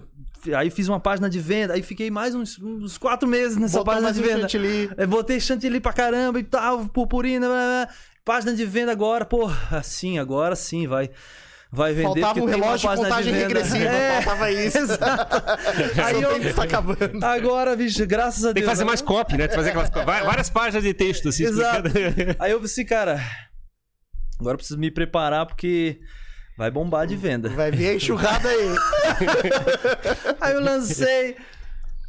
aí 0.55 0.70
fiz 0.70 0.88
uma 0.88 0.99
página 0.99 1.28
de 1.28 1.39
venda, 1.39 1.74
aí 1.74 1.82
fiquei 1.82 2.11
mais 2.11 2.36
uns, 2.36 2.59
uns 2.59 2.99
quatro 2.99 3.28
meses 3.28 3.57
nessa 3.57 3.80
Botou 3.80 3.86
página 3.86 4.03
mais 4.03 4.16
de 4.16 4.22
venda. 4.22 4.41
chantilly. 4.41 4.91
É, 4.95 5.07
botei 5.07 5.39
chantilly 5.39 5.80
pra 5.80 5.91
caramba 5.91 6.39
e 6.39 6.43
tal, 6.43 6.86
purpurina, 6.86 7.47
blá, 7.47 7.55
blá, 7.55 7.86
blá. 7.88 7.95
página 8.24 8.53
de 8.53 8.63
venda 8.63 8.91
agora, 8.91 9.26
pô, 9.26 9.49
assim, 9.72 10.20
agora 10.20 10.55
sim, 10.55 10.86
vai. 10.86 11.09
Vai 11.76 11.93
vender. 11.93 12.21
Faltava 12.21 12.39
um 12.39 12.45
tem 12.45 12.55
relógio 12.55 12.89
de 12.89 12.95
contagem 12.95 13.34
venda. 13.34 13.47
regressiva. 13.47 13.84
É, 13.84 14.21
Faltava 14.21 14.51
isso. 14.51 14.78
exato. 14.80 15.36
Aí 16.03 16.21
eu, 16.21 16.55
tá 16.55 16.63
acabando. 16.63 17.26
agora, 17.26 17.76
bicho, 17.76 18.07
graças 18.07 18.45
a 18.45 18.53
Tem 18.53 18.61
Deus. 18.61 18.65
que 18.65 18.71
fazer 18.71 18.86
mais 18.86 19.01
copy, 19.01 19.38
né? 19.38 19.47
Tu 19.47 19.55
fazer 19.55 19.71
aquelas 19.71 19.89
várias 20.26 20.49
páginas 20.49 20.84
de 20.84 20.93
texto, 20.93 21.28
assim, 21.30 21.43
Exato. 21.43 21.88
explicando. 21.88 22.36
Aí 22.39 22.51
eu 22.51 22.61
pensei, 22.61 22.86
cara, 22.86 23.21
agora 24.39 24.53
eu 24.53 24.57
preciso 24.57 24.80
me 24.80 24.89
preparar 24.89 25.45
porque 25.45 25.99
vai 26.57 26.71
bombar 26.71 27.05
de 27.05 27.17
venda. 27.17 27.49
Vai 27.49 27.71
vir 27.71 27.89
a 27.89 27.93
enxurrada 27.95 28.47
aí. 28.47 28.76
Aí 30.39 30.53
eu 30.53 30.61
lancei 30.61 31.36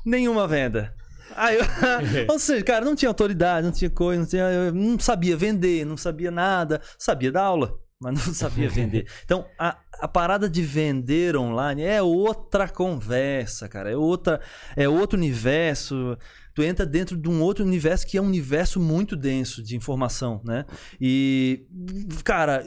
nenhuma 0.05 0.47
venda. 0.47 0.95
Aí 1.35 1.57
eu, 1.59 1.65
ou 2.31 2.39
seja, 2.39 2.65
cara, 2.65 2.85
não 2.85 2.95
tinha 2.95 3.09
autoridade, 3.09 3.67
não 3.67 3.73
tinha 3.73 3.91
coisa, 3.91 4.21
não, 4.21 4.29
tinha, 4.29 4.43
eu 4.45 4.73
não 4.73 4.99
sabia 4.99 5.37
vender, 5.37 5.85
não 5.85 5.97
sabia 5.97 6.31
nada, 6.31 6.81
sabia 6.97 7.33
dar 7.33 7.43
aula, 7.43 7.75
mas 8.01 8.27
não 8.27 8.35
sabia 8.35 8.69
vender. 8.69 9.07
Então, 9.25 9.47
a, 9.59 9.79
a 10.01 10.09
parada 10.09 10.49
de 10.49 10.63
vender 10.63 11.37
online 11.37 11.83
é 11.83 12.03
outra 12.03 12.69
conversa, 12.69 13.69
cara, 13.69 13.91
é 13.91 13.97
outra, 13.97 14.41
é 14.77 14.89
outro 14.89 15.19
universo. 15.19 16.17
Tu 16.55 16.63
entra 16.63 16.87
dentro 16.87 17.17
de 17.17 17.29
um 17.29 17.43
outro 17.43 17.65
universo 17.65 18.07
que 18.07 18.17
é 18.17 18.21
um 18.21 18.27
universo 18.27 18.81
muito 18.81 19.15
denso 19.15 19.63
de 19.63 19.77
informação, 19.77 20.41
né? 20.45 20.65
E, 20.99 21.67
cara, 22.25 22.65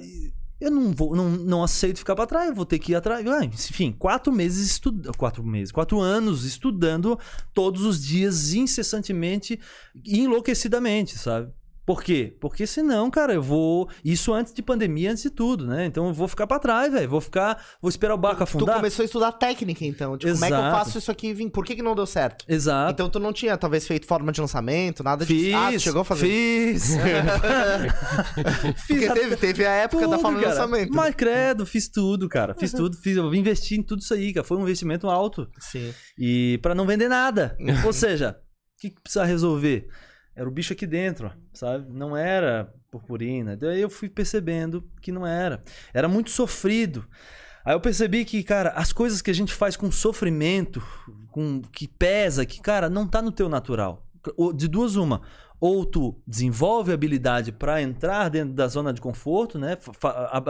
eu 0.60 0.70
não 0.70 0.92
vou, 0.92 1.16
não, 1.16 1.30
não 1.30 1.64
aceito 1.64 2.00
ficar 2.00 2.16
para 2.16 2.28
trás, 2.28 2.50
eu 2.50 2.56
vou 2.56 2.66
ter 2.66 2.78
que 2.78 2.92
ir 2.92 2.96
atrás. 2.96 3.26
Ah, 3.26 3.44
enfim, 3.46 3.92
quatro 3.92 4.32
meses 4.32 4.70
estudando, 4.70 5.18
quatro 5.18 5.44
meses, 5.44 5.72
quatro 5.72 6.00
anos 6.00 6.44
estudando 6.44 7.18
todos 7.54 7.84
os 7.84 8.04
dias, 8.04 8.54
incessantemente 8.54 9.60
e 10.06 10.20
enlouquecidamente, 10.20 11.18
sabe? 11.18 11.52
Por 11.90 12.04
quê? 12.04 12.38
Porque 12.40 12.68
senão, 12.68 13.10
cara, 13.10 13.34
eu 13.34 13.42
vou. 13.42 13.90
Isso 14.06 14.32
antes 14.32 14.54
de 14.54 14.62
pandemia, 14.62 15.10
antes 15.10 15.24
de 15.24 15.32
tudo, 15.32 15.66
né? 15.66 15.88
Então 15.88 16.06
eu 16.06 16.14
vou 16.14 16.28
ficar 16.28 16.46
pra 16.46 16.60
trás, 16.60 16.94
velho. 16.94 17.10
Vou 17.10 17.20
ficar. 17.20 17.66
Vou 17.82 17.90
esperar 17.90 18.14
o 18.14 18.18
barco 18.18 18.38
Tu 18.38 18.44
afundar. 18.44 18.76
começou 18.76 19.02
a 19.02 19.06
estudar 19.08 19.32
técnica, 19.32 19.84
então. 19.84 20.16
Tipo, 20.16 20.34
como 20.34 20.46
é 20.46 20.48
que 20.50 20.54
eu 20.54 20.60
Exato. 20.60 20.78
faço 20.78 20.98
isso 21.00 21.10
aqui 21.10 21.34
vir? 21.34 21.50
Por 21.50 21.66
que, 21.66 21.76
que 21.76 21.82
não 21.82 21.96
deu 21.96 22.06
certo? 22.06 22.46
Exato. 22.48 22.92
Então 22.92 23.10
tu 23.10 23.18
não 23.20 23.34
tinha, 23.34 23.58
talvez, 23.58 23.88
feito 23.88 24.06
forma 24.06 24.32
de 24.32 24.40
lançamento, 24.40 25.04
nada 25.04 25.26
disso. 25.26 25.46
Fiz, 25.46 25.54
Ah, 25.56 25.72
tu 25.74 25.80
chegou 25.80 26.02
a 26.02 26.06
fazer. 26.06 26.28
Fiz. 26.78 26.96
Porque 28.88 29.00
fiz 29.00 29.12
teve, 29.14 29.36
teve 29.38 29.66
a 29.66 29.72
época 29.72 30.08
da 30.08 30.12
tudo, 30.12 30.22
forma 30.22 30.38
de 30.38 30.44
cara. 30.46 30.56
lançamento. 30.58 30.94
Mas 30.94 31.16
credo, 31.16 31.66
fiz 31.66 31.88
tudo, 31.90 32.30
cara. 32.30 32.54
Fiz 32.54 32.72
tudo, 32.72 32.98
fiz, 32.98 33.18
eu 33.18 33.34
investi 33.34 33.80
em 33.80 33.82
tudo 33.82 34.04
isso 34.04 34.14
aí, 34.14 34.32
cara. 34.32 34.46
Foi 34.46 34.58
um 34.58 34.62
investimento 34.62 35.10
alto. 35.10 35.50
Sim. 35.60 35.92
E 36.20 36.60
pra 36.62 36.76
não 36.76 36.86
vender 36.86 37.08
nada. 37.10 37.58
Ou 37.84 37.94
seja, 37.94 38.38
o 38.78 38.82
que, 38.82 38.92
que 38.92 39.02
precisa 39.02 39.26
resolver? 39.26 39.88
Era 40.40 40.48
o 40.48 40.52
bicho 40.52 40.72
aqui 40.72 40.88
dentro, 40.88 41.34
sabe? 41.52 41.92
Não 41.92 42.16
era 42.16 42.74
purpurina. 42.90 43.58
Daí 43.58 43.82
eu 43.82 43.90
fui 43.90 44.08
percebendo 44.08 44.90
que 45.02 45.12
não 45.12 45.28
era. 45.28 45.62
Era 45.94 46.08
muito 46.08 46.30
sofrido. 46.30 47.06
Aí 47.66 47.74
eu 47.74 47.82
percebi 47.82 48.24
que, 48.24 48.42
cara, 48.42 48.70
as 48.70 48.94
coisas 48.94 49.22
que 49.22 49.30
a 49.30 49.34
gente 49.34 49.54
faz 49.54 49.76
com 49.76 49.92
sofrimento, 49.92 50.82
com 51.30 51.62
que 51.74 51.90
pesa, 51.90 52.46
que, 52.46 52.62
cara, 52.62 52.90
não 52.90 53.06
tá 53.06 53.22
no 53.22 53.34
teu 53.34 53.50
natural. 53.50 54.08
De 54.56 54.70
duas 54.70 54.96
uma. 54.96 55.24
Ou 55.60 55.86
tu 55.86 56.18
desenvolve 56.26 56.94
habilidade 56.94 57.52
pra 57.52 57.82
entrar 57.82 58.30
dentro 58.30 58.54
da 58.54 58.70
zona 58.70 58.94
de 58.94 59.02
conforto, 59.02 59.60
né? 59.60 59.78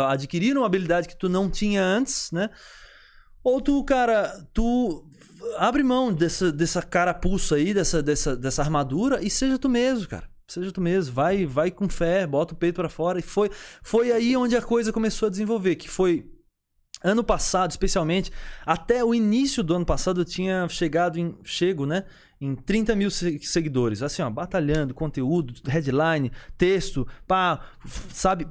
Adquirir 0.08 0.56
uma 0.56 0.68
habilidade 0.68 1.08
que 1.08 1.18
tu 1.18 1.28
não 1.28 1.50
tinha 1.50 1.84
antes, 1.84 2.32
né? 2.32 2.52
Ou 3.44 3.60
tu, 3.60 3.84
cara, 3.84 4.46
tu 4.54 5.09
abre 5.58 5.84
mão 5.84 6.14
dessa, 6.14 6.52
dessa 6.52 6.82
carapuça 6.82 7.56
aí, 7.56 7.74
dessa, 7.74 8.02
dessa, 8.02 8.36
dessa 8.36 8.62
armadura 8.62 9.24
e 9.24 9.30
seja 9.30 9.58
tu 9.58 9.70
mesmo, 9.70 10.08
cara. 10.08 10.30
Seja 10.48 10.72
tu 10.72 10.82
mesmo, 10.82 11.14
vai, 11.14 11.46
vai 11.46 11.70
com 11.70 11.88
fé, 11.88 12.26
bota 12.26 12.54
o 12.54 12.58
peito 12.58 12.76
pra 12.76 12.90
fora. 12.90 13.20
E 13.20 13.22
foi, 13.22 13.52
foi 13.84 14.12
aí 14.12 14.36
onde 14.36 14.56
a 14.56 14.62
coisa 14.62 14.92
começou 14.92 15.28
a 15.28 15.30
desenvolver, 15.30 15.76
que 15.76 15.90
foi 15.90 16.26
Ano 17.02 17.24
passado, 17.24 17.72
especialmente, 17.72 18.30
até 18.66 19.02
o 19.06 19.16
início 19.16 19.64
do 19.64 19.74
ano 19.74 19.86
passado 19.86 20.20
eu 20.20 20.26
tinha 20.26 20.68
chegado 20.68 21.18
em. 21.18 21.34
Chego, 21.46 21.86
né? 21.86 22.04
Em 22.42 22.56
30 22.56 22.96
mil 22.96 23.12
se- 23.12 23.38
seguidores. 23.40 24.02
Assim, 24.02 24.22
ó, 24.22 24.30
batalhando, 24.30 24.94
conteúdo, 24.94 25.54
headline, 25.68 26.32
texto, 26.58 27.06
pá, 27.28 27.60
sabe? 28.14 28.48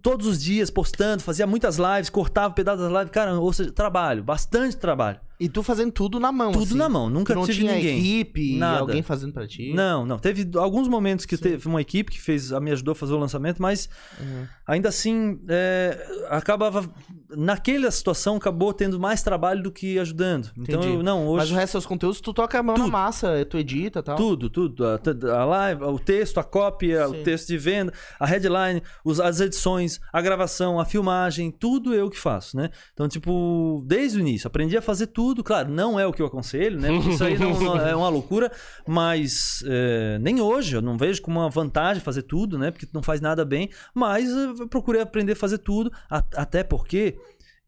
Todos 0.00 0.26
os 0.26 0.42
dias 0.42 0.70
postando, 0.70 1.22
fazia 1.22 1.46
muitas 1.46 1.76
lives, 1.78 2.08
cortava 2.10 2.54
pedaços 2.54 2.82
das 2.82 2.90
lives. 2.92 3.10
Cara, 3.10 3.38
ou 3.38 3.52
seja, 3.52 3.70
trabalho, 3.72 4.22
bastante 4.22 4.76
trabalho. 4.76 5.20
E 5.40 5.48
tu 5.48 5.60
fazendo 5.62 5.90
tudo 5.90 6.20
na 6.20 6.30
mão, 6.30 6.52
Tudo 6.52 6.62
assim. 6.64 6.76
na 6.76 6.88
mão, 6.88 7.10
nunca 7.10 7.32
Tu 7.34 7.36
não 7.38 7.44
tive 7.46 7.58
tinha 7.60 7.74
ninguém. 7.74 7.98
equipe, 7.98 8.58
Nada. 8.58 8.78
alguém 8.80 9.02
fazendo 9.02 9.32
pra 9.32 9.44
ti? 9.46 9.72
Não, 9.74 10.06
não. 10.06 10.16
Teve 10.16 10.48
alguns 10.56 10.86
momentos 10.86 11.26
que 11.26 11.36
teve 11.36 11.66
uma 11.66 11.80
equipe 11.80 12.12
que 12.12 12.20
fez, 12.20 12.52
me 12.60 12.70
ajudou 12.70 12.92
a 12.92 12.94
fazer 12.94 13.12
o 13.12 13.18
lançamento, 13.18 13.60
mas 13.60 13.88
Uhum. 14.20 14.46
ainda 14.66 14.88
assim 14.88 15.40
é, 15.48 16.26
acabava. 16.30 16.88
Naquela 17.34 17.90
situação 17.90 18.36
acabou 18.36 18.72
tendo 18.72 19.00
mais 19.00 19.22
trabalho 19.22 19.62
do 19.64 19.72
que 19.72 19.98
ajudando. 19.98 20.50
Então 20.56 20.80
Entendi. 20.80 20.94
eu 20.96 21.02
não, 21.02 21.34
Mas 21.34 21.44
hoje. 21.44 21.54
o 21.54 21.56
resto 21.56 21.78
dos 21.78 21.86
conteúdos, 21.86 22.20
tu 22.20 22.32
toca 22.32 22.58
a 22.60 22.62
mão 22.62 22.76
na 22.76 22.86
Tudo. 23.02 23.06
massa, 23.06 23.44
tu 23.46 23.58
edita 23.58 23.98
e 23.98 24.02
tal. 24.02 24.16
Tudo, 24.16 24.48
tudo. 24.50 24.84
A, 24.86 25.00
a 25.40 25.44
live, 25.44 25.82
o 25.84 25.98
texto, 25.98 26.38
a 26.38 26.44
cópia, 26.44 27.06
Sim. 27.08 27.20
o 27.20 27.24
texto 27.24 27.48
de 27.48 27.58
venda, 27.58 27.92
a 28.18 28.26
headline, 28.26 28.82
os- 29.04 29.20
as 29.20 29.40
edições, 29.40 30.00
a 30.12 30.20
gravação, 30.20 30.78
a 30.80 30.84
filmagem, 30.84 31.50
tudo 31.50 31.94
eu 31.94 32.08
que 32.10 32.18
faço, 32.18 32.56
né? 32.56 32.70
Então, 32.92 33.08
tipo, 33.08 33.82
desde 33.86 34.18
o 34.18 34.20
início, 34.20 34.46
aprendi 34.46 34.76
a 34.76 34.82
fazer 34.82 35.08
tudo. 35.08 35.42
Claro, 35.44 35.68
não 35.70 35.98
é 35.98 36.06
o 36.06 36.12
que 36.12 36.22
eu 36.22 36.26
aconselho, 36.26 36.80
né? 36.80 36.88
Porque 36.92 37.10
isso 37.10 37.24
aí 37.24 37.38
não, 37.38 37.58
não- 37.60 37.76
é 37.78 37.94
uma 37.96 38.08
loucura, 38.08 38.50
mas 38.86 39.62
é, 39.66 40.18
nem 40.20 40.40
hoje 40.40 40.76
eu 40.76 40.82
não 40.82 40.96
vejo 40.96 41.20
como 41.22 41.40
uma 41.40 41.48
vantagem 41.50 42.02
fazer 42.02 42.22
tudo, 42.22 42.58
né? 42.58 42.70
Porque 42.70 42.86
tu 42.86 42.94
não 42.94 43.02
faz 43.02 43.20
nada 43.20 43.44
bem, 43.44 43.70
mas 43.94 44.30
eu 44.30 44.68
procurei 44.68 45.00
aprender 45.00 45.32
a 45.32 45.36
fazer 45.36 45.58
tudo, 45.58 45.90
a- 46.10 46.24
até 46.36 46.62
porque 46.62 47.18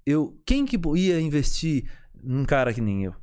eu. 0.07 0.37
Quem 0.47 0.67
que 0.67 0.79
ia 0.97 1.21
investir 1.21 1.91
num 2.23 2.45
cara 2.45 2.73
que 2.73 2.81
nem 2.81 3.05
eu? 3.05 3.15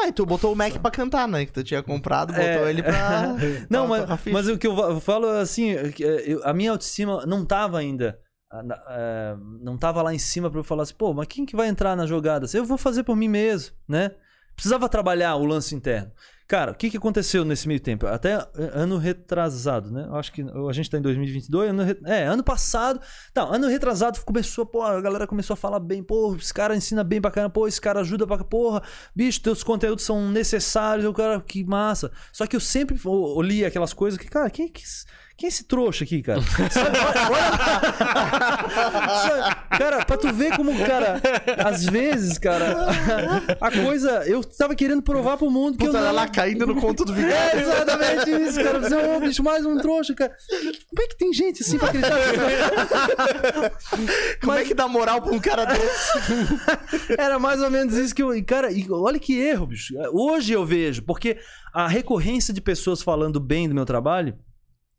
Não, 0.00 0.08
e 0.08 0.12
tu 0.12 0.24
botou 0.24 0.52
o 0.52 0.56
Mac 0.56 0.74
pra 0.78 0.90
cantar, 0.90 1.28
né? 1.28 1.44
Que 1.44 1.52
tu 1.52 1.62
tinha 1.62 1.82
comprado, 1.82 2.32
botou 2.32 2.66
É. 2.66 2.70
ele 2.70 2.82
pra. 2.82 3.34
Não, 3.68 3.86
pra 3.86 4.06
mas, 4.06 4.24
mas 4.32 4.48
o 4.48 4.56
que 4.58 4.66
eu 4.66 5.00
falo 5.00 5.26
é 5.26 5.40
assim, 5.40 5.72
é 5.72 5.88
é, 5.88 6.38
a 6.44 6.52
minha 6.54 6.70
autoestima 6.70 7.24
não 7.26 7.44
tava 7.44 7.78
ainda. 7.78 8.18
ah, 8.50 9.36
não 9.60 9.76
tava 9.76 10.02
lá 10.02 10.14
em 10.14 10.18
cima 10.18 10.50
pra 10.50 10.58
eu 10.60 10.64
falar 10.64 10.84
assim, 10.84 10.94
pô, 10.94 11.12
mas 11.12 11.26
quem 11.26 11.44
que 11.44 11.54
vai 11.54 11.68
entrar 11.68 11.94
na 11.96 12.06
jogada? 12.06 12.46
Eu 12.54 12.64
vou 12.64 12.78
fazer 12.78 13.02
por 13.04 13.14
mim 13.14 13.28
mesmo, 13.28 13.74
né? 13.88 14.12
Precisava 14.54 14.88
trabalhar 14.88 15.36
o 15.36 15.44
lance 15.44 15.74
interno. 15.74 16.10
Cara, 16.50 16.72
o 16.72 16.74
que, 16.74 16.90
que 16.90 16.96
aconteceu 16.96 17.44
nesse 17.44 17.68
meio 17.68 17.78
tempo? 17.78 18.08
Até 18.08 18.44
ano 18.74 18.96
retrasado, 18.98 19.88
né? 19.88 20.04
Eu 20.08 20.16
acho 20.16 20.32
que 20.32 20.42
a 20.42 20.72
gente 20.72 20.90
tá 20.90 20.98
em 20.98 21.00
2022. 21.00 21.70
Ano 21.70 21.84
re- 21.84 22.00
É, 22.04 22.24
ano 22.24 22.42
passado. 22.42 23.00
Não, 23.36 23.52
ano 23.52 23.68
retrasado 23.68 24.18
começou, 24.24 24.66
pô, 24.66 24.82
a 24.82 25.00
galera 25.00 25.28
começou 25.28 25.54
a 25.54 25.56
falar 25.56 25.78
bem. 25.78 26.02
Pô, 26.02 26.34
esse 26.34 26.52
cara 26.52 26.74
ensina 26.74 27.04
bem 27.04 27.20
pra 27.20 27.30
caramba. 27.30 27.52
Pô, 27.52 27.68
esse 27.68 27.80
cara 27.80 28.00
ajuda 28.00 28.26
pra. 28.26 28.38
Porra, 28.42 28.82
bicho, 29.14 29.40
teus 29.40 29.62
conteúdos 29.62 30.04
são 30.04 30.28
necessários. 30.28 31.04
Eu, 31.04 31.14
cara, 31.14 31.40
que 31.40 31.62
massa. 31.62 32.10
Só 32.32 32.44
que 32.48 32.56
eu 32.56 32.60
sempre 32.60 32.98
o- 33.04 33.36
olhei 33.36 33.64
aquelas 33.64 33.92
coisas 33.92 34.18
que, 34.18 34.26
cara, 34.26 34.50
quem 34.50 34.66
é 34.66 34.68
que. 34.70 34.82
Quem 35.40 35.46
é 35.46 35.48
esse 35.48 35.64
trouxa 35.64 36.04
aqui, 36.04 36.20
cara? 36.20 36.38
Cara, 39.70 40.04
pra 40.04 40.18
tu 40.18 40.30
ver 40.34 40.54
como, 40.54 40.76
cara, 40.84 41.18
às 41.64 41.84
vezes, 41.86 42.36
cara, 42.36 42.88
a 43.58 43.70
coisa. 43.70 44.22
Eu 44.26 44.44
tava 44.44 44.74
querendo 44.74 45.00
provar 45.00 45.38
pro 45.38 45.50
mundo 45.50 45.78
que 45.78 45.86
Puta, 45.86 45.96
eu 45.96 46.02
não. 46.02 46.08
ela 46.08 46.28
caindo 46.28 46.66
no 46.66 46.78
conto 46.78 47.06
do 47.06 47.12
É 47.12 47.16
vigário. 47.16 47.60
exatamente 47.60 48.30
isso, 48.30 48.62
cara. 48.62 48.80
Você 48.80 48.94
é 48.94 49.16
um 49.16 49.20
bicho 49.20 49.42
mais 49.42 49.64
um 49.64 49.78
trouxa, 49.78 50.14
cara. 50.14 50.36
Como 50.90 51.02
é 51.02 51.06
que 51.08 51.16
tem 51.16 51.32
gente 51.32 51.62
assim 51.62 51.78
pra 51.78 51.88
acreditar? 51.88 52.18
Como 54.42 54.52
é 54.52 54.64
que 54.64 54.74
dá 54.74 54.86
moral 54.86 55.22
pra 55.22 55.32
um 55.32 55.38
cara 55.40 55.64
desse? 55.64 56.18
Era 57.18 57.38
mais 57.38 57.62
ou 57.62 57.70
menos 57.70 57.94
isso 57.94 58.14
que 58.14 58.22
eu. 58.22 58.30
Cara, 58.44 58.68
olha 58.90 59.18
que 59.18 59.38
erro, 59.40 59.66
bicho. 59.68 59.94
Hoje 60.12 60.52
eu 60.52 60.66
vejo, 60.66 61.02
porque 61.02 61.38
a 61.72 61.88
recorrência 61.88 62.52
de 62.52 62.60
pessoas 62.60 63.00
falando 63.00 63.40
bem 63.40 63.66
do 63.68 63.74
meu 63.74 63.86
trabalho 63.86 64.36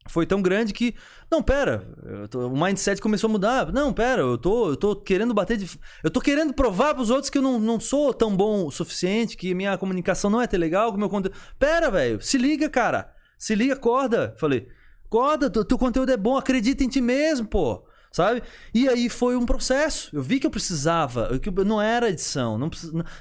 foi 0.09 0.25
tão 0.25 0.41
grande 0.41 0.73
que. 0.73 0.95
Não, 1.29 1.41
pera. 1.43 1.87
tô- 2.29 2.47
o 2.47 2.59
mindset 2.61 2.99
começou 3.01 3.27
a 3.27 3.31
mudar. 3.31 3.71
Não, 3.71 3.93
pera, 3.93 4.21
eu 4.21 4.37
tô, 4.37 4.69
eu 4.69 4.75
tô 4.75 4.95
querendo 4.95 5.33
bater 5.33 5.57
de. 5.57 5.79
Eu 6.03 6.09
tô 6.09 6.19
querendo 6.19 6.53
provar 6.53 6.93
pros 6.95 7.09
outros 7.09 7.29
que 7.29 7.37
eu 7.37 7.41
não, 7.41 7.59
não 7.59 7.79
sou 7.79 8.13
tão 8.13 8.35
bom 8.35 8.65
o 8.65 8.71
suficiente, 8.71 9.37
que 9.37 9.53
minha 9.53 9.77
comunicação 9.77 10.29
não 10.29 10.41
é 10.41 10.47
tão 10.47 10.59
legal, 10.59 10.91
que 10.91 10.97
meu 10.99 11.09
conteúdo. 11.09 11.37
Pera, 11.59 11.91
velho. 11.91 12.21
Se 12.21 12.37
liga, 12.37 12.69
cara. 12.69 13.13
Se 13.37 13.53
liga, 13.55 13.73
acorda. 13.73 14.35
Falei. 14.37 14.67
Acorda, 15.05 15.49
teu 15.49 15.77
conteúdo 15.77 16.11
é 16.11 16.17
bom, 16.17 16.37
acredita 16.37 16.83
em 16.83 16.87
ti 16.87 17.01
mesmo, 17.01 17.45
pô. 17.47 17.83
Sabe? 18.11 18.43
E 18.73 18.89
aí 18.89 19.07
foi 19.07 19.37
um 19.37 19.45
processo. 19.45 20.09
Eu 20.13 20.21
vi 20.21 20.37
que 20.39 20.45
eu 20.45 20.51
precisava. 20.51 21.39
Que 21.39 21.49
não 21.63 21.81
era 21.81 22.09
edição. 22.09 22.57
Não, 22.57 22.69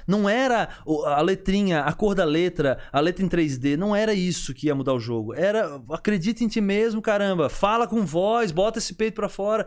não- 0.05 0.29
era 0.29 0.67
a 1.05 1.21
letrinha, 1.21 1.81
a 1.83 1.93
cor 1.93 2.13
da 2.13 2.25
letra, 2.25 2.77
a 2.91 2.99
letra 2.99 3.23
em 3.23 3.29
3D. 3.29 3.77
Não 3.77 3.95
era 3.95 4.13
isso 4.13 4.53
que 4.53 4.67
ia 4.67 4.75
mudar 4.75 4.93
o 4.93 4.99
jogo. 4.99 5.33
Era 5.33 5.81
acredita 5.91 6.43
em 6.43 6.47
ti 6.49 6.59
mesmo, 6.59 7.01
caramba. 7.01 7.49
Fala 7.49 7.87
com 7.87 8.05
voz, 8.05 8.51
bota 8.51 8.79
esse 8.79 8.93
peito 8.93 9.15
pra 9.15 9.29
fora. 9.29 9.65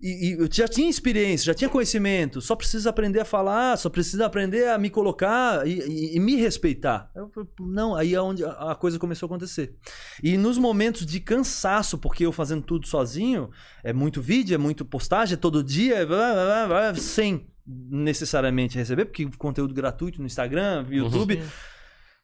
E, 0.00 0.28
e 0.28 0.32
eu 0.32 0.48
já 0.52 0.68
tinha 0.68 0.90
experiência, 0.90 1.46
já 1.46 1.54
tinha 1.54 1.70
conhecimento. 1.70 2.40
Só 2.40 2.54
precisa 2.54 2.90
aprender 2.90 3.20
a 3.20 3.24
falar, 3.24 3.76
só 3.78 3.88
precisa 3.88 4.26
aprender 4.26 4.68
a 4.68 4.76
me 4.76 4.90
colocar 4.90 5.66
e, 5.66 5.78
e- 5.80 6.16
e 6.16 6.20
me 6.20 6.36
respeitar. 6.36 7.10
Eu 7.14 7.30
falei, 7.30 7.48
não, 7.60 7.94
aí 7.94 8.14
é 8.14 8.20
onde 8.20 8.44
a 8.44 8.50
a 8.72 8.74
coisa 8.74 8.98
começou 8.98 9.26
a 9.26 9.28
acontecer. 9.28 9.74
E 10.22 10.36
nos 10.36 10.58
momentos 10.58 11.06
de 11.06 11.20
cansaço, 11.20 11.96
porque 11.96 12.26
eu 12.26 12.32
fazendo 12.32 12.62
tudo 12.62 12.86
sozinho, 12.86 13.50
é 13.82 13.92
muito 13.92 14.20
vídeo, 14.20 14.54
é 14.54 14.58
muito 14.58 14.84
postagem, 14.84 15.34
é 15.34 15.36
todo 15.38 15.62
dia, 15.62 16.04
blá, 16.06 16.32
blá, 16.32 16.44
blá, 16.44 16.66
blá, 16.66 16.94
sem 16.96 17.46
necessariamente 17.66 18.76
receber, 18.76 19.06
porque 19.06 19.26
conteúdo 19.38 19.72
gratuito 19.74 20.20
no 20.20 20.26
Instagram, 20.26 20.86
YouTube. 20.90 21.36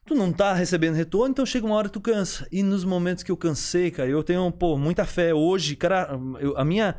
Tu 0.05 0.15
não 0.15 0.33
tá 0.33 0.53
recebendo 0.53 0.95
retorno, 0.95 1.29
então 1.31 1.45
chega 1.45 1.65
uma 1.65 1.75
hora 1.75 1.87
que 1.87 1.93
tu 1.93 2.01
cansa. 2.01 2.47
E 2.51 2.63
nos 2.63 2.83
momentos 2.83 3.23
que 3.23 3.31
eu 3.31 3.37
cansei, 3.37 3.91
cara, 3.91 4.09
eu 4.09 4.23
tenho, 4.23 4.51
pô, 4.51 4.75
muita 4.77 5.05
fé. 5.05 5.31
Hoje, 5.33 5.75
cara, 5.75 6.19
eu- 6.39 6.57
a 6.57 6.65
minha. 6.65 6.95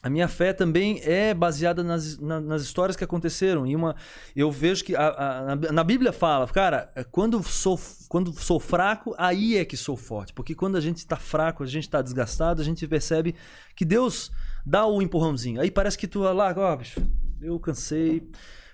A 0.00 0.08
minha 0.08 0.28
fé 0.28 0.52
também 0.52 1.00
é 1.02 1.34
baseada 1.34 1.82
nas, 1.82 2.18
na- 2.18 2.40
nas 2.40 2.62
histórias 2.62 2.96
que 2.96 3.02
aconteceram. 3.02 3.66
E 3.66 3.74
uma, 3.74 3.96
eu 4.34 4.48
vejo 4.50 4.84
que 4.84 4.94
a- 4.94 5.08
a- 5.08 5.56
na, 5.72 5.82
Bíblia 5.82 6.12
fala, 6.12 6.46
cara, 6.46 6.88
quando 7.10 7.42
sou, 7.42 7.78
quando 8.08 8.32
sou 8.32 8.60
fraco, 8.60 9.12
aí 9.18 9.56
é 9.56 9.64
que 9.64 9.76
sou 9.76 9.96
forte. 9.96 10.32
Porque 10.32 10.54
quando 10.54 10.76
a 10.76 10.80
gente 10.80 11.04
tá 11.04 11.16
fraco, 11.16 11.64
a 11.64 11.66
gente 11.66 11.90
tá 11.90 12.00
desgastado, 12.00 12.62
a 12.62 12.64
gente 12.64 12.86
percebe 12.86 13.34
que 13.74 13.84
Deus 13.84 14.30
dá 14.64 14.86
o 14.86 15.02
empurrãozinho. 15.02 15.60
Aí 15.60 15.70
parece 15.70 15.98
que 15.98 16.06
tu 16.06 16.20
lá, 16.20 16.54
ó, 16.56 16.76
bicho, 16.76 17.00
eu 17.40 17.58
cansei. 17.58 18.30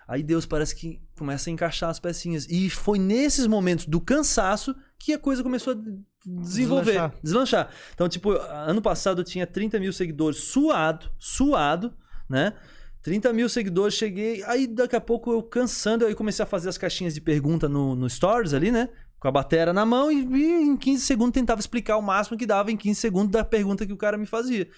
Aí 0.07 0.23
Deus 0.23 0.45
parece 0.45 0.77
que 0.77 1.01
começa 1.17 1.49
a 1.49 1.53
encaixar 1.55 1.89
as 1.89 1.99
pecinhas. 1.99 2.47
E 2.51 2.69
foi 2.69 2.99
nesses 2.99 3.47
momentos 3.47 3.87
do 3.87 3.99
cansaço 3.99 4.77
que 4.99 5.15
a 5.15 5.19
coisa 5.19 5.43
começou 5.43 5.73
a 5.73 5.77
desenvolver, 6.25 6.93
Deslanchar. 6.93 7.15
deslanchar. 7.23 7.71
Então, 7.95 8.09
tipo, 8.09 8.33
ano 8.33 8.81
passado 8.81 9.21
eu 9.21 9.25
tinha 9.25 9.47
30 9.47 9.79
mil 9.79 9.93
seguidores 9.93 10.39
suado, 10.39 11.11
suado, 11.19 11.93
né? 12.29 12.55
30 13.03 13.33
mil 13.33 13.49
seguidores, 13.49 13.95
cheguei. 13.95 14.43
Aí 14.45 14.67
daqui 14.67 14.97
a 14.97 15.01
pouco 15.01 15.31
eu 15.31 15.43
cansando, 15.43 16.07
aí 16.07 16.15
comecei 16.15 16.43
a 16.43 16.47
fazer 16.47 16.71
as 16.71 16.79
caixinhas 16.79 17.13
de 17.15 17.21
pergunta 17.21 17.69
no, 17.69 17.95
no 17.95 18.09
Stories 18.09 18.55
ali, 18.55 18.73
né? 18.73 18.89
Com 19.21 19.29
a 19.29 19.31
batera 19.31 19.73
na 19.73 19.85
mão 19.85 20.11
e, 20.11 20.25
e 20.25 20.63
em 20.63 20.77
15 20.77 21.05
segundos 21.05 21.33
tentava 21.35 21.61
explicar 21.61 21.99
o 21.99 22.03
máximo 22.03 22.39
que 22.39 22.47
dava 22.47 22.73
em 22.73 22.77
15 22.77 22.99
segundos 22.99 23.31
da 23.31 23.45
pergunta 23.45 23.87
que 23.87 23.93
o 23.93 23.97
cara 23.97 24.17
me 24.17 24.27
fazia. 24.27 24.69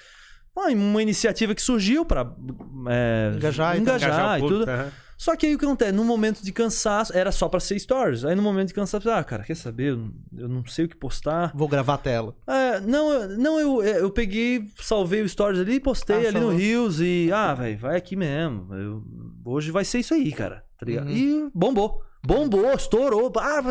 Ah, 0.57 0.73
uma 0.73 1.03
iniciativa 1.03 1.55
que 1.55 1.61
surgiu 1.61 2.05
pra 2.05 2.35
é, 2.89 3.33
Engajar 3.37 3.77
e 3.77 3.81
engajar, 3.81 4.11
Engajar 4.11 4.43
o 4.43 4.45
e 4.45 4.49
tudo. 4.49 4.67
Só 5.17 5.35
que 5.35 5.47
aí 5.47 5.55
o 5.55 5.59
que 5.59 5.65
acontece? 5.65 5.93
No 5.93 6.05
momento 6.05 6.43
de 6.43 6.53
cansaço, 6.53 7.17
era 7.17 7.33
só 7.33 7.49
pra 7.49 7.59
ser 7.59 7.79
stories. 7.79 8.25
Aí 8.25 8.35
no 8.35 8.43
momento 8.43 8.69
de 8.69 8.75
cansaço, 8.75 9.09
ah, 9.11 9.25
cara, 9.25 9.43
quer 9.45 9.55
saber? 9.57 9.93
Eu, 9.93 10.11
eu 10.37 10.49
não 10.49 10.65
sei 10.67 10.85
o 10.85 10.89
que 10.89 10.97
postar. 10.97 11.53
Vou 11.55 11.67
gravar 11.69 11.95
a 11.95 11.99
tela. 11.99 12.37
É, 12.47 12.81
não, 12.81 13.11
eu- 13.13 13.39
não 13.39 13.59
eu, 13.61 13.83
eu 13.83 14.11
peguei, 14.11 14.65
salvei 14.81 15.23
o 15.23 15.29
stories 15.29 15.61
ali, 15.61 15.81
postei 15.81 16.27
Ah, 16.27 16.29
ali 16.29 16.39
no. 16.41 16.51
Reels 16.51 17.01
e, 17.01 17.31
ah, 17.33 17.55
velho, 17.55 17.79
vai 17.79 17.97
aqui 17.97 18.15
mesmo. 18.15 18.75
Eu- 18.75 19.03
hoje 19.45 19.71
vai 19.71 19.85
ser 19.85 20.01
isso 20.01 20.13
aí, 20.13 20.31
cara. 20.33 20.65
Tá 20.79 20.85
ligado? 20.85 21.07
Uhum. 21.09 21.17
E 21.17 21.51
bombou. 21.55 22.03
Bombou, 22.25 22.73
estourou. 22.75 23.33
Ah, 23.39 23.63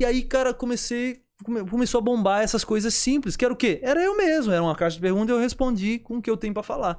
e 0.00 0.04
aí, 0.04 0.22
cara, 0.22 0.52
comecei. 0.52 1.18
come- 1.44 1.64
Começou 1.68 1.98
a 1.98 2.02
bombar 2.02 2.42
essas 2.42 2.64
coisas 2.64 2.94
simples, 2.94 3.36
que 3.36 3.44
era 3.44 3.52
o 3.52 3.56
quê? 3.56 3.80
Era 3.82 4.02
eu 4.02 4.16
mesmo, 4.16 4.52
era 4.52 4.62
uma 4.62 4.74
caixa 4.76 4.94
de 4.96 5.00
perguntas 5.02 5.28
e 5.28 5.32
eu 5.32 5.40
respondi 5.40 5.98
com 5.98 6.18
o 6.18 6.22
que 6.22 6.30
eu 6.30 6.36
tenho 6.36 6.54
pra 6.54 6.62
falar. 6.62 6.96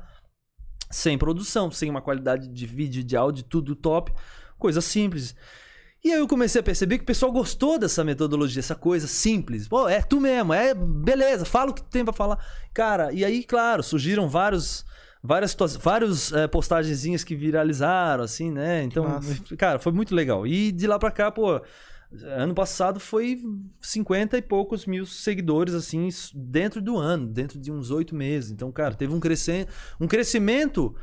Sem 0.93 1.17
produção, 1.17 1.71
sem 1.71 1.89
uma 1.89 2.01
qualidade 2.01 2.47
de 2.47 2.65
vídeo, 2.65 3.03
de 3.03 3.17
áudio, 3.17 3.43
tudo 3.43 3.75
top. 3.75 4.13
Coisa 4.59 4.79
simples. 4.79 5.35
E 6.03 6.11
aí 6.11 6.19
eu 6.19 6.27
comecei 6.27 6.59
a 6.59 6.63
perceber 6.63 6.97
que 6.97 7.03
o 7.03 7.07
pessoal 7.07 7.31
gostou 7.31 7.79
dessa 7.79 8.03
metodologia, 8.03 8.59
essa 8.59 8.75
coisa 8.75 9.07
simples. 9.07 9.67
Pô, 9.67 9.87
é 9.87 10.01
tu 10.01 10.19
mesmo, 10.19 10.53
é 10.53 10.73
beleza, 10.73 11.45
fala 11.45 11.71
o 11.71 11.73
que 11.73 11.81
tu 11.81 11.89
tem 11.89 12.03
pra 12.03 12.13
falar. 12.13 12.45
Cara, 12.73 13.11
e 13.13 13.23
aí, 13.23 13.43
claro, 13.43 13.81
surgiram 13.81 14.27
vários 14.27 14.85
várias 15.23 15.55
vários 15.79 16.33
é, 16.33 16.45
postagenzinhas 16.47 17.23
que 17.23 17.35
viralizaram 17.35 18.23
assim, 18.25 18.51
né? 18.51 18.83
Então, 18.83 19.05
cara, 19.57 19.79
foi 19.79 19.93
muito 19.93 20.13
legal. 20.13 20.45
E 20.45 20.71
de 20.71 20.85
lá 20.85 20.99
pra 20.99 21.09
cá, 21.09 21.31
pô, 21.31 21.61
ano 22.22 22.53
passado 22.53 22.99
foi 22.99 23.41
50 23.82 24.38
e 24.38 24.41
poucos 24.41 24.86
mil 24.86 25.05
seguidores 25.05 25.74
assim 25.74 26.07
dentro 26.36 26.82
do 26.82 26.97
ano, 26.97 27.28
dentro 27.28 27.59
de 27.59 27.72
uns 27.72 27.89
oito 27.91 28.16
meses. 28.16 28.51
Então, 28.51 28.72
cara, 28.72 28.93
teve 28.95 29.14
um 29.14 29.20
crescimento, 29.20 29.70
um 29.99 30.07
crescimento 30.07 30.95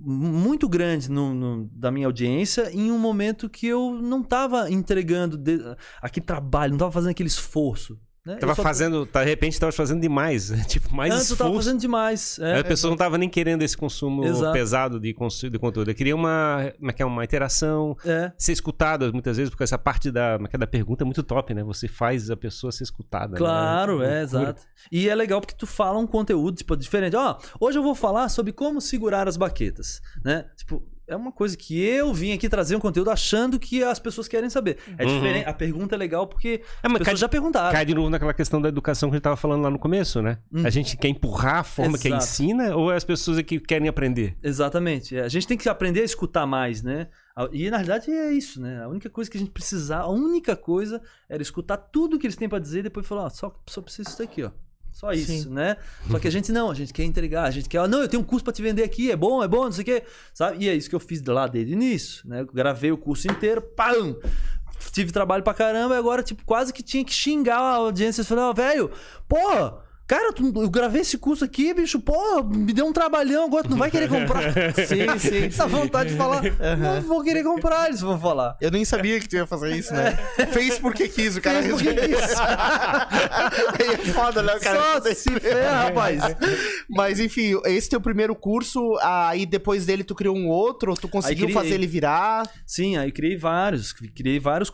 muito 0.00 0.68
grande 0.68 1.10
no, 1.10 1.34
no- 1.34 1.70
da 1.72 1.90
minha 1.90 2.06
audiência 2.06 2.70
em 2.72 2.90
um 2.92 2.98
momento 2.98 3.48
que 3.48 3.66
eu 3.66 3.94
não 4.00 4.22
tava 4.22 4.70
entregando 4.70 5.36
de- 5.36 5.60
aquele 6.00 6.24
trabalho, 6.24 6.70
não 6.72 6.78
tava 6.78 6.92
fazendo 6.92 7.10
aquele 7.10 7.28
esforço. 7.28 7.98
Né? 8.28 8.36
Tava 8.36 8.54
só- 8.54 8.62
fazendo, 8.62 9.06
tá, 9.06 9.22
de 9.24 9.30
repente 9.30 9.58
tava 9.58 9.72
fazendo 9.72 10.00
demais, 10.00 10.50
tipo, 10.68 10.94
mais 10.94 11.14
Antes 11.14 11.30
eu 11.30 11.36
tava 11.36 11.50
esforço. 11.50 11.66
fazendo 11.68 11.80
demais. 11.80 12.38
é. 12.40 12.58
A 12.60 12.64
pessoa 12.64 12.90
não 12.90 12.96
tava 12.96 13.16
nem 13.16 13.28
querendo 13.28 13.62
esse 13.62 13.76
consumo 13.76 14.24
Exato. 14.24 14.52
pesado 14.52 15.00
de, 15.00 15.08
de 15.50 15.58
conteúdo. 15.58 15.90
Eu 15.90 15.94
queria 15.94 16.14
uma, 16.14 16.58
é 16.62 16.74
é, 16.98 17.04
uma 17.04 17.24
interação, 17.24 17.96
É. 18.04 18.30
ser 18.36 18.52
escutado 18.52 19.10
muitas 19.12 19.36
vezes, 19.36 19.48
porque 19.48 19.64
essa 19.64 19.78
parte 19.78 20.10
da, 20.10 20.34
é 20.34 20.38
é, 20.52 20.58
da 20.58 20.66
pergunta 20.66 21.04
é 21.04 21.06
muito 21.06 21.22
top, 21.22 21.54
né? 21.54 21.62
Você 21.64 21.88
faz 21.88 22.30
a 22.30 22.36
pessoa 22.36 22.70
ser 22.70 22.84
escutada. 22.84 23.32
né? 23.32 23.38
Claro, 23.38 24.02
é, 24.02 24.20
Loucura. 24.20 24.20
exato. 24.22 24.62
E 24.92 25.08
é 25.08 25.14
legal 25.14 25.40
porque 25.40 25.54
tu 25.56 25.66
fala 25.66 25.98
um 25.98 26.06
conteúdo, 26.06 26.56
tipo, 26.56 26.76
diferente. 26.76 27.16
Ó, 27.16 27.38
hoje 27.58 27.78
eu 27.78 27.82
vou 27.82 27.94
falar 27.94 28.28
sobre 28.28 28.52
como 28.52 28.80
segurar 28.80 29.26
as 29.26 29.36
baquetas, 29.36 30.00
né? 30.24 30.44
Tipo, 30.56 30.82
é 31.08 31.16
uma 31.16 31.32
coisa 31.32 31.56
que 31.56 31.80
eu 31.80 32.12
vim 32.12 32.32
aqui 32.32 32.48
trazer 32.48 32.76
um 32.76 32.80
conteúdo 32.80 33.10
achando 33.10 33.58
que 33.58 33.82
as 33.82 33.98
pessoas 33.98 34.28
querem 34.28 34.48
saber. 34.50 34.78
É 34.98 35.04
Uhum. 35.04 35.14
diferente. 35.14 35.48
A 35.48 35.52
pergunta 35.52 35.94
é 35.94 35.98
legal 35.98 36.26
porque 36.26 36.60
É, 36.82 36.86
as 36.86 36.92
pessoas 36.92 37.06
cai, 37.06 37.16
já 37.16 37.28
perguntaram. 37.28 37.72
cai 37.72 37.84
de 37.84 37.94
novo 37.94 38.10
naquela 38.10 38.34
questão 38.34 38.60
da 38.60 38.68
educação 38.68 39.08
que 39.08 39.14
a 39.14 39.16
gente 39.16 39.24
tava 39.24 39.36
falando 39.36 39.62
lá 39.62 39.70
no 39.70 39.78
começo, 39.78 40.20
né? 40.22 40.38
Hum. 40.52 40.66
A 40.66 40.70
gente 40.70 40.96
quer 40.96 41.08
empurrar 41.08 41.56
a 41.60 41.64
forma 41.64 41.96
que 41.98 42.08
Exato. 42.08 42.22
ensina 42.24 42.76
ou 42.76 42.92
é 42.92 42.96
as 42.96 43.04
pessoas 43.04 43.40
que 43.42 43.58
querem 43.58 43.88
aprender? 43.88 44.36
Exatamente. 44.42 45.16
É, 45.16 45.22
A 45.22 45.28
gente 45.28 45.46
tem 45.46 45.56
que 45.58 45.68
aprender 45.68 46.00
a 46.02 46.04
escutar 46.04 46.46
mais, 46.46 46.82
né? 46.82 47.08
E 47.52 47.70
na 47.70 47.76
realidade 47.76 48.10
é 48.10 48.32
isso, 48.32 48.60
né? 48.60 48.82
A 48.82 48.88
única 48.88 49.08
coisa 49.08 49.30
que 49.30 49.36
a 49.36 49.40
gente 49.40 49.52
precisava, 49.52 50.02
a 50.04 50.08
única 50.10 50.56
coisa 50.56 51.00
era 51.28 51.40
escutar 51.40 51.76
tudo 51.76 52.18
que 52.18 52.26
eles 52.26 52.34
têm 52.36 52.48
pra 52.48 52.58
dizer 52.58 52.80
e 52.80 52.82
depois 52.82 53.06
falar, 53.06 53.24
ó, 53.26 53.30
só, 53.30 53.54
só 53.68 53.80
precisa 53.80 54.02
disso 54.08 54.18
daqui, 54.18 54.42
ó. 54.42 54.50
Só 54.98 55.12
isso, 55.12 55.44
Sim. 55.44 55.50
né? 55.50 55.76
Só 56.10 56.18
que 56.18 56.26
a 56.26 56.30
gente 56.30 56.50
não, 56.50 56.72
a 56.72 56.74
gente 56.74 56.92
quer 56.92 57.04
entregar, 57.04 57.44
a 57.44 57.52
gente 57.52 57.68
quer, 57.68 57.78
ó, 57.78 57.86
não, 57.86 58.00
eu 58.00 58.08
tenho 58.08 58.20
um 58.20 58.26
curso 58.26 58.42
pra 58.42 58.52
te 58.52 58.60
vender 58.60 58.82
aqui, 58.82 59.12
é 59.12 59.16
bom, 59.16 59.44
é 59.44 59.46
bom, 59.46 59.62
não 59.66 59.70
sei 59.70 59.82
o 59.82 59.84
quê, 59.84 60.02
sabe? 60.34 60.64
E 60.64 60.68
é 60.68 60.74
isso 60.74 60.90
que 60.90 60.94
eu 60.96 60.98
fiz 60.98 61.22
lá 61.22 61.46
desde 61.46 61.72
o 61.72 61.74
início, 61.74 62.28
né? 62.28 62.40
Eu 62.40 62.46
gravei 62.46 62.90
o 62.90 62.98
curso 62.98 63.30
inteiro, 63.30 63.62
pam! 63.62 64.16
Tive 64.90 65.12
trabalho 65.12 65.44
pra 65.44 65.54
caramba 65.54 65.94
e 65.94 65.98
agora, 65.98 66.20
tipo, 66.20 66.44
quase 66.44 66.72
que 66.72 66.82
tinha 66.82 67.04
que 67.04 67.12
xingar 67.12 67.58
a 67.58 67.74
audiência. 67.76 68.24
Falei, 68.24 68.42
ó, 68.42 68.52
velho, 68.52 68.90
pô, 69.28 69.78
cara, 70.08 70.32
tu- 70.32 70.52
eu 70.56 70.68
gravei 70.70 71.02
esse 71.02 71.16
curso 71.18 71.44
aqui, 71.44 71.72
bicho, 71.74 72.00
pô, 72.00 72.42
me 72.42 72.72
deu 72.72 72.86
um 72.86 72.92
trabalhão, 72.92 73.44
agora 73.44 73.62
tu 73.64 73.70
não 73.70 73.76
vai 73.78 73.90
querer 73.90 74.08
comprar. 74.08 74.42
Sim, 74.88 75.18
sim, 75.18 75.48
Dá 75.56 75.64
sim. 75.64 75.70
vontade 75.70 76.10
de 76.10 76.16
falar, 76.16 76.42
não 76.78 77.00
vou 77.02 77.22
querer 77.22 77.44
comprar, 77.44 77.88
eles 77.88 78.00
vão 78.00 78.18
falar. 78.18 78.56
Eu 78.60 78.70
nem 78.70 78.84
sabia 78.84 79.20
que 79.20 79.28
tu 79.28 79.36
ia 79.36 79.46
fazer 79.46 79.76
isso, 79.76 79.92
né? 79.92 80.16
Fez 80.52 80.78
porque 80.78 81.06
quis, 81.08 81.36
o 81.36 81.40
cara 81.42 81.62
Fez 81.62 81.74
porque 81.74 81.90
resolveu. 81.90 82.18
quis. 82.18 82.38
Aí 83.78 83.86
é 83.94 83.96
foda, 84.12 84.42
né, 84.42 84.54
o 84.54 84.60
cara? 84.60 85.00
Só 85.02 85.14
se 85.14 85.30
ferra, 85.40 85.84
rapaz. 85.84 86.22
Mas 86.88 87.20
enfim, 87.20 87.60
esse 87.66 87.88
teu 87.90 88.00
primeiro 88.00 88.34
curso, 88.34 88.96
aí 89.02 89.44
depois 89.44 89.84
dele 89.84 90.02
tu 90.04 90.14
criou 90.14 90.34
um 90.36 90.48
outro, 90.48 90.94
tu 90.94 91.08
conseguiu 91.08 91.46
criei. 91.46 91.54
fazer 91.62 91.74
ele 91.74 91.86
virar. 91.86 92.48
Sim, 92.66 92.96
aí 92.96 93.12
criei 93.12 93.36
vários, 93.36 93.92
criei 93.92 94.40
vários, 94.40 94.70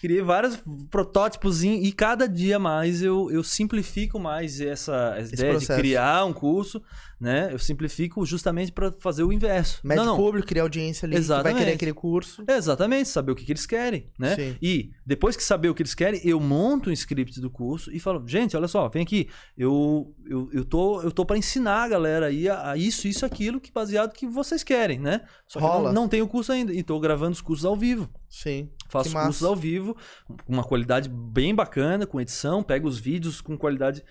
criei 0.00 0.20
vários 0.22 0.58
protótipos 0.90 1.62
e 1.64 1.90
cada 1.92 2.28
dia 2.28 2.58
mais 2.58 3.02
eu, 3.02 3.30
eu 3.30 3.42
simplifico 3.42 4.18
mais 4.18 4.41
essa, 4.44 5.14
essa 5.16 5.34
ideia 5.34 5.52
processo. 5.52 5.72
de 5.74 5.78
criar 5.78 6.24
um 6.24 6.32
curso, 6.32 6.82
né? 7.20 7.48
Eu 7.52 7.58
simplifico 7.58 8.26
justamente 8.26 8.72
para 8.72 8.92
fazer 8.98 9.22
o 9.22 9.32
inverso. 9.32 9.80
Médio 9.84 10.04
não, 10.04 10.12
não. 10.12 10.22
público, 10.22 10.46
criar 10.48 10.62
audiência 10.62 11.06
ali, 11.06 11.14
que 11.14 11.20
vai 11.20 11.24
Exatamente. 11.24 11.58
querer 11.58 11.72
aquele 11.74 11.94
curso. 11.94 12.44
Exatamente, 12.48 13.08
saber 13.08 13.32
o 13.32 13.34
que, 13.34 13.44
que 13.44 13.52
eles 13.52 13.64
querem, 13.66 14.10
né? 14.18 14.34
Sim. 14.34 14.56
E 14.60 14.90
depois 15.06 15.36
que 15.36 15.42
saber 15.44 15.68
o 15.68 15.74
que 15.74 15.82
eles 15.82 15.94
querem, 15.94 16.20
eu 16.24 16.40
monto 16.40 16.90
um 16.90 16.92
script 16.92 17.40
do 17.40 17.50
curso 17.50 17.92
e 17.92 18.00
falo, 18.00 18.26
gente, 18.26 18.56
olha 18.56 18.66
só, 18.66 18.88
vem 18.88 19.02
aqui, 19.02 19.28
eu, 19.56 20.14
eu, 20.26 20.50
eu 20.52 20.64
tô, 20.64 21.00
eu 21.02 21.12
tô 21.12 21.24
para 21.24 21.38
ensinar 21.38 21.84
a 21.84 21.88
galera 21.88 22.26
aí 22.26 22.48
a, 22.48 22.72
a 22.72 22.76
isso, 22.76 23.06
isso, 23.06 23.24
aquilo, 23.24 23.60
que 23.60 23.72
baseado 23.72 24.12
que 24.12 24.26
vocês 24.26 24.64
querem, 24.64 24.98
né? 24.98 25.20
Só 25.46 25.60
que 25.60 25.66
Rola. 25.66 25.92
não, 25.92 26.02
não 26.02 26.08
tenho 26.08 26.26
curso 26.26 26.50
ainda, 26.50 26.72
e 26.72 26.82
tô 26.82 26.98
gravando 26.98 27.32
os 27.32 27.40
cursos 27.40 27.64
ao 27.64 27.76
vivo. 27.76 28.10
Sim. 28.28 28.70
Faço 28.88 29.10
Que 29.10 29.14
cursos 29.14 29.42
ao 29.42 29.54
vivo, 29.54 29.96
com 30.26 30.52
uma 30.52 30.64
qualidade 30.64 31.08
bem 31.08 31.54
bacana, 31.54 32.06
com 32.06 32.20
edição, 32.20 32.62
pego 32.62 32.88
os 32.88 32.98
vídeos 32.98 33.40
com 33.40 33.56
qualidade 33.56 34.02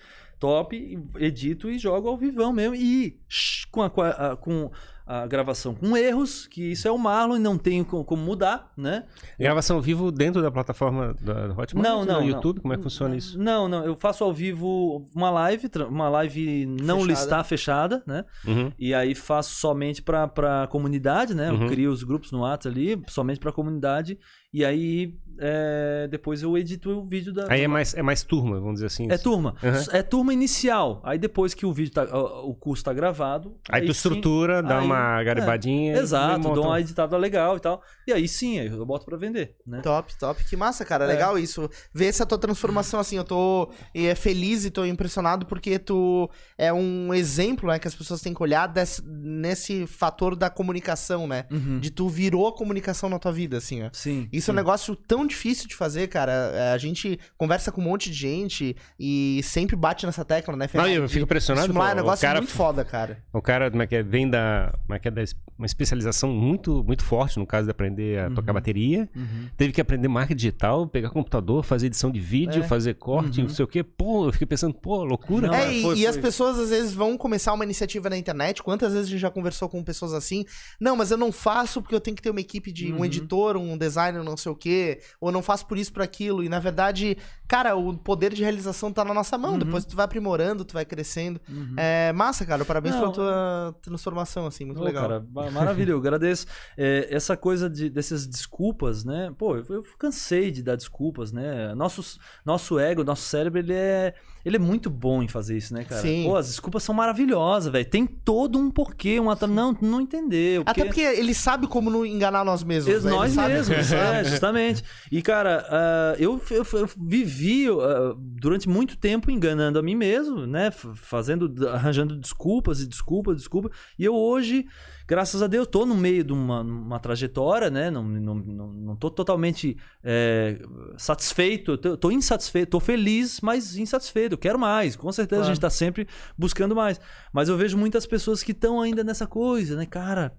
top, 0.46 0.98
edito 1.18 1.70
e 1.70 1.78
jogo 1.78 2.08
ao 2.08 2.16
vivão 2.16 2.52
mesmo. 2.52 2.74
E 2.74 3.16
shh, 3.28 3.64
com 3.70 3.80
a, 3.80 3.86
a- 3.86 4.36
com 4.36 4.70
a 5.04 5.26
gravação 5.26 5.74
com 5.74 5.96
erros, 5.96 6.46
que 6.46 6.70
isso 6.72 6.86
é 6.86 6.90
o 6.90 6.96
Marlon 6.96 7.36
e 7.36 7.38
não 7.38 7.58
tenho 7.58 7.84
co- 7.84 8.04
como 8.04 8.22
mudar, 8.22 8.72
né? 8.76 9.04
Gravação 9.38 9.76
ao 9.76 9.82
vivo 9.82 10.10
dentro 10.12 10.40
da 10.40 10.50
plataforma 10.50 11.14
da 11.20 11.46
Hotmart? 11.52 11.74
Não, 11.74 12.04
não, 12.04 12.14
No 12.14 12.20
não. 12.20 12.28
YouTube? 12.28 12.60
Como 12.60 12.72
é 12.72 12.76
que 12.76 12.82
funciona 12.84 13.16
isso? 13.16 13.36
Não, 13.38 13.68
não, 13.68 13.84
eu 13.84 13.96
faço 13.96 14.22
ao 14.24 14.32
vivo 14.32 15.04
uma 15.14 15.28
live, 15.30 15.68
uma 15.88 16.08
live 16.08 16.66
não 16.66 17.00
Fechada. 17.00 17.12
listar 17.12 17.44
fechada, 17.44 18.02
né? 18.06 18.24
Uhum. 18.46 18.72
E 18.78 18.94
aí 18.94 19.14
faço 19.14 19.54
somente 19.56 20.00
pra, 20.02 20.26
pra 20.28 20.66
comunidade, 20.68 21.34
né? 21.34 21.50
Eu 21.50 21.54
Uhum. 21.54 21.66
crio 21.68 21.90
os 21.90 22.02
grupos 22.04 22.30
no 22.32 22.40
WhatsApp 22.40 22.68
ali, 22.76 23.02
somente 23.08 23.40
pra 23.40 23.52
comunidade. 23.52 24.18
E 24.52 24.64
aí 24.64 25.14
é, 25.38 26.08
depois 26.10 26.42
eu 26.42 26.56
edito 26.56 26.90
o 26.90 27.04
vídeo 27.06 27.32
da. 27.32 27.46
Aí 27.52 27.62
é 27.62 27.68
mais, 27.68 27.94
é 27.94 28.02
mais 28.02 28.22
turma, 28.22 28.58
vamos 28.58 28.74
dizer 28.74 28.86
assim. 28.86 29.10
É 29.10 29.16
turma. 29.18 29.54
Uhum. 29.62 29.96
É 29.98 30.02
turma 30.02 30.32
inicial. 30.32 31.00
Aí 31.04 31.18
depois 31.18 31.54
que 31.54 31.64
o 31.66 31.72
vídeo 31.72 31.92
tá, 31.92 32.04
o 32.44 32.54
curso 32.54 32.84
tá 32.84 32.92
gravado. 32.92 33.56
Aí, 33.68 33.82
tu 33.82 33.86
sim- 33.86 33.92
estrutura, 33.92 34.62
dá 34.62 34.78
aí- 34.78 34.84
uma 34.84 35.22
garibadinha. 35.22 35.94
e 35.94 35.98
Exato, 35.98 36.48
um- 36.48 36.60
uma 36.62 36.80
editada 36.80 37.16
legal 37.16 37.56
e 37.56 37.60
tal. 37.60 37.82
E 38.06 38.12
aí 38.12 38.26
sim, 38.28 38.58
aí 38.58 38.66
eu 38.68 38.84
boto 38.86 39.04
pra 39.06 39.16
vender, 39.16 39.56
né? 39.66 39.80
Top, 39.82 40.16
top. 40.18 40.44
Que 40.44 40.56
massa, 40.56 40.84
cara. 40.84 41.04
É. 41.04 41.08
Legal 41.08 41.38
isso. 41.38 41.68
Ver 41.92 42.06
essa 42.06 42.24
tua 42.26 42.38
transformação 42.38 42.98
assim. 43.00 43.16
Eu 43.16 43.24
tô 43.24 43.70
é, 43.94 44.14
feliz 44.14 44.64
e 44.64 44.70
tô 44.70 44.84
impressionado 44.84 45.46
porque 45.46 45.78
tu 45.78 46.28
é 46.58 46.72
um 46.72 47.12
exemplo, 47.14 47.68
né? 47.68 47.78
Que 47.78 47.88
as 47.88 47.94
pessoas 47.94 48.20
têm 48.20 48.34
que 48.34 48.42
olhar 48.42 48.66
desse- 48.66 49.02
nesse 49.06 49.86
fator 49.86 50.34
da 50.36 50.48
comunicação, 50.50 51.26
né? 51.26 51.46
Uhum. 51.50 51.78
De 51.80 51.90
tu 51.90 52.08
virou 52.08 52.46
a 52.48 52.52
comunicação 52.56 53.08
na 53.08 53.18
tua 53.18 53.32
vida, 53.32 53.56
assim, 53.58 53.82
ó. 53.84 53.90
Sim. 53.92 54.28
Isso 54.32 54.50
é 54.50 54.52
um 54.52 54.54
sim. 54.54 54.60
negócio 54.60 54.96
tão 54.96 55.21
difícil 55.26 55.68
de 55.68 55.74
fazer, 55.74 56.08
cara. 56.08 56.32
É, 56.54 56.72
A 56.72 56.78
gente 56.78 57.18
conversa 57.36 57.70
com 57.72 57.80
um 57.80 57.84
monte 57.84 58.10
de 58.10 58.16
gente 58.16 58.76
e 58.98 59.40
sempre 59.42 59.76
bate 59.76 60.04
nessa 60.06 60.24
tecla, 60.24 60.56
né, 60.56 60.68
Não, 60.74 60.86
eu 60.88 61.08
fico 61.08 61.24
impressionado. 61.24 61.66
Estimular 61.66 61.90
é 61.90 61.92
um 61.92 61.94
pô, 61.94 62.00
o 62.00 62.04
negócio 62.04 62.26
cara, 62.26 62.40
muito 62.40 62.52
foda, 62.52 62.84
cara. 62.84 63.22
o 63.32 63.40
cara 63.42 63.70
como 63.70 63.82
é 63.82 63.86
que 63.86 63.96
é, 63.96 64.02
vem 64.02 64.28
da, 64.28 64.72
como 64.86 64.94
é 64.94 64.98
que 64.98 65.08
é, 65.08 65.10
da 65.10 65.22
uma 65.58 65.66
especialização 65.66 66.30
muito, 66.32 66.82
muito 66.82 67.04
forte, 67.04 67.38
no 67.38 67.46
caso 67.46 67.66
de 67.66 67.70
aprender 67.70 68.18
a 68.18 68.30
tocar 68.30 68.52
bateria. 68.52 69.08
Uhum. 69.14 69.48
Teve 69.56 69.72
que 69.72 69.80
aprender 69.80 70.08
marketing 70.08 70.36
digital, 70.36 70.86
pegar 70.88 71.10
computador, 71.10 71.62
fazer 71.64 71.86
edição 71.86 72.10
de 72.10 72.18
vídeo, 72.18 72.62
É. 72.64 72.66
fazer 72.66 72.94
corte, 72.94 73.38
Uhum. 73.40 73.46
não 73.46 73.54
sei 73.54 73.64
o 73.64 73.68
quê. 73.68 73.82
Pô, 73.84 74.26
eu 74.26 74.32
fiquei 74.32 74.46
pensando, 74.46 74.74
pô, 74.74 75.04
loucura. 75.04 75.46
Não, 75.48 75.54
é, 75.54 75.66
é, 75.66 75.72
e, 75.74 75.82
foi- 75.82 75.98
e 75.98 76.06
as 76.06 76.16
foi. 76.16 76.22
pessoas 76.22 76.58
às 76.58 76.70
vezes 76.70 76.92
vão 76.92 77.16
começar 77.16 77.52
uma 77.52 77.64
iniciativa 77.64 78.10
na 78.10 78.16
internet. 78.16 78.62
Quantas 78.62 78.92
vezes 78.92 79.06
a 79.08 79.10
gente 79.12 79.20
já 79.20 79.30
conversou 79.30 79.68
com 79.68 79.84
pessoas 79.84 80.12
assim? 80.12 80.44
Não, 80.80 80.96
mas 80.96 81.10
eu 81.12 81.16
não 81.16 81.30
faço 81.30 81.80
porque 81.80 81.94
eu 81.94 82.00
tenho 82.00 82.16
que 82.16 82.22
ter 82.22 82.30
uma 82.30 82.40
equipe 82.40 82.72
de 82.72 82.92
um 82.92 82.96
Uhum. 82.98 83.04
editor, 83.04 83.56
um 83.56 83.78
designer, 83.78 84.24
não 84.24 84.36
sei 84.36 84.50
o 84.50 84.56
quê. 84.56 85.00
Ou 85.22 85.30
não 85.30 85.40
faço 85.40 85.64
por 85.66 85.78
isso, 85.78 85.92
por 85.92 86.02
aquilo. 86.02 86.42
E 86.42 86.48
na 86.48 86.58
verdade, 86.58 87.16
cara, 87.46 87.76
o 87.76 87.96
poder 87.96 88.32
de 88.34 88.42
realização 88.42 88.92
tá 88.92 89.04
na 89.04 89.14
nossa 89.14 89.38
mão. 89.38 89.52
Uhum. 89.52 89.58
Depois 89.60 89.84
tu 89.84 89.94
vai 89.94 90.04
aprimorando, 90.04 90.64
tu 90.64 90.74
vai 90.74 90.84
crescendo. 90.84 91.40
Uhum. 91.48 91.76
É 91.76 92.12
massa, 92.12 92.44
cara. 92.44 92.64
Parabéns 92.64 92.96
Não, 92.96 93.02
pela 93.02 93.12
tua 93.12 93.76
transformação, 93.80 94.46
assim. 94.46 94.64
Muito 94.64 94.80
Ô, 94.80 94.84
legal. 94.84 95.02
Cara, 95.08 95.26
ma- 95.30 95.48
maravilha, 95.52 95.92
eu 95.92 95.98
agradeço. 95.98 96.44
É, 96.76 97.06
essa 97.08 97.36
coisa 97.36 97.70
de, 97.70 97.88
dessas 97.88 98.26
desculpas, 98.26 99.04
né? 99.04 99.32
Pô, 99.38 99.56
eu, 99.56 99.64
eu 99.70 99.84
cansei 99.96 100.50
de 100.50 100.60
dar 100.60 100.74
desculpas, 100.74 101.30
né? 101.30 101.72
Nosso, 101.76 102.18
nosso 102.44 102.76
ego, 102.80 103.04
nosso 103.04 103.22
cérebro, 103.22 103.60
ele 103.60 103.74
é, 103.74 104.14
ele 104.44 104.56
é 104.56 104.58
muito 104.58 104.90
bom 104.90 105.22
em 105.22 105.28
fazer 105.28 105.56
isso, 105.56 105.72
né, 105.72 105.84
cara? 105.84 106.00
Sim. 106.00 106.24
Pô, 106.24 106.36
as 106.36 106.46
desculpas 106.48 106.82
são 106.82 106.94
maravilhosas, 106.94 107.72
velho. 107.72 107.84
Tem 107.84 108.06
todo 108.06 108.58
um 108.58 108.70
porquê, 108.70 109.20
um 109.20 109.30
ator. 109.30 109.48
Não, 109.48 109.76
não 109.80 110.00
entendeu. 110.00 110.62
Até 110.66 110.84
porque 110.84 111.00
ele 111.00 111.32
sabe 111.34 111.66
como 111.66 111.90
não 111.90 112.04
enganar 112.04 112.44
nós 112.44 112.62
mesmos. 112.64 112.90
Eles- 112.92 113.04
né? 113.04 113.10
Nós 113.10 113.36
mesmos, 113.36 113.92
é, 113.92 114.24
justamente. 114.24 114.82
E, 115.10 115.22
cara, 115.22 115.64
ah, 115.68 116.16
eu, 116.18 116.40
eu, 116.50 116.66
eu 116.72 116.88
vivi 116.96 117.68
ah, 117.68 118.14
durante 118.18 118.68
muito 118.68 118.96
tempo 118.96 119.30
enganando 119.30 119.78
a 119.78 119.82
mim 119.82 119.94
mesmo, 119.94 120.46
né? 120.46 120.70
Fazendo, 120.70 121.68
arranjando 121.68 122.16
desculpas 122.16 122.80
e 122.80 122.86
desculpas, 122.86 123.36
desculpas. 123.36 123.72
E 123.98 124.04
eu 124.04 124.14
hoje, 124.14 124.66
graças 125.12 125.42
a 125.42 125.46
Deus, 125.46 125.66
tô 125.66 125.84
no 125.84 125.94
meio 125.94 126.24
de 126.24 126.32
uma, 126.32 126.62
uma 126.62 126.98
trajetória, 126.98 127.68
né? 127.68 127.90
Não, 127.90 128.02
não, 128.02 128.34
não, 128.34 128.66
não 128.72 128.96
tô 128.96 129.10
totalmente 129.10 129.76
é, 130.02 130.58
satisfeito, 130.96 131.76
tô, 131.76 131.98
tô 131.98 132.10
insatisfeito, 132.10 132.70
tô 132.70 132.80
feliz, 132.80 133.40
mas 133.42 133.76
insatisfeito. 133.76 134.34
Eu 134.34 134.38
quero 134.38 134.58
mais. 134.58 134.96
Com 134.96 135.12
certeza 135.12 135.40
Claro. 135.40 135.50
a 135.50 135.54
gente 135.54 135.60
tá 135.60 135.68
sempre 135.68 136.08
buscando 136.36 136.74
mais. 136.74 136.98
Mas 137.30 137.50
eu 137.50 137.58
vejo 137.58 137.76
muitas 137.76 138.06
pessoas 138.06 138.42
que 138.42 138.52
estão 138.52 138.80
ainda 138.80 139.04
nessa 139.04 139.26
coisa, 139.26 139.76
né, 139.76 139.84
cara? 139.84 140.32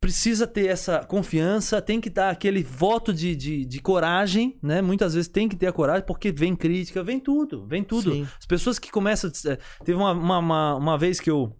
precisa 0.00 0.48
ter 0.48 0.66
essa 0.66 0.98
confiança, 1.04 1.80
tem 1.80 2.00
que 2.00 2.10
dar 2.10 2.30
aquele 2.30 2.60
voto 2.64 3.12
de, 3.14 3.36
de, 3.36 3.64
de 3.64 3.80
coragem, 3.80 4.58
né? 4.60 4.82
Muitas 4.82 5.14
vezes 5.14 5.28
tem 5.28 5.48
que 5.48 5.54
ter 5.54 5.68
a 5.68 5.72
coragem, 5.72 6.04
porque 6.04 6.32
vem 6.32 6.56
crítica, 6.56 7.04
vem 7.04 7.20
tudo, 7.20 7.64
vem 7.68 7.84
tudo. 7.84 8.10
Sim. 8.12 8.26
As 8.36 8.44
pessoas 8.44 8.80
que 8.80 8.90
começam. 8.90 9.30
a- 9.30 9.84
Teve 9.84 9.96
uma, 9.96 10.10
uma, 10.10 10.38
uma, 10.38 10.74
uma 10.74 10.98
vez 10.98 11.20
que 11.20 11.30
eu 11.30 11.56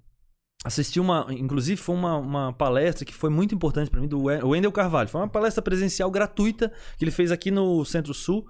assisti 0.65 1.01
uma. 1.01 1.27
Inclusive, 1.31 1.81
foi 1.81 1.95
uma, 1.95 2.17
uma 2.17 2.53
palestra 2.53 3.05
que 3.05 3.15
foi 3.15 3.31
muito 3.31 3.55
importante 3.55 3.91
para 3.91 4.01
mim, 4.01 4.09
do 4.09 4.25
We- 4.25 4.43
Wendel 4.43 4.73
Carvalho. 4.73 5.09
Foi 5.09 5.21
uma 5.21 5.29
palestra 5.29 5.63
presencial 5.63 6.11
gratuita 6.11 6.73
que 6.97 7.05
ele 7.05 7.11
fez 7.11 7.31
aqui 7.31 7.51
no 7.51 7.85
Centro-Sul. 7.85 8.47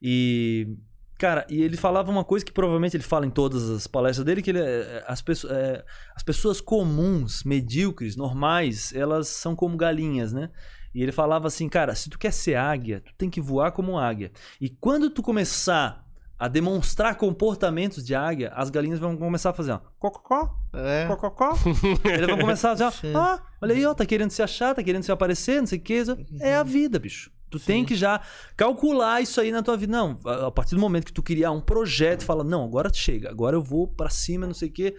E. 0.00 0.76
Cara, 1.18 1.46
e 1.48 1.62
ele 1.62 1.76
falava 1.76 2.10
uma 2.10 2.24
coisa 2.24 2.44
que 2.44 2.50
provavelmente 2.50 2.96
ele 2.96 3.04
fala 3.04 3.24
em 3.24 3.30
todas 3.30 3.70
as 3.70 3.86
palestras 3.86 4.24
dele, 4.24 4.42
que 4.42 4.50
ele, 4.50 4.58
é, 4.58 5.04
as, 5.06 5.22
pessoas, 5.22 5.52
é, 5.52 5.84
as 6.16 6.22
pessoas 6.24 6.60
comuns, 6.60 7.44
medíocres, 7.44 8.16
normais, 8.16 8.92
elas 8.92 9.28
são 9.28 9.54
como 9.54 9.76
galinhas, 9.76 10.32
né? 10.32 10.50
E 10.92 11.00
ele 11.00 11.12
falava 11.12 11.46
assim, 11.46 11.68
cara, 11.68 11.94
se 11.94 12.10
tu 12.10 12.18
quer 12.18 12.32
ser 12.32 12.56
águia, 12.56 13.00
tu 13.00 13.14
tem 13.16 13.30
que 13.30 13.40
voar 13.40 13.70
como 13.70 13.96
águia. 13.96 14.32
E 14.60 14.68
quando 14.68 15.08
tu 15.08 15.22
começar 15.22 16.01
a 16.42 16.48
demonstrar 16.48 17.14
comportamentos 17.14 18.04
de 18.04 18.16
águia, 18.16 18.52
as 18.56 18.68
galinhas 18.68 18.98
vão 18.98 19.16
começar 19.16 19.50
a 19.50 19.52
fazer, 19.52 19.70
ó, 19.70 19.80
cococó, 19.96 20.52
É. 20.72 21.06
cococó. 21.06 21.56
Eles 22.04 22.26
vão 22.26 22.36
começar 22.38 22.70
a 22.70 22.74
dizer, 22.74 22.90
Sim. 23.00 23.14
ó, 23.14 23.20
ah, 23.20 23.42
olha 23.62 23.72
aí, 23.76 23.86
ó, 23.86 23.94
tá 23.94 24.04
querendo 24.04 24.30
se 24.30 24.42
achar, 24.42 24.74
tá 24.74 24.82
querendo 24.82 25.04
se 25.04 25.12
aparecer, 25.12 25.60
não 25.60 25.68
sei 25.68 25.78
o 25.78 25.80
que. 25.82 26.02
É 26.40 26.56
a 26.56 26.64
vida, 26.64 26.98
bicho. 26.98 27.30
Tu 27.48 27.60
tem 27.60 27.84
que 27.84 27.94
já 27.94 28.20
calcular 28.56 29.20
isso 29.22 29.40
aí 29.40 29.52
na 29.52 29.62
tua 29.62 29.76
vida. 29.76 29.92
Não, 29.92 30.18
a 30.24 30.50
partir 30.50 30.74
do 30.74 30.80
momento 30.80 31.04
que 31.04 31.12
tu 31.12 31.22
criar 31.22 31.52
um 31.52 31.60
projeto 31.60 32.24
fala, 32.24 32.42
não, 32.42 32.64
agora 32.64 32.90
chega, 32.92 33.30
agora 33.30 33.54
eu 33.54 33.62
vou 33.62 33.86
pra 33.86 34.10
cima, 34.10 34.44
não 34.44 34.54
sei 34.54 34.68
o 34.68 34.72
que. 34.72 34.96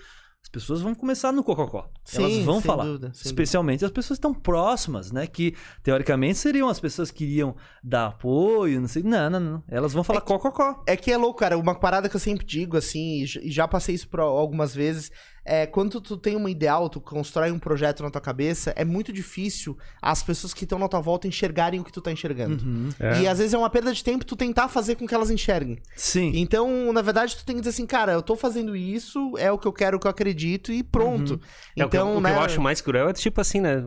As 0.55 0.61
pessoas 0.61 0.81
vão 0.81 0.93
começar 0.93 1.31
no 1.31 1.43
cococó. 1.43 1.89
Elas 2.13 2.31
Sim, 2.31 2.43
vão 2.43 2.55
sem 2.55 2.61
falar. 2.61 2.83
dúvida, 2.83 3.11
especialmente 3.11 3.83
as 3.83 3.89
pessoas 3.89 4.19
que 4.19 4.27
estão 4.27 4.35
próximas, 4.35 5.11
né? 5.11 5.25
Que 5.25 5.55
teoricamente 5.81 6.37
seriam 6.37 6.69
as 6.69 6.79
pessoas 6.79 7.09
que 7.09 7.23
iriam 7.23 7.55
dar 7.83 8.05
apoio, 8.05 8.79
não 8.79 8.87
sei. 8.87 9.01
Não, 9.01 9.31
não, 9.31 9.39
não. 9.39 9.63
Elas 9.67 9.93
vão 9.93 10.03
falar 10.03 10.21
cococó. 10.21 10.83
É 10.85 10.95
que 10.95 11.11
é 11.11 11.17
louco, 11.17 11.39
cara. 11.39 11.57
Uma 11.57 11.73
parada 11.73 12.07
que 12.07 12.15
eu 12.15 12.19
sempre 12.19 12.45
digo, 12.45 12.77
assim, 12.77 13.23
e 13.23 13.47
e 13.47 13.51
já 13.51 13.67
passei 13.67 13.95
isso 13.95 14.07
por 14.07 14.19
algumas 14.19 14.75
vezes, 14.75 15.11
é 15.45 15.65
quando 15.65 15.99
tu 16.01 16.15
tem 16.17 16.35
uma 16.35 16.49
ideal, 16.49 16.89
tu 16.89 17.01
constrói 17.01 17.51
um 17.51 17.59
projeto 17.59 18.01
na 18.03 18.09
tua 18.09 18.21
cabeça, 18.21 18.73
é 18.75 18.85
muito 18.85 19.11
difícil 19.11 19.77
as 20.01 20.23
pessoas 20.23 20.53
que 20.53 20.63
estão 20.63 20.79
na 20.79 20.87
tua 20.87 21.01
volta 21.01 21.27
enxergarem 21.27 21.79
o 21.79 21.83
que 21.83 21.91
tu 21.91 22.01
tá 22.01 22.11
enxergando. 22.11 22.63
Uhum. 22.63 22.89
É. 22.99 23.21
E 23.21 23.27
às 23.27 23.37
vezes 23.39 23.53
é 23.53 23.57
uma 23.57 23.69
perda 23.69 23.93
de 23.93 24.03
tempo 24.03 24.23
tu 24.25 24.35
tentar 24.35 24.67
fazer 24.67 24.95
com 24.95 25.05
que 25.07 25.13
elas 25.13 25.29
enxerguem. 25.29 25.79
Sim. 25.95 26.31
Então, 26.35 26.91
na 26.93 27.01
verdade, 27.01 27.35
tu 27.35 27.45
tem 27.45 27.55
que 27.55 27.61
dizer 27.61 27.71
assim, 27.71 27.85
cara, 27.85 28.13
eu 28.13 28.21
tô 28.21 28.35
fazendo 28.35 28.75
isso, 28.75 29.33
é 29.37 29.51
o 29.51 29.57
que 29.57 29.67
eu 29.67 29.73
quero, 29.73 29.97
o 29.97 29.99
que 29.99 30.07
eu 30.07 30.11
acredito 30.11 30.71
e 30.71 30.81
pronto. 30.83 31.33
É, 31.77 31.85
o 31.85 31.89
que 31.89 31.97
Então, 31.97 32.13
o 32.13 32.15
que, 32.17 32.21
né? 32.23 32.35
eu 32.35 32.39
acho 32.41 32.61
mais 32.61 32.79
cruel 32.81 33.09
é 33.09 33.13
tipo 33.13 33.41
assim, 33.41 33.59
né? 33.61 33.85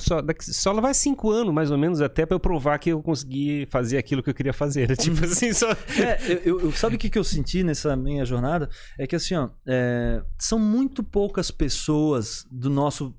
Só, 0.00 0.16
só 0.40 0.72
levar 0.72 0.94
cinco 0.94 1.30
anos, 1.30 1.52
mais 1.54 1.70
ou 1.70 1.78
menos, 1.78 2.00
até 2.00 2.26
pra 2.26 2.34
eu 2.34 2.40
provar 2.40 2.78
que 2.78 2.90
eu 2.90 3.02
consegui 3.02 3.66
fazer 3.70 3.98
aquilo 3.98 4.22
que 4.22 4.30
eu 4.30 4.34
queria 4.34 4.52
fazer. 4.52 4.90
Uhum. 4.90 4.96
Tipo 5.12 5.24
assim, 5.24 5.52
só. 5.52 5.70
É, 5.70 6.18
eu, 6.28 6.38
eu- 6.44 6.60
eu- 6.62 6.72
sabe 6.72 6.96
o 6.96 6.98
que, 6.98 7.08
que 7.10 7.18
eu 7.18 7.24
senti 7.24 7.62
nessa 7.62 7.96
minha 7.96 8.24
jornada? 8.24 8.68
É 8.98 9.06
que 9.06 9.14
assim, 9.16 9.34
ó, 9.34 9.48
é, 9.66 10.22
são 10.38 10.58
muito 10.58 10.81
poucas 10.88 11.50
pessoas 11.50 12.46
do 12.50 12.70
nosso 12.70 13.14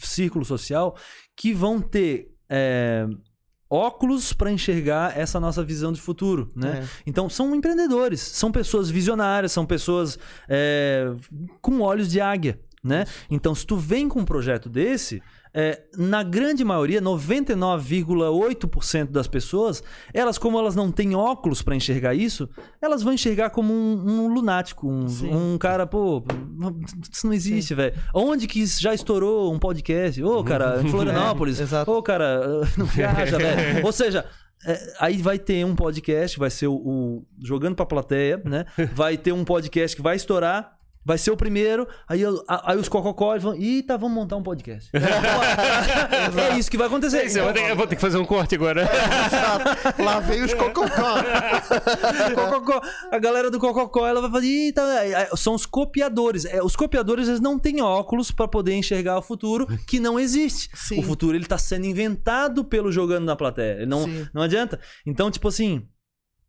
círculo 0.00 0.44
social 0.44 0.96
que 1.36 1.52
vão 1.52 1.80
ter 1.80 2.28
é, 2.48 3.06
óculos 3.68 4.32
para 4.32 4.50
enxergar 4.50 5.16
essa 5.18 5.40
nossa 5.40 5.62
visão 5.62 5.92
de 5.92 6.00
futuro, 6.00 6.48
né? 6.54 6.82
É. 6.82 6.88
Então 7.06 7.28
são 7.28 7.54
empreendedores, 7.54 8.20
são 8.20 8.52
pessoas 8.52 8.88
visionárias, 8.88 9.52
são 9.52 9.66
pessoas 9.66 10.18
é, 10.48 11.12
com 11.60 11.80
olhos 11.80 12.10
de 12.10 12.20
águia, 12.20 12.60
né? 12.82 13.04
Então 13.30 13.54
se 13.54 13.66
tu 13.66 13.76
vem 13.76 14.08
com 14.08 14.20
um 14.20 14.24
projeto 14.24 14.68
desse, 14.68 15.22
é, 15.58 15.84
na 15.96 16.22
grande 16.22 16.62
maioria, 16.62 17.00
99,8% 17.00 19.10
das 19.10 19.26
pessoas, 19.26 19.82
elas 20.12 20.36
como 20.36 20.58
elas 20.58 20.76
não 20.76 20.92
têm 20.92 21.14
óculos 21.14 21.62
para 21.62 21.74
enxergar 21.74 22.14
isso, 22.14 22.46
elas 22.78 23.02
vão 23.02 23.14
enxergar 23.14 23.48
como 23.48 23.72
um, 23.72 24.26
um 24.26 24.28
lunático, 24.28 24.86
um, 24.86 25.06
um 25.54 25.56
cara, 25.56 25.86
pô, 25.86 26.22
isso 27.10 27.26
não 27.26 27.32
existe, 27.32 27.74
velho. 27.74 27.94
Onde 28.14 28.46
que 28.46 28.66
já 28.66 28.92
estourou 28.92 29.50
um 29.50 29.58
podcast? 29.58 30.22
Ô, 30.22 30.44
cara, 30.44 30.82
em 30.82 30.88
Florianópolis. 30.92 31.58
É. 31.58 31.64
Ô, 31.90 32.02
cara, 32.02 32.60
não 32.76 32.84
viaja, 32.84 33.38
velho. 33.38 33.86
Ou 33.86 33.92
seja, 33.92 34.26
é, 34.66 34.78
aí 35.00 35.22
vai 35.22 35.38
ter 35.38 35.64
um 35.64 35.74
podcast, 35.74 36.38
vai 36.38 36.50
ser 36.50 36.66
o, 36.66 36.74
o 36.74 37.26
Jogando 37.42 37.74
pra 37.74 37.86
Plateia, 37.86 38.42
né? 38.44 38.66
Vai 38.92 39.16
ter 39.16 39.32
um 39.32 39.42
podcast 39.42 39.96
que 39.96 40.02
vai 40.02 40.16
estourar. 40.16 40.75
Vai 41.06 41.16
ser 41.18 41.30
o 41.30 41.36
primeiro, 41.36 41.86
aí, 42.08 42.20
eu- 42.20 42.42
aí 42.48 42.76
os 42.76 42.88
cococó 42.88 43.38
vão. 43.38 43.54
Eita, 43.54 43.96
vamos 43.96 44.16
montar 44.16 44.34
um 44.36 44.42
podcast. 44.42 44.90
é 46.52 46.58
isso 46.58 46.68
que 46.68 46.76
vai 46.76 46.88
acontecer. 46.88 47.24
Isso, 47.26 47.38
eu, 47.38 47.44
vou 47.44 47.52
ter, 47.52 47.70
eu 47.70 47.76
vou 47.76 47.86
ter 47.86 47.94
que 47.94 48.00
fazer 48.00 48.18
um 48.18 48.24
corte 48.24 48.56
agora. 48.56 48.88
Lá 50.02 50.18
vem 50.18 50.42
os 50.42 50.52
cococó. 50.52 50.90
Cococó. 52.34 52.80
A 53.12 53.18
galera 53.18 53.50
do 53.50 53.58
Cococó, 53.60 54.06
ela 54.06 54.20
vai 54.20 54.30
fazer. 54.30 54.46
Eita, 54.48 54.82
aí- 54.98 55.14
aí 55.14 55.26
são 55.36 55.54
os 55.54 55.64
copiadores. 55.64 56.44
É, 56.44 56.60
os 56.62 56.74
copiadores, 56.74 57.28
eles 57.28 57.40
não 57.40 57.56
têm 57.58 57.80
óculos 57.80 58.30
pra 58.32 58.48
poder 58.48 58.74
enxergar 58.74 59.16
o 59.18 59.22
futuro 59.22 59.66
que 59.86 60.00
não 60.00 60.18
existe. 60.18 60.68
Sim. 60.74 60.98
O 60.98 61.02
futuro, 61.04 61.36
ele 61.36 61.46
tá 61.46 61.56
sendo 61.58 61.86
inventado 61.86 62.64
pelo 62.64 62.90
jogando 62.90 63.24
na 63.26 63.36
plateia. 63.36 63.86
Não, 63.86 64.04
Sim. 64.04 64.26
não 64.34 64.42
adianta. 64.42 64.80
Então, 65.06 65.30
tipo 65.30 65.46
assim. 65.48 65.86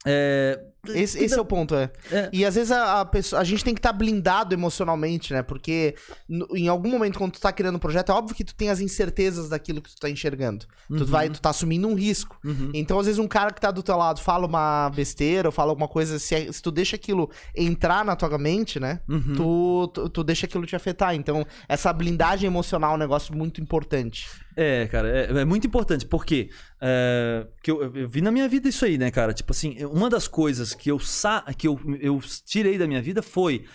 É, 0.05 0.59
Esse, 0.93 1.23
esse 1.23 1.37
é 1.37 1.41
o 1.41 1.45
ponto, 1.45 1.75
é. 1.75 1.89
É. 2.11 2.29
E 2.31 2.45
às 2.45 2.55
vezes 2.55 2.71
a, 2.71 3.01
a 3.01 3.05
pessoa, 3.05 3.41
a 3.41 3.43
gente 3.43 3.63
tem 3.63 3.73
que 3.73 3.79
estar 3.79 3.93
blindado 3.93 4.53
emocionalmente, 4.53 5.33
né? 5.33 5.41
Porque 5.41 5.95
no- 6.27 6.47
em 6.55 6.67
algum 6.67 6.89
momento, 6.89 7.17
quando 7.17 7.33
tu 7.33 7.39
tá 7.41 7.51
criando 7.51 7.75
um 7.75 7.79
projeto, 7.79 8.11
é 8.11 8.15
óbvio 8.15 8.35
que 8.35 8.43
tu 8.43 8.53
tem 8.55 8.69
as 8.69 8.79
incertezas 8.79 9.49
daquilo 9.49 9.81
que 9.81 9.89
tu 9.89 9.99
tá 9.99 10.09
enxergando. 10.09 10.65
Tu, 10.87 11.05
vai, 11.05 11.29
tu 11.29 11.41
tá 11.41 11.49
assumindo 11.49 11.87
um 11.87 11.95
risco. 11.95 12.37
Uhum. 12.43 12.71
Então, 12.73 12.99
às 12.99 13.05
vezes, 13.05 13.19
um 13.19 13.27
cara 13.27 13.51
que 13.51 13.59
tá 13.59 13.71
do 13.71 13.83
teu 13.83 13.97
lado 13.97 14.19
fala 14.21 14.45
uma 14.47 14.89
besteira 14.95 15.47
ou 15.47 15.51
fala 15.51 15.71
alguma 15.71 15.87
coisa, 15.87 16.17
se, 16.19 16.35
é- 16.35 16.51
se 16.51 16.61
tu 16.61 16.71
deixa 16.71 16.95
aquilo 16.95 17.29
entrar 17.55 18.05
na 18.05 18.15
tua 18.15 18.37
mente, 18.37 18.79
né? 18.79 18.99
Uhum. 19.09 19.33
Tu, 19.35 19.87
tu, 19.93 20.09
tu 20.09 20.23
deixa 20.23 20.45
aquilo 20.45 20.65
te 20.65 20.75
afetar. 20.75 21.13
Então, 21.15 21.45
essa 21.67 21.91
blindagem 21.91 22.47
emocional 22.47 22.91
é 22.91 22.95
um 22.95 22.99
negócio 22.99 23.35
muito 23.35 23.59
importante. 23.61 24.27
É, 24.59 24.87
cara, 24.87 25.07
é, 25.07 25.41
é 25.41 25.45
muito 25.45 25.67
importante, 25.67 26.05
porque 26.05 26.49
é, 26.81 27.45
que 27.61 27.69
eu, 27.69 27.95
eu 27.95 28.07
vi 28.09 28.21
na 28.21 28.31
minha 28.31 28.47
vida 28.49 28.67
isso 28.67 28.83
aí, 28.85 28.97
né, 28.97 29.11
cara? 29.11 29.31
Tipo 29.33 29.51
assim, 29.51 29.77
uma 29.85 30.09
das 30.09 30.27
coisas 30.27 30.73
que 30.77 30.89
eu, 30.91 30.99
sa 30.99 31.41
que 31.57 31.67
eu, 31.67 31.79
eu 31.99 32.19
tirei 32.45 32.77
da 32.77 32.87
minha 32.87 33.01
vida 33.01 33.21
foi: 33.21 33.65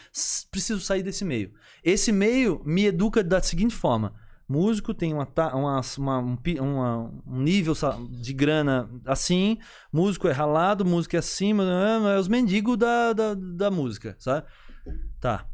preciso 0.50 0.80
sair 0.80 1.02
desse 1.02 1.24
meio. 1.24 1.52
Esse 1.84 2.12
meio 2.12 2.62
me 2.64 2.86
educa 2.86 3.22
da 3.24 3.42
seguinte 3.42 3.74
forma. 3.74 4.14
Músico 4.48 4.92
tem 4.92 5.14
uma, 5.14 5.26
uma, 5.54 5.80
uma- 5.98 6.18
um, 6.18 6.38
uma- 6.60 7.10
um 7.26 7.40
nível 7.40 7.74
de 8.20 8.32
grana 8.34 8.88
assim, 9.06 9.58
músico 9.92 10.28
é 10.28 10.32
ralado, 10.32 10.84
música 10.84 11.16
é 11.16 11.20
acima, 11.20 11.62
é 11.64 12.18
os 12.18 12.28
mendigos 12.28 12.76
da, 12.76 13.12
da, 13.12 13.34
da 13.34 13.70
música, 13.70 14.14
sabe? 14.18 14.46
Tá. 15.20 15.46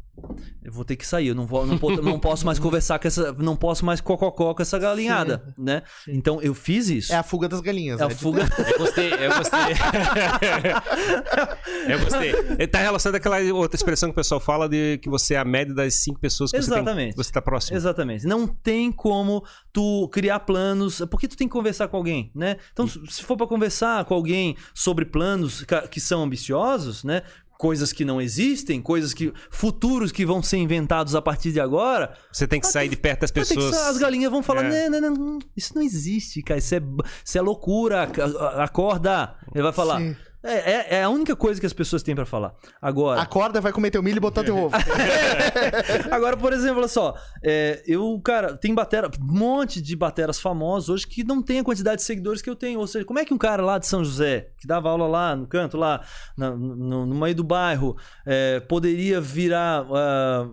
Eu 0.63 0.73
vou 0.73 0.85
ter 0.85 0.97
que 0.97 1.07
sair, 1.07 1.29
eu 1.29 1.35
não, 1.35 1.47
vou, 1.47 1.67
não, 1.67 1.79
não 2.03 2.19
posso 2.19 2.45
mais 2.45 2.59
conversar 2.59 2.99
com 2.99 3.09
essa. 3.09 3.33
Não 3.33 3.57
posso 3.57 3.85
mais 3.85 4.01
cococó 4.01 4.53
com 4.53 4.63
essa 4.63 4.79
galinhada, 4.79 5.55
né? 5.57 5.83
Então 6.07 6.41
eu 6.43 6.55
fiz 6.55 6.89
isso. 6.89 7.13
É 7.13 7.17
a 7.17 7.23
fuga 7.23 7.49
das 7.49 7.61
galinhas. 7.61 8.01
É 8.01 8.05
a 8.05 8.09
né? 8.09 8.15
fuga. 8.15 8.47
Eu 8.71 8.79
gostei, 8.79 9.13
eu 9.13 9.37
gostei. 9.37 9.59
eu 11.89 11.99
gostei. 12.01 12.67
Tá 12.67 12.81
relacionado 12.81 13.17
àquela 13.17 13.39
outra 13.55 13.77
expressão 13.77 14.11
que 14.11 14.13
o 14.13 14.17
pessoal 14.17 14.41
fala 14.41 14.69
de 14.69 14.99
que 14.99 15.09
você 15.09 15.35
é 15.35 15.39
a 15.39 15.45
média 15.45 15.75
das 15.75 15.95
cinco 15.95 16.21
pessoas 16.21 16.51
que 16.51 16.61
você, 16.61 16.71
tem, 16.71 16.79
Exatamente. 16.79 17.11
que 17.13 17.17
você 17.17 17.33
tá 17.33 17.41
próximo. 17.41 17.77
Exatamente. 17.77 18.27
Não 18.27 18.47
tem 18.47 18.93
como 18.93 19.45
tu 19.73 20.09
criar 20.13 20.41
planos, 20.41 21.03
porque 21.11 21.29
tu 21.29 21.37
tem 21.37 21.49
que 21.49 21.53
conversar 21.53 21.89
com 21.89 21.97
alguém, 21.97 22.31
né? 22.35 22.57
Então, 22.73 22.87
se 22.87 23.23
for 23.23 23.37
pra 23.37 23.47
conversar 23.47 24.05
com 24.05 24.15
alguém 24.15 24.57
sobre 24.75 25.05
planos 25.05 25.65
que 25.91 26.01
são 26.01 26.23
ambiciosos, 26.23 27.05
né? 27.05 27.23
Coisas 27.59 27.93
que 27.93 28.05
não 28.05 28.21
existem, 28.21 28.81
coisas 28.81 29.13
que 29.13 29.33
futuros 29.51 30.13
que 30.13 30.25
vão 30.25 30.41
ser 30.41 30.59
inventados 30.59 31.15
a 31.17 31.21
partir 31.21 31.51
de 31.53 31.59
agora, 31.61 32.15
Você 32.33 32.47
tem 32.47 32.61
que 32.61 32.69
sair 32.69 32.89
de 32.89 32.97
perto 32.97 33.23
das 33.23 33.33
ter 33.33 33.45
que 33.45 33.49
pessoas. 33.55 33.75
sa- 33.75 33.89
as 33.91 33.99
galinhas 33.99 34.31
vão 34.31 34.43
falar: 34.45 34.65
É. 34.65 34.89
não, 34.89 35.01
não, 35.01 35.11
não, 35.15 35.39
isso 35.57 35.75
não 35.75 35.83
existe, 35.83 36.41
cara, 36.41 36.59
isso 36.59 36.73
é, 36.77 36.81
isso 37.25 37.37
é 37.37 37.41
loucura, 37.41 38.05
ac- 38.05 38.21
acorda. 38.63 39.35
Ele 39.53 39.63
vai 39.65 39.73
falar. 39.73 39.99
Sim. 40.01 40.17
É, 40.43 40.55
é- 40.73 40.87
é 40.99 41.03
a 41.03 41.09
única 41.09 41.35
coisa 41.35 41.59
que 41.61 41.67
as 41.67 41.73
pessoas 41.73 42.03
têm 42.03 42.15
pra 42.15 42.25
falar. 42.25 42.55
Agora. 42.81 43.21
Acorda, 43.21 43.61
vai 43.61 43.73
comer 43.73 43.91
teu 43.91 44.03
milho 44.03 44.19
e 44.19 44.21
botar 44.21 44.45
teu 44.45 44.57
ovo. 44.57 44.77
Agora, 46.11 46.37
por 46.37 46.53
exemplo, 46.53 46.79
olha 46.79 46.89
só. 46.89 47.15
é, 47.43 47.83
eu, 47.87 48.21
cara, 48.25 48.57
tem 48.57 48.75
batera, 48.75 49.09
um 49.21 49.33
monte 49.39 49.81
de 49.81 49.97
bateras 49.97 50.39
famosos 50.41 50.89
hoje 50.89 51.07
que 51.07 51.25
não 51.25 51.43
tem 51.43 51.59
a 51.61 51.65
quantidade 51.65 51.97
de 51.97 52.03
seguidores 52.03 52.41
que 52.43 52.49
eu 52.49 52.55
tenho. 52.57 52.79
Ou 52.81 52.87
seja, 52.87 53.05
como 53.05 53.19
é 53.19 53.25
que 53.25 53.35
um 53.35 53.39
cara 53.39 53.63
lá 53.63 53.79
de 53.79 53.87
São 53.87 54.05
José, 54.05 54.49
que 54.61 54.67
dava 54.67 54.89
aula 54.89 55.07
lá 55.07 55.35
no 55.37 55.47
canto, 55.47 55.77
lá 55.77 56.03
na- 56.37 56.51
no, 56.51 57.07
no 57.07 57.15
meio 57.15 57.35
do 57.35 57.45
bairro, 57.45 57.97
é, 58.27 58.61
poderia 58.61 59.21
virar 59.21 59.85
ah, 59.93 60.47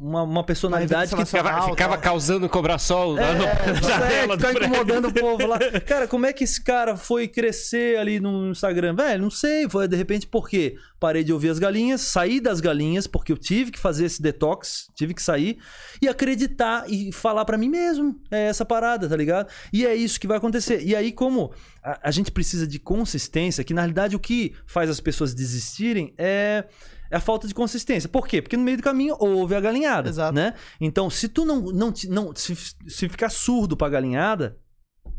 uma, 0.00 0.22
uma 0.22 0.44
personalidade 0.44 1.14
que 1.14 1.24
Ficava, 1.24 1.62
ficava 1.70 1.92
tal. 1.94 2.02
causando 2.02 2.48
cobrar 2.48 2.78
sol 2.78 3.14
lá 3.14 3.32
no- 3.32 3.44
na 3.44 3.80
janela 3.80 4.36
do 4.36 4.42
tá 4.42 4.48
prédio. 4.50 4.68
incomodando 4.68 5.08
o 5.08 5.14
povo 5.14 5.46
lá. 5.46 5.58
Cara, 5.86 6.06
como 6.08 6.26
é 6.26 6.32
que 6.32 6.44
esse 6.44 6.62
cara 6.62 6.96
foi 6.96 7.26
crescer 7.28 7.98
ali 7.98 8.20
no 8.20 8.50
Instagram? 8.50 8.94
Velho, 9.04 9.22
não 9.22 9.30
sei. 9.30 9.68
Foi 9.68 9.86
de 9.86 9.96
repente 9.96 10.26
por 10.26 10.48
quê? 10.48 10.76
Parei 10.98 11.22
de 11.22 11.32
ouvir 11.32 11.50
as 11.50 11.58
galinhas, 11.58 12.00
saí 12.00 12.40
das 12.40 12.60
galinhas, 12.60 13.06
porque 13.06 13.30
eu 13.32 13.36
tive 13.36 13.70
que 13.70 13.78
fazer 13.78 14.06
esse 14.06 14.22
detox, 14.22 14.86
tive 14.94 15.12
que 15.12 15.22
sair 15.22 15.58
e 16.00 16.08
acreditar 16.08 16.90
e 16.90 17.12
falar 17.12 17.44
pra 17.44 17.58
mim 17.58 17.68
mesmo. 17.68 18.18
É 18.30 18.46
essa 18.46 18.64
parada, 18.64 19.08
tá 19.08 19.16
ligado? 19.16 19.48
E 19.72 19.86
é 19.86 19.94
isso 19.94 20.18
que 20.18 20.26
vai 20.26 20.38
acontecer. 20.38 20.82
E 20.82 20.96
aí, 20.96 21.12
como 21.12 21.52
a, 21.82 22.08
a 22.08 22.10
gente 22.10 22.32
precisa 22.32 22.66
de 22.66 22.78
consistência, 22.78 23.62
que 23.62 23.74
na 23.74 23.82
realidade 23.82 24.16
o 24.16 24.20
que 24.20 24.54
faz 24.66 24.88
as 24.88 25.00
pessoas 25.00 25.34
desistirem 25.34 26.14
é. 26.16 26.64
É 27.10 27.16
a 27.16 27.20
falta 27.20 27.46
de 27.46 27.54
consistência. 27.54 28.08
Por 28.08 28.26
quê? 28.26 28.40
Porque 28.40 28.56
no 28.56 28.64
meio 28.64 28.78
do 28.78 28.82
caminho 28.82 29.14
houve 29.20 29.54
a 29.54 29.60
galinhada, 29.60 30.08
Exato. 30.08 30.34
né? 30.34 30.54
Então, 30.80 31.08
se 31.08 31.28
tu 31.28 31.44
não, 31.44 31.60
não, 31.60 31.92
não 32.08 32.34
se, 32.34 32.56
se 32.56 33.08
ficar 33.08 33.28
surdo 33.28 33.76
pra 33.76 33.90
galinhada, 33.90 34.56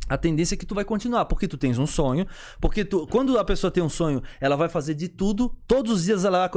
a 0.08 0.18
tendência 0.18 0.54
é 0.56 0.58
que 0.58 0.66
tu 0.66 0.76
vai 0.76 0.86
continuar, 0.86 1.26
porque 1.26 1.48
tu 1.48 1.58
tens 1.58 1.80
um 1.80 1.88
sonho, 1.88 2.28
porque 2.62 2.86
tu, 2.86 3.08
quando 3.08 3.38
a 3.40 3.44
pessoa 3.44 3.72
tem 3.72 3.82
um 3.82 3.90
sonho, 3.90 4.22
ela 4.40 4.56
vai 4.56 4.70
fazer 4.70 4.94
de 4.94 5.08
tudo, 5.08 5.56
todos 5.68 5.92
os 5.92 6.04
dias 6.04 6.24
ela 6.24 6.50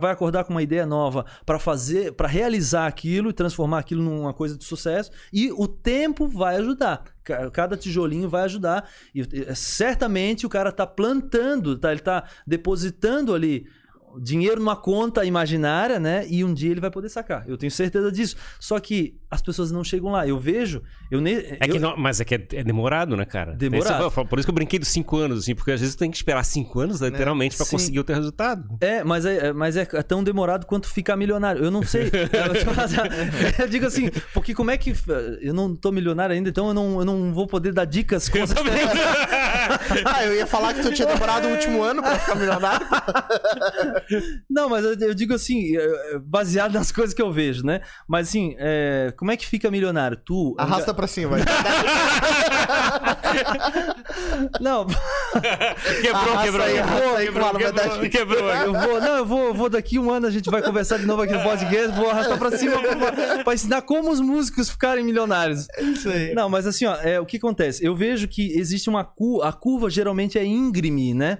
vai 0.00 0.10
acordar 0.10 0.44
com 0.44 0.52
uma 0.52 0.62
ideia 0.62 0.84
nova 0.84 1.24
para 1.44 1.58
fazer, 1.58 2.12
para 2.12 2.26
realizar 2.26 2.86
aquilo 2.86 3.30
e 3.30 3.32
transformar 3.32 3.78
aquilo 3.78 4.02
numa 4.02 4.34
coisa 4.34 4.58
de 4.58 4.64
sucesso, 4.64 5.10
e 5.32 5.52
o 5.52 5.68
tempo 5.68 6.26
vai 6.26 6.56
ajudar. 6.56 7.04
Cada 7.52 7.76
tijolinho 7.76 8.28
vai 8.28 8.42
ajudar 8.42 8.88
e 9.12 9.24
certamente 9.54 10.46
o 10.46 10.48
cara 10.48 10.70
tá 10.70 10.86
plantando, 10.86 11.76
tá, 11.76 11.90
ele 11.90 12.00
tá 12.00 12.24
depositando 12.46 13.34
ali 13.34 13.66
dinheiro 14.20 14.60
numa 14.60 14.76
conta 14.76 15.24
imaginária, 15.24 15.98
né? 15.98 16.26
E 16.28 16.44
um 16.44 16.52
dia 16.52 16.70
ele 16.70 16.80
vai 16.80 16.90
poder 16.90 17.08
sacar. 17.08 17.44
Eu 17.48 17.56
tenho 17.56 17.70
certeza 17.70 18.10
disso. 18.10 18.36
Só 18.58 18.78
que 18.78 19.18
as 19.30 19.42
pessoas 19.42 19.70
não 19.70 19.82
chegam 19.82 20.10
lá. 20.10 20.26
Eu 20.26 20.38
vejo. 20.38 20.82
Eu 21.10 21.20
ne... 21.20 21.32
é 21.32 21.68
que 21.68 21.78
não, 21.78 21.96
mas 21.96 22.20
é 22.20 22.24
que 22.24 22.34
é, 22.34 22.46
é, 22.54 22.64
demorado, 22.64 23.16
né, 23.16 23.24
cara? 23.24 23.52
Demorado. 23.54 24.06
Esse, 24.06 24.24
por 24.24 24.38
isso 24.38 24.46
que 24.46 24.50
eu 24.50 24.54
brinquei 24.54 24.78
dos 24.78 24.88
cinco 24.88 25.16
anos, 25.16 25.40
assim, 25.40 25.54
porque 25.54 25.72
às 25.72 25.80
vezes 25.80 25.94
tu 25.94 25.98
tem 25.98 26.10
que 26.10 26.16
esperar 26.16 26.44
cinco 26.44 26.80
anos, 26.80 27.00
né, 27.00 27.08
literalmente, 27.08 27.54
é, 27.54 27.58
para 27.58 27.66
conseguir 27.66 28.00
o 28.00 28.04
teu 28.04 28.14
resultado. 28.14 28.76
É, 28.80 29.02
mas 29.04 29.24
é, 29.26 29.48
é 29.48 29.52
mas 29.52 29.76
é 29.76 29.84
tão 29.84 30.22
demorado 30.22 30.66
quanto 30.66 30.88
ficar 30.88 31.16
milionário. 31.16 31.62
Eu 31.64 31.70
não 31.70 31.82
sei. 31.82 32.10
eu 33.58 33.68
digo 33.68 33.86
assim, 33.86 34.10
porque 34.32 34.54
como 34.54 34.70
é 34.70 34.76
que. 34.76 34.94
Eu 35.40 35.54
não 35.54 35.74
tô 35.74 35.90
milionário 35.92 36.34
ainda, 36.34 36.48
então 36.48 36.68
eu 36.68 36.74
não, 36.74 36.98
eu 37.00 37.04
não 37.04 37.32
vou 37.32 37.46
poder 37.46 37.72
dar 37.72 37.84
dicas. 37.84 38.28
Com 38.28 38.38
ah, 40.04 40.24
eu 40.24 40.34
ia 40.34 40.46
falar 40.46 40.74
que 40.74 40.82
tu 40.82 40.92
tinha 40.92 41.06
demorado 41.06 41.48
o 41.48 41.52
último 41.52 41.82
ano 41.82 42.02
pra 42.02 42.18
ficar 42.18 42.34
milionário. 42.34 42.86
Não, 44.48 44.68
mas 44.68 44.84
eu, 44.84 44.94
eu, 44.98 45.14
digo 45.14 45.34
assim, 45.34 45.72
baseado 46.24 46.72
nas 46.72 46.92
coisas 46.92 47.14
que 47.14 47.22
eu 47.22 47.32
vejo, 47.32 47.64
né? 47.64 47.80
Mas 48.08 48.28
assim, 48.28 48.54
é, 48.58 49.12
como 49.16 49.30
é 49.30 49.36
que 49.36 49.46
fica 49.46 49.70
milionário? 49.70 50.16
Tu. 50.16 50.54
Arrasta 50.58 50.94
pra 50.94 51.06
cima, 51.06 51.36
vai. 51.36 51.40
não. 54.60 54.86
quebrou, 56.00 56.38
quebrou. 56.42 56.66
Aí, 56.66 56.74
quebrou, 56.74 57.16
aí, 57.16 57.26
quebrou, 57.26 57.54
quebrou, 57.54 58.10
quebrou, 58.10 58.50
Eu 58.50 58.72
vou, 58.72 59.00
não, 59.00 59.16
eu 59.16 59.26
vou, 59.26 59.54
vou 59.54 59.68
daqui 59.68 59.98
um 59.98 60.10
ano, 60.10 60.26
a 60.26 60.30
gente 60.30 60.50
vai 60.50 60.62
conversar 60.62 60.98
de 60.98 61.06
novo 61.06 61.22
aqui 61.22 61.32
no 61.32 61.42
podcast, 61.42 61.96
vou 61.96 62.10
arrastar 62.10 62.38
pra 62.38 62.56
cima 62.56 62.80
pra, 62.80 63.44
pra 63.44 63.54
ensinar 63.54 63.82
como 63.82 64.10
os 64.10 64.20
músicos 64.20 64.70
ficarem 64.70 65.04
milionários. 65.04 65.66
Isso 65.78 66.08
aí. 66.08 66.34
Não, 66.34 66.48
mas 66.48 66.66
assim, 66.66 66.86
ó, 66.86 66.96
é, 66.96 67.20
o 67.20 67.26
que 67.26 67.36
acontece? 67.36 67.84
Eu 67.84 67.94
vejo 67.94 68.28
que 68.28 68.58
existe 68.58 68.88
uma 68.88 69.06
a 69.42 69.52
curva 69.56 69.90
geralmente 69.90 70.38
é 70.38 70.44
íngreme, 70.44 71.14
né? 71.14 71.38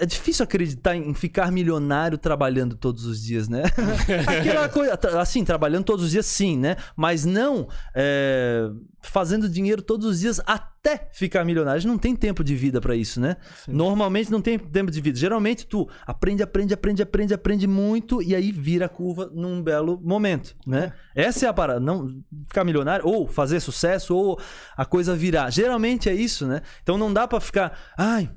É 0.00 0.06
difícil 0.06 0.44
acreditar 0.44 0.96
em 0.96 1.14
ficar 1.14 1.50
milionário 1.50 2.18
trabalhando 2.18 2.76
todos 2.76 3.06
os 3.06 3.22
dias, 3.22 3.48
né? 3.48 3.62
Aquela 4.26 4.68
coisa, 4.68 4.98
assim, 5.20 5.44
trabalhando 5.44 5.84
todos 5.84 6.04
os 6.04 6.10
dias, 6.10 6.26
sim, 6.26 6.58
né? 6.58 6.76
Mas 6.96 7.24
não 7.24 7.68
é, 7.94 8.68
fazendo 9.02 9.48
dinheiro 9.48 9.82
todos 9.82 10.06
os 10.06 10.20
dias 10.20 10.40
até 10.46 11.08
ficar 11.12 11.44
milionário. 11.44 11.76
A 11.76 11.80
gente 11.80 11.90
não 11.90 11.98
tem 11.98 12.16
tempo 12.16 12.42
de 12.42 12.54
vida 12.56 12.80
para 12.80 12.96
isso, 12.96 13.20
né? 13.20 13.36
Sim. 13.64 13.72
Normalmente 13.72 14.30
não 14.30 14.40
tem 14.40 14.58
tempo 14.58 14.90
de 14.90 15.00
vida. 15.00 15.18
Geralmente 15.18 15.66
tu 15.66 15.88
aprende, 16.06 16.42
aprende, 16.42 16.74
aprende, 16.74 17.02
aprende, 17.02 17.34
aprende 17.34 17.66
muito 17.66 18.22
e 18.22 18.34
aí 18.34 18.50
vira 18.50 18.86
a 18.86 18.88
curva 18.88 19.30
num 19.32 19.62
belo 19.62 20.00
momento, 20.02 20.54
né? 20.66 20.92
É. 21.14 21.24
Essa 21.24 21.46
é 21.46 21.48
a 21.48 21.52
parada. 21.52 21.80
Não 21.80 22.22
ficar 22.48 22.64
milionário 22.64 23.06
ou 23.06 23.28
fazer 23.28 23.60
sucesso 23.60 24.14
ou 24.16 24.40
a 24.76 24.84
coisa 24.84 25.14
virar. 25.14 25.50
Geralmente 25.50 26.08
é 26.08 26.14
isso, 26.14 26.46
né? 26.46 26.62
Então 26.82 26.98
não 26.98 27.12
dá 27.12 27.28
para 27.28 27.40
ficar, 27.40 27.78
ai 27.96 28.28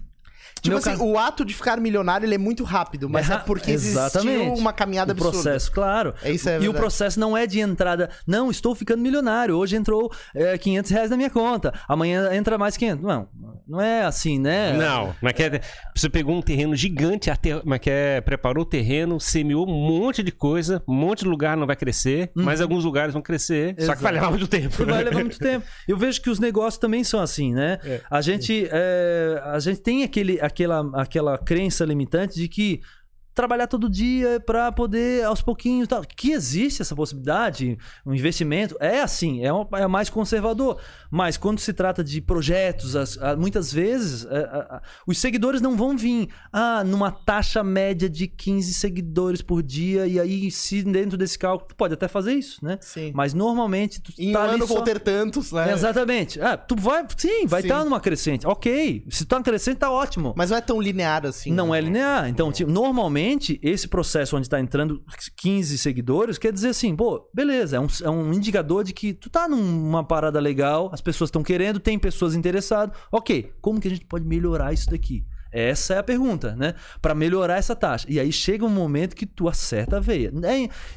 Tipo 0.61 0.77
assim, 0.77 0.95
o 0.97 1.17
ato 1.17 1.45
de 1.45 1.53
ficar 1.53 1.79
milionário 1.79 2.25
ele 2.25 2.35
é 2.35 2.37
muito 2.37 2.63
rápido, 2.63 3.09
mas 3.09 3.29
é, 3.29 3.33
é 3.33 3.37
porque 3.37 3.71
exatamente. 3.71 4.35
existiu 4.35 4.53
uma 4.53 4.73
caminhada 4.73 5.11
o 5.11 5.13
absurda. 5.13 5.31
processo, 5.31 5.71
claro. 5.71 6.13
É 6.21 6.31
isso 6.31 6.49
é 6.49 6.59
E 6.59 6.69
o 6.69 6.73
processo 6.73 7.19
não 7.19 7.35
é 7.35 7.45
de 7.45 7.59
entrada, 7.59 8.09
não, 8.25 8.49
estou 8.49 8.75
ficando 8.75 9.01
milionário, 9.01 9.55
hoje 9.55 9.75
entrou 9.75 10.11
é, 10.35 10.57
500 10.57 10.91
reais 10.91 11.09
na 11.09 11.17
minha 11.17 11.29
conta, 11.29 11.73
amanhã 11.87 12.33
entra 12.33 12.57
mais 12.57 12.77
500. 12.77 13.03
Não, 13.03 13.27
não 13.67 13.81
é 13.81 14.03
assim, 14.03 14.39
né? 14.39 14.73
Não, 14.73 15.15
mas 15.21 15.33
que 15.33 15.43
é, 15.43 15.61
você 15.95 16.09
pegou 16.09 16.35
um 16.35 16.41
terreno 16.41 16.75
gigante, 16.75 17.29
mas 17.65 17.79
que 17.79 17.89
é, 17.89 18.21
preparou 18.21 18.63
o 18.63 18.65
terreno, 18.65 19.19
semeou 19.19 19.67
um 19.67 19.73
monte 19.73 20.23
de 20.23 20.31
coisa, 20.31 20.81
um 20.87 20.93
monte 20.93 21.19
de 21.19 21.29
lugar 21.29 21.57
não 21.57 21.67
vai 21.67 21.75
crescer, 21.75 22.31
uhum. 22.35 22.43
mas 22.43 22.61
alguns 22.61 22.83
lugares 22.83 23.13
vão 23.13 23.21
crescer, 23.21 23.75
Exato. 23.77 23.85
só 23.85 23.95
que 23.95 24.03
vai 24.03 24.13
levar 24.13 24.29
muito 24.29 24.47
tempo. 24.47 24.85
Né? 24.85 24.93
Vai 24.93 25.03
levar 25.03 25.19
muito 25.19 25.39
tempo. 25.39 25.65
Eu 25.87 25.97
vejo 25.97 26.21
que 26.21 26.29
os 26.29 26.39
negócios 26.39 26.77
também 26.77 27.03
são 27.03 27.19
assim, 27.19 27.53
né? 27.53 27.79
É. 27.83 28.01
A 28.09 28.21
gente, 28.21 28.67
é, 28.71 29.41
a 29.45 29.59
gente 29.59 29.81
tem 29.81 30.03
aquele 30.03 30.39
aquela, 30.47 30.89
aquela 30.93 31.37
crença 31.37 31.85
limitante 31.85 32.35
de 32.35 32.47
que 32.47 32.81
trabalhar 33.37 33.67
todo 33.67 33.87
dia 33.87 34.39
para 34.39 34.71
poder 34.71 35.23
aos 35.23 35.43
pouquinhos 35.43 35.87
tal. 35.87 36.01
que 36.01 36.31
existe 36.31 36.81
essa 36.81 36.95
possibilidade 36.95 37.77
um 38.03 38.11
investimento 38.11 38.75
é 38.79 38.99
assim 38.99 39.45
é, 39.45 39.53
um, 39.53 39.63
é 39.73 39.85
mais 39.85 40.09
conservador. 40.09 40.79
Mas 41.11 41.37
quando 41.37 41.59
se 41.59 41.71
trata 41.71 42.03
de 42.03 42.19
projetos 42.19 42.95
as, 42.95 43.15
muitas 43.37 43.71
vezes 43.71 44.25
é, 44.25 44.81
os 45.05 45.19
seguidores 45.19 45.61
não 45.61 45.77
vão 45.77 45.95
vir 45.95 46.29
ah, 46.51 46.83
numa 46.83 47.11
taxa 47.11 47.63
média 47.63 48.09
de 48.09 48.27
15 48.27 48.73
seguidores 48.73 49.43
por 49.43 49.61
dia 49.61 50.07
e 50.07 50.19
aí 50.19 50.49
se 50.49 50.81
dentro 50.81 51.15
desse 51.15 51.37
cálculo 51.37 51.69
tu 51.69 51.75
pode 51.75 51.93
até 51.93 52.07
fazer 52.07 52.33
isso 52.33 52.65
né? 52.65 52.79
Sim. 52.81 53.11
mas 53.13 53.35
normalmente 53.35 54.01
tu 54.01 54.11
em 54.17 54.33
tá 54.33 54.45
um 54.45 54.49
ano 54.49 54.67
só... 54.67 54.73
vão 54.75 54.83
ter 54.83 54.99
tantos 54.99 55.51
né? 55.51 55.73
Exatamente. 55.73 56.41
Ah, 56.41 56.57
tu 56.57 56.75
vai 56.75 57.05
sim 57.15 57.45
vai 57.45 57.61
estar 57.61 57.79
tá 57.79 57.85
numa 57.85 57.99
crescente. 57.99 58.47
Ok 58.47 59.05
se 59.09 59.25
tá 59.25 59.39
crescente 59.43 59.77
tá 59.77 59.91
ótimo. 59.91 60.33
Mas 60.35 60.49
não 60.49 60.57
é 60.57 60.61
tão 60.61 60.81
linear 60.81 61.23
assim 61.23 61.51
não 61.51 61.69
né? 61.69 61.77
é 61.77 61.81
linear. 61.81 62.29
Então 62.29 62.51
tipo, 62.51 62.71
normalmente 62.71 63.26
esse 63.61 63.87
processo 63.87 64.35
onde 64.37 64.47
está 64.47 64.59
entrando 64.59 65.03
15 65.37 65.77
seguidores 65.77 66.37
quer 66.37 66.51
dizer 66.53 66.69
assim, 66.69 66.95
pô, 66.95 67.29
beleza, 67.33 67.77
é 67.77 67.79
um, 67.79 67.87
é 68.03 68.09
um 68.09 68.33
indicador 68.33 68.83
de 68.83 68.93
que 68.93 69.13
tu 69.13 69.29
tá 69.29 69.47
numa 69.47 70.03
parada 70.03 70.39
legal, 70.39 70.89
as 70.93 71.01
pessoas 71.01 71.29
estão 71.29 71.43
querendo, 71.43 71.79
tem 71.79 71.97
pessoas 71.97 72.35
interessadas. 72.35 72.95
Ok, 73.11 73.53
como 73.61 73.79
que 73.79 73.87
a 73.87 73.91
gente 73.91 74.05
pode 74.05 74.25
melhorar 74.25 74.73
isso 74.73 74.89
daqui? 74.89 75.25
Essa 75.51 75.95
é 75.95 75.97
a 75.97 76.03
pergunta, 76.03 76.55
né? 76.55 76.75
Para 77.01 77.15
melhorar 77.15 77.57
essa 77.57 77.75
taxa. 77.75 78.05
E 78.09 78.19
aí 78.19 78.31
chega 78.31 78.65
um 78.65 78.69
momento 78.69 79.15
que 79.15 79.25
tu 79.25 79.47
acerta 79.47 79.97
a 79.97 79.99
veia. 79.99 80.31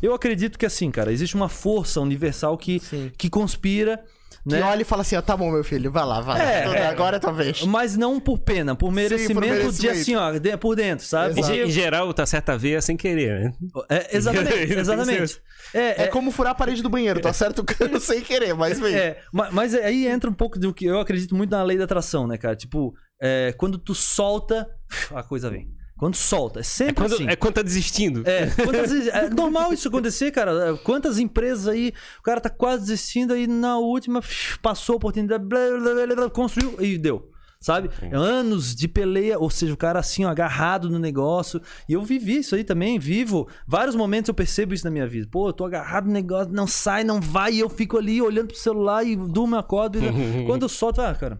Eu 0.02 0.12
acredito 0.12 0.59
que 0.59 0.66
assim, 0.66 0.90
cara, 0.90 1.12
existe 1.12 1.35
uma 1.35 1.48
força 1.48 2.01
universal 2.01 2.59
que, 2.59 2.81
que 3.16 3.31
conspira 3.31 4.05
que 4.49 4.55
né? 4.55 4.62
olha 4.62 4.83
e 4.83 4.85
fala 4.85 5.03
assim: 5.03 5.17
ó, 5.17 5.23
tá 5.23 5.37
bom, 5.37 5.51
meu 5.51 5.62
filho, 5.62 5.91
vai 5.91 6.05
lá, 6.05 6.21
vai 6.21 6.39
lá. 6.39 6.53
É, 6.53 6.83
é, 6.83 6.87
Agora 6.87 7.21
talvez. 7.21 7.62
Mas 7.62 7.97
não 7.97 8.19
por 8.19 8.39
pena, 8.39 8.75
por 8.75 8.91
merecimento, 8.91 9.29
Sim, 9.29 9.35
por 9.35 9.41
merecimento. 9.43 9.81
de 9.81 9.89
assim, 9.89 10.17
ó, 10.17 10.33
de, 10.33 10.57
por 10.57 10.75
dentro, 10.75 11.05
sabe? 11.05 11.41
Em, 11.41 11.67
em, 11.67 11.71
geral, 11.71 12.12
tá 12.15 12.25
certa 12.25 12.57
veia 12.57 12.81
sem 12.81 12.97
querer, 12.97 13.41
né? 13.41 13.53
É, 13.89 14.17
exatamente, 14.17 14.73
exatamente. 14.73 15.41
É, 15.75 16.05
é, 16.05 16.07
como 16.07 16.31
furar 16.31 16.53
a 16.53 16.55
parede 16.55 16.83
do 16.83 16.89
banheiro, 16.89 17.21
tu 17.21 17.29
acerta 17.29 17.61
o 17.61 17.65
cano 17.65 17.99
sem 18.01 18.21
querer, 18.23 18.55
mas 18.55 18.81
vem. 18.81 18.95
É, 18.95 19.19
mas, 19.33 19.53
mas 19.53 19.75
aí 19.75 20.07
entra 20.07 20.31
um 20.31 20.35
pouco 20.35 20.59
do 20.59 20.73
que 20.73 20.87
eu 20.87 21.01
acredito 21.01 21.35
muito 21.35 21.51
na 21.51 21.62
lei 21.62 21.77
da 21.77 21.85
atração, 21.85 22.27
né, 22.27 22.39
cara? 22.39 22.57
Tipo, 22.57 22.95
é, 23.21 23.55
quando 23.57 23.79
tu 23.79 23.95
solta, 23.95 24.67
a 25.15 25.23
coisa 25.23 25.51
vem. 25.51 25.80
Quando 26.01 26.17
solta, 26.17 26.61
é 26.61 26.63
sempre 26.63 26.93
é 26.93 26.95
quando, 26.95 27.13
assim. 27.13 27.29
É 27.29 27.37
quando 27.37 27.55
tá 27.57 27.63
desistindo. 27.63 28.23
É, 28.27 28.49
é 29.27 29.29
normal 29.29 29.71
isso 29.75 29.87
acontecer, 29.87 30.31
cara. 30.31 30.75
Quantas 30.79 31.19
empresas 31.19 31.69
aí, 31.69 31.93
o 32.19 32.23
cara 32.23 32.41
tá 32.41 32.49
quase 32.49 32.85
desistindo, 32.87 33.35
aí 33.35 33.47
na 33.47 33.77
última 33.77 34.23
passou 34.63 34.95
a 34.95 34.97
oportunidade, 34.97 35.45
blá, 35.45 35.61
blá, 35.79 36.17
blá, 36.17 36.31
construiu 36.31 36.75
e 36.81 36.97
deu. 36.97 37.31
Sabe? 37.61 37.91
Sim. 38.01 38.15
Anos 38.15 38.75
de 38.75 38.89
peleia, 38.89 39.39
ou 39.39 39.51
seja, 39.51 39.75
o 39.75 39.77
cara 39.77 39.99
assim, 39.99 40.25
ó, 40.25 40.31
agarrado 40.31 40.89
no 40.89 40.99
negócio. 40.99 41.61
E 41.87 41.93
eu 41.93 42.03
vivi 42.03 42.39
isso 42.39 42.55
aí 42.55 42.65
também, 42.65 42.99
vivo. 42.99 43.47
Vários 43.67 43.95
momentos 43.95 44.31
eu 44.31 44.35
percebo 44.35 44.73
isso 44.73 44.87
na 44.87 44.91
minha 44.91 45.07
vida. 45.07 45.29
Pô, 45.31 45.51
eu 45.51 45.53
tô 45.53 45.67
agarrado 45.67 46.07
no 46.07 46.13
negócio, 46.13 46.51
não 46.51 46.67
sai, 46.67 47.05
não 47.05 47.21
vai, 47.21 47.53
e 47.53 47.61
eu 47.61 47.69
fico 47.69 47.99
ali 47.99 48.23
olhando 48.23 48.47
pro 48.47 48.57
celular 48.57 49.05
e 49.05 49.15
durmo, 49.15 49.57
acordo. 49.57 49.99
E... 49.99 50.01
Quando 50.49 50.63
eu 50.63 50.69
solto, 50.71 51.03
ah, 51.03 51.15
cara, 51.15 51.37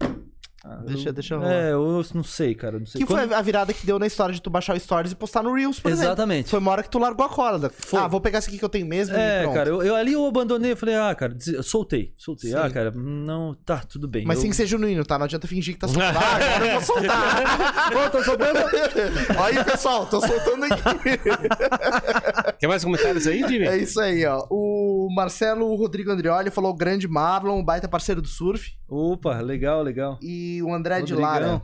ah, 0.63 0.77
deixa, 0.85 1.11
deixa 1.11 1.35
eu 1.35 1.43
É, 1.43 1.73
eu 1.73 2.05
não 2.15 2.23
sei, 2.23 2.55
cara. 2.55 2.79
Não 2.79 2.85
sei. 2.85 3.01
Que 3.01 3.07
Quando... 3.07 3.29
foi 3.29 3.37
a 3.37 3.41
virada 3.41 3.73
que 3.73 3.87
deu 3.87 3.99
na 3.99 4.07
história 4.07 4.35
de 4.35 4.43
tu 4.43 4.51
baixar 4.51 4.77
o 4.77 4.81
Stories 4.81 5.13
e 5.13 5.17
postar 5.17 5.43
no 5.43 5.55
Reels, 5.55 5.81
por 5.81 5.91
Exatamente. 5.91 6.41
Exemplo. 6.41 6.51
Foi 6.51 6.59
uma 6.59 6.71
hora 6.71 6.83
que 6.83 6.91
tu 6.91 6.99
largou 6.99 7.25
a 7.25 7.29
corda. 7.31 7.71
Foi. 7.71 7.99
Ah, 7.99 8.07
vou 8.07 8.21
pegar 8.21 8.41
esse 8.41 8.49
aqui 8.49 8.59
que 8.59 8.65
eu 8.65 8.69
tenho 8.69 8.87
mesmo 8.87 9.17
É, 9.17 9.49
cara, 9.55 9.71
eu, 9.71 9.83
eu, 9.83 9.95
ali 9.97 10.13
eu 10.13 10.27
abandonei, 10.27 10.73
eu 10.73 10.77
falei, 10.77 10.97
ah, 10.97 11.15
cara, 11.15 11.35
soltei, 11.63 12.13
soltei. 12.17 12.51
Sim. 12.51 12.57
Ah, 12.57 12.69
cara, 12.69 12.91
não, 12.91 13.55
tá, 13.65 13.79
tudo 13.79 14.07
bem. 14.07 14.27
Mas 14.27 14.37
eu... 14.37 14.43
tem 14.43 14.51
que 14.51 14.57
ser 14.57 14.67
genuíno, 14.67 15.03
tá? 15.05 15.19
Não 15.19 15.25
adianta 15.25 15.47
fingir 15.47 15.75
que 15.75 15.81
tá 15.81 15.89
soltando. 15.89 16.17
ah, 16.19 16.37
agora 16.37 16.67
eu 16.67 16.73
vou 16.73 16.83
soltar. 16.83 17.93
Pô, 17.93 18.11
tô 18.11 18.23
soltando. 18.23 18.59
aí, 19.43 19.65
pessoal, 19.65 20.07
tô 20.07 20.21
soltando 20.21 20.65
aqui. 20.65 20.81
Quer 22.61 22.69
mais 22.69 22.85
comentários 22.85 23.27
aí, 23.27 23.39
Jimmy? 23.49 23.67
É 23.67 23.79
isso 23.79 23.99
aí, 23.99 24.23
ó. 24.27 24.47
O 24.51 25.09
Marcelo 25.17 25.75
Rodrigo 25.77 26.11
Andrioli 26.11 26.51
falou 26.51 26.75
grande 26.75 27.09
Marlon, 27.09 27.65
baita 27.65 27.89
parceiro 27.89 28.21
do 28.21 28.29
surf. 28.29 28.73
Opa, 28.87 29.41
legal, 29.41 29.83
legal. 29.83 30.19
E 30.21 30.63
o 30.63 30.71
André 30.75 30.99
Rodrigão. 30.99 31.17
de 31.17 31.23
Lara 31.23 31.63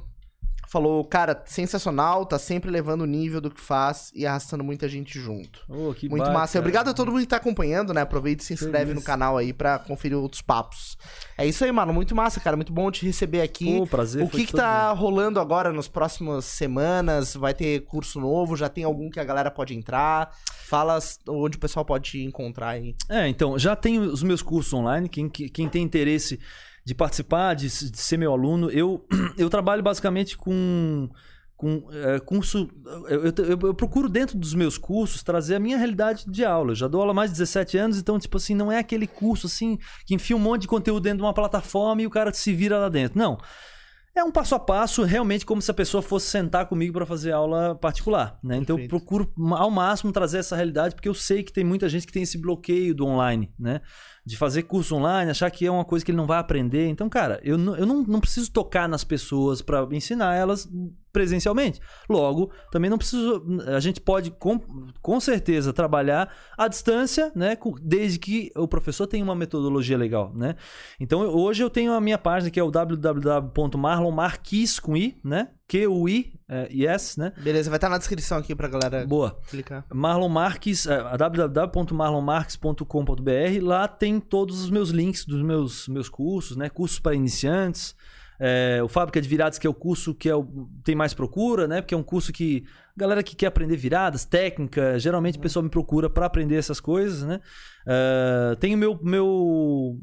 falou, 0.67 1.05
cara, 1.05 1.43
sensacional, 1.47 2.27
tá 2.27 2.39
sempre 2.39 2.71
levando 2.71 3.03
o 3.03 3.07
nível 3.07 3.41
do 3.41 3.51
que 3.51 3.61
faz 3.61 4.11
e 4.15 4.27
arrastando 4.27 4.65
muita 4.65 4.89
gente 4.89 5.19
junto. 5.19 5.61
Oh, 5.69 5.95
que 5.95 6.09
Muito 6.09 6.23
bacana. 6.23 6.39
massa. 6.39 6.59
Obrigado 6.59 6.89
a 6.89 6.95
todo 6.95 7.11
mundo 7.11 7.21
que 7.21 7.27
tá 7.29 7.37
acompanhando, 7.37 7.95
né? 7.95 8.01
Aproveita 8.01 8.43
e 8.43 8.47
se 8.47 8.55
inscreve 8.55 8.93
no 8.93 9.03
canal 9.03 9.39
aí 9.39 9.53
pra 9.53 9.79
conferir 9.79 10.19
outros 10.19 10.43
papos. 10.43 10.97
É 11.39 11.47
isso 11.47 11.65
aí, 11.65 11.71
mano. 11.71 11.93
Muito 11.93 12.15
massa, 12.15 12.41
cara. 12.41 12.57
Muito 12.57 12.73
bom 12.73 12.91
te 12.91 13.07
receber 13.07 13.43
aqui. 13.43 13.79
Oh, 13.81 13.87
prazer. 13.87 14.23
O 14.23 14.29
que 14.29 14.47
que 14.47 14.53
tá 14.53 14.91
rolando 14.93 15.39
agora 15.39 15.73
nas 15.73 15.89
próximas 15.89 16.45
semanas? 16.45 17.35
Vai 17.35 17.55
ter 17.55 17.81
curso 17.85 18.21
novo? 18.21 18.57
Já 18.57 18.69
tem 18.69 18.85
algum 18.85 19.09
que 19.09 19.21
a 19.21 19.25
galera 19.25 19.51
pode 19.51 19.75
entrar? 19.75 20.33
Fala 20.67 20.99
onde 21.29 21.57
o 21.57 21.61
pessoal 21.61 21.85
pode 21.85 22.11
te 22.11 22.25
encontrar 22.25 22.71
aí. 22.71 22.95
É, 23.09 23.29
então, 23.29 23.59
já 23.59 23.77
tem 23.77 23.99
os 23.99 24.23
meus 24.23 24.43
cursos 24.43 24.73
online. 24.73 25.09
Quem, 25.09 25.29
quem 25.29 25.69
tem 25.69 25.83
interesse 25.83 26.41
de 26.87 26.95
participar, 26.95 27.55
de, 27.55 27.67
de 27.67 27.99
ser 27.99 28.17
meu 28.17 28.33
aluno. 28.33 28.71
Eu, 28.71 29.05
eu 29.37 29.51
trabalho 29.51 29.83
basicamente 29.83 30.37
com 30.39 31.11
com 31.57 31.89
é, 31.91 32.21
curso. 32.21 32.69
Eu, 33.09 33.25
eu, 33.25 33.59
eu, 33.63 33.75
procuro 33.75 34.11
dentro 34.11 34.37
dos 34.37 34.53
meus 34.53 34.77
cursos 34.77 35.23
trazer 35.23 35.55
a 35.55 35.59
minha 35.59 35.79
realidade 35.79 36.25
de 36.29 36.45
aula. 36.45 36.73
Eu 36.73 36.75
já 36.75 36.87
dou 36.87 37.01
aula 37.01 37.13
há 37.13 37.15
mais 37.15 37.31
de 37.31 37.39
17 37.39 37.79
anos, 37.79 37.99
então, 37.99 38.19
tipo 38.19 38.37
assim, 38.37 38.55
não 38.55 38.71
é 38.71 38.79
aquele 38.79 39.07
curso 39.07 39.47
assim 39.47 39.79
que 40.05 40.15
enfia 40.15 40.37
um 40.37 40.39
monte 40.39 40.63
de 40.63 40.69
conteúdo 40.69 41.03
dentro 41.03 41.19
de 41.19 41.25
uma 41.25 41.33
plataforma 41.33 42.03
e 42.03 42.07
o 42.07 42.11
cara 42.11 42.33
se 42.33 42.53
vira 42.53 42.79
lá 42.79 42.91
dentro. 42.91 43.19
Não. 43.19 43.39
É 44.15 44.23
um 44.25 44.31
passo 44.31 44.55
a 44.55 44.59
passo, 44.59 45.03
realmente 45.03 45.45
como 45.45 45.61
se 45.61 45.71
a 45.71 45.75
pessoa 45.75 46.03
fosse 46.03 46.27
sentar 46.29 46.67
comigo 46.67 46.93
para 46.95 47.05
fazer 47.05 47.33
aula 47.33 47.75
particular. 47.75 48.39
Né? 48.43 48.57
Então 48.57 48.79
eu 48.79 48.89
procuro 48.89 49.31
ao 49.53 49.71
máximo 49.71 50.13
trazer 50.13 50.39
essa 50.39 50.57
realidade, 50.57 50.95
porque 50.95 51.09
eu 51.09 51.15
sei 51.15 51.43
que 51.43 51.53
tem 51.53 51.65
muita 51.65 51.87
gente 51.89 52.07
que 52.07 52.13
tem 52.13 52.23
esse 52.23 52.39
bloqueio 52.39 52.95
do 52.95 53.07
online, 53.07 53.53
né? 53.59 53.83
De 54.27 54.37
fazer 54.37 54.65
curso 54.65 54.97
online, 54.97 55.31
achar 55.31 55.49
que 55.51 55.65
é 55.65 55.71
uma 55.71 55.85
coisa 55.85 56.05
que 56.05 56.11
ele 56.11 56.19
não 56.19 56.27
vai 56.27 56.39
aprender. 56.39 56.89
Então, 56.89 57.09
cara, 57.09 57.41
eu, 57.45 57.57
eu 57.77 57.87
não, 57.87 58.03
não 58.03 58.21
preciso 58.21 58.51
tocar 58.51 58.89
nas 58.89 59.05
pessoas 59.05 59.63
para 59.63 59.87
ensinar 59.93 60.35
elas 60.35 60.69
presencialmente. 61.17 61.81
Logo, 62.11 62.51
também 62.71 62.91
não 62.91 62.99
preciso. 62.99 63.43
A 63.75 63.81
gente 63.81 64.03
pode 64.03 64.31
com, 64.33 64.59
com 65.01 65.19
certeza 65.19 65.73
trabalhar 65.73 66.31
à 66.59 66.69
distância, 66.69 67.33
né? 67.35 67.57
Desde 67.81 68.19
que 68.19 68.53
o 68.55 68.69
professor 68.69 69.07
tenha 69.07 69.25
uma 69.25 69.35
metodologia 69.35 69.97
legal, 69.97 70.31
né? 70.37 70.57
Então 71.01 71.23
hoje 71.23 71.65
eu 71.65 71.71
tenho 71.71 71.95
a 71.95 72.03
minha 72.03 72.19
página 72.19 72.51
que 72.51 72.61
é 72.61 72.63
o 72.63 72.71
www.marlonmarquis 72.71 74.79
com 74.79 74.95
i, 74.95 75.19
né? 75.25 75.49
Q-U-I 75.67 76.35
é, 76.49 76.69
yes, 76.71 77.17
né? 77.17 77.33
Beleza, 77.43 77.69
vai 77.71 77.79
estar 77.79 77.89
na 77.89 77.97
descrição 77.97 78.37
aqui 78.39 78.55
pra 78.55 78.69
galera 78.69 79.07
Boa. 79.07 79.41
clicar. 79.49 79.87
Marlon 79.93 80.29
Marques, 80.29 80.87
é, 80.87 81.03
www.marlonmarques.com.br. 81.17 83.63
Lá 83.63 83.89
tem 83.89 84.21
todos 84.21 84.63
os 84.63 84.69
meus 84.71 84.91
links 84.91 85.25
dos 85.25 85.41
meus, 85.43 85.89
meus 85.89 86.11
cursos, 86.11 86.59
né? 86.59 86.69
Cursos 86.69 86.99
para 87.01 87.15
iniciantes, 87.17 87.97
é, 88.39 88.81
o 88.83 88.89
Fábrica 88.89 89.21
de 89.21 89.29
Viradas, 89.29 89.59
que 89.59 89.67
é 89.67 89.71
o 89.71 89.75
curso 89.75 90.15
que 90.15 90.29
é 90.29 90.35
o, 90.35 90.69
tem 90.85 90.95
mais 90.95 91.15
procura, 91.15 91.67
né? 91.67 91.81
Porque 91.81 91.95
é 91.95 91.99
um 91.99 92.03
curso 92.03 92.33
que. 92.33 92.65
Galera 92.97 93.23
que 93.23 93.37
quer 93.37 93.47
aprender 93.47 93.77
viradas, 93.77 94.25
técnica, 94.25 94.99
geralmente 94.99 95.37
o 95.37 95.41
pessoal 95.41 95.63
me 95.63 95.69
procura 95.69 96.09
para 96.09 96.25
aprender 96.25 96.57
essas 96.57 96.81
coisas, 96.81 97.25
né? 97.25 97.41
Uh, 97.87 98.57
tem 98.57 98.75
o 98.75 98.79
meu, 98.79 98.99
meu 99.03 100.01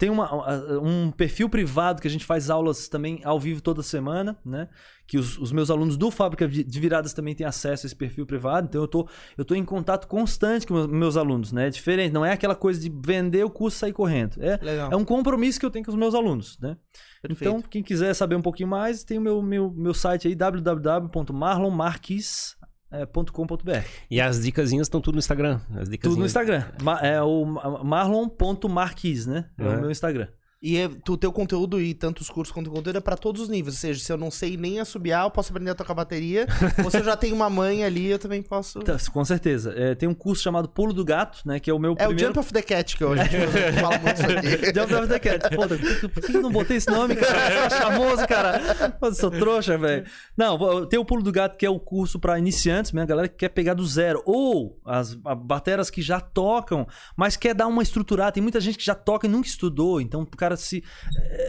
tem 0.00 0.08
uma, 0.08 0.80
um 0.80 1.10
perfil 1.10 1.46
privado 1.46 2.00
que 2.00 2.08
a 2.08 2.10
gente 2.10 2.24
faz 2.24 2.48
aulas 2.48 2.88
também 2.88 3.20
ao 3.22 3.38
vivo 3.38 3.60
toda 3.60 3.82
semana, 3.82 4.34
né? 4.42 4.66
Que 5.06 5.18
os, 5.18 5.36
os, 5.36 5.52
meus 5.52 5.70
alunos 5.70 5.98
do 5.98 6.10
Fábrica 6.10 6.48
de 6.48 6.80
Viradas 6.80 7.12
também 7.12 7.34
têm 7.34 7.46
acesso 7.46 7.84
a 7.84 7.86
esse 7.86 7.94
perfil 7.94 8.24
privado. 8.24 8.66
Então 8.66 8.80
eu 8.80 8.88
tô, 8.88 9.06
eu 9.36 9.44
tô 9.44 9.54
em 9.54 9.62
contato 9.62 10.08
constante 10.08 10.66
com 10.66 10.72
meus, 10.72 10.86
meus 10.86 11.18
alunos, 11.18 11.52
né? 11.52 11.66
É 11.66 11.70
diferente, 11.70 12.12
não 12.12 12.24
é 12.24 12.32
aquela 12.32 12.54
coisa 12.54 12.80
de 12.80 12.90
vender 13.04 13.44
o 13.44 13.50
curso 13.50 13.76
e 13.76 13.80
sair 13.80 13.92
correndo. 13.92 14.42
É, 14.42 14.58
é 14.90 14.96
um 14.96 15.04
compromisso 15.04 15.60
que 15.60 15.66
eu 15.66 15.70
tenho 15.70 15.84
com 15.84 15.90
os 15.90 15.98
meus 15.98 16.14
alunos, 16.14 16.58
né? 16.58 16.78
Perfeito. 17.20 17.50
Então, 17.50 17.60
quem 17.60 17.82
quiser 17.82 18.14
saber 18.14 18.36
um 18.36 18.42
pouquinho 18.42 18.70
mais, 18.70 19.04
tem 19.04 19.18
o 19.18 19.20
meu, 19.20 19.42
meu, 19.42 19.70
meu 19.70 19.92
site 19.92 20.28
aí, 20.28 20.34
www.marlonmarques.com 20.34 22.59
é, 22.90 23.06
.com.br. 23.06 23.86
E 24.10 24.20
as 24.20 24.42
dicas 24.42 24.72
estão 24.86 25.00
tudo 25.00 25.14
no 25.14 25.18
Instagram. 25.20 25.60
As 25.76 25.88
tudo 26.10 26.20
no 26.20 26.26
Instagram. 26.26 26.64
é 27.02 27.22
o 27.22 27.44
marlon.marquis, 27.84 29.26
né? 29.26 29.46
É, 29.58 29.64
é 29.64 29.68
o 29.68 29.80
meu 29.80 29.90
Instagram. 29.90 30.28
E 30.62 30.76
é, 30.76 30.90
o 31.08 31.16
teu 31.16 31.32
conteúdo 31.32 31.80
e 31.80 31.94
tanto 31.94 32.20
os 32.20 32.28
cursos 32.28 32.52
quanto 32.52 32.66
o 32.66 32.70
conteúdo 32.70 32.98
é 32.98 33.00
pra 33.00 33.16
todos 33.16 33.40
os 33.40 33.48
níveis. 33.48 33.76
Ou 33.76 33.80
seja, 33.80 34.04
se 34.04 34.12
eu 34.12 34.18
não 34.18 34.30
sei 34.30 34.58
nem 34.58 34.78
assobiar, 34.78 35.24
eu 35.24 35.30
posso 35.30 35.50
aprender 35.50 35.70
a 35.70 35.74
tocar 35.74 35.94
bateria. 35.94 36.46
ou 36.84 36.90
se 36.90 36.98
eu 36.98 37.04
já 37.04 37.16
tenho 37.16 37.34
uma 37.34 37.48
mãe 37.48 37.82
ali, 37.82 38.08
eu 38.08 38.18
também 38.18 38.42
posso. 38.42 38.80
Tá, 38.80 38.96
com 39.10 39.24
certeza. 39.24 39.72
É, 39.74 39.94
tem 39.94 40.06
um 40.06 40.14
curso 40.14 40.42
chamado 40.42 40.68
Pulo 40.68 40.92
do 40.92 41.02
Gato, 41.02 41.40
né? 41.46 41.58
Que 41.58 41.70
é 41.70 41.74
o 41.74 41.78
meu 41.78 41.92
é 41.92 42.06
primeiro... 42.06 42.24
o 42.24 42.26
Jump 42.26 42.38
of 42.40 42.52
the 42.52 42.60
Cat 42.60 42.94
que 42.94 43.02
hoje 43.02 43.22
fala 43.80 43.98
muito 43.98 44.20
isso 44.20 44.30
aqui. 44.30 44.78
Jump 44.78 44.94
of 44.94 45.08
the 45.08 45.18
Cat. 45.18 45.56
Pô, 45.56 46.08
por 46.10 46.22
que 46.22 46.36
eu 46.36 46.42
não 46.42 46.52
botei 46.52 46.76
esse 46.76 46.90
nome, 46.90 47.16
cara? 47.16 47.38
É 47.38 47.70
famoso, 47.70 48.28
cara. 48.28 48.96
eu 49.00 49.14
sou 49.14 49.30
trouxa, 49.30 49.78
velho. 49.78 50.04
Não, 50.36 50.84
tem 50.86 51.00
o 51.00 51.04
Pulo 51.06 51.22
do 51.22 51.32
Gato, 51.32 51.56
que 51.56 51.64
é 51.64 51.70
o 51.70 51.80
curso 51.80 52.18
pra 52.18 52.38
iniciantes, 52.38 52.92
minha 52.92 53.06
galera 53.06 53.28
que 53.28 53.36
quer 53.36 53.48
pegar 53.48 53.72
do 53.72 53.86
zero. 53.86 54.22
Ou 54.26 54.78
as 54.84 55.14
bateras 55.14 55.88
que 55.88 56.02
já 56.02 56.20
tocam, 56.20 56.86
mas 57.16 57.34
quer 57.34 57.54
dar 57.54 57.66
uma 57.66 57.82
estruturada. 57.82 58.32
Tem 58.32 58.42
muita 58.42 58.60
gente 58.60 58.76
que 58.76 58.84
já 58.84 58.94
toca 58.94 59.26
e 59.26 59.30
nunca 59.30 59.48
estudou. 59.48 60.02
Então, 60.02 60.20
o 60.20 60.26
cara 60.26 60.49
se 60.56 60.82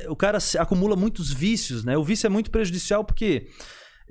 o 0.07 0.15
cara 0.15 0.37
acumula 0.59 0.95
muitos 0.95 1.31
vícios, 1.31 1.83
né? 1.83 1.97
O 1.97 2.03
vício 2.03 2.27
é 2.27 2.29
muito 2.29 2.51
prejudicial 2.51 3.03
porque 3.03 3.47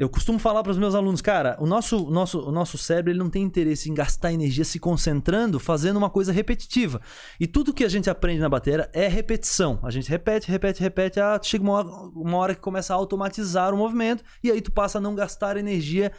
eu 0.01 0.09
costumo 0.09 0.39
falar 0.39 0.63
para 0.63 0.73
os 0.73 0.79
meus 0.79 0.95
alunos, 0.95 1.21
cara, 1.21 1.59
o 1.61 1.67
nosso, 1.67 2.11
nosso, 2.11 2.41
o 2.41 2.51
nosso 2.51 2.79
cérebro 2.79 3.13
ele 3.13 3.19
não 3.19 3.29
tem 3.29 3.43
interesse 3.43 3.91
em 3.91 3.93
gastar 3.93 4.33
energia 4.33 4.65
se 4.65 4.79
concentrando, 4.79 5.61
fazendo 5.61 5.99
uma 5.99 6.09
coisa 6.09 6.33
repetitiva. 6.33 7.03
E 7.39 7.47
tudo 7.47 7.75
que 7.75 7.85
a 7.85 7.89
gente 7.89 8.09
aprende 8.09 8.41
na 8.41 8.49
bateria 8.49 8.89
é 8.95 9.07
repetição. 9.09 9.79
A 9.83 9.91
gente 9.91 10.09
repete, 10.09 10.51
repete, 10.51 10.81
repete, 10.81 11.21
ah, 11.21 11.39
chega 11.43 11.63
uma 11.63 11.75
hora, 11.75 11.89
uma 12.15 12.37
hora 12.39 12.55
que 12.55 12.63
começa 12.63 12.95
a 12.95 12.97
automatizar 12.97 13.75
o 13.75 13.77
movimento 13.77 14.25
e 14.43 14.51
aí 14.51 14.63
tu 14.63 14.73
passa 14.73 14.97
a 14.97 15.01
não 15.03 15.15
gastar 15.15 15.59
energia 15.59 16.11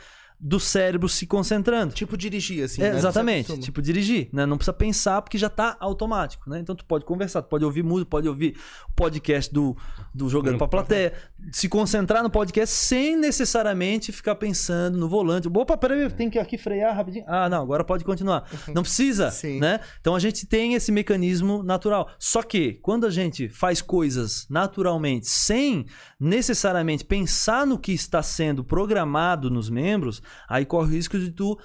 do 0.43 0.59
cérebro 0.59 1.07
se 1.07 1.27
concentrando. 1.27 1.93
Tipo 1.93 2.17
dirigir, 2.17 2.63
assim. 2.63 2.81
É, 2.81 2.91
né? 2.91 2.97
Exatamente. 2.97 3.55
Tipo 3.59 3.79
dirigir, 3.79 4.27
né? 4.33 4.43
Não 4.43 4.57
precisa 4.57 4.73
pensar 4.73 5.21
porque 5.21 5.37
já 5.37 5.49
tá 5.49 5.77
automático, 5.79 6.49
né? 6.49 6.59
Então 6.59 6.75
tu 6.75 6.83
pode 6.83 7.05
conversar, 7.05 7.43
tu 7.43 7.47
pode 7.47 7.63
ouvir 7.63 7.83
música, 7.83 8.09
pode 8.09 8.27
ouvir 8.27 8.57
o 8.89 8.93
podcast 8.93 9.53
do, 9.53 9.77
do 10.11 10.27
Jogando 10.27 10.57
pra 10.57 10.67
Plateia, 10.67 11.13
se 11.51 11.69
concentrar 11.69 12.23
no 12.23 12.29
podcast 12.29 12.75
sem 12.75 13.15
necessariamente 13.15 14.11
ficar 14.11 14.33
pensando 14.33 14.97
no 14.97 15.07
volante. 15.07 15.47
Opa, 15.47 15.77
peraí, 15.77 16.09
tem 16.09 16.27
que 16.27 16.39
aqui 16.39 16.57
frear 16.57 16.95
rapidinho. 16.95 17.25
Ah, 17.27 17.47
não, 17.47 17.61
agora 17.61 17.83
pode 17.83 18.03
continuar. 18.03 18.49
Não 18.73 18.81
precisa, 18.81 19.31
né? 19.59 19.79
Então 19.99 20.15
a 20.15 20.19
gente 20.19 20.47
tem 20.47 20.73
esse 20.73 20.91
mecanismo 20.91 21.61
natural. 21.61 22.09
Só 22.17 22.41
que 22.41 22.73
quando 22.81 23.05
a 23.05 23.11
gente 23.11 23.47
faz 23.47 23.79
coisas 23.79 24.47
naturalmente 24.49 25.27
sem 25.27 25.85
necessariamente 26.19 27.05
pensar 27.05 27.67
no 27.67 27.77
que 27.77 27.91
está 27.91 28.23
sendo 28.23 28.63
programado 28.63 29.51
nos 29.51 29.69
membros, 29.69 30.21
aí 30.49 30.65
corre 30.65 30.87
o 30.87 30.91
risco 30.91 31.17
de 31.17 31.31
tu 31.31 31.57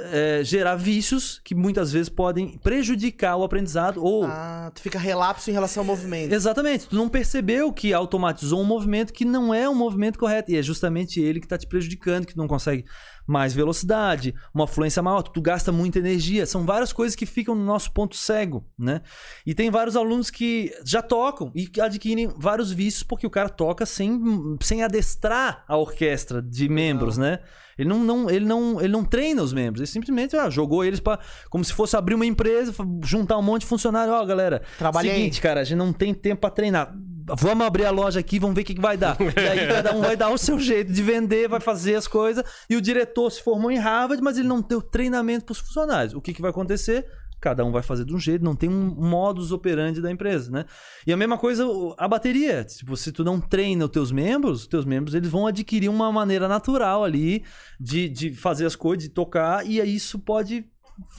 é, 0.00 0.42
gerar 0.44 0.76
vícios 0.76 1.40
que 1.44 1.54
muitas 1.54 1.90
vezes 1.90 2.08
podem 2.08 2.56
prejudicar 2.58 3.36
o 3.36 3.42
aprendizado 3.42 4.02
ou 4.02 4.24
ah, 4.26 4.70
tu 4.72 4.80
fica 4.80 4.98
relapso 4.98 5.50
em 5.50 5.52
relação 5.52 5.80
ao 5.80 5.86
movimento. 5.86 6.32
Exatamente, 6.32 6.86
tu 6.86 6.94
não 6.94 7.08
percebeu 7.08 7.72
que 7.72 7.92
automatizou 7.92 8.60
um 8.60 8.64
movimento 8.64 9.12
que 9.12 9.24
não 9.24 9.52
é 9.52 9.68
um 9.68 9.74
movimento 9.74 10.18
correto 10.18 10.52
e 10.52 10.56
é 10.56 10.62
justamente 10.62 11.20
ele 11.20 11.40
que 11.40 11.46
está 11.46 11.58
te 11.58 11.66
prejudicando, 11.66 12.26
que 12.26 12.34
tu 12.34 12.38
não 12.38 12.46
consegue 12.46 12.84
mais 13.26 13.52
velocidade, 13.52 14.34
uma 14.54 14.66
fluência 14.66 15.02
maior, 15.02 15.22
tu 15.22 15.42
gasta 15.42 15.70
muita 15.70 15.98
energia, 15.98 16.46
são 16.46 16.64
várias 16.64 16.92
coisas 16.92 17.14
que 17.14 17.26
ficam 17.26 17.54
no 17.54 17.64
nosso 17.64 17.92
ponto 17.92 18.16
cego, 18.16 18.64
né? 18.78 19.02
E 19.44 19.54
tem 19.54 19.70
vários 19.70 19.96
alunos 19.96 20.30
que 20.30 20.72
já 20.84 21.02
tocam 21.02 21.52
e 21.54 21.68
adquirem 21.80 22.32
vários 22.38 22.72
vícios 22.72 23.02
porque 23.02 23.26
o 23.26 23.30
cara 23.30 23.50
toca 23.50 23.84
sem, 23.84 24.18
sem 24.62 24.82
adestrar 24.82 25.64
a 25.68 25.76
orquestra 25.76 26.40
de 26.40 26.68
membros, 26.68 27.18
né? 27.18 27.40
Ele 27.78 27.88
não, 27.88 28.00
não, 28.00 28.28
ele 28.28 28.44
não, 28.44 28.80
ele 28.80 28.92
não 28.92 29.04
treina 29.04 29.42
os 29.42 29.52
membros. 29.52 29.80
Ele 29.80 29.86
simplesmente 29.86 30.36
ah, 30.36 30.50
jogou 30.50 30.84
eles 30.84 30.98
para 30.98 31.20
como 31.48 31.64
se 31.64 31.72
fosse 31.72 31.96
abrir 31.96 32.14
uma 32.14 32.26
empresa, 32.26 32.74
juntar 33.04 33.38
um 33.38 33.42
monte 33.42 33.60
de 33.60 33.68
funcionário. 33.68 34.12
Ó, 34.12 34.20
oh, 34.20 34.26
galera, 34.26 34.62
Trabalha 34.76 35.14
seguinte, 35.14 35.40
cara, 35.40 35.60
a 35.60 35.64
gente 35.64 35.78
não 35.78 35.92
tem 35.92 36.12
tempo 36.12 36.40
para 36.40 36.50
treinar. 36.50 36.92
Vamos 37.36 37.66
abrir 37.66 37.84
a 37.84 37.90
loja 37.90 38.20
aqui, 38.20 38.38
vamos 38.38 38.56
ver 38.56 38.62
o 38.62 38.64
que, 38.64 38.74
que 38.74 38.80
vai 38.80 38.96
dar. 38.96 39.16
E 39.20 39.40
aí 39.40 39.68
cada 39.68 39.94
um 39.94 40.00
vai 40.00 40.16
dar 40.16 40.30
o 40.30 40.38
seu 40.38 40.58
jeito 40.58 40.90
de 40.90 41.02
vender, 41.02 41.46
vai 41.46 41.60
fazer 41.60 41.94
as 41.94 42.08
coisas. 42.08 42.42
E 42.68 42.74
o 42.74 42.80
diretor 42.80 43.30
se 43.30 43.42
formou 43.42 43.70
em 43.70 43.78
Harvard, 43.78 44.22
mas 44.22 44.38
ele 44.38 44.48
não 44.48 44.62
deu 44.62 44.80
treinamento 44.80 45.44
para 45.44 45.52
os 45.52 45.58
funcionários. 45.58 46.14
O 46.14 46.20
que, 46.20 46.32
que 46.32 46.40
vai 46.40 46.50
acontecer? 46.50 47.06
Cada 47.40 47.64
um 47.64 47.70
vai 47.70 47.82
fazer 47.82 48.04
de 48.04 48.14
um 48.14 48.18
jeito, 48.18 48.44
não 48.44 48.56
tem 48.56 48.68
um 48.68 48.94
modus 48.94 49.52
operandi 49.52 50.00
da 50.00 50.10
empresa, 50.10 50.50
né? 50.50 50.64
E 51.06 51.12
a 51.12 51.16
mesma 51.16 51.38
coisa 51.38 51.64
a 51.96 52.08
bateria. 52.08 52.64
Tipo, 52.64 52.96
se 52.96 53.12
tu 53.12 53.24
não 53.24 53.40
treina 53.40 53.84
os 53.84 53.90
teus 53.90 54.10
membros, 54.10 54.62
os 54.62 54.66
teus 54.66 54.84
membros 54.84 55.14
eles 55.14 55.30
vão 55.30 55.46
adquirir 55.46 55.88
uma 55.88 56.10
maneira 56.10 56.48
natural 56.48 57.04
ali 57.04 57.44
de, 57.78 58.08
de 58.08 58.34
fazer 58.34 58.66
as 58.66 58.74
coisas, 58.74 59.04
de 59.04 59.10
tocar, 59.10 59.66
e 59.66 59.80
aí 59.80 59.94
isso 59.94 60.18
pode 60.18 60.66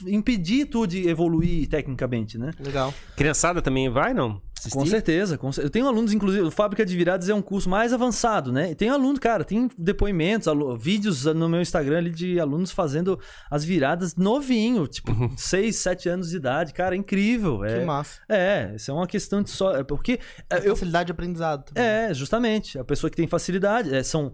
impedir 0.06 0.66
tu 0.66 0.86
de 0.86 1.08
evoluir 1.08 1.66
tecnicamente, 1.68 2.36
né? 2.36 2.52
Legal. 2.60 2.92
Criançada 3.16 3.62
também 3.62 3.88
vai, 3.88 4.12
não? 4.12 4.40
Com 4.70 4.84
certeza. 4.84 5.38
Com, 5.38 5.50
eu 5.58 5.70
tenho 5.70 5.86
alunos, 5.86 6.12
inclusive, 6.12 6.44
o 6.44 6.50
Fábrica 6.50 6.84
de 6.84 6.96
Viradas 6.96 7.28
é 7.28 7.34
um 7.34 7.42
curso 7.42 7.68
mais 7.68 7.92
avançado, 7.92 8.52
né? 8.52 8.70
E 8.70 8.74
tem 8.74 8.90
aluno, 8.90 9.18
cara, 9.18 9.44
tem 9.44 9.70
depoimentos, 9.78 10.52
vídeos 10.78 11.24
no 11.24 11.48
meu 11.48 11.60
Instagram 11.60 11.98
ali 11.98 12.10
de 12.10 12.38
alunos 12.38 12.70
fazendo 12.70 13.18
as 13.50 13.64
viradas 13.64 14.16
novinho, 14.16 14.86
tipo, 14.86 15.12
6, 15.36 15.76
7 15.76 16.08
anos 16.08 16.30
de 16.30 16.36
idade. 16.36 16.72
Cara, 16.72 16.94
é 16.94 16.98
incrível. 16.98 17.64
É, 17.64 17.80
que 17.80 17.84
massa. 17.84 18.20
É, 18.28 18.72
isso 18.74 18.90
é 18.90 18.94
uma 18.94 19.06
questão 19.06 19.42
de 19.42 19.50
só. 19.50 19.76
É 19.76 19.84
porque. 19.84 20.18
É, 20.48 20.58
eu, 20.68 20.74
facilidade 20.74 21.06
de 21.06 21.12
aprendizado. 21.12 21.64
Também. 21.64 21.82
É, 21.82 22.14
justamente. 22.14 22.78
A 22.78 22.84
pessoa 22.84 23.10
que 23.10 23.16
tem 23.16 23.26
facilidade. 23.26 23.94
É, 23.94 24.02
são. 24.02 24.32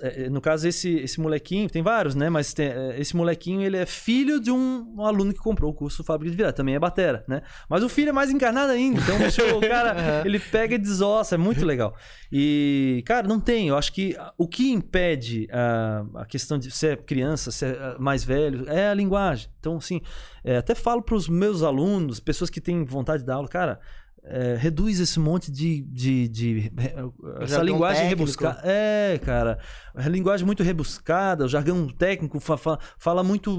É, 0.00 0.28
no 0.28 0.40
caso, 0.40 0.66
esse, 0.68 0.96
esse 0.96 1.20
molequinho, 1.20 1.68
tem 1.68 1.82
vários, 1.82 2.14
né? 2.14 2.30
Mas 2.30 2.52
tem, 2.52 2.66
é, 2.66 3.00
esse 3.00 3.16
molequinho, 3.16 3.62
ele 3.62 3.76
é 3.76 3.86
filho 3.86 4.40
de 4.40 4.50
um, 4.50 4.94
um, 4.96 5.04
aluno 5.04 5.32
que 5.32 5.38
comprou 5.38 5.70
o 5.70 5.74
curso 5.74 6.04
Fábrica 6.04 6.30
de 6.30 6.36
Viradas. 6.36 6.56
Também 6.56 6.74
é 6.74 6.78
batera, 6.78 7.24
né? 7.26 7.42
Mas 7.68 7.82
o 7.82 7.88
filho 7.88 8.10
é 8.10 8.12
mais 8.12 8.30
encarnado 8.30 8.72
ainda. 8.72 9.00
Então, 9.00 9.18
deixou 9.18 9.60
cara, 9.70 10.22
ele 10.24 10.38
pega 10.38 10.74
e 10.74 10.78
desossa, 10.78 11.34
é 11.34 11.38
muito 11.38 11.64
legal. 11.64 11.94
E, 12.32 13.02
cara, 13.06 13.26
não 13.28 13.38
tem. 13.40 13.68
Eu 13.68 13.76
acho 13.76 13.92
que 13.92 14.16
o 14.36 14.48
que 14.48 14.70
impede 14.72 15.48
a, 15.52 16.04
a 16.22 16.24
questão 16.26 16.58
de 16.58 16.70
ser 16.70 17.02
criança, 17.04 17.50
ser 17.50 17.78
ah, 17.80 17.96
mais 17.98 18.24
velho, 18.24 18.68
é 18.68 18.88
a 18.88 18.94
linguagem. 18.94 19.48
Então, 19.60 19.76
assim, 19.76 20.00
é, 20.42 20.56
até 20.56 20.74
falo 20.74 21.02
para 21.02 21.14
os 21.14 21.28
meus 21.28 21.62
alunos, 21.62 22.18
pessoas 22.20 22.50
que 22.50 22.60
têm 22.60 22.84
vontade 22.84 23.22
de 23.22 23.26
dar 23.26 23.34
aula, 23.36 23.48
cara, 23.48 23.78
é, 24.26 24.56
reduz 24.58 25.00
esse 25.00 25.20
monte 25.20 25.52
de. 25.52 25.82
de, 25.82 26.28
de 26.28 26.72
essa 27.40 27.46
Jargão 27.56 27.64
linguagem 27.66 28.02
técnico. 28.08 28.20
rebuscada. 28.20 28.60
É, 28.64 29.20
cara. 29.22 29.58
A 29.94 30.08
linguagem 30.08 30.46
muito 30.46 30.62
rebuscada, 30.62 31.44
o 31.44 31.48
jargão 31.48 31.86
técnico 31.88 32.40
fa- 32.40 32.56
fa- 32.56 32.78
fala 32.98 33.22
muito, 33.22 33.50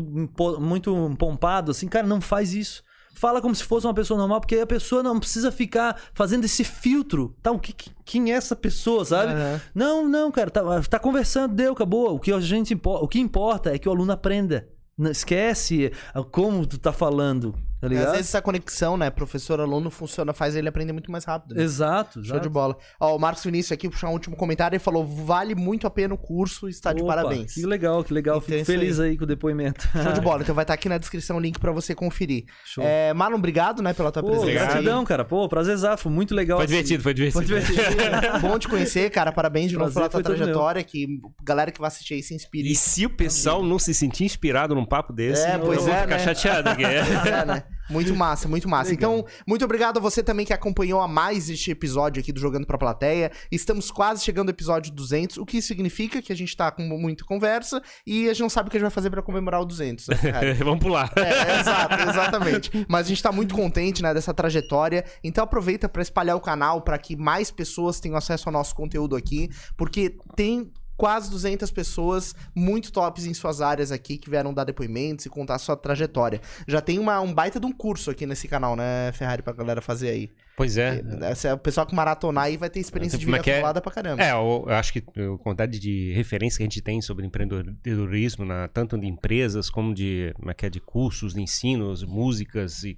muito 0.59 1.15
pompado, 1.19 1.69
assim, 1.71 1.87
cara, 1.87 2.07
não 2.07 2.19
faz 2.19 2.53
isso. 2.53 2.83
Fala 3.17 3.41
como 3.41 3.55
se 3.55 3.63
fosse 3.63 3.87
uma 3.87 3.93
pessoa 3.93 4.17
normal, 4.17 4.41
porque 4.41 4.55
aí 4.55 4.61
a 4.61 4.67
pessoa 4.67 5.01
não 5.01 5.19
precisa 5.19 5.51
ficar 5.51 5.99
fazendo 6.13 6.43
esse 6.45 6.63
filtro. 6.63 7.33
Tá, 7.41 7.49
o 7.51 7.57
que, 7.59 7.71
que- 7.73 7.89
quem 8.03 8.31
é 8.31 8.35
essa 8.35 8.55
pessoa, 8.55 9.05
sabe? 9.05 9.31
Aham. 9.33 9.61
Não, 9.73 10.07
não, 10.07 10.31
cara, 10.31 10.51
tá, 10.51 10.61
tá 10.83 10.99
conversando, 10.99 11.55
deu, 11.55 11.73
acabou. 11.73 12.13
O 12.15 12.19
que 12.19 12.31
a 12.31 12.39
gente 12.41 12.77
o 12.83 13.07
que 13.07 13.19
importa 13.19 13.73
é 13.73 13.79
que 13.79 13.87
o 13.87 13.91
aluno 13.91 14.11
aprenda. 14.11 14.67
Não 14.97 15.11
esquece 15.11 15.91
ah, 16.13 16.23
como 16.23 16.65
tu 16.65 16.77
tá 16.77 16.93
falando, 16.93 17.53
tá 17.89 17.93
Às 17.95 17.99
ligado? 17.99 18.11
vezes 18.15 18.27
essa 18.29 18.41
conexão, 18.41 18.97
né, 18.97 19.09
professor-aluno 19.09 19.89
funciona, 19.89 20.33
faz 20.33 20.55
ele 20.55 20.67
aprender 20.67 20.93
muito 20.93 21.11
mais 21.11 21.23
rápido. 21.25 21.55
né? 21.55 21.63
Exato, 21.63 22.23
Show 22.23 22.39
de 22.39 22.49
bola. 22.49 22.77
Ó, 22.99 23.15
o 23.15 23.19
Marcos 23.19 23.43
Vinícius 23.43 23.71
aqui 23.71 23.89
puxar 23.89 24.09
um 24.09 24.13
último 24.13 24.35
comentário 24.35 24.75
e 24.75 24.79
falou: 24.79 25.05
vale 25.05 25.55
muito 25.55 25.85
a 25.87 25.89
pena 25.89 26.13
o 26.13 26.17
curso, 26.17 26.67
está 26.67 26.93
de 26.93 27.01
Opa, 27.01 27.15
parabéns. 27.15 27.53
Que 27.53 27.65
legal, 27.65 28.03
que 28.03 28.13
legal. 28.13 28.37
Então 28.37 28.49
Fico 28.57 28.65
feliz 28.65 28.99
aí. 28.99 29.17
com 29.17 29.23
o 29.23 29.27
depoimento. 29.27 29.87
Show 29.91 30.11
de 30.13 30.21
bola. 30.21 30.41
Então 30.41 30.53
vai 30.55 30.63
estar 30.63 30.73
aqui 30.73 30.87
na 30.89 30.97
descrição 30.97 31.37
o 31.37 31.39
link 31.39 31.59
pra 31.59 31.71
você 31.71 31.93
conferir. 31.95 32.45
Show. 32.65 32.83
É, 32.85 33.13
Marlon, 33.13 33.37
obrigado, 33.37 33.81
né, 33.81 33.93
pela 33.93 34.11
tua 34.11 34.21
Pô, 34.23 34.29
presença. 34.29 34.51
gratidão, 34.51 35.03
cara. 35.05 35.23
Pô, 35.25 35.47
prazerzar, 35.47 35.97
foi 35.97 36.11
muito 36.11 36.33
legal. 36.35 36.57
Foi 36.57 36.65
assim. 36.65 36.73
divertido, 36.75 37.03
foi 37.03 37.13
divertido. 37.13 37.45
Foi 37.45 37.59
divertido. 37.61 38.39
Bom 38.41 38.59
te 38.59 38.67
conhecer, 38.67 39.09
cara. 39.09 39.31
Parabéns 39.31 39.69
de 39.69 39.77
novo 39.77 39.91
Prazer 39.91 40.09
pela 40.11 40.23
tua 40.23 40.35
trajetória. 40.35 40.83
Que 40.83 41.07
galera 41.43 41.71
que 41.71 41.79
vai 41.79 41.87
assistir 41.87 42.15
aí 42.15 42.23
se 42.23 42.33
inspire. 42.33 42.71
E 42.71 42.75
se 42.75 43.05
o 43.05 43.09
pessoal 43.09 43.63
não 43.63 43.77
se 43.79 43.93
sentir 43.93 44.23
inspirado 44.25 44.73
num 44.75 44.85
papo 44.85 45.11
desse, 45.13 45.45
É, 45.45 45.55
eu 45.55 45.59
pois 45.59 45.83
vou 45.83 45.93
é, 45.93 46.01
ficar 46.01 46.17
né? 46.17 46.19
chateado 46.19 46.69
é, 46.81 47.45
né? 47.45 47.63
Muito 47.89 48.15
massa, 48.15 48.47
muito 48.47 48.67
massa. 48.67 48.91
Legal. 48.91 49.19
Então, 49.19 49.25
muito 49.47 49.63
obrigado 49.63 49.97
a 49.97 50.01
você 50.01 50.23
também 50.23 50.45
que 50.45 50.53
acompanhou 50.53 51.01
a 51.01 51.07
mais 51.07 51.49
este 51.49 51.71
episódio 51.71 52.19
aqui 52.19 52.31
do 52.31 52.39
Jogando 52.39 52.65
Pra 52.65 52.77
Plateia. 52.77 53.31
Estamos 53.51 53.91
quase 53.91 54.23
chegando 54.23 54.49
ao 54.49 54.51
episódio 54.51 54.91
200, 54.91 55.37
o 55.37 55.45
que 55.45 55.61
significa 55.61 56.21
que 56.21 56.31
a 56.31 56.35
gente 56.35 56.55
tá 56.55 56.71
com 56.71 56.83
muita 56.83 57.23
conversa 57.23 57.81
e 58.05 58.25
a 58.25 58.33
gente 58.33 58.41
não 58.41 58.49
sabe 58.49 58.67
o 58.67 58.71
que 58.71 58.77
a 58.77 58.79
gente 58.79 58.85
vai 58.85 58.93
fazer 58.93 59.09
pra 59.09 59.21
comemorar 59.21 59.61
o 59.61 59.65
200, 59.65 60.07
né? 60.07 60.17
Vamos 60.63 60.79
pular. 60.79 61.11
É, 61.15 61.59
exato, 61.59 62.09
exatamente. 62.09 62.85
Mas 62.87 63.05
a 63.05 63.09
gente 63.09 63.21
tá 63.21 63.31
muito 63.31 63.53
contente, 63.53 64.01
né, 64.01 64.13
dessa 64.13 64.33
trajetória. 64.33 65.05
Então 65.23 65.43
aproveita 65.43 65.87
pra 65.87 66.01
espalhar 66.01 66.35
o 66.35 66.41
canal 66.41 66.81
pra 66.81 66.97
que 66.97 67.15
mais 67.15 67.51
pessoas 67.51 67.99
tenham 67.99 68.17
acesso 68.17 68.49
ao 68.49 68.53
nosso 68.53 68.75
conteúdo 68.75 69.15
aqui, 69.15 69.49
porque 69.77 70.17
tem 70.35 70.71
quase 70.97 71.29
200 71.29 71.69
pessoas 71.71 72.33
muito 72.55 72.91
tops 72.91 73.25
em 73.25 73.33
suas 73.33 73.61
áreas 73.61 73.91
aqui 73.91 74.17
que 74.17 74.29
vieram 74.29 74.53
dar 74.53 74.63
depoimentos 74.63 75.25
e 75.25 75.29
contar 75.29 75.55
a 75.55 75.59
sua 75.59 75.75
trajetória. 75.75 76.39
Já 76.67 76.81
tem 76.81 76.99
uma, 76.99 77.19
um 77.21 77.33
baita 77.33 77.59
de 77.59 77.65
um 77.65 77.71
curso 77.71 78.09
aqui 78.11 78.25
nesse 78.25 78.47
canal, 78.47 78.75
né, 78.75 79.11
Ferrari, 79.13 79.41
pra 79.41 79.53
galera 79.53 79.81
fazer 79.81 80.09
aí. 80.09 80.29
Pois 80.57 80.77
é. 80.77 81.01
Essa- 81.23 81.53
O 81.53 81.57
pessoal 81.57 81.85
que 81.85 81.93
maratonar 81.93 82.45
aí 82.45 82.55
vai 82.55 82.69
ter 82.69 82.79
experiência 82.79 83.17
de 83.17 83.25
é 83.25 83.27
vida 83.27 83.37
é? 83.37 83.51
acumulada 83.53 83.81
pra 83.81 83.91
caramba. 83.91 84.23
É, 84.23 84.31
eu, 84.31 84.65
acho 84.69 84.93
que 84.93 84.99
a 84.99 85.37
quantidade 85.43 85.79
de 85.79 86.13
referência 86.13 86.57
que 86.57 86.63
a 86.63 86.65
gente 86.65 86.81
tem 86.81 87.01
sobre 87.01 87.25
empreendedorismo, 87.25 88.45
na- 88.45 88.67
tanto 88.69 88.97
de 88.97 89.05
empresas 89.05 89.69
como 89.69 89.93
de, 89.93 90.31
como 90.35 90.49
é 90.49 90.53
que 90.53 90.65
é, 90.65 90.69
de 90.69 90.79
cursos, 90.79 91.33
de 91.33 91.41
ensinos, 91.41 92.03
músicas 92.03 92.83
e. 92.83 92.97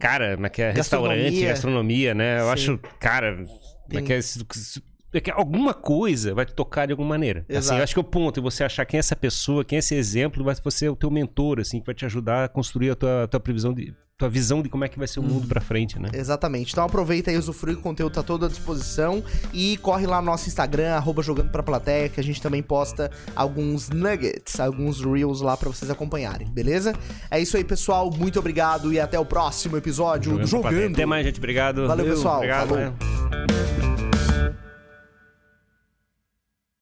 Cara, 0.00 0.34
como 0.34 0.46
é 0.46 0.50
que 0.50 0.62
é? 0.62 0.70
Restaurante, 0.72 1.44
Gastronomia. 1.44 2.14
né? 2.14 2.40
Eu 2.40 2.44
Sim. 2.46 2.50
acho, 2.50 2.78
cara, 2.98 3.36
como 3.86 3.98
é 3.98 4.02
que 4.02 4.12
é? 4.14 4.18
É 5.18 5.20
que 5.20 5.30
alguma 5.30 5.74
coisa 5.74 6.34
vai 6.34 6.46
te 6.46 6.54
tocar 6.54 6.86
de 6.86 6.92
alguma 6.92 7.10
maneira. 7.10 7.40
Assim, 7.48 7.58
Exato. 7.58 7.80
eu 7.80 7.84
acho 7.84 7.94
que 7.94 8.00
o 8.00 8.04
ponto 8.04 8.40
é 8.40 8.42
você 8.42 8.64
achar 8.64 8.84
quem 8.86 8.98
é 8.98 9.00
essa 9.00 9.16
pessoa, 9.16 9.64
quem 9.64 9.76
é 9.76 9.78
esse 9.80 9.94
exemplo, 9.94 10.42
vai 10.44 10.54
ser 10.70 10.88
o 10.88 10.96
teu 10.96 11.10
mentor, 11.10 11.60
assim, 11.60 11.80
que 11.80 11.86
vai 11.86 11.94
te 11.94 12.04
ajudar 12.06 12.44
a 12.44 12.48
construir 12.48 12.90
a 12.90 12.94
tua, 12.96 13.28
tua 13.28 13.40
previsão 13.40 13.72
de. 13.72 13.94
Tua 14.18 14.28
visão 14.28 14.62
de 14.62 14.68
como 14.68 14.84
é 14.84 14.88
que 14.88 14.98
vai 14.98 15.08
ser 15.08 15.18
o 15.18 15.22
mundo 15.22 15.48
pra 15.48 15.60
frente, 15.60 15.98
né? 15.98 16.08
Exatamente. 16.12 16.70
Então 16.70 16.84
aproveita 16.84 17.32
e 17.32 17.36
usufrui, 17.36 17.74
o 17.74 17.80
conteúdo 17.80 18.12
tá 18.12 18.22
todo 18.22 18.44
à 18.44 18.48
disposição. 18.48 19.24
E 19.52 19.76
corre 19.78 20.06
lá 20.06 20.20
no 20.20 20.26
nosso 20.26 20.46
Instagram, 20.48 20.94
arroba 20.94 21.22
jogando 21.22 21.50
pra 21.50 21.60
plateia, 21.62 22.08
que 22.08 22.20
a 22.20 22.22
gente 22.22 22.40
também 22.40 22.62
posta 22.62 23.10
alguns 23.34 23.90
nuggets, 23.90 24.60
alguns 24.60 25.00
reels 25.00 25.40
lá 25.40 25.56
pra 25.56 25.68
vocês 25.68 25.90
acompanharem, 25.90 26.46
beleza? 26.46 26.92
É 27.30 27.40
isso 27.40 27.56
aí, 27.56 27.64
pessoal. 27.64 28.10
Muito 28.16 28.38
obrigado 28.38 28.92
e 28.92 29.00
até 29.00 29.18
o 29.18 29.24
próximo 29.24 29.76
episódio 29.76 30.38
do 30.38 30.38
pra 30.38 30.46
plateia. 30.48 30.72
Jogando. 30.72 30.94
Até 30.94 31.06
mais, 31.06 31.26
gente. 31.26 31.38
Obrigado. 31.38 31.88
Valeu, 31.88 32.06
pessoal. 32.06 32.36
Obrigado. 32.36 32.68
Falou. 32.68 32.84
né? 32.84 33.81